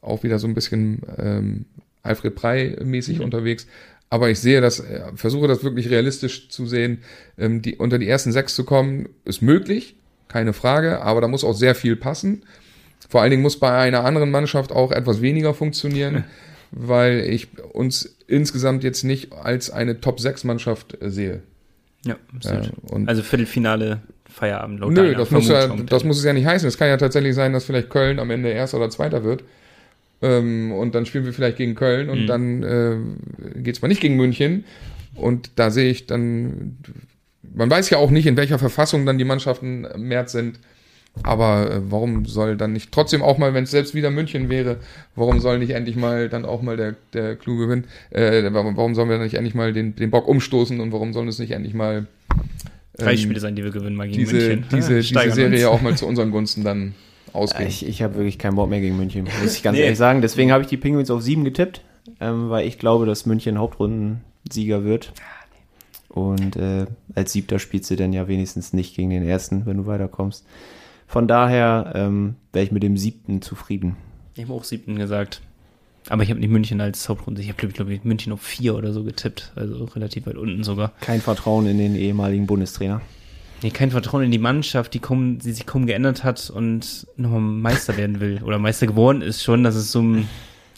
auch 0.00 0.22
wieder 0.22 0.38
so 0.38 0.46
ein 0.46 0.54
bisschen 0.54 1.02
ähm, 1.18 1.64
Alfred 2.02 2.34
Prey-mäßig 2.36 3.18
mhm. 3.18 3.24
unterwegs. 3.24 3.66
Aber 4.10 4.30
ich 4.30 4.38
sehe 4.38 4.60
das, 4.60 4.78
äh, 4.78 5.00
versuche 5.16 5.48
das 5.48 5.64
wirklich 5.64 5.90
realistisch 5.90 6.48
zu 6.48 6.66
sehen. 6.66 7.02
Ähm, 7.36 7.62
die, 7.62 7.76
unter 7.76 7.98
die 7.98 8.08
ersten 8.08 8.30
sechs 8.30 8.54
zu 8.54 8.64
kommen, 8.64 9.08
ist 9.24 9.42
möglich, 9.42 9.96
keine 10.28 10.52
Frage, 10.52 11.02
aber 11.02 11.20
da 11.20 11.28
muss 11.28 11.42
auch 11.42 11.54
sehr 11.54 11.74
viel 11.74 11.96
passen. 11.96 12.44
Vor 13.08 13.20
allen 13.22 13.30
Dingen 13.30 13.42
muss 13.42 13.58
bei 13.58 13.72
einer 13.76 14.04
anderen 14.04 14.30
Mannschaft 14.30 14.70
auch 14.70 14.92
etwas 14.92 15.20
weniger 15.20 15.54
funktionieren, 15.54 16.24
weil 16.74 17.20
ich 17.20 17.48
uns 17.72 18.16
insgesamt 18.26 18.84
jetzt 18.84 19.04
nicht 19.04 19.32
als 19.32 19.70
eine 19.70 20.00
Top-6-Mannschaft 20.00 21.00
äh, 21.00 21.10
sehe. 21.10 21.42
Ja, 22.04 22.16
ja 22.42 22.62
also 23.06 23.22
Viertelfinale 23.22 24.02
Feierabend. 24.28 24.80
Laut 24.80 24.92
nö, 24.92 25.14
das 25.14 25.30
muss, 25.30 25.48
ja, 25.48 25.68
das 25.68 26.04
muss 26.04 26.18
es 26.18 26.24
ja 26.24 26.32
nicht 26.32 26.46
heißen. 26.46 26.66
Es 26.66 26.76
kann 26.76 26.88
ja 26.88 26.96
tatsächlich 26.96 27.34
sein, 27.34 27.52
dass 27.52 27.64
vielleicht 27.64 27.88
Köln 27.88 28.18
am 28.18 28.30
Ende 28.30 28.50
Erster 28.50 28.78
oder 28.78 28.90
Zweiter 28.90 29.22
wird. 29.22 29.44
Ähm, 30.20 30.72
und 30.72 30.94
dann 30.94 31.06
spielen 31.06 31.24
wir 31.24 31.32
vielleicht 31.32 31.56
gegen 31.56 31.74
Köln 31.74 32.10
und 32.10 32.22
mhm. 32.22 32.26
dann 32.26 32.62
äh, 32.62 32.96
geht 33.60 33.76
es 33.76 33.82
mal 33.82 33.88
nicht 33.88 34.00
gegen 34.00 34.16
München. 34.16 34.64
Und 35.14 35.52
da 35.56 35.70
sehe 35.70 35.90
ich 35.90 36.06
dann, 36.06 36.78
man 37.54 37.70
weiß 37.70 37.90
ja 37.90 37.98
auch 37.98 38.10
nicht, 38.10 38.26
in 38.26 38.36
welcher 38.36 38.58
Verfassung 38.58 39.06
dann 39.06 39.18
die 39.18 39.24
Mannschaften 39.24 39.84
im 39.84 40.08
März 40.08 40.32
sind. 40.32 40.58
Aber 41.22 41.70
äh, 41.70 41.80
warum 41.90 42.26
soll 42.26 42.56
dann 42.56 42.72
nicht 42.72 42.90
trotzdem 42.90 43.22
auch 43.22 43.38
mal, 43.38 43.54
wenn 43.54 43.64
es 43.64 43.70
selbst 43.70 43.94
wieder 43.94 44.10
München 44.10 44.48
wäre, 44.48 44.78
warum 45.14 45.40
soll 45.40 45.58
nicht 45.58 45.70
endlich 45.70 45.96
mal 45.96 46.28
dann 46.28 46.44
auch 46.44 46.60
mal 46.60 46.76
der, 46.76 46.96
der 47.12 47.36
Clou 47.36 47.56
gewinnen? 47.56 47.84
Äh, 48.10 48.42
warum 48.52 48.94
sollen 48.94 49.08
wir 49.08 49.16
dann 49.16 49.24
nicht 49.24 49.34
endlich 49.34 49.54
mal 49.54 49.72
den, 49.72 49.94
den 49.94 50.10
Bock 50.10 50.26
umstoßen 50.26 50.80
und 50.80 50.92
warum 50.92 51.12
sollen 51.12 51.28
es 51.28 51.38
nicht 51.38 51.52
endlich 51.52 51.72
mal 51.72 52.06
ähm, 52.98 53.04
drei 53.04 53.16
Spiele 53.16 53.38
sein, 53.38 53.54
die 53.54 53.62
wir 53.62 53.70
gewinnen 53.70 53.96
mal 53.96 54.08
gegen 54.08 54.18
diese, 54.18 54.34
München? 54.34 54.64
Diese, 54.72 55.00
diese 55.00 55.30
Serie 55.30 55.70
uns. 55.70 55.78
auch 55.78 55.82
mal 55.82 55.96
zu 55.96 56.06
unseren 56.06 56.32
Gunsten 56.32 56.64
dann 56.64 56.94
ausgehen. 57.32 57.68
Ich, 57.68 57.86
ich 57.86 58.02
habe 58.02 58.16
wirklich 58.16 58.38
keinen 58.38 58.56
Bock 58.56 58.68
mehr 58.68 58.80
gegen 58.80 58.96
München, 58.96 59.28
muss 59.42 59.56
ich 59.56 59.62
ganz 59.62 59.76
nee. 59.76 59.84
ehrlich 59.84 59.98
sagen. 59.98 60.20
Deswegen 60.20 60.50
habe 60.50 60.62
ich 60.62 60.68
die 60.68 60.76
Penguins 60.76 61.10
auf 61.10 61.22
sieben 61.22 61.44
getippt, 61.44 61.80
ähm, 62.20 62.50
weil 62.50 62.66
ich 62.66 62.78
glaube, 62.78 63.06
dass 63.06 63.24
München 63.24 63.58
Hauptrundensieger 63.58 64.84
wird. 64.84 65.12
Und 66.08 66.56
äh, 66.56 66.86
als 67.14 67.32
Siebter 67.32 67.58
spielst 67.58 67.90
du 67.90 67.96
dann 67.96 68.12
ja 68.12 68.28
wenigstens 68.28 68.72
nicht 68.72 68.94
gegen 68.94 69.10
den 69.10 69.26
Ersten, 69.26 69.66
wenn 69.66 69.78
du 69.78 69.86
weiterkommst. 69.86 70.44
Von 71.14 71.28
daher 71.28 71.92
ähm, 71.94 72.34
wäre 72.52 72.64
ich 72.64 72.72
mit 72.72 72.82
dem 72.82 72.96
siebten 72.96 73.40
zufrieden. 73.40 73.94
Ich 74.34 74.42
habe 74.42 74.52
auch 74.52 74.64
siebten 74.64 74.96
gesagt. 74.96 75.42
Aber 76.08 76.24
ich 76.24 76.30
habe 76.30 76.40
nicht 76.40 76.50
München 76.50 76.80
als 76.80 77.08
Hauptrunde. 77.08 77.40
Ich 77.40 77.46
habe, 77.46 77.56
glaube 77.56 77.72
glaub 77.72 77.88
ich, 77.88 78.02
München 78.02 78.32
auf 78.32 78.42
vier 78.42 78.74
oder 78.74 78.92
so 78.92 79.04
getippt. 79.04 79.52
Also 79.54 79.84
relativ 79.84 80.26
weit 80.26 80.34
unten 80.34 80.64
sogar. 80.64 80.90
Kein 81.00 81.20
Vertrauen 81.20 81.68
in 81.68 81.78
den 81.78 81.94
ehemaligen 81.94 82.48
Bundestrainer. 82.48 83.00
Nee, 83.62 83.70
kein 83.70 83.92
Vertrauen 83.92 84.24
in 84.24 84.32
die 84.32 84.40
Mannschaft, 84.40 84.92
die, 84.92 84.98
kaum, 84.98 85.38
die 85.38 85.52
sich 85.52 85.66
kaum 85.66 85.86
geändert 85.86 86.24
hat 86.24 86.50
und 86.50 87.06
nochmal 87.16 87.42
Meister 87.42 87.96
werden 87.96 88.18
will. 88.18 88.42
Oder 88.42 88.58
Meister 88.58 88.88
geworden 88.88 89.22
ist 89.22 89.44
schon. 89.44 89.62
Das 89.62 89.76
ist 89.76 89.92
so 89.92 90.02
ein, 90.02 90.28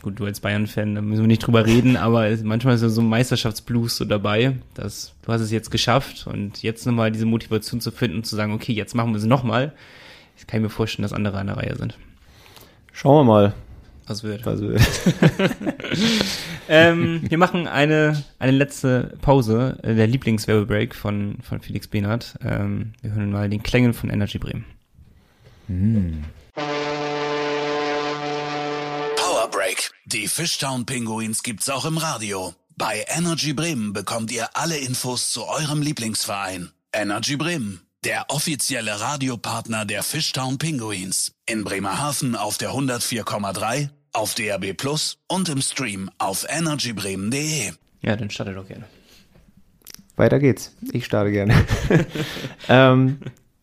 gut, 0.02 0.20
du 0.20 0.26
als 0.26 0.40
Bayern-Fan, 0.40 0.96
da 0.96 1.00
müssen 1.00 1.22
wir 1.22 1.28
nicht 1.28 1.46
drüber 1.46 1.64
reden, 1.64 1.96
aber 1.96 2.28
manchmal 2.42 2.74
ist 2.74 2.82
ja 2.82 2.90
so 2.90 3.00
ein 3.00 3.08
Meisterschaftsblues 3.08 3.96
so 3.96 4.04
dabei. 4.04 4.58
Dass, 4.74 5.14
du 5.22 5.32
hast 5.32 5.40
es 5.40 5.50
jetzt 5.50 5.70
geschafft 5.70 6.26
und 6.26 6.62
jetzt 6.62 6.84
nochmal 6.84 7.10
diese 7.10 7.24
Motivation 7.24 7.80
zu 7.80 7.90
finden 7.90 8.18
und 8.18 8.26
zu 8.26 8.36
sagen, 8.36 8.52
okay, 8.52 8.74
jetzt 8.74 8.94
machen 8.94 9.12
wir 9.12 9.18
es 9.18 9.24
nochmal 9.24 9.72
ich 10.36 10.46
kann 10.46 10.62
mir 10.62 10.70
vorstellen, 10.70 11.02
dass 11.02 11.12
andere 11.12 11.38
an 11.38 11.46
der 11.46 11.56
Reihe 11.56 11.76
sind. 11.76 11.98
Schauen 12.92 13.26
wir 13.26 13.32
mal. 13.32 13.54
Was 14.06 14.22
wird. 14.22 14.46
Was 14.46 14.60
wird. 14.60 14.80
ähm, 16.68 17.22
wir 17.28 17.38
machen 17.38 17.66
eine, 17.66 18.24
eine 18.38 18.52
letzte 18.52 19.18
Pause, 19.20 19.78
äh, 19.82 19.94
der 19.94 20.06
Lieblingswerbebreak 20.06 20.94
von, 20.94 21.38
von 21.42 21.60
Felix 21.60 21.88
Behnert. 21.88 22.36
Ähm, 22.42 22.92
wir 23.02 23.12
hören 23.12 23.32
mal 23.32 23.48
den 23.50 23.64
Klängen 23.64 23.94
von 23.94 24.10
Energy 24.10 24.38
Bremen. 24.38 24.64
Mm. 25.66 26.22
Power 29.16 29.50
Break. 29.50 29.90
Die 30.04 30.28
Fishtown 30.28 30.86
Pinguins 30.86 31.42
gibt's 31.42 31.68
auch 31.68 31.84
im 31.84 31.98
Radio. 31.98 32.54
Bei 32.76 33.04
Energy 33.08 33.54
Bremen 33.54 33.92
bekommt 33.92 34.30
ihr 34.30 34.50
alle 34.54 34.76
Infos 34.78 35.32
zu 35.32 35.48
eurem 35.48 35.82
Lieblingsverein. 35.82 36.70
Energy 36.92 37.36
Bremen 37.36 37.85
der 38.06 38.26
offizielle 38.28 39.00
Radiopartner 39.00 39.84
der 39.84 40.04
Fishtown 40.04 40.58
Pinguins. 40.58 41.32
In 41.44 41.64
Bremerhaven 41.64 42.36
auf 42.36 42.56
der 42.56 42.70
104,3, 42.70 43.88
auf 44.12 44.34
DRB 44.34 44.76
Plus 44.76 45.18
und 45.26 45.48
im 45.48 45.60
Stream 45.60 46.08
auf 46.18 46.46
energybremen.de. 46.48 47.72
Ja, 48.02 48.14
dann 48.14 48.30
startet 48.30 48.56
doch 48.56 48.68
gerne. 48.68 48.84
Weiter 50.14 50.38
geht's. 50.38 50.72
Ich 50.92 51.04
starte 51.04 51.32
gerne. 51.32 51.54
ähm, 52.68 53.18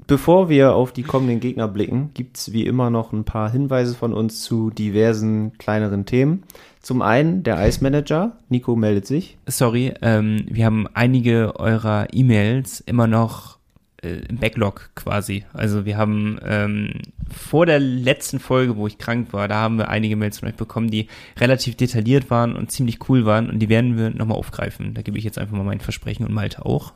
bevor 0.07 0.49
wir 0.49 0.75
auf 0.75 0.91
die 0.91 1.03
kommenden 1.03 1.39
Gegner 1.39 1.69
blicken, 1.69 2.11
gibt's 2.13 2.51
wie 2.51 2.65
immer 2.65 2.89
noch 2.89 3.13
ein 3.13 3.23
paar 3.23 3.49
Hinweise 3.49 3.95
von 3.95 4.13
uns 4.13 4.41
zu 4.41 4.71
diversen 4.71 5.57
kleineren 5.57 6.05
Themen. 6.05 6.43
Zum 6.81 7.01
einen 7.01 7.43
der 7.43 7.65
Ice 7.65 7.81
Manager. 7.81 8.37
Nico 8.49 8.75
meldet 8.75 9.07
sich. 9.07 9.37
Sorry, 9.47 9.93
ähm, 10.01 10.43
wir 10.49 10.65
haben 10.65 10.85
einige 10.93 11.57
eurer 11.57 12.07
E-Mails 12.11 12.81
immer 12.81 13.07
noch 13.07 13.62
im 14.03 14.37
Backlog 14.37 14.89
quasi. 14.95 15.45
Also 15.53 15.85
wir 15.85 15.97
haben 15.97 16.39
ähm, 16.45 17.01
vor 17.31 17.65
der 17.65 17.79
letzten 17.79 18.39
Folge, 18.39 18.75
wo 18.75 18.87
ich 18.87 18.97
krank 18.97 19.33
war, 19.33 19.47
da 19.47 19.55
haben 19.55 19.77
wir 19.77 19.89
einige 19.89 20.15
Mails 20.15 20.39
von 20.39 20.49
euch 20.49 20.55
bekommen, 20.55 20.89
die 20.89 21.07
relativ 21.39 21.75
detailliert 21.75 22.29
waren 22.29 22.55
und 22.55 22.71
ziemlich 22.71 23.09
cool 23.09 23.25
waren 23.25 23.49
und 23.49 23.59
die 23.59 23.69
werden 23.69 23.97
wir 23.97 24.09
nochmal 24.09 24.37
aufgreifen. 24.37 24.93
Da 24.93 25.01
gebe 25.01 25.17
ich 25.17 25.23
jetzt 25.23 25.37
einfach 25.37 25.55
mal 25.55 25.63
mein 25.63 25.79
Versprechen 25.79 26.25
und 26.25 26.33
Malte 26.33 26.65
auch. 26.65 26.93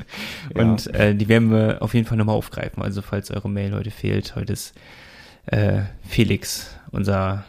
und 0.54 0.86
ja. 0.86 0.92
äh, 0.92 1.14
die 1.14 1.28
werden 1.28 1.50
wir 1.50 1.82
auf 1.82 1.94
jeden 1.94 2.06
Fall 2.06 2.18
nochmal 2.18 2.36
aufgreifen. 2.36 2.82
Also 2.82 3.02
falls 3.02 3.30
eure 3.30 3.48
Mail 3.48 3.74
heute 3.74 3.90
fehlt, 3.90 4.34
heute 4.36 4.52
ist 4.52 4.74
äh, 5.46 5.82
Felix, 6.06 6.76
unser 6.90 7.44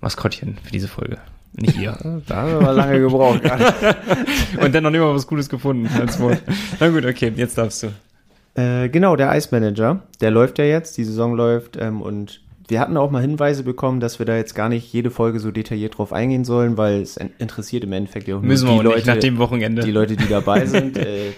Maskottchen 0.00 0.58
für 0.62 0.70
diese 0.70 0.88
Folge. 0.88 1.18
Nicht 1.56 1.78
ihr. 1.78 1.96
da 2.26 2.34
haben 2.36 2.52
wir 2.52 2.60
mal 2.60 2.70
lange 2.72 3.00
gebraucht. 3.00 3.40
Und 4.60 4.74
dann 4.74 4.82
noch 4.82 4.90
nicht 4.90 5.00
mal 5.00 5.14
was 5.14 5.26
Gutes 5.26 5.48
gefunden 5.48 5.88
als 5.98 6.18
Wort. 6.20 6.42
Na 6.80 6.88
gut, 6.88 7.04
okay, 7.06 7.32
jetzt 7.36 7.56
darfst 7.58 7.84
du. 7.84 8.60
Äh, 8.60 8.88
genau, 8.88 9.16
der 9.16 9.34
Ice 9.36 9.48
Manager, 9.50 10.02
der 10.20 10.30
läuft 10.30 10.58
ja 10.58 10.64
jetzt, 10.64 10.96
die 10.96 11.04
Saison 11.04 11.34
läuft 11.34 11.76
ähm, 11.76 12.00
und 12.02 12.40
wir 12.68 12.80
hatten 12.80 12.96
auch 12.96 13.10
mal 13.10 13.20
Hinweise 13.20 13.62
bekommen, 13.62 14.00
dass 14.00 14.18
wir 14.18 14.26
da 14.26 14.36
jetzt 14.36 14.54
gar 14.54 14.68
nicht 14.68 14.92
jede 14.92 15.10
Folge 15.10 15.38
so 15.38 15.50
detailliert 15.50 15.98
drauf 15.98 16.12
eingehen 16.12 16.44
sollen, 16.44 16.76
weil 16.76 17.02
es 17.02 17.16
interessiert 17.38 17.84
im 17.84 17.92
Endeffekt 17.92 18.26
ja 18.26 18.36
auch 18.36 18.42
Müssen 18.42 18.66
nur 18.68 18.78
die 18.78 18.84
Leute, 18.84 19.06
nach 19.06 19.18
dem 19.18 19.38
Wochenende. 19.38 19.82
die 19.82 19.90
Leute, 19.90 20.16
die 20.16 20.28
dabei 20.28 20.64
sind. 20.66 20.96
äh, 20.96 21.32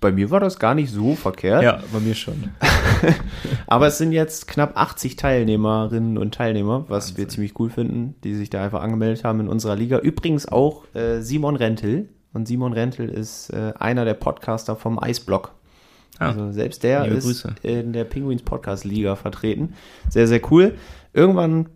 bei 0.00 0.12
mir 0.12 0.30
war 0.30 0.40
das 0.40 0.58
gar 0.58 0.74
nicht 0.74 0.90
so 0.90 1.14
verkehrt. 1.14 1.62
Ja, 1.62 1.82
bei 1.92 2.00
mir 2.00 2.14
schon. 2.14 2.50
Aber 3.66 3.88
es 3.88 3.98
sind 3.98 4.12
jetzt 4.12 4.48
knapp 4.48 4.76
80 4.76 5.16
Teilnehmerinnen 5.16 6.16
und 6.16 6.34
Teilnehmer, 6.34 6.86
was 6.88 7.04
Wahnsinn. 7.04 7.16
wir 7.18 7.28
ziemlich 7.28 7.58
cool 7.58 7.68
finden, 7.68 8.14
die 8.24 8.34
sich 8.34 8.48
da 8.48 8.64
einfach 8.64 8.82
angemeldet 8.82 9.24
haben 9.24 9.40
in 9.40 9.48
unserer 9.48 9.76
Liga. 9.76 9.98
Übrigens 9.98 10.48
auch 10.48 10.84
äh, 10.94 11.20
Simon 11.20 11.56
Rentel. 11.56 12.08
Und 12.32 12.48
Simon 12.48 12.72
Rentel 12.72 13.08
ist 13.08 13.50
äh, 13.50 13.74
einer 13.78 14.04
der 14.04 14.14
Podcaster 14.14 14.74
vom 14.74 14.98
Eisblock. 14.98 15.52
Ah, 16.18 16.28
also 16.28 16.52
selbst 16.52 16.82
der 16.82 17.06
ist 17.06 17.46
in 17.62 17.92
der 17.92 18.04
Penguins 18.04 18.42
Podcast 18.42 18.84
Liga 18.84 19.16
vertreten. 19.16 19.74
Sehr, 20.08 20.26
sehr 20.26 20.40
cool. 20.50 20.76
Irgendwann 21.12 21.66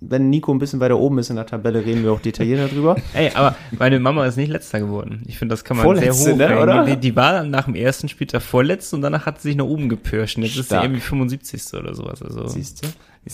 wenn 0.00 0.30
Nico 0.30 0.52
ein 0.52 0.58
bisschen 0.58 0.78
weiter 0.78 0.98
oben 0.98 1.18
ist 1.18 1.30
in 1.30 1.36
der 1.36 1.46
Tabelle, 1.46 1.84
reden 1.84 2.04
wir 2.04 2.12
auch 2.12 2.20
detaillierter 2.20 2.68
drüber. 2.68 2.96
Ey, 3.14 3.30
aber 3.34 3.56
meine 3.76 3.98
Mama 3.98 4.26
ist 4.26 4.36
nicht 4.36 4.50
letzter 4.50 4.78
geworden. 4.78 5.22
Ich 5.26 5.38
finde, 5.38 5.54
das 5.54 5.64
kann 5.64 5.76
man 5.76 5.84
Vorletzte, 5.84 6.12
sehr 6.12 6.34
hoch 6.34 6.38
ne, 6.38 6.60
oder? 6.60 6.84
Die, 6.84 6.96
die, 6.96 7.16
war 7.16 7.42
nach 7.42 7.64
dem 7.64 7.74
ersten 7.74 8.08
Spieltag 8.08 8.42
vorletzte 8.42 8.94
und 8.94 9.02
danach 9.02 9.26
hat 9.26 9.40
sie 9.40 9.48
sich 9.48 9.56
nach 9.56 9.64
oben 9.64 9.88
gepirschen. 9.88 10.44
Jetzt 10.44 10.52
Stark. 10.52 10.64
ist 10.64 10.68
sie 10.68 10.76
irgendwie 10.76 11.00
75. 11.00 11.74
oder 11.74 11.94
sowas. 11.94 12.22
Also, 12.22 12.46
Siehst 12.46 12.84
du? 12.84 12.88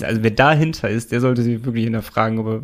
Also 0.05 0.23
wer 0.23 0.31
dahinter 0.31 0.89
ist, 0.89 1.13
der 1.13 1.21
sollte 1.21 1.43
sich 1.43 1.65
wirklich 1.65 1.85
hinterfragen, 1.85 2.39
ob 2.39 2.47
er 2.47 2.61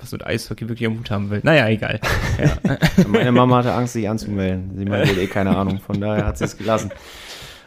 was 0.00 0.12
mit 0.12 0.26
Eishockey 0.26 0.68
wirklich 0.68 0.86
am 0.86 0.98
Hut 0.98 1.10
haben 1.10 1.30
will. 1.30 1.40
Naja, 1.42 1.68
egal. 1.68 2.00
Ja. 2.36 2.76
Meine 3.06 3.30
Mama 3.30 3.58
hatte 3.58 3.72
Angst, 3.72 3.92
sich 3.92 4.08
anzumelden. 4.08 4.72
Sie 4.76 4.84
meinte 4.84 5.12
eh 5.12 5.26
keine 5.28 5.56
Ahnung. 5.56 5.78
Von 5.78 6.00
daher 6.00 6.26
hat 6.26 6.36
sie 6.36 6.44
es 6.44 6.58
gelassen. 6.58 6.90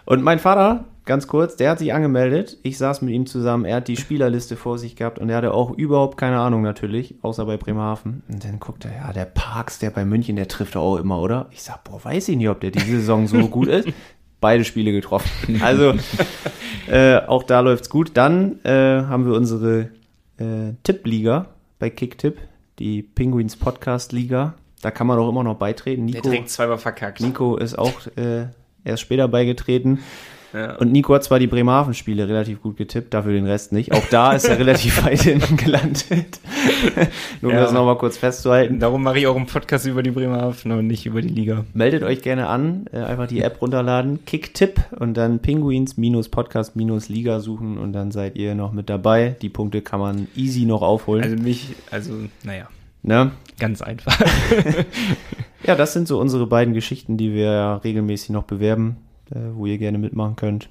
Und 0.08 0.24
mein 0.24 0.40
Vater, 0.40 0.86
ganz 1.04 1.28
kurz, 1.28 1.58
der 1.58 1.72
hat 1.72 1.80
sich 1.80 1.94
angemeldet. 1.94 2.58
Ich 2.64 2.78
saß 2.78 3.02
mit 3.02 3.14
ihm 3.14 3.26
zusammen. 3.26 3.66
Er 3.66 3.76
hat 3.76 3.90
die 3.90 3.98
Spielerliste 3.98 4.56
vor 4.56 4.78
sich 4.78 4.96
gehabt 4.96 5.20
und 5.20 5.28
er 5.30 5.36
hatte 5.36 5.54
auch 5.54 5.72
überhaupt 5.72 6.18
keine 6.18 6.40
Ahnung 6.40 6.62
natürlich, 6.62 7.16
außer 7.24 7.46
bei 7.46 7.58
Bremerhaven. 7.58 8.24
Und 8.30 8.42
dann 8.46 8.58
guckt 8.62 8.86
er, 8.86 8.96
ja, 8.96 9.12
der 9.12 9.26
Parks, 9.26 9.80
der 9.80 9.90
bei 9.90 10.06
München, 10.06 10.38
der 10.38 10.48
trifft 10.48 10.78
auch 10.78 10.96
immer, 10.96 11.20
oder? 11.20 11.48
Ich 11.52 11.62
sag, 11.62 11.84
boah, 11.84 12.02
weiß 12.02 12.30
ich 12.30 12.38
nicht, 12.38 12.48
ob 12.48 12.62
der 12.62 12.72
diese 12.72 12.86
Saison 12.86 13.28
so 13.28 13.48
gut 13.50 13.68
ist. 13.68 13.90
Beide 14.40 14.64
Spiele 14.64 14.94
getroffen. 14.94 15.62
Also 15.62 15.94
äh, 16.90 17.18
auch 17.28 17.44
da 17.44 17.60
läuft's 17.60 17.90
gut. 17.90 18.12
Dann 18.14 18.64
äh, 18.64 19.04
haben 19.04 19.26
wir 19.26 19.34
unsere 19.34 19.90
äh, 20.38 20.72
Tippliga 20.84 21.48
bei 21.80 21.90
Kicktipp, 21.90 22.38
die 22.80 23.04
Penguins 23.04 23.58
Podcast 23.58 24.14
Liga. 24.14 24.54
Da 24.82 24.90
kann 24.90 25.06
man 25.06 25.20
auch 25.20 25.28
immer 25.28 25.44
noch 25.44 25.58
beitreten. 25.58 26.06
Nico, 26.06 26.22
der 26.22 26.32
trägt 26.32 26.50
zweimal 26.50 26.78
verkackt. 26.78 27.20
Nico 27.20 27.58
ist 27.58 27.78
auch 27.78 28.08
äh, 28.16 28.46
erst 28.84 29.02
später 29.02 29.28
beigetreten. 29.28 30.00
Ja. 30.54 30.76
Und 30.78 30.92
Nico 30.92 31.14
hat 31.14 31.24
zwar 31.24 31.40
die 31.40 31.48
Bremerhaven-Spiele 31.48 32.28
relativ 32.28 32.62
gut 32.62 32.78
getippt, 32.78 33.14
dafür 33.14 33.34
den 33.34 33.46
Rest 33.46 33.74
nicht. 33.74 33.92
Auch 33.92 34.06
da 34.10 34.34
ist 34.34 34.46
er 34.46 34.58
relativ 34.60 35.06
weit 35.06 35.22
hinten 35.22 35.58
gelandet. 35.58 36.40
Nur 37.42 37.52
um 37.52 37.58
ja. 37.58 37.64
das 37.64 37.74
nochmal 37.74 37.98
kurz 37.98 38.18
festzuhalten. 38.18 38.80
Darum 38.80 39.04
mache 39.04 39.20
ich 39.20 39.28
auch 39.28 39.36
einen 39.36 39.46
Podcast 39.46 39.86
über 39.86 40.04
die 40.04 40.12
Bremerhaven 40.12 40.72
und 40.72 40.88
nicht 40.88 41.06
über 41.06 41.22
die 41.22 41.28
Liga. 41.28 41.66
Meldet 41.74 42.04
euch 42.04 42.22
gerne 42.22 42.48
an, 42.48 42.86
äh, 42.92 43.00
einfach 43.00 43.28
die 43.28 43.42
App 43.42 43.62
runterladen, 43.62 44.26
Kicktipp 44.26 44.82
und 44.98 45.16
dann 45.16 45.40
Pinguins-Podcast-Liga 45.40 47.40
suchen 47.40 47.78
und 47.78 47.94
dann 47.94 48.12
seid 48.12 48.38
ihr 48.38 48.56
noch 48.56 48.72
mit 48.72 48.90
dabei. 48.90 49.36
Die 49.42 49.50
Punkte 49.50 49.82
kann 49.82 50.00
man 50.00 50.28
easy 50.36 50.66
noch 50.66 50.82
aufholen. 50.82 51.24
Also 51.24 51.36
mich, 51.36 51.76
also 51.92 52.14
naja. 52.44 52.68
Ne? 53.04 53.32
Ganz 53.60 53.82
einfach. 53.82 54.20
ja, 55.64 55.76
das 55.76 55.94
sind 55.94 56.08
so 56.08 56.20
unsere 56.20 56.48
beiden 56.48 56.74
Geschichten, 56.74 57.18
die 57.18 57.34
wir 57.34 57.82
regelmäßig 57.84 58.30
noch 58.30 58.44
bewerben, 58.44 58.98
äh, 59.32 59.40
wo 59.54 59.66
ihr 59.66 59.78
gerne 59.78 59.98
mitmachen 59.98 60.36
könnt. 60.36 60.70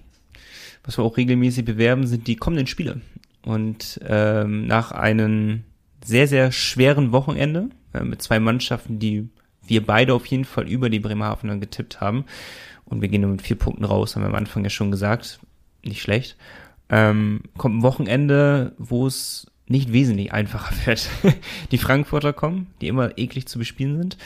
Was 0.84 0.98
wir 0.98 1.04
auch 1.04 1.16
regelmäßig 1.16 1.64
bewerben, 1.64 2.06
sind 2.06 2.26
die 2.26 2.36
kommenden 2.36 2.66
Spiele. 2.66 3.00
Und 3.44 4.00
ähm, 4.06 4.66
nach 4.66 4.92
einem 4.92 5.64
sehr, 6.04 6.28
sehr 6.28 6.52
schweren 6.52 7.12
Wochenende 7.12 7.70
äh, 7.92 8.04
mit 8.04 8.22
zwei 8.22 8.38
Mannschaften, 8.38 8.98
die 8.98 9.28
wir 9.66 9.84
beide 9.84 10.14
auf 10.14 10.26
jeden 10.26 10.44
Fall 10.44 10.68
über 10.68 10.90
die 10.90 11.00
Bremerhavener 11.00 11.56
getippt 11.56 12.00
haben. 12.00 12.24
Und 12.84 13.02
wir 13.02 13.08
gehen 13.08 13.22
nur 13.22 13.30
mit 13.30 13.42
vier 13.42 13.56
Punkten 13.56 13.84
raus, 13.84 14.14
haben 14.14 14.22
wir 14.22 14.28
am 14.28 14.34
Anfang 14.36 14.62
ja 14.62 14.70
schon 14.70 14.92
gesagt. 14.92 15.40
Nicht 15.84 16.02
schlecht. 16.02 16.36
Ähm, 16.88 17.40
kommt 17.58 17.78
ein 17.78 17.82
Wochenende, 17.82 18.74
wo 18.78 19.06
es 19.06 19.48
nicht 19.68 19.92
wesentlich 19.92 20.32
einfacher 20.32 20.74
wird. 20.86 21.08
die 21.70 21.78
Frankfurter 21.78 22.32
kommen, 22.32 22.68
die 22.80 22.88
immer 22.88 23.18
eklig 23.18 23.48
zu 23.48 23.58
bespielen 23.58 23.98
sind, 23.98 24.16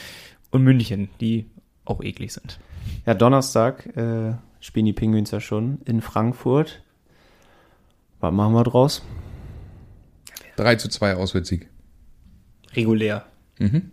und 0.51 0.63
München, 0.63 1.09
die 1.21 1.45
auch 1.85 2.01
eklig 2.01 2.33
sind. 2.33 2.59
Ja, 3.05 3.13
Donnerstag 3.13 3.85
äh, 3.95 4.33
spielen 4.59 4.85
die 4.85 4.93
Penguins 4.93 5.31
ja 5.31 5.39
schon 5.39 5.79
in 5.85 6.01
Frankfurt. 6.01 6.83
Was 8.19 8.33
machen 8.33 8.53
wir 8.53 8.63
draus? 8.63 9.01
3 10.57 10.75
zu 10.75 10.89
2 10.89 11.15
Auswärtssieg. 11.15 11.69
Regulär. 12.75 13.25
Mhm. 13.59 13.91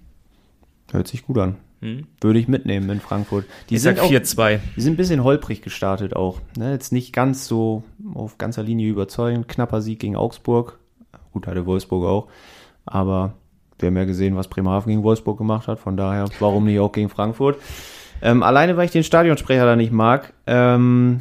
Hört 0.91 1.09
sich 1.09 1.25
gut 1.25 1.39
an. 1.39 1.57
Hm. 1.81 2.07
Würde 2.21 2.41
ich 2.41 2.49
mitnehmen 2.49 2.91
in 2.91 3.01
Frankfurt. 3.01 3.45
Die 3.71 3.77
ich 3.77 3.83
sind 3.83 3.99
4-2. 4.01 4.59
Die 4.77 4.81
sind 4.81 4.95
ein 4.95 4.97
bisschen 4.97 5.23
holprig 5.23 5.63
gestartet 5.63 6.15
auch. 6.17 6.41
Ne? 6.57 6.73
Jetzt 6.73 6.93
nicht 6.93 7.13
ganz 7.13 7.47
so 7.47 7.85
auf 8.15 8.37
ganzer 8.37 8.63
Linie 8.65 8.89
überzeugend. 8.89 9.49
Knapper 9.49 9.81
Sieg 9.81 10.01
gegen 10.01 10.17
Augsburg. 10.17 10.79
Gut, 11.39 11.47
hatte 11.47 11.67
Wolfsburg 11.67 12.05
auch. 12.05 12.27
Aber 12.85 13.35
wir 13.79 13.87
haben 13.87 13.97
ja 13.97 14.05
gesehen, 14.05 14.35
was 14.35 14.49
Bremerhaven 14.49 14.91
gegen 14.91 15.05
Wolfsburg 15.05 15.39
gemacht 15.39 15.69
hat. 15.69 15.79
Von 15.79 15.97
daher, 15.97 16.25
warum 16.41 16.65
nicht 16.65 16.81
auch 16.81 16.91
gegen 16.91 17.09
Frankfurt? 17.09 17.59
Ähm, 18.21 18.43
alleine, 18.43 18.77
weil 18.77 18.87
ich 18.87 18.91
den 18.91 19.05
Stadionsprecher 19.05 19.65
da 19.65 19.77
nicht 19.77 19.93
mag. 19.93 20.33
Ähm, 20.49 21.21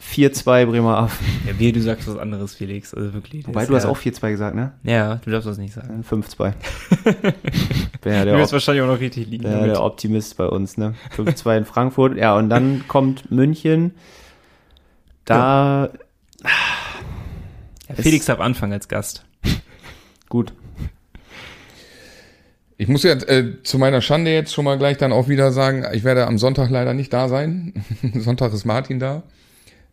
4-2 0.00 0.66
Bremerhaven. 0.66 1.26
Ja, 1.48 1.58
wie 1.58 1.72
du 1.72 1.82
sagst 1.82 2.06
was 2.06 2.16
anderes, 2.16 2.54
Felix. 2.54 2.94
Also 2.94 3.12
wirklich. 3.12 3.44
Wobei 3.48 3.66
du 3.66 3.72
ja, 3.72 3.78
hast 3.78 3.86
auch 3.86 3.98
4-2 3.98 4.30
gesagt, 4.30 4.54
ne? 4.54 4.72
Ja, 4.84 5.16
du 5.16 5.30
darfst 5.32 5.48
das 5.48 5.58
nicht 5.58 5.74
sagen. 5.74 6.04
5-2. 6.08 6.52
ja 8.04 8.24
du 8.24 8.38
wirst 8.38 8.52
wahrscheinlich 8.52 8.84
auch 8.84 8.88
noch 8.88 9.00
richtig 9.00 9.26
liegen. 9.26 9.42
Der, 9.42 9.64
der 9.66 9.82
Optimist 9.82 10.36
bei 10.36 10.46
uns, 10.46 10.78
ne? 10.78 10.94
5-2 11.16 11.58
in 11.58 11.64
Frankfurt. 11.64 12.16
Ja, 12.16 12.36
und 12.36 12.50
dann 12.50 12.84
kommt 12.86 13.32
München. 13.32 13.94
Da. 15.24 15.90
Ja. 16.44 16.50
Felix 17.96 18.28
ab 18.28 18.40
Anfang 18.40 18.72
als 18.72 18.88
Gast. 18.88 19.24
Gut. 20.28 20.52
Ich 22.76 22.88
muss 22.88 23.02
ja 23.02 23.12
äh, 23.12 23.62
zu 23.62 23.78
meiner 23.78 24.00
Schande 24.00 24.32
jetzt 24.32 24.54
schon 24.54 24.64
mal 24.64 24.78
gleich 24.78 24.96
dann 24.96 25.12
auch 25.12 25.28
wieder 25.28 25.52
sagen, 25.52 25.84
ich 25.92 26.02
werde 26.02 26.26
am 26.26 26.38
Sonntag 26.38 26.70
leider 26.70 26.94
nicht 26.94 27.12
da 27.12 27.28
sein. 27.28 27.74
Sonntag 28.14 28.54
ist 28.54 28.64
Martin 28.64 28.98
da. 28.98 29.22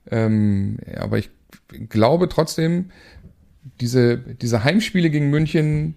Ähm, 0.09 0.77
aber 0.97 1.17
ich 1.17 1.29
glaube 1.89 2.29
trotzdem, 2.29 2.91
diese, 3.81 4.17
diese 4.17 4.63
Heimspiele 4.63 5.09
gegen 5.09 5.29
München, 5.29 5.95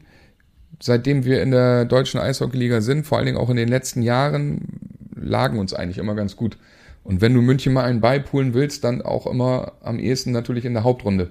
seitdem 0.80 1.24
wir 1.24 1.42
in 1.42 1.52
der 1.52 1.84
deutschen 1.84 2.18
Eishockeyliga 2.18 2.80
sind, 2.80 3.06
vor 3.06 3.18
allen 3.18 3.26
Dingen 3.26 3.38
auch 3.38 3.50
in 3.50 3.56
den 3.56 3.68
letzten 3.68 4.02
Jahren, 4.02 4.80
lagen 5.14 5.60
uns 5.60 5.72
eigentlich 5.74 5.98
immer 5.98 6.16
ganz 6.16 6.34
gut. 6.34 6.58
Und 7.04 7.20
wenn 7.20 7.34
du 7.34 7.40
München 7.40 7.72
mal 7.72 7.84
einen 7.84 8.00
beipulen 8.00 8.52
willst, 8.52 8.82
dann 8.82 9.00
auch 9.00 9.26
immer 9.26 9.74
am 9.80 10.00
ehesten 10.00 10.32
natürlich 10.32 10.64
in 10.64 10.74
der 10.74 10.82
Hauptrunde 10.82 11.30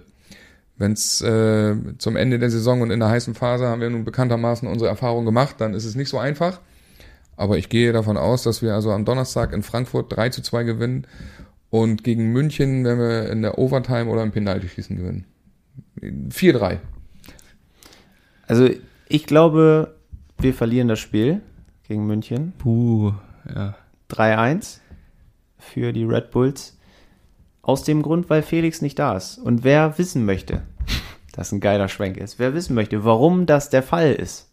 wenn 0.79 0.93
es 0.93 1.21
äh, 1.21 1.75
zum 1.97 2.15
Ende 2.15 2.39
der 2.39 2.49
Saison 2.49 2.81
und 2.81 2.89
in 2.89 2.99
der 2.99 3.09
heißen 3.09 3.35
Phase 3.35 3.67
haben 3.67 3.81
wir 3.81 3.89
nun 3.89 4.05
bekanntermaßen 4.05 4.67
unsere 4.67 4.89
Erfahrung 4.89 5.25
gemacht, 5.25 5.57
dann 5.59 5.73
ist 5.73 5.85
es 5.85 5.95
nicht 5.95 6.09
so 6.09 6.17
einfach. 6.17 6.61
Aber 7.35 7.57
ich 7.57 7.69
gehe 7.69 7.91
davon 7.91 8.17
aus, 8.17 8.43
dass 8.43 8.61
wir 8.61 8.73
also 8.73 8.91
am 8.91 9.05
Donnerstag 9.05 9.53
in 9.53 9.61
Frankfurt 9.61 10.15
3 10.15 10.29
zu 10.29 10.41
2 10.41 10.63
gewinnen 10.63 11.05
und 11.69 12.03
gegen 12.03 12.31
München, 12.31 12.85
wenn 12.85 12.97
wir 12.97 13.29
in 13.29 13.41
der 13.41 13.57
Overtime 13.57 14.09
oder 14.09 14.23
im 14.23 14.31
Penalty-Schießen 14.31 14.95
gewinnen. 14.95 15.25
4-3. 16.01 16.79
Also 18.47 18.69
ich 19.09 19.25
glaube, 19.25 19.95
wir 20.37 20.53
verlieren 20.53 20.87
das 20.87 20.99
Spiel 20.99 21.41
gegen 21.87 22.07
München. 22.07 22.53
Puh, 22.57 23.13
ja. 23.53 23.75
3-1 24.09 24.79
für 25.57 25.91
die 25.91 26.05
Red 26.05 26.31
Bulls. 26.31 26.78
Aus 27.69 27.83
dem 27.83 28.01
Grund, 28.01 28.31
weil 28.31 28.41
Felix 28.41 28.81
nicht 28.81 28.97
da 28.97 29.15
ist. 29.15 29.37
Und 29.37 29.63
wer 29.63 29.99
wissen 29.99 30.25
möchte, 30.25 30.63
das 31.33 31.51
ein 31.51 31.59
geiler 31.59 31.87
Schwenk 31.87 32.17
ist, 32.17 32.39
wer 32.39 32.55
wissen 32.55 32.73
möchte, 32.73 33.05
warum 33.05 33.45
das 33.45 33.69
der 33.69 33.83
Fall 33.83 34.11
ist, 34.13 34.47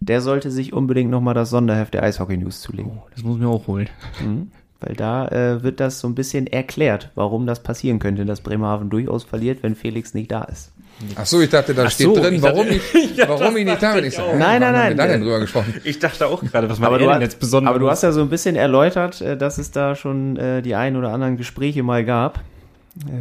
der 0.00 0.22
sollte 0.22 0.50
sich 0.50 0.72
unbedingt 0.72 1.10
nochmal 1.10 1.34
das 1.34 1.50
Sonderheft 1.50 1.92
der 1.92 2.02
Eishockey 2.02 2.38
News 2.38 2.62
zulegen. 2.62 2.92
Oh, 2.96 3.06
das 3.14 3.22
muss 3.22 3.38
mir 3.38 3.48
auch 3.48 3.66
holen. 3.66 3.90
Mhm. 4.24 4.50
Weil 4.80 4.96
da 4.96 5.28
äh, 5.28 5.62
wird 5.62 5.78
das 5.78 6.00
so 6.00 6.08
ein 6.08 6.14
bisschen 6.14 6.46
erklärt, 6.46 7.10
warum 7.14 7.46
das 7.46 7.62
passieren 7.62 7.98
könnte, 7.98 8.24
dass 8.24 8.40
Bremerhaven 8.40 8.88
durchaus 8.88 9.24
verliert, 9.24 9.62
wenn 9.62 9.74
Felix 9.74 10.14
nicht 10.14 10.32
da 10.32 10.44
ist. 10.44 10.72
Ach 11.16 11.26
so, 11.26 11.40
ich 11.40 11.50
dachte, 11.50 11.74
da 11.74 11.84
Ach 11.84 11.90
steht 11.90 12.06
so, 12.06 12.14
drin, 12.14 12.34
ich 12.36 12.42
warum 12.42 12.66
dachte- 12.66 12.80
ich, 12.98 13.16
Ja, 13.16 13.28
warum 13.28 13.56
ich 13.58 13.64
nicht 13.66 13.82
da 13.82 13.94
bin. 13.94 14.04
ich 14.04 14.08
Ich 14.08 14.16
so, 14.16 14.22
Nein, 14.22 14.38
nein, 14.38 14.62
haben 14.64 14.72
nein. 14.72 14.88
wir 14.90 14.96
da 14.96 15.06
denn 15.06 15.20
drüber 15.20 15.40
gesprochen? 15.40 15.74
Ich 15.84 15.98
dachte 15.98 16.26
auch 16.28 16.42
gerade, 16.42 16.68
was 16.70 16.80
Aber 16.80 16.98
du, 16.98 17.04
denn 17.04 17.14
hast, 17.14 17.20
jetzt 17.22 17.40
besonders? 17.40 17.70
aber 17.70 17.78
du 17.78 17.90
hast 17.90 18.02
ja 18.02 18.12
so 18.12 18.20
ein 18.22 18.28
bisschen 18.30 18.56
erläutert, 18.56 19.20
äh, 19.20 19.36
dass 19.36 19.58
es 19.58 19.70
da 19.70 19.94
schon 19.96 20.36
äh, 20.36 20.62
die 20.62 20.74
ein 20.74 20.96
oder 20.96 21.12
anderen 21.12 21.36
Gespräche 21.36 21.82
mal 21.82 22.04
gab 22.04 22.40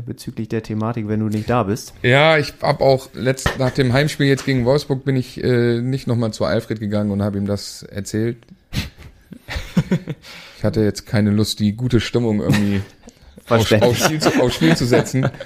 bezüglich 0.06 0.50
der 0.50 0.62
Thematik, 0.62 1.08
wenn 1.08 1.20
du 1.20 1.28
nicht 1.28 1.50
da 1.50 1.64
bist. 1.64 1.94
Ja, 2.04 2.38
ich 2.38 2.54
habe 2.62 2.84
auch 2.84 3.10
letzt, 3.14 3.58
nach 3.58 3.72
dem 3.72 3.92
Heimspiel 3.92 4.28
jetzt 4.28 4.46
gegen 4.46 4.66
Wolfsburg 4.66 5.04
bin 5.04 5.16
ich 5.16 5.44
äh, 5.44 5.82
nicht 5.82 6.06
nochmal 6.06 6.32
zu 6.32 6.46
Alfred 6.46 6.80
gegangen 6.80 7.12
und 7.12 7.24
habe 7.24 7.38
ihm 7.38 7.46
das 7.46 7.84
erzählt. 7.84 8.38
Ich 10.58 10.66
hatte 10.66 10.82
jetzt 10.82 11.06
keine 11.06 11.30
Lust, 11.30 11.60
die 11.60 11.74
gute 11.74 12.00
Stimmung 12.00 12.40
irgendwie 12.40 12.80
aufs, 13.50 13.74
aufs, 13.74 14.06
Spiel, 14.06 14.22
zu, 14.22 14.42
aufs 14.42 14.56
Spiel 14.56 14.78
zu 14.78 14.86
setzen. 14.86 15.30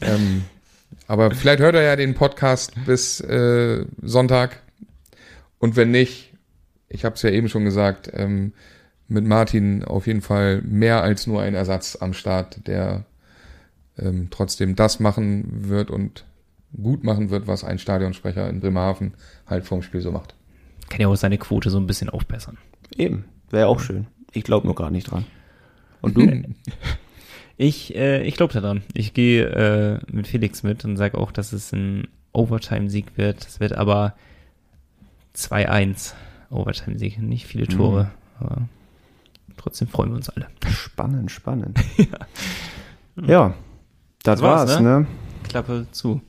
Ähm, 0.00 0.44
aber 1.06 1.32
vielleicht 1.32 1.60
hört 1.60 1.74
er 1.74 1.82
ja 1.82 1.96
den 1.96 2.14
Podcast 2.14 2.72
bis 2.86 3.20
äh, 3.20 3.84
Sonntag. 4.00 4.62
Und 5.58 5.76
wenn 5.76 5.90
nicht, 5.90 6.32
ich 6.88 7.04
habe 7.04 7.16
es 7.16 7.22
ja 7.22 7.28
eben 7.28 7.50
schon 7.50 7.64
gesagt, 7.64 8.10
ähm, 8.14 8.54
mit 9.06 9.26
Martin 9.26 9.84
auf 9.84 10.06
jeden 10.06 10.22
Fall 10.22 10.62
mehr 10.62 11.02
als 11.02 11.26
nur 11.26 11.42
ein 11.42 11.54
Ersatz 11.54 11.98
am 12.00 12.14
Start, 12.14 12.66
der 12.66 13.04
ähm, 13.98 14.28
trotzdem 14.30 14.76
das 14.76 15.00
machen 15.00 15.68
wird 15.68 15.90
und 15.90 16.24
gut 16.80 17.04
machen 17.04 17.30
wird, 17.30 17.46
was 17.46 17.64
ein 17.64 17.78
Stadionsprecher 17.78 18.48
in 18.48 18.60
Bremerhaven 18.60 19.14
halt 19.46 19.64
vorm 19.64 19.82
Spiel 19.82 20.00
so 20.00 20.12
macht. 20.12 20.34
Kann 20.88 21.00
ja 21.00 21.08
auch 21.08 21.16
seine 21.16 21.38
Quote 21.38 21.70
so 21.70 21.78
ein 21.78 21.86
bisschen 21.86 22.08
aufbessern. 22.08 22.58
Eben, 22.96 23.24
wäre 23.50 23.68
auch 23.68 23.80
schön. 23.80 24.06
Ich 24.32 24.44
glaube 24.44 24.66
nur 24.66 24.74
gerade 24.74 24.92
nicht 24.92 25.10
dran. 25.10 25.26
Und 26.00 26.16
du? 26.16 26.44
Ich, 27.58 27.94
äh, 27.94 28.22
ich 28.24 28.34
glaube 28.34 28.52
daran. 28.54 28.82
Ich 28.92 29.14
gehe 29.14 29.44
äh, 29.44 30.00
mit 30.10 30.26
Felix 30.26 30.62
mit 30.64 30.84
und 30.84 30.96
sage 30.96 31.16
auch, 31.16 31.30
dass 31.30 31.52
es 31.52 31.70
ein 31.72 32.08
Overtime-Sieg 32.32 33.16
wird. 33.16 33.46
Es 33.46 33.60
wird 33.60 33.74
aber 33.74 34.14
2-1 35.36 36.14
Overtime-Sieg. 36.50 37.20
Nicht 37.20 37.46
viele 37.46 37.68
Tore, 37.68 38.10
aber 38.40 38.68
trotzdem 39.56 39.86
freuen 39.86 40.10
wir 40.10 40.16
uns 40.16 40.28
alle. 40.30 40.48
spannend, 40.70 41.30
spannend. 41.30 41.78
ja. 43.16 43.54
Das, 44.22 44.40
Das 44.40 44.42
war's, 44.42 44.70
war's, 44.70 44.80
ne? 44.80 45.06
Klappe 45.48 45.86
zu. 45.92 46.20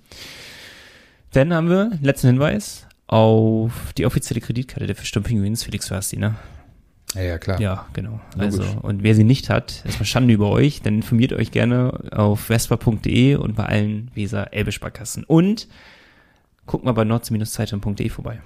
Dann 1.31 1.53
haben 1.53 1.69
wir 1.69 1.91
letzten 2.01 2.27
Hinweis 2.27 2.87
auf 3.07 3.93
die 3.97 4.05
offizielle 4.05 4.41
Kreditkarte 4.41 4.87
der 4.87 4.95
Fischsturm 4.95 5.23
Pinguins. 5.23 5.63
Felix, 5.63 5.87
du 5.87 5.95
hast 5.95 6.11
die, 6.11 6.17
ne? 6.17 6.35
Ja, 7.15 7.21
ja, 7.21 7.37
klar. 7.37 7.59
Ja, 7.61 7.85
genau. 7.93 8.19
Logisch. 8.35 8.59
Also, 8.59 8.79
und 8.81 9.03
wer 9.03 9.13
sie 9.13 9.23
nicht 9.23 9.49
hat, 9.49 9.83
ist 9.85 9.99
mal 9.99 10.05
Schande 10.05 10.33
über 10.33 10.49
euch, 10.49 10.81
dann 10.81 10.95
informiert 10.95 11.33
euch 11.33 11.51
gerne 11.51 12.09
auf 12.11 12.39
vespa.de 12.41 13.35
und 13.35 13.55
bei 13.55 13.65
allen 13.65 14.09
Weser-Elbe-Sparkassen. 14.15 15.23
Und 15.23 15.67
guckt 16.65 16.85
mal 16.85 16.93
bei 16.93 17.03
nordsee-zeitung.de 17.03 18.09
vorbei. 18.09 18.41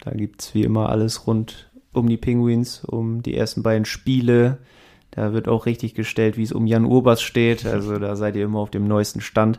Da 0.00 0.12
gibt's 0.12 0.54
wie 0.54 0.62
immer 0.62 0.90
alles 0.90 1.26
rund 1.26 1.70
um 1.92 2.08
die 2.08 2.16
Penguins, 2.16 2.84
um 2.84 3.22
die 3.22 3.36
ersten 3.36 3.62
beiden 3.62 3.84
Spiele. 3.84 4.58
Da 5.14 5.32
wird 5.32 5.46
auch 5.48 5.66
richtig 5.66 5.94
gestellt, 5.94 6.36
wie 6.36 6.42
es 6.42 6.52
um 6.52 6.66
Jan 6.66 6.84
Urbas 6.84 7.22
steht. 7.22 7.66
Also 7.66 7.98
da 7.98 8.16
seid 8.16 8.34
ihr 8.36 8.44
immer 8.44 8.58
auf 8.58 8.70
dem 8.70 8.88
neuesten 8.88 9.20
Stand. 9.20 9.58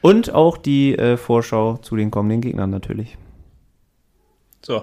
Und 0.00 0.32
auch 0.34 0.56
die 0.56 0.96
äh, 0.96 1.16
Vorschau 1.16 1.78
zu 1.78 1.96
den 1.96 2.10
kommenden 2.10 2.40
Gegnern 2.40 2.70
natürlich. 2.70 3.16
So. 4.62 4.82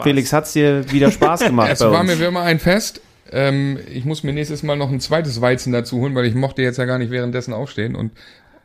Felix, 0.00 0.32
hat's 0.32 0.52
dir 0.52 0.90
wieder 0.92 1.10
Spaß 1.10 1.40
gemacht 1.46 1.70
Es 1.72 1.80
bei 1.80 1.90
war 1.90 2.00
uns? 2.00 2.10
mir 2.10 2.20
wie 2.20 2.24
immer 2.24 2.42
ein 2.42 2.58
Fest. 2.60 3.00
Ähm, 3.30 3.78
ich 3.92 4.04
muss 4.04 4.22
mir 4.22 4.32
nächstes 4.32 4.62
Mal 4.62 4.76
noch 4.76 4.90
ein 4.90 5.00
zweites 5.00 5.40
Weizen 5.40 5.72
dazu 5.72 5.98
holen, 5.98 6.14
weil 6.14 6.24
ich 6.24 6.34
mochte 6.34 6.62
jetzt 6.62 6.78
ja 6.78 6.84
gar 6.84 6.98
nicht 6.98 7.10
währenddessen 7.10 7.52
aufstehen 7.52 7.94
und 7.96 8.12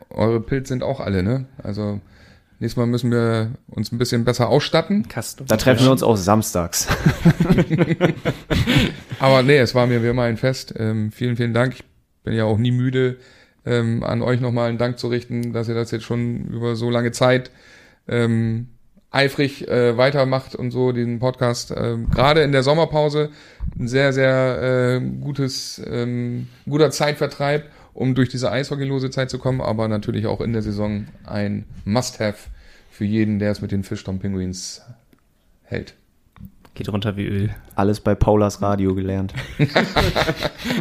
eure 0.09 0.39
Pilz 0.39 0.69
sind 0.69 0.83
auch 0.83 0.99
alle, 0.99 1.23
ne? 1.23 1.45
Also 1.61 1.99
nächstes 2.63 2.77
Mal 2.77 2.87
müssen 2.87 3.11
wir 3.11 3.51
uns 3.67 3.91
ein 3.91 3.97
bisschen 3.97 4.23
besser 4.23 4.47
ausstatten. 4.47 5.07
Kasten. 5.07 5.45
Da 5.47 5.57
treffen 5.57 5.83
wir 5.83 5.91
uns 5.91 6.01
auch 6.01 6.15
samstags. 6.15 6.87
Aber 9.19 9.43
nee, 9.43 9.57
es 9.57 9.75
war 9.75 9.85
mir 9.85 10.01
wie 10.01 10.07
immer 10.07 10.23
ein 10.23 10.37
Fest. 10.37 10.73
Ähm, 10.77 11.11
vielen, 11.11 11.35
vielen 11.35 11.53
Dank. 11.53 11.75
Ich 11.75 11.83
bin 12.23 12.33
ja 12.33 12.45
auch 12.45 12.57
nie 12.57 12.71
müde, 12.71 13.17
ähm, 13.65 14.03
an 14.03 14.21
euch 14.21 14.39
nochmal 14.39 14.69
einen 14.69 14.77
Dank 14.77 14.97
zu 14.97 15.09
richten, 15.09 15.51
dass 15.51 15.67
ihr 15.67 15.75
das 15.75 15.91
jetzt 15.91 16.05
schon 16.05 16.45
über 16.45 16.77
so 16.77 16.89
lange 16.89 17.11
Zeit 17.11 17.51
ähm, 18.07 18.69
eifrig 19.11 19.67
äh, 19.67 19.97
weitermacht 19.97 20.55
und 20.55 20.71
so 20.71 20.93
diesen 20.93 21.19
Podcast. 21.19 21.73
Ähm, 21.75 22.09
Gerade 22.11 22.43
in 22.43 22.53
der 22.53 22.63
Sommerpause 22.63 23.29
ein 23.77 23.89
sehr, 23.89 24.13
sehr 24.13 25.01
äh, 25.01 25.05
gutes, 25.19 25.81
ähm, 25.85 26.47
guter 26.65 26.91
Zeitvertreib, 26.91 27.65
um 27.93 28.15
durch 28.15 28.29
diese 28.29 28.51
eishockeylose 28.51 29.09
Zeit 29.09 29.29
zu 29.29 29.37
kommen, 29.37 29.59
aber 29.59 29.89
natürlich 29.89 30.27
auch 30.27 30.39
in 30.39 30.53
der 30.53 30.61
Saison 30.61 31.07
ein 31.25 31.65
Must-Have 31.83 32.52
für 32.93 33.05
jeden, 33.05 33.39
der 33.39 33.49
es 33.49 33.59
mit 33.59 33.71
den 33.71 33.83
Fischtown 33.83 34.19
Penguins 34.19 34.83
hält. 35.63 35.95
Geht 36.75 36.89
runter 36.89 37.17
wie 37.17 37.25
Öl. 37.25 37.49
Alles 37.75 37.99
bei 37.99 38.13
Paulas 38.13 38.61
Radio 38.61 38.93
gelernt. 38.95 39.33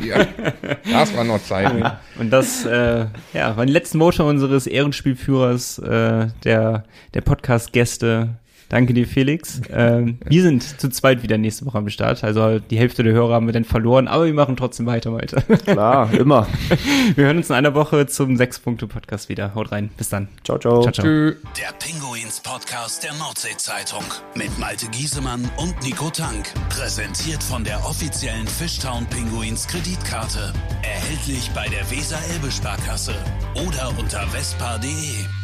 Ja, 0.07 0.27
das 0.91 1.17
war 1.17 1.25
noch 1.25 1.43
Zeit. 1.43 1.99
Und 2.19 2.31
das 2.31 2.65
äh, 2.65 3.07
ja, 3.33 3.57
waren 3.57 3.67
die 3.67 3.73
letzten 3.73 3.99
Worte 3.99 4.25
unseres 4.25 4.67
Ehrenspielführers, 4.67 5.79
äh, 5.79 6.29
der, 6.45 6.85
der 7.15 7.21
Podcast-Gäste. 7.21 8.37
Danke 8.73 8.95
dir, 8.95 9.07
Felix. 9.07 9.61
Ähm, 9.71 10.17
wir 10.25 10.43
sind 10.43 10.81
zu 10.81 10.89
zweit 10.89 11.23
wieder 11.23 11.37
nächste 11.37 11.67
Woche 11.67 11.77
am 11.77 11.91
Start. 11.91 12.25
Also 12.25 12.59
die 12.59 12.79
Hälfte 12.79 13.03
der 13.03 13.13
Hörer 13.13 13.35
haben 13.35 13.45
wir 13.45 13.53
dann 13.53 13.67
verloren, 13.67 14.09
aber 14.09 14.25
wir 14.25 14.33
machen 14.33 14.57
trotzdem 14.57 14.87
weiter 14.87 15.13
weiter. 15.13 15.43
Klar, 15.43 16.11
immer. 16.15 16.47
Wir 17.15 17.27
hören 17.27 17.37
uns 17.37 17.51
in 17.51 17.55
einer 17.55 17.75
Woche 17.75 18.07
zum 18.07 18.39
Sechs-Punkte-Podcast 18.39 19.29
wieder. 19.29 19.55
Haut 19.55 19.73
rein. 19.73 19.91
Bis 19.99 20.09
dann. 20.09 20.29
Ciao, 20.43 20.59
ciao. 20.59 20.81
Ciao, 20.81 20.93
ciao. 20.93 21.05
Tschüss. 21.05 21.37
Der 21.61 21.73
Pinguins-Podcast 21.79 23.05
der 23.05 23.13
Nordsee-Zeitung 23.15 24.05
mit 24.35 24.59
Malte 24.59 24.87
Giesemann 24.87 25.51
und 25.59 25.75
Nico 25.83 26.09
Tank. 26.09 26.47
Präsentiert 26.71 27.43
von 27.43 27.65
der 27.65 27.85
offiziellen 27.85 28.47
Fishtown 28.47 29.05
Pinguins 29.07 29.67
Kreditkarte. 29.67 30.55
Erhältlich 30.83 31.51
bei 31.55 31.69
der 31.69 31.91
Weser-Elbe-Sparkasse 31.91 33.15
oder 33.55 33.93
unter 33.99 34.27
vespa.de. 34.29 35.42